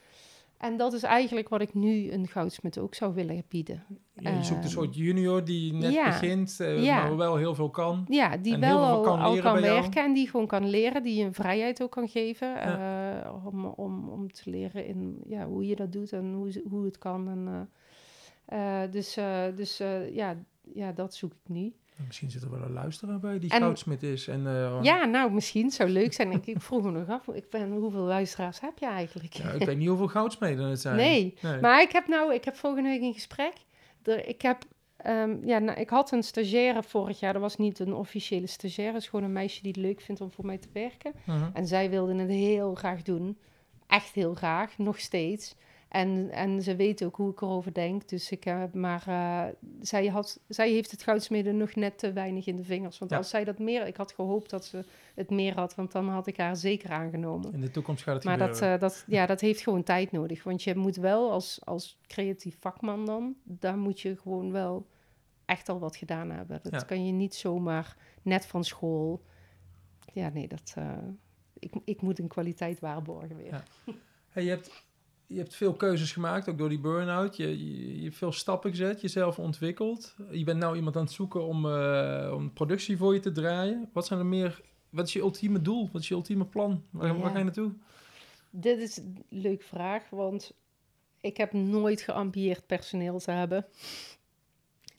En 0.59 0.76
dat 0.76 0.93
is 0.93 1.03
eigenlijk 1.03 1.49
wat 1.49 1.61
ik 1.61 1.74
nu 1.74 2.12
een 2.12 2.28
goudsmid 2.28 2.78
ook 2.78 2.95
zou 2.95 3.14
willen 3.14 3.45
bieden. 3.49 3.85
Ja, 4.14 4.30
je 4.30 4.45
zoekt 4.45 4.64
een 4.64 4.70
soort 4.70 4.97
junior 4.97 5.45
die 5.45 5.72
net 5.72 5.93
ja. 5.93 6.05
begint, 6.05 6.57
Ja. 6.59 7.03
maar 7.03 7.16
wel 7.16 7.37
heel 7.37 7.55
veel 7.55 7.70
kan. 7.70 8.05
Ja, 8.09 8.37
die 8.37 8.57
wel 8.57 8.78
al 8.78 9.01
kan 9.01 9.20
al 9.20 9.41
kan 9.41 9.61
werken 9.61 10.05
en 10.05 10.12
die 10.12 10.28
gewoon 10.28 10.47
kan 10.47 10.68
leren, 10.68 11.03
die 11.03 11.14
je 11.14 11.24
een 11.24 11.35
vrijheid 11.35 11.83
ook 11.83 11.91
kan 11.91 12.09
geven 12.09 12.62
eh, 13.25 13.47
om, 13.47 13.64
om, 13.66 14.09
om 14.09 14.33
te 14.33 14.51
leren 14.51 14.87
in 14.87 15.20
ja, 15.27 15.47
hoe 15.47 15.66
je 15.66 15.77
dat 15.77 15.93
doet 15.93 16.12
en 16.12 16.33
hoe, 16.33 16.62
hoe 16.68 16.85
het 16.85 16.99
kan. 16.99 17.29
En, 17.29 17.68
eh, 18.47 18.83
eh, 18.85 18.91
dus 18.93 19.14
dus 19.57 19.77
ja, 20.12 20.37
ja, 20.75 20.93
dat 20.93 21.14
zoek 21.14 21.33
ik 21.33 21.49
nu. 21.49 21.73
Misschien 22.07 22.31
zit 22.31 22.43
er 22.43 22.51
wel 22.51 22.62
een 22.62 22.73
luisteraar 22.73 23.18
bij 23.18 23.39
die 23.39 23.51
En- 23.51 23.61
goudsmid 23.61 24.03
is. 24.03 24.29
En, 24.29 24.47
eh, 24.47 24.79
Ja, 24.83 25.05
nou, 25.05 25.33
misschien 25.33 25.70
zou 25.70 25.89
leuk 25.91 26.12
zijn. 26.12 26.31
Ik, 26.33 26.47
ik 26.47 26.61
vroeg 26.61 26.83
me 26.83 26.91
nog 26.91 27.09
af, 27.09 27.29
ik 27.29 27.51
ben, 27.51 27.73
hoeveel 27.73 28.01
luisteraars 28.05 28.61
heb 28.61 28.79
je 28.79 28.87
eigenlijk? 28.87 29.33
ja, 29.33 29.51
ik 29.51 29.64
weet 29.66 29.77
niet 29.77 29.89
hoeveel 29.89 30.09
goudsmeden 30.09 30.64
het 30.66 30.81
zijn. 30.81 30.97
Nee, 30.97 31.35
Nee. 31.43 31.61
Maar 31.61 31.83
ik 31.83 31.93
heb 31.93 32.07
nou, 32.09 32.35
ik 32.35 32.45
heb 32.45 32.57
volgende 32.57 32.89
week 32.89 33.01
een 33.03 33.12
gesprek. 33.12 33.53
Er, 34.03 34.29
ik 34.29 34.43
heb, 34.43 34.64
ehm, 35.03 35.37
ja, 35.45 35.59
nou, 35.59 35.81
ik 35.81 35.89
had 35.89 36.13
een 36.13 36.23
stagiaire 36.23 36.83
vorig 36.83 37.21
jaar. 37.21 37.33
Dat 37.33 37.43
was 37.43 37.57
niet 37.57 37.79
een 37.79 37.95
officiële 37.95 38.47
stagiaire. 38.47 38.95
Het 38.95 39.03
is 39.03 39.09
gewoon 39.09 39.25
een 39.25 39.33
meisje 39.33 39.63
die 39.63 39.73
het 39.73 39.81
leuk 39.81 40.01
vindt 40.01 40.21
om 40.21 40.33
voor 40.33 40.47
mij 40.47 40.59
te 40.59 40.69
werken. 40.73 41.13
Mhm. 41.27 41.51
En 41.53 41.67
zij 41.67 41.91
wilde 41.91 42.15
het 42.15 42.31
heel 42.31 42.75
graag 42.75 43.03
doen. 43.03 43.39
Echt 43.87 44.15
heel 44.15 44.35
graag, 44.35 44.79
nog 44.79 44.99
steeds. 44.99 45.57
En, 45.93 46.30
en 46.30 46.62
ze 46.62 46.76
weet 46.76 47.05
ook 47.05 47.16
hoe 47.16 47.30
ik 47.30 47.40
erover 47.40 47.72
denk. 47.74 48.09
Dus 48.09 48.30
ik 48.30 48.45
heb 48.45 48.74
maar 48.74 49.05
eh, 49.09 49.45
zij, 49.80 50.07
had, 50.07 50.40
zij 50.49 50.70
heeft 50.70 50.90
het 50.90 51.03
goudsmeden 51.03 51.57
nog 51.57 51.74
net 51.74 51.99
te 51.99 52.12
weinig 52.12 52.47
in 52.47 52.57
de 52.57 52.64
vingers. 52.64 52.99
Want 52.99 53.11
Ja. 53.11 53.16
als 53.16 53.28
zij 53.28 53.45
dat 53.45 53.59
meer, 53.59 53.86
ik 53.86 53.97
had 53.97 54.12
gehoopt 54.12 54.51
dat 54.51 54.64
ze 54.64 54.84
het 55.14 55.30
meer 55.30 55.55
had, 55.55 55.74
want 55.74 55.93
dan 55.93 56.09
had 56.09 56.26
ik 56.26 56.36
haar 56.36 56.57
zeker 56.57 56.90
aangenomen. 56.90 57.53
In 57.53 57.61
de 57.61 57.70
toekomst 57.70 58.03
gaat 58.03 58.14
het 58.14 58.24
Maar 58.24 58.38
dat, 58.38 58.49
gebeuren. 58.55 58.74
eh, 58.74 58.80
dat, 58.80 59.05
ja, 59.07 59.26
dat 59.26 59.40
heeft 59.40 59.61
gewoon 59.62 59.82
tijd 59.82 60.12
nodig. 60.12 60.43
Want 60.45 60.62
je 60.62 60.74
moet 60.76 60.97
wel 60.97 61.30
als, 61.30 61.61
als 61.64 61.99
creatief 62.07 62.57
vakman 62.61 63.07
dan, 63.07 63.34
daar 63.45 63.78
moet 63.78 64.01
je 64.01 64.16
gewoon 64.16 64.53
wel 64.53 64.86
echt 65.45 65.68
al 65.68 65.78
wat 65.78 65.97
gedaan 65.97 66.30
hebben. 66.30 66.61
Dat 66.62 66.72
Ja. 66.72 66.78
kan 66.86 67.07
je 67.07 67.12
niet 67.12 67.34
zomaar 67.34 67.97
net 68.22 68.47
van 68.47 68.64
school. 68.64 69.22
Ja, 70.12 70.28
nee, 70.28 70.49
dat, 70.49 70.72
eh, 70.76 70.90
ik, 71.59 71.72
ik 71.84 72.03
moet 72.03 72.18
een 72.18 72.28
kwaliteit 72.28 72.80
waarborgen 72.80 73.36
weer. 73.36 73.51
Ja. 73.53 73.62
Hey, 74.28 74.43
je, 74.45 74.49
hebt, 74.51 74.84
je 75.33 75.39
hebt 75.39 75.55
veel 75.55 75.72
keuzes 75.72 76.12
gemaakt, 76.12 76.49
ook 76.49 76.59
door 76.59 76.68
die 76.68 76.80
burn-out. 76.80 77.37
Je, 77.37 77.49
je, 77.49 77.97
je 77.97 78.03
hebt 78.05 78.16
veel 78.16 78.33
stappen 78.33 78.70
gezet, 78.70 79.01
jezelf 79.01 79.39
ontwikkeld. 79.39 80.14
Je 80.30 80.45
bent 80.45 80.59
nou 80.59 80.76
iemand 80.76 80.97
aan 80.97 81.03
het 81.03 81.12
zoeken 81.12 81.47
om, 81.47 81.66
eh, 81.66 82.33
om 82.35 82.53
productie 82.53 82.97
voor 82.97 83.14
je 83.14 83.20
te 83.20 83.33
draaien. 83.33 83.89
Wat 83.93 84.07
zijn 84.07 84.18
er 84.18 84.26
meer... 84.26 84.61
Wat 84.91 85.07
is 85.07 85.12
je 85.12 85.20
ultieme 85.20 85.62
doel? 85.62 85.89
Wat 85.93 86.03
is 86.03 86.09
je 86.09 86.14
ultieme 86.14 86.45
plan? 86.47 86.85
Waar, 86.91 87.07
Ja. 87.07 87.16
waar 87.16 87.30
ga 87.30 87.39
je 87.39 87.45
naartoe? 87.45 87.72
Dit 88.51 88.78
is 88.78 88.97
een 88.97 89.24
leuke 89.28 89.64
vraag, 89.64 90.11
want 90.11 90.53
ik 91.20 91.37
heb 91.37 91.53
nooit 91.53 92.01
geambieerd 92.01 92.66
personeel 92.66 93.18
te 93.18 93.30
hebben. 93.30 93.66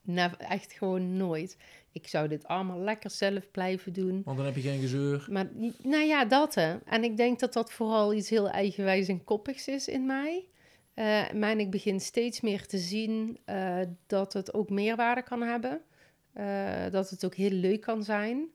Nou, 0.02 0.32
echt 0.38 0.74
gewoon 0.74 1.18
nooit. 1.18 1.58
Ik 1.94 2.08
zou 2.08 2.28
dit 2.28 2.46
allemaal 2.46 2.80
lekker 2.80 3.10
zelf 3.10 3.52
blijven 3.52 3.94
doen. 3.94 4.22
Want 4.26 4.38
dan 4.38 4.46
heb 4.46 4.56
je 4.56 4.62
geen 4.62 4.82
gezeur. 4.82 5.28
Maar 5.30 5.50
nou 5.82 6.04
ja, 6.04 6.26
dat 6.26 6.56
hè. 6.56 6.78
En 6.78 7.04
ik 7.04 7.18
denk 7.18 7.40
dat 7.40 7.54
dat 7.54 7.72
vooral 7.72 8.14
iets 8.14 8.30
heel 8.30 8.50
eigenwijs 8.50 9.08
en 9.08 9.24
koppigs 9.24 9.68
is 9.68 9.88
in 9.88 10.06
mij. 10.06 10.48
Eh, 10.94 11.32
maar 11.32 11.58
ik 11.58 11.72
begin 11.72 12.00
steeds 12.00 12.42
meer 12.42 12.66
te 12.66 12.78
zien 12.78 13.40
eh, 13.46 13.80
dat 14.08 14.34
het 14.34 14.54
ook 14.54 14.70
meerwaarde 14.70 15.24
kan 15.24 15.42
hebben. 15.42 15.82
Eh, 16.34 16.92
dat 16.92 17.10
het 17.10 17.26
ook 17.26 17.36
heel 17.36 17.52
leuk 17.52 17.82
kan 17.82 18.04
zijn. 18.04 18.48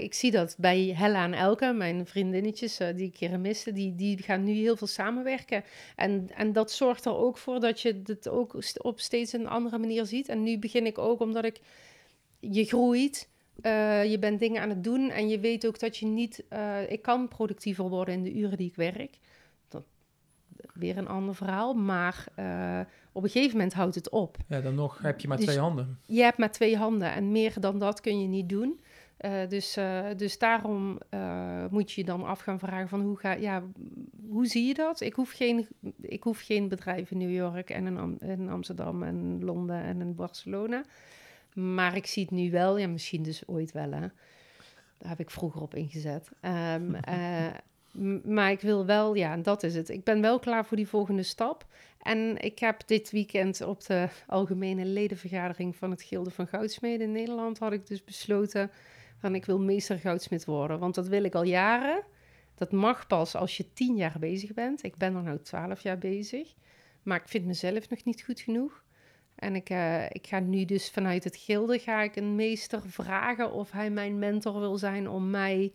Ik 0.00 0.14
zie 0.14 0.30
dat 0.30 0.54
bij 0.58 0.92
Hella 0.96 1.24
en 1.24 1.34
Elke, 1.34 1.72
mijn 1.72 2.06
vriendinnetjes 2.06 2.76
die 2.76 3.06
ik 3.06 3.16
hier 3.16 3.40
miste, 3.40 3.72
die, 3.72 3.94
die 3.94 4.22
gaan 4.22 4.44
nu 4.44 4.52
heel 4.52 4.76
veel 4.76 4.86
samenwerken. 4.86 5.64
En, 5.96 6.28
en 6.34 6.52
dat 6.52 6.72
zorgt 6.72 7.04
er 7.04 7.16
ook 7.16 7.38
voor 7.38 7.60
dat 7.60 7.80
je 7.80 8.00
het 8.04 8.28
ook 8.28 8.56
op 8.82 9.00
steeds 9.00 9.32
een 9.32 9.48
andere 9.48 9.78
manier 9.78 10.06
ziet. 10.06 10.28
En 10.28 10.42
nu 10.42 10.58
begin 10.58 10.86
ik 10.86 10.98
ook, 10.98 11.20
omdat 11.20 11.44
ik, 11.44 11.60
je 12.40 12.64
groeit, 12.64 13.28
eh, 13.62 14.10
je 14.10 14.18
bent 14.18 14.40
dingen 14.40 14.62
aan 14.62 14.68
het 14.68 14.84
doen 14.84 15.10
en 15.10 15.28
je 15.28 15.40
weet 15.40 15.66
ook 15.66 15.78
dat 15.78 15.96
je 15.96 16.06
niet, 16.06 16.44
eh, 16.48 16.90
ik 16.90 17.02
kan 17.02 17.28
productiever 17.28 17.88
worden 17.88 18.14
in 18.14 18.22
de 18.22 18.34
uren 18.34 18.56
die 18.56 18.68
ik 18.68 18.76
werk. 18.76 19.18
Dat, 19.68 19.84
weer 20.74 20.96
een 20.98 21.08
ander 21.08 21.34
verhaal, 21.34 21.74
maar 21.74 22.26
eh, 22.34 22.80
op 23.12 23.22
een 23.22 23.30
gegeven 23.30 23.56
moment 23.56 23.74
houdt 23.74 23.94
het 23.94 24.10
op 24.10 24.36
Ja, 24.48 24.60
dan 24.60 24.74
nog 24.74 24.98
heb 25.02 25.20
je 25.20 25.28
maar 25.28 25.36
Dus- 25.36 25.46
twee 25.46 25.58
handen. 25.58 25.98
je 26.06 26.22
hebt 26.22 26.38
maar 26.38 26.50
twee 26.52 26.76
handen 26.76 27.12
en 27.12 27.32
meer 27.32 27.60
dan 27.60 27.78
dat 27.78 28.00
kun 28.00 28.20
je 28.20 28.26
niet 28.28 28.48
doen. 28.48 28.80
Dus, 29.48 29.78
dus 30.16 30.38
daarom 30.38 30.98
moet 31.70 31.92
je 31.92 32.00
je 32.00 32.06
dan 32.06 32.24
af 32.24 32.40
gaan 32.40 32.58
vragen 32.58 32.88
van 32.88 33.00
hoe, 33.00 33.18
ga, 33.18 33.32
ja, 33.32 33.62
hoe 34.28 34.46
zie 34.46 34.66
je 34.66 34.74
dat? 34.74 35.00
Ik 35.00 35.12
hoef 35.14 35.30
geen, 35.32 35.68
ik 36.00 36.22
hoef 36.22 36.40
geen 36.40 36.68
bedrijf 36.68 37.10
in 37.10 37.18
New 37.18 37.34
York 37.34 37.70
en 37.70 37.86
in, 37.86 37.96
Am- 37.98 38.18
in 38.20 38.48
Amsterdam 38.48 39.02
en 39.02 39.44
Londen 39.44 39.82
en 39.82 40.00
in 40.00 40.14
Barcelona. 40.14 40.84
Maar 41.56 41.96
ik 41.96 42.06
zie 42.06 42.22
het 42.22 42.30
nu 42.30 42.50
wel, 42.50 42.78
ja, 42.78 42.88
misschien 42.88 43.22
dus 43.22 43.48
ooit 43.48 43.72
wel, 43.72 43.92
hè. 43.92 44.00
Daar 44.98 45.08
heb 45.08 45.20
ik 45.20 45.30
vroeger 45.30 45.60
op 45.60 45.74
ingezet. 45.74 46.30
Ehm, 46.40 46.94
eh, 46.94 47.46
maar 48.24 48.50
ik 48.50 48.60
wil 48.60 48.86
wel, 48.86 49.14
ja, 49.14 49.32
en 49.32 49.42
dat 49.42 49.62
is 49.62 49.74
het. 49.74 49.88
Ik 49.88 50.04
ben 50.04 50.20
wel 50.20 50.38
klaar 50.38 50.66
voor 50.66 50.76
die 50.76 50.88
volgende 50.88 51.22
stap. 51.22 51.66
En 52.02 52.36
ik 52.42 52.58
heb 52.58 52.86
dit 52.86 53.10
weekend 53.10 53.60
op 53.60 53.84
de 53.84 54.08
algemene 54.26 54.84
ledenvergadering 54.84 55.76
van 55.76 55.90
het 55.90 56.02
Gilde 56.02 56.30
van 56.30 56.46
Goudsmeden 56.46 57.06
in 57.06 57.12
Nederland... 57.12 57.58
had 57.58 57.72
ik 57.72 57.86
dus 57.86 58.04
besloten 58.04 58.70
van 59.18 59.34
ik 59.34 59.44
wil 59.44 59.58
meester 59.58 59.98
goudsmid 59.98 60.44
worden. 60.44 60.78
Want 60.78 60.94
dat 60.94 61.08
wil 61.08 61.24
ik 61.24 61.34
al 61.34 61.44
jaren. 61.44 62.02
Dat 62.54 62.72
mag 62.72 63.06
pas 63.06 63.34
als 63.34 63.56
je 63.56 63.72
tien 63.72 63.96
jaar 63.96 64.16
bezig 64.18 64.54
bent. 64.54 64.82
Ik 64.82 64.96
ben 64.96 65.14
er 65.14 65.22
nu 65.22 65.38
twaalf 65.42 65.80
jaar 65.80 65.98
bezig. 65.98 66.54
Maar 67.02 67.20
ik 67.20 67.28
vind 67.28 67.46
mezelf 67.46 67.88
nog 67.88 68.04
niet 68.04 68.22
goed 68.22 68.40
genoeg. 68.40 68.84
En 69.36 69.54
ik, 69.54 69.70
eh, 69.70 70.04
ik 70.04 70.26
ga 70.26 70.38
nu 70.40 70.64
dus 70.64 70.90
vanuit 70.90 71.24
het 71.24 71.36
gilde 71.36 71.78
ga 71.78 72.02
ik 72.02 72.16
een 72.16 72.34
meester 72.34 72.82
vragen 72.86 73.52
of 73.52 73.70
hij 73.70 73.90
mijn 73.90 74.18
mentor 74.18 74.60
wil 74.60 74.76
zijn 74.78 75.08
om 75.08 75.30
mij 75.30 75.72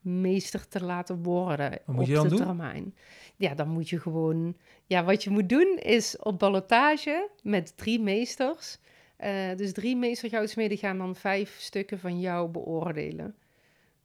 meester 0.00 0.68
te 0.68 0.84
laten 0.84 1.22
worden 1.22 1.78
Wat 1.84 1.98
op 1.98 2.06
de 2.06 2.28
doen? 2.28 2.36
termijn. 2.38 2.94
Ja, 3.36 3.54
dan 3.54 3.68
moet 3.68 3.88
je 3.88 4.00
gewoon... 4.00 4.56
Ja, 4.86 5.04
wat 5.04 5.24
je 5.24 5.30
moet 5.30 5.48
doen 5.48 5.78
is 5.82 6.18
op 6.18 6.38
ballotage 6.38 7.28
met 7.42 7.76
drie 7.76 8.00
meesters. 8.00 8.78
eh, 9.16 9.56
dus 9.56 9.72
drie 9.72 9.96
meestergoudsmeden 9.96 10.78
gaan 10.78 10.98
dan 10.98 11.16
vijf 11.16 11.56
stukken 11.58 11.98
van 11.98 12.20
jou 12.20 12.48
beoordelen. 12.48 13.34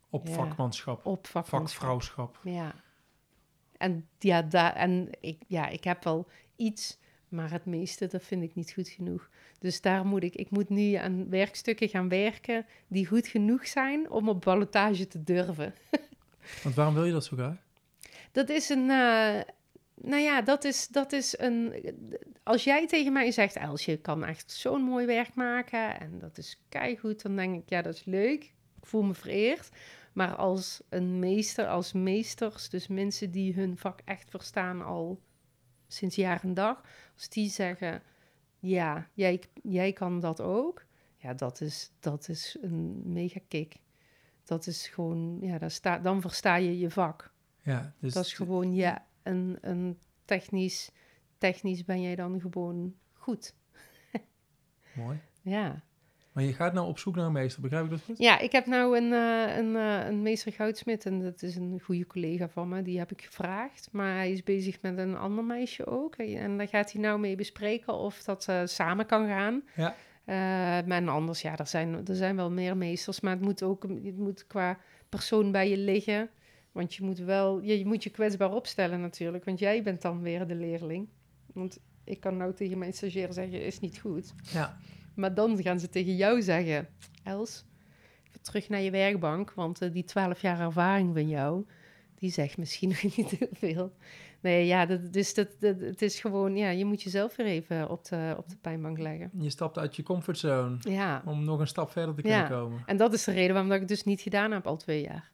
Op 0.10 0.28
Ja. 0.28 0.34
vakmanschap, 0.34 1.06
Op 1.06 1.28
vakmanschap. 1.28 1.68
vakvrouwschap. 1.70 2.40
Ja. 2.44 2.76
En 3.78 4.08
ja, 4.20 4.42
daar, 4.42 4.76
en 4.76 5.10
ik, 5.20 5.42
ja, 5.48 5.68
ik 5.68 5.84
heb 5.84 6.04
wel 6.04 6.28
iets, 6.56 6.98
maar 7.36 7.52
het 7.52 7.66
meeste, 7.66 8.08
dat 8.08 8.24
vind 8.24 8.44
ik 8.44 8.56
niet 8.56 8.72
goed 8.72 8.90
genoeg. 8.90 9.30
Dus 9.60 9.82
daar 9.82 10.06
moet 10.06 10.24
ik, 10.24 10.36
ik 10.36 10.50
moet 10.50 10.70
nu 10.70 10.94
aan 10.94 11.30
werkstukken 11.30 11.90
gaan 11.90 12.10
werken 12.10 12.66
die 12.88 13.08
goed 13.08 13.28
genoeg 13.28 13.68
zijn 13.68 14.10
om 14.10 14.30
op 14.30 14.42
ballotage 14.42 15.08
te 15.08 15.24
durven. 15.24 15.74
Want 16.64 16.76
waarom 16.76 16.94
wil 16.94 17.06
je 17.06 17.12
dat 17.12 17.26
zo 17.26 17.36
graag? 17.36 17.56
Dat 18.32 18.50
is 18.50 18.70
een, 18.70 18.90
eh, 18.90 19.42
nou 19.96 20.22
ja, 20.22 20.42
dat 20.42 20.64
is, 20.64 20.88
dat 20.88 21.12
is 21.12 21.38
een, 21.38 21.74
als 22.44 22.64
jij 22.64 22.88
tegen 22.88 23.14
mij 23.14 23.32
zegt, 23.32 23.56
Els, 23.56 23.86
je 23.86 23.98
kan 23.98 24.26
echt 24.26 24.52
zo'n 24.52 24.82
mooi 24.82 25.06
werk 25.06 25.36
maken 25.36 26.00
en 26.00 26.20
dat 26.20 26.38
is 26.38 26.62
keigoed, 26.70 27.22
dan 27.22 27.36
denk 27.36 27.64
ik, 27.64 27.70
ja, 27.70 27.82
dat 27.82 27.94
is 27.94 28.06
leuk. 28.06 28.44
Ik 28.82 28.86
voel 28.92 29.04
me 29.04 29.14
vereerd. 29.14 29.70
Maar 30.14 30.36
als 30.36 30.82
een 30.90 31.20
meester, 31.20 31.68
als 31.68 31.94
meesters, 31.94 32.70
dus 32.70 32.88
mensen 32.88 33.32
die 33.32 33.54
hun 33.54 33.78
vak 33.78 34.00
echt 34.06 34.30
verstaan 34.30 34.82
al 34.82 35.20
sinds 35.88 36.16
jaar 36.16 36.44
en 36.44 36.54
dag, 36.54 36.82
als 37.16 37.30
die 37.30 37.50
zeggen, 37.50 38.02
ja, 38.60 39.10
jij, 39.14 39.42
jij 39.64 39.94
kan 39.94 40.20
dat 40.20 40.42
ook, 40.42 40.86
ja, 41.18 41.34
dat 41.34 41.62
is, 41.62 41.92
dat 42.00 42.30
is 42.30 42.58
een 42.62 43.02
mega 43.14 43.40
kick. 43.48 43.76
Dat 44.44 44.68
is 44.68 44.88
gewoon, 44.88 45.38
ja, 45.42 45.58
daar 45.58 45.72
sta, 45.72 46.00
dan 46.00 46.22
versta 46.22 46.56
je 46.56 46.80
je 46.80 46.90
vak. 46.90 47.34
Ja, 47.62 47.94
dus 48.00 48.14
Dat 48.14 48.26
is 48.26 48.34
gewoon, 48.34 48.74
ja, 48.74 49.06
een, 49.24 49.58
een 49.62 50.00
technisch, 50.26 50.92
technisch 51.38 51.84
ben 51.86 52.02
jij 52.02 52.16
dan 52.16 52.42
gewoon 52.42 52.96
goed. 53.14 53.56
mooi. 54.96 55.20
Ja. 55.42 55.84
Maar 56.36 56.44
je 56.44 56.54
gaat 56.54 56.74
nou 56.74 56.88
op 56.88 57.00
zoek 57.00 57.16
naar 57.16 57.26
een 57.26 57.32
meester, 57.32 57.62
begrijp 57.62 57.84
ik 57.84 57.90
dat 57.90 58.02
goed? 58.02 58.18
Ja, 58.18 58.40
ik 58.40 58.52
heb 58.52 58.66
nou 58.66 58.98
een, 58.98 59.14
eh, 59.14 59.58
een, 59.58 59.76
eh, 59.76 60.08
een 60.08 60.22
meester 60.22 60.52
Goudsmit 60.52 61.06
en 61.06 61.22
dat 61.22 61.42
is 61.42 61.56
een 61.56 61.80
goede 61.84 62.08
collega 62.08 62.50
van 62.50 62.70
me. 62.70 62.82
Die 62.82 62.98
heb 62.98 63.12
ik 63.12 63.22
gevraagd, 63.22 63.90
maar 63.92 64.16
hij 64.16 64.32
is 64.32 64.44
bezig 64.44 64.82
met 64.82 64.98
een 64.98 65.18
ander 65.18 65.44
meisje 65.44 65.86
ook. 65.86 66.16
En 66.16 66.58
daar 66.58 66.68
gaat 66.68 66.92
hij 66.92 67.02
nou 67.02 67.20
mee 67.20 67.36
bespreken 67.36 67.94
of 67.94 68.24
dat 68.24 68.46
eh, 68.48 68.62
samen 68.66 69.06
kan 69.06 69.28
gaan. 69.28 69.64
Ja. 69.76 69.96
Maar 70.86 71.08
anders, 71.08 71.42
ja, 71.42 71.58
er 71.58 71.68
zijn, 71.68 72.08
er 72.08 72.16
zijn 72.16 72.36
wel 72.36 72.52
meer 72.52 72.78
meesters, 72.78 73.20
maar 73.20 73.34
het 73.34 73.42
moet 73.42 73.64
ook 73.64 73.84
het 73.84 74.18
moet 74.18 74.48
qua 74.48 74.78
persoon 75.10 75.52
bij 75.52 75.70
je 75.70 75.78
liggen. 75.78 76.30
Want 76.72 76.96
je 76.96 77.04
moet 77.04 77.20
wel, 77.20 77.62
je, 77.62 77.78
je 77.78 77.86
moet 77.86 78.04
je 78.04 78.10
kwetsbaar 78.10 78.54
opstellen 78.54 79.02
natuurlijk, 79.02 79.46
want 79.46 79.60
jij 79.60 79.84
bent 79.84 80.02
dan 80.02 80.22
weer 80.22 80.48
de 80.48 80.56
leerling. 80.56 81.08
Want 81.54 81.80
ik 82.04 82.20
kan 82.20 82.38
nou 82.38 82.54
tegen 82.54 82.78
mijn 82.78 82.94
stagiair 82.94 83.34
zeggen, 83.34 83.62
is 83.62 83.80
niet 83.80 84.00
goed. 84.00 84.34
Ja. 84.54 84.78
Maar 85.16 85.34
dan 85.34 85.62
gaan 85.62 85.80
ze 85.80 85.90
tegen 85.90 86.16
jou 86.16 86.42
zeggen: 86.42 86.88
Els, 87.24 87.66
even 88.28 88.42
terug 88.42 88.70
naar 88.70 88.82
je 88.82 88.92
werkbank, 88.92 89.54
want 89.54 89.82
eh, 89.82 89.92
die 89.92 90.04
12 90.04 90.42
jaar 90.42 90.60
ervaring 90.60 91.14
van 91.14 91.28
jou, 91.30 91.66
die 92.16 92.32
zegt 92.32 92.58
misschien 92.58 92.90
nog 93.02 93.16
niet 93.18 93.30
heel 93.32 93.48
veel. 93.52 93.92
Nee, 94.42 94.66
ja, 94.66 94.86
dat, 94.86 95.14
dus 95.14 95.34
dat, 95.34 95.48
dat, 95.60 95.80
het 95.80 96.02
is 96.02 96.20
gewoon, 96.20 96.56
ja, 96.58 96.70
je 96.70 96.86
moet 96.86 97.02
jezelf 97.02 97.36
weer 97.36 97.46
even 97.48 97.90
op 97.90 98.06
de, 98.06 98.34
op 98.38 98.50
de 98.50 98.58
pijnbank 98.62 98.98
leggen. 99.00 99.30
Je 99.40 99.50
stapt 99.50 99.78
uit 99.78 99.96
je 99.96 100.04
comfortzone 100.04 100.78
Ja, 100.80 101.22
om 101.26 101.44
nog 101.46 101.60
een 101.60 101.68
stap 101.68 101.92
verder 101.92 102.16
te 102.16 102.22
kunnen 102.22 102.40
Ja. 102.40 102.48
komen. 102.48 102.84
en 102.86 102.98
dat 102.98 103.14
is 103.14 103.24
de 103.24 103.32
reden 103.32 103.50
waarom 103.52 103.66
dat 103.70 103.82
ik 103.82 103.88
het 103.90 103.98
dus 103.98 104.04
niet 104.04 104.22
gedaan 104.22 104.52
heb 104.52 104.68
al 104.68 104.78
twee 104.78 105.02
jaar. 105.02 105.32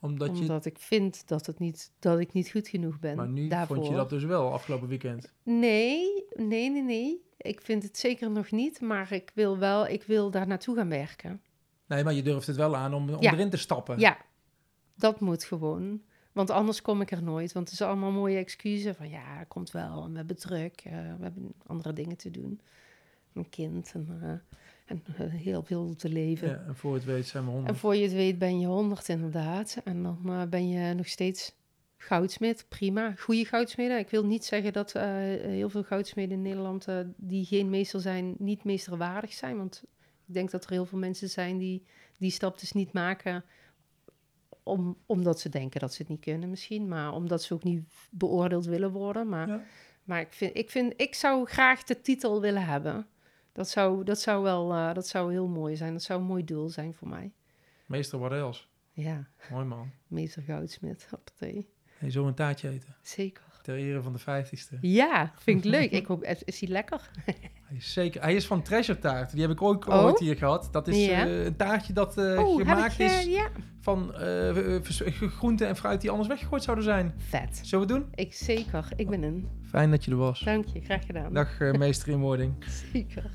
Omdat 0.00 0.36
je, 0.36 0.42
Omdat 0.42 0.64
ik 0.64 0.78
vind 0.78 1.28
dat, 1.28 1.46
het 1.46 1.58
niet, 1.58 1.92
dat 1.98 2.18
ik 2.20 2.32
niet 2.32 2.50
goed 2.50 2.68
genoeg 2.68 2.98
ben 2.98 3.16
maar 3.16 3.28
nu 3.28 3.48
daarvoor. 3.48 3.76
vond 3.76 3.88
je 3.88 3.94
dat 3.94 4.10
dus 4.10 4.24
wel 4.24 4.52
afgelopen 4.52 4.88
weekend. 4.88 5.32
Nee, 5.42 6.24
nee, 6.36 6.70
nee, 6.70 6.82
nee. 6.82 7.22
Ik 7.42 7.60
vind 7.60 7.82
het 7.82 7.98
zeker 7.98 8.30
nog 8.30 8.50
niet, 8.50 8.80
maar 8.80 9.12
ik 9.12 9.30
wil 9.34 9.58
wel, 9.58 9.86
ik 9.86 10.02
wil 10.02 10.30
daar 10.30 10.46
naartoe 10.46 10.76
gaan 10.76 10.88
werken. 10.88 11.40
Nee, 11.86 12.04
maar 12.04 12.12
je 12.12 12.22
durft 12.22 12.46
het 12.46 12.56
wel 12.56 12.76
aan 12.76 12.94
om, 12.94 13.10
om 13.10 13.22
Ja. 13.22 13.32
erin 13.32 13.50
te 13.50 13.56
stappen. 13.56 13.98
Ja, 13.98 14.16
dat 14.94 15.20
moet 15.20 15.44
gewoon. 15.44 16.02
Want 16.32 16.50
anders 16.50 16.82
kom 16.82 17.00
ik 17.00 17.10
er 17.10 17.22
nooit. 17.22 17.52
Want 17.52 17.70
het 17.70 17.80
is 17.80 17.86
allemaal 17.86 18.10
mooie 18.10 18.36
excuses 18.38 18.96
van 18.96 19.08
ja, 19.08 19.44
komt 19.44 19.70
wel. 19.70 20.04
En 20.04 20.10
we 20.10 20.16
hebben 20.16 20.36
druk. 20.36 20.80
eh, 20.84 20.92
we 20.92 21.22
hebben 21.22 21.52
andere 21.66 21.92
dingen 21.92 22.16
te 22.16 22.30
doen. 22.30 22.60
Een 23.34 23.48
kind 23.48 23.92
en, 23.94 24.18
eh, 24.22 24.28
en 24.86 25.02
eh, 25.16 25.32
heel 25.34 25.62
veel 25.62 25.94
te 25.96 26.08
leven. 26.08 26.48
Ja, 26.48 26.64
en 26.66 26.76
voor 26.76 26.90
je 26.90 26.96
het 26.96 27.06
weet 27.06 27.26
zijn 27.26 27.44
we 27.44 27.48
En 27.50 27.56
honderd. 27.56 27.78
voor 27.78 27.96
je 27.96 28.02
het 28.02 28.12
weet 28.12 28.38
ben 28.38 28.60
je 28.60 28.66
honderd 28.66 29.08
inderdaad. 29.08 29.80
En 29.84 30.02
dan 30.02 30.46
ben 30.50 30.68
je 30.68 30.94
nog 30.94 31.06
steeds 31.08 31.54
goudsmid. 32.06 32.66
Prima, 32.68 33.14
goede 33.18 33.44
goudsmeden. 33.44 33.98
Ik 33.98 34.10
wil 34.10 34.24
niet 34.26 34.44
zeggen 34.44 34.72
dat 34.72 34.92
eh, 34.94 35.02
heel 35.04 35.68
veel 35.70 35.82
goudsmeden 35.82 36.32
in 36.36 36.42
Nederland... 36.42 36.88
eh, 36.88 36.98
die 37.16 37.44
geen 37.44 37.70
meester 37.70 38.00
zijn, 38.00 38.34
niet 38.38 38.64
meesterwaardig 38.64 39.32
zijn. 39.32 39.56
Want 39.56 39.82
ik 40.26 40.34
denk 40.34 40.50
dat 40.50 40.64
er 40.64 40.70
heel 40.70 40.86
veel 40.86 40.98
mensen 40.98 41.28
zijn 41.28 41.58
die 41.58 41.86
die 42.18 42.30
stap 42.30 42.60
dus 42.60 42.72
niet 42.72 42.92
maken... 42.92 43.44
Om, 44.64 44.96
omdat 45.06 45.40
ze 45.40 45.48
denken 45.48 45.80
dat 45.80 45.92
ze 45.94 46.02
het 46.02 46.10
niet 46.10 46.20
kunnen 46.20 46.50
misschien. 46.50 46.88
Maar 46.88 47.12
omdat 47.12 47.42
ze 47.42 47.54
ook 47.54 47.62
niet 47.64 47.82
beoordeeld 48.10 48.64
willen 48.64 48.90
worden. 48.90 49.28
Maar, 49.28 49.48
Ja. 49.48 49.62
maar 50.04 50.20
ik, 50.20 50.32
vind, 50.32 50.56
ik, 50.56 50.70
vind, 50.70 50.92
ik 50.96 51.14
zou 51.14 51.46
graag 51.46 51.82
de 51.84 52.00
titel 52.00 52.40
willen 52.40 52.64
hebben. 52.66 53.06
Dat 53.52 53.68
zou, 53.68 54.04
dat 54.04 54.20
zou 54.20 54.42
wel 54.42 54.72
eh, 54.72 54.94
dat 54.94 55.06
zou 55.08 55.32
heel 55.32 55.48
mooi 55.48 55.76
zijn. 55.76 55.92
Dat 55.92 56.02
zou 56.02 56.20
een 56.20 56.26
mooi 56.26 56.44
doel 56.44 56.68
zijn 56.68 56.94
voor 56.94 57.08
mij. 57.08 57.32
Meester 57.86 58.18
wat 58.18 58.32
else. 58.32 58.64
Ja, 58.92 59.28
Mooi 59.50 59.64
man. 59.64 59.90
meester 60.06 60.42
Goudsmit. 60.42 61.06
Hoppatee. 61.10 61.68
Hey, 62.02 62.10
zo 62.10 62.26
een 62.26 62.34
taartje 62.34 62.68
eten. 62.68 62.94
Zeker. 63.02 63.42
Ter 63.62 63.76
ere 63.76 64.02
van 64.02 64.12
de 64.12 64.18
vijftigste. 64.18 64.78
Ja, 64.80 65.32
vind 65.36 65.64
ik 65.64 65.70
leuk. 65.70 65.90
Ik 66.00 66.06
hoop, 66.06 66.24
is 66.44 66.60
hij 66.60 66.68
lekker? 66.68 67.10
Hij 67.68 67.76
is 67.76 67.92
zeker. 67.92 68.22
Hij 68.22 68.34
is 68.34 68.46
van 68.46 68.62
Treasure 68.62 68.98
Taart. 68.98 69.32
Die 69.32 69.40
heb 69.40 69.50
ik 69.50 69.62
ook 69.62 69.86
Oh? 69.86 70.04
ooit 70.04 70.18
hier 70.18 70.36
gehad. 70.36 70.68
Dat 70.72 70.88
is 70.88 71.04
Ja. 71.06 71.26
eh, 71.26 71.44
een 71.44 71.56
taartje 71.56 71.92
dat 71.92 72.18
eh, 72.18 72.38
oh, 72.38 72.56
gemaakt 72.58 72.92
ik, 72.92 72.98
eh, 72.98 73.18
is 73.18 73.24
ja. 73.24 73.48
van 73.80 74.12
groenten 75.30 75.68
en 75.68 75.76
fruit 75.76 76.00
die 76.00 76.10
anders 76.10 76.28
weggegooid 76.28 76.62
zouden 76.62 76.84
zijn. 76.84 77.14
Vet. 77.16 77.60
Zullen 77.62 77.86
we 77.86 77.92
het 77.94 78.02
doen? 78.02 78.12
Ik 78.14 78.34
zeker. 78.34 78.88
Ik 78.96 79.08
ben 79.10 79.22
een. 79.22 79.48
Fijn 79.62 79.90
dat 79.90 80.04
je 80.04 80.10
er 80.10 80.16
was. 80.16 80.40
Dank 80.40 80.66
je, 80.66 80.80
graag 80.80 81.06
gedaan. 81.06 81.32
Dag 81.32 81.58
meester 81.78 82.08
in 82.08 82.20
wording. 82.20 82.54
Zeker. 82.92 83.30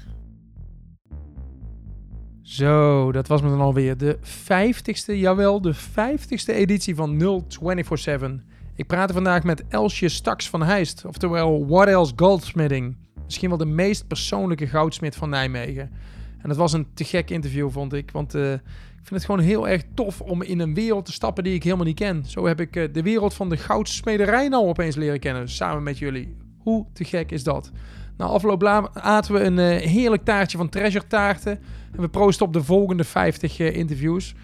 Zo, 2.41 3.11
dat 3.11 3.27
was 3.27 3.41
me 3.41 3.49
dan 3.49 3.59
alweer 3.61 3.97
de 3.97 4.17
vijftigste, 4.21 5.19
jawel, 5.19 5.61
de 5.61 5.73
vijftigste 5.73 6.53
editie 6.53 6.95
van 6.95 7.17
0247. 7.17 8.41
Ik 8.77 8.87
praatte 8.87 9.13
vandaag 9.13 9.43
met 9.43 9.63
Elsje 9.67 10.09
Staks 10.09 10.49
van 10.49 10.63
Heist, 10.63 11.05
oftewel 11.05 11.67
What 11.67 11.87
Else 11.87 12.13
Goldsmithing. 12.15 12.95
Misschien 13.25 13.49
wel 13.49 13.57
de 13.57 13.65
meest 13.65 14.07
persoonlijke 14.07 14.67
goudsmid 14.67 15.15
van 15.15 15.29
Nijmegen. 15.29 15.91
En 16.37 16.49
dat 16.49 16.57
was 16.57 16.73
een 16.73 16.87
te 16.93 17.03
gek 17.03 17.29
interview, 17.29 17.71
vond 17.71 17.93
ik. 17.93 18.11
Want 18.11 18.35
eh, 18.35 18.53
ik 18.53 18.59
vind 19.03 19.09
het 19.09 19.25
gewoon 19.25 19.39
heel 19.39 19.67
erg 19.67 19.83
tof 19.93 20.21
om 20.21 20.41
in 20.41 20.59
een 20.59 20.73
wereld 20.73 21.05
te 21.05 21.11
stappen 21.11 21.43
die 21.43 21.53
ik 21.53 21.63
helemaal 21.63 21.85
niet 21.85 21.95
ken. 21.95 22.25
Zo 22.25 22.45
heb 22.45 22.59
ik 22.59 22.75
eh, 22.75 22.93
de 22.93 23.01
wereld 23.01 23.33
van 23.33 23.49
de 23.49 23.57
goudsmederij 23.57 24.47
nou 24.47 24.67
opeens 24.67 24.95
leren 24.95 25.19
kennen, 25.19 25.49
samen 25.49 25.83
met 25.83 25.97
jullie. 25.97 26.35
Hoe 26.57 26.85
te 26.93 27.03
gek 27.03 27.31
is 27.31 27.43
dat? 27.43 27.71
Na 28.17 28.25
afloop 28.25 28.63
aten 28.93 29.33
we 29.33 29.39
een 29.39 29.59
eh, 29.59 29.87
heerlijk 29.87 30.23
taartje 30.23 30.57
van 30.57 30.69
Treasure 30.69 31.07
taarten. 31.07 31.59
En 31.91 32.01
we 32.01 32.09
proosten 32.09 32.45
op 32.45 32.53
de 32.53 32.63
volgende 32.63 33.03
50 33.03 33.59
eh, 33.59 33.75
interviews. 33.75 34.35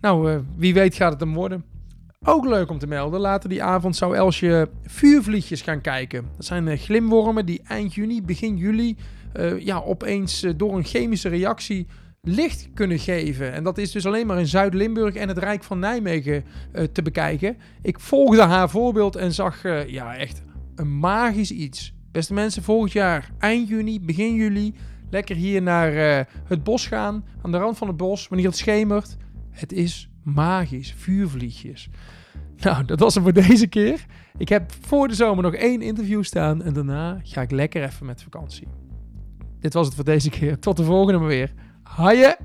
Nou, 0.00 0.42
wie 0.56 0.74
weet 0.74 0.94
gaat 0.94 1.12
het 1.12 1.20
hem 1.20 1.34
worden. 1.34 1.71
Ook 2.24 2.44
leuk 2.44 2.70
om 2.70 2.78
te 2.78 2.86
melden, 2.86 3.20
later 3.20 3.48
die 3.48 3.62
avond 3.62 3.96
zou 3.96 4.16
Elsje 4.16 4.68
vuurvliegjes 4.84 5.62
gaan 5.62 5.80
kijken. 5.80 6.24
Dat 6.36 6.46
zijn 6.46 6.68
eh, 6.68 6.78
glimwormen 6.78 7.46
die 7.46 7.60
eind 7.66 7.94
juni, 7.94 8.22
begin 8.22 8.56
juli, 8.56 8.96
eh, 9.32 9.58
ja, 9.58 9.80
opeens 9.80 10.42
eh, 10.42 10.52
door 10.56 10.76
een 10.76 10.84
chemische 10.84 11.28
reactie 11.28 11.86
licht 12.20 12.68
kunnen 12.74 12.98
geven. 12.98 13.52
En 13.52 13.64
dat 13.64 13.78
is 13.78 13.90
dus 13.90 14.06
alleen 14.06 14.26
maar 14.26 14.38
in 14.38 14.46
Zuid-Limburg 14.46 15.14
en 15.14 15.28
het 15.28 15.38
Rijk 15.38 15.64
van 15.64 15.78
Nijmegen 15.78 16.44
te 16.92 17.02
bekijken. 17.02 17.56
Ik 17.82 18.00
volgde 18.00 18.42
haar 18.42 18.70
voorbeeld 18.70 19.16
en 19.16 19.32
zag 19.32 19.62
ja, 19.86 20.16
echt 20.16 20.42
een 20.74 20.98
magisch 20.98 21.50
iets. 21.50 21.94
Beste 22.12 22.34
mensen, 22.34 22.62
volgend 22.62 22.92
jaar 22.92 23.30
eind 23.38 23.68
juni, 23.68 24.00
begin 24.00 24.34
juli, 24.34 24.74
lekker 25.10 25.36
hier 25.36 25.62
naar 25.62 26.26
het 26.44 26.64
bos 26.64 26.86
gaan. 26.86 27.24
Aan 27.42 27.52
de 27.52 27.58
rand 27.58 27.78
van 27.78 27.88
het 27.88 27.96
bos, 27.96 28.28
wanneer 28.28 28.46
het 28.46 28.56
schemert. 28.56 29.16
Het 29.50 29.72
is 29.72 30.11
magisch. 30.22 30.94
Vuurvliegjes. 30.96 31.88
Nou, 32.56 32.84
dat 32.84 32.98
was 32.98 33.14
het 33.14 33.22
voor 33.22 33.32
deze 33.32 33.66
keer. 33.66 34.06
Ik 34.38 34.48
heb 34.48 34.72
voor 34.80 35.08
de 35.08 35.14
zomer 35.14 35.42
nog 35.42 35.54
één 35.54 35.82
interview 35.82 36.22
staan 36.22 36.62
en 36.62 36.72
daarna 36.72 37.20
ga 37.22 37.42
ik 37.42 37.50
lekker 37.50 37.82
even 37.82 38.06
met 38.06 38.22
vakantie. 38.22 38.68
Dit 39.60 39.72
was 39.72 39.86
het 39.86 39.94
voor 39.94 40.04
deze 40.04 40.30
keer. 40.30 40.58
Tot 40.58 40.76
de 40.76 40.84
volgende 40.84 41.18
maar 41.18 41.28
weer. 41.28 41.52
Haaien! 41.82 42.36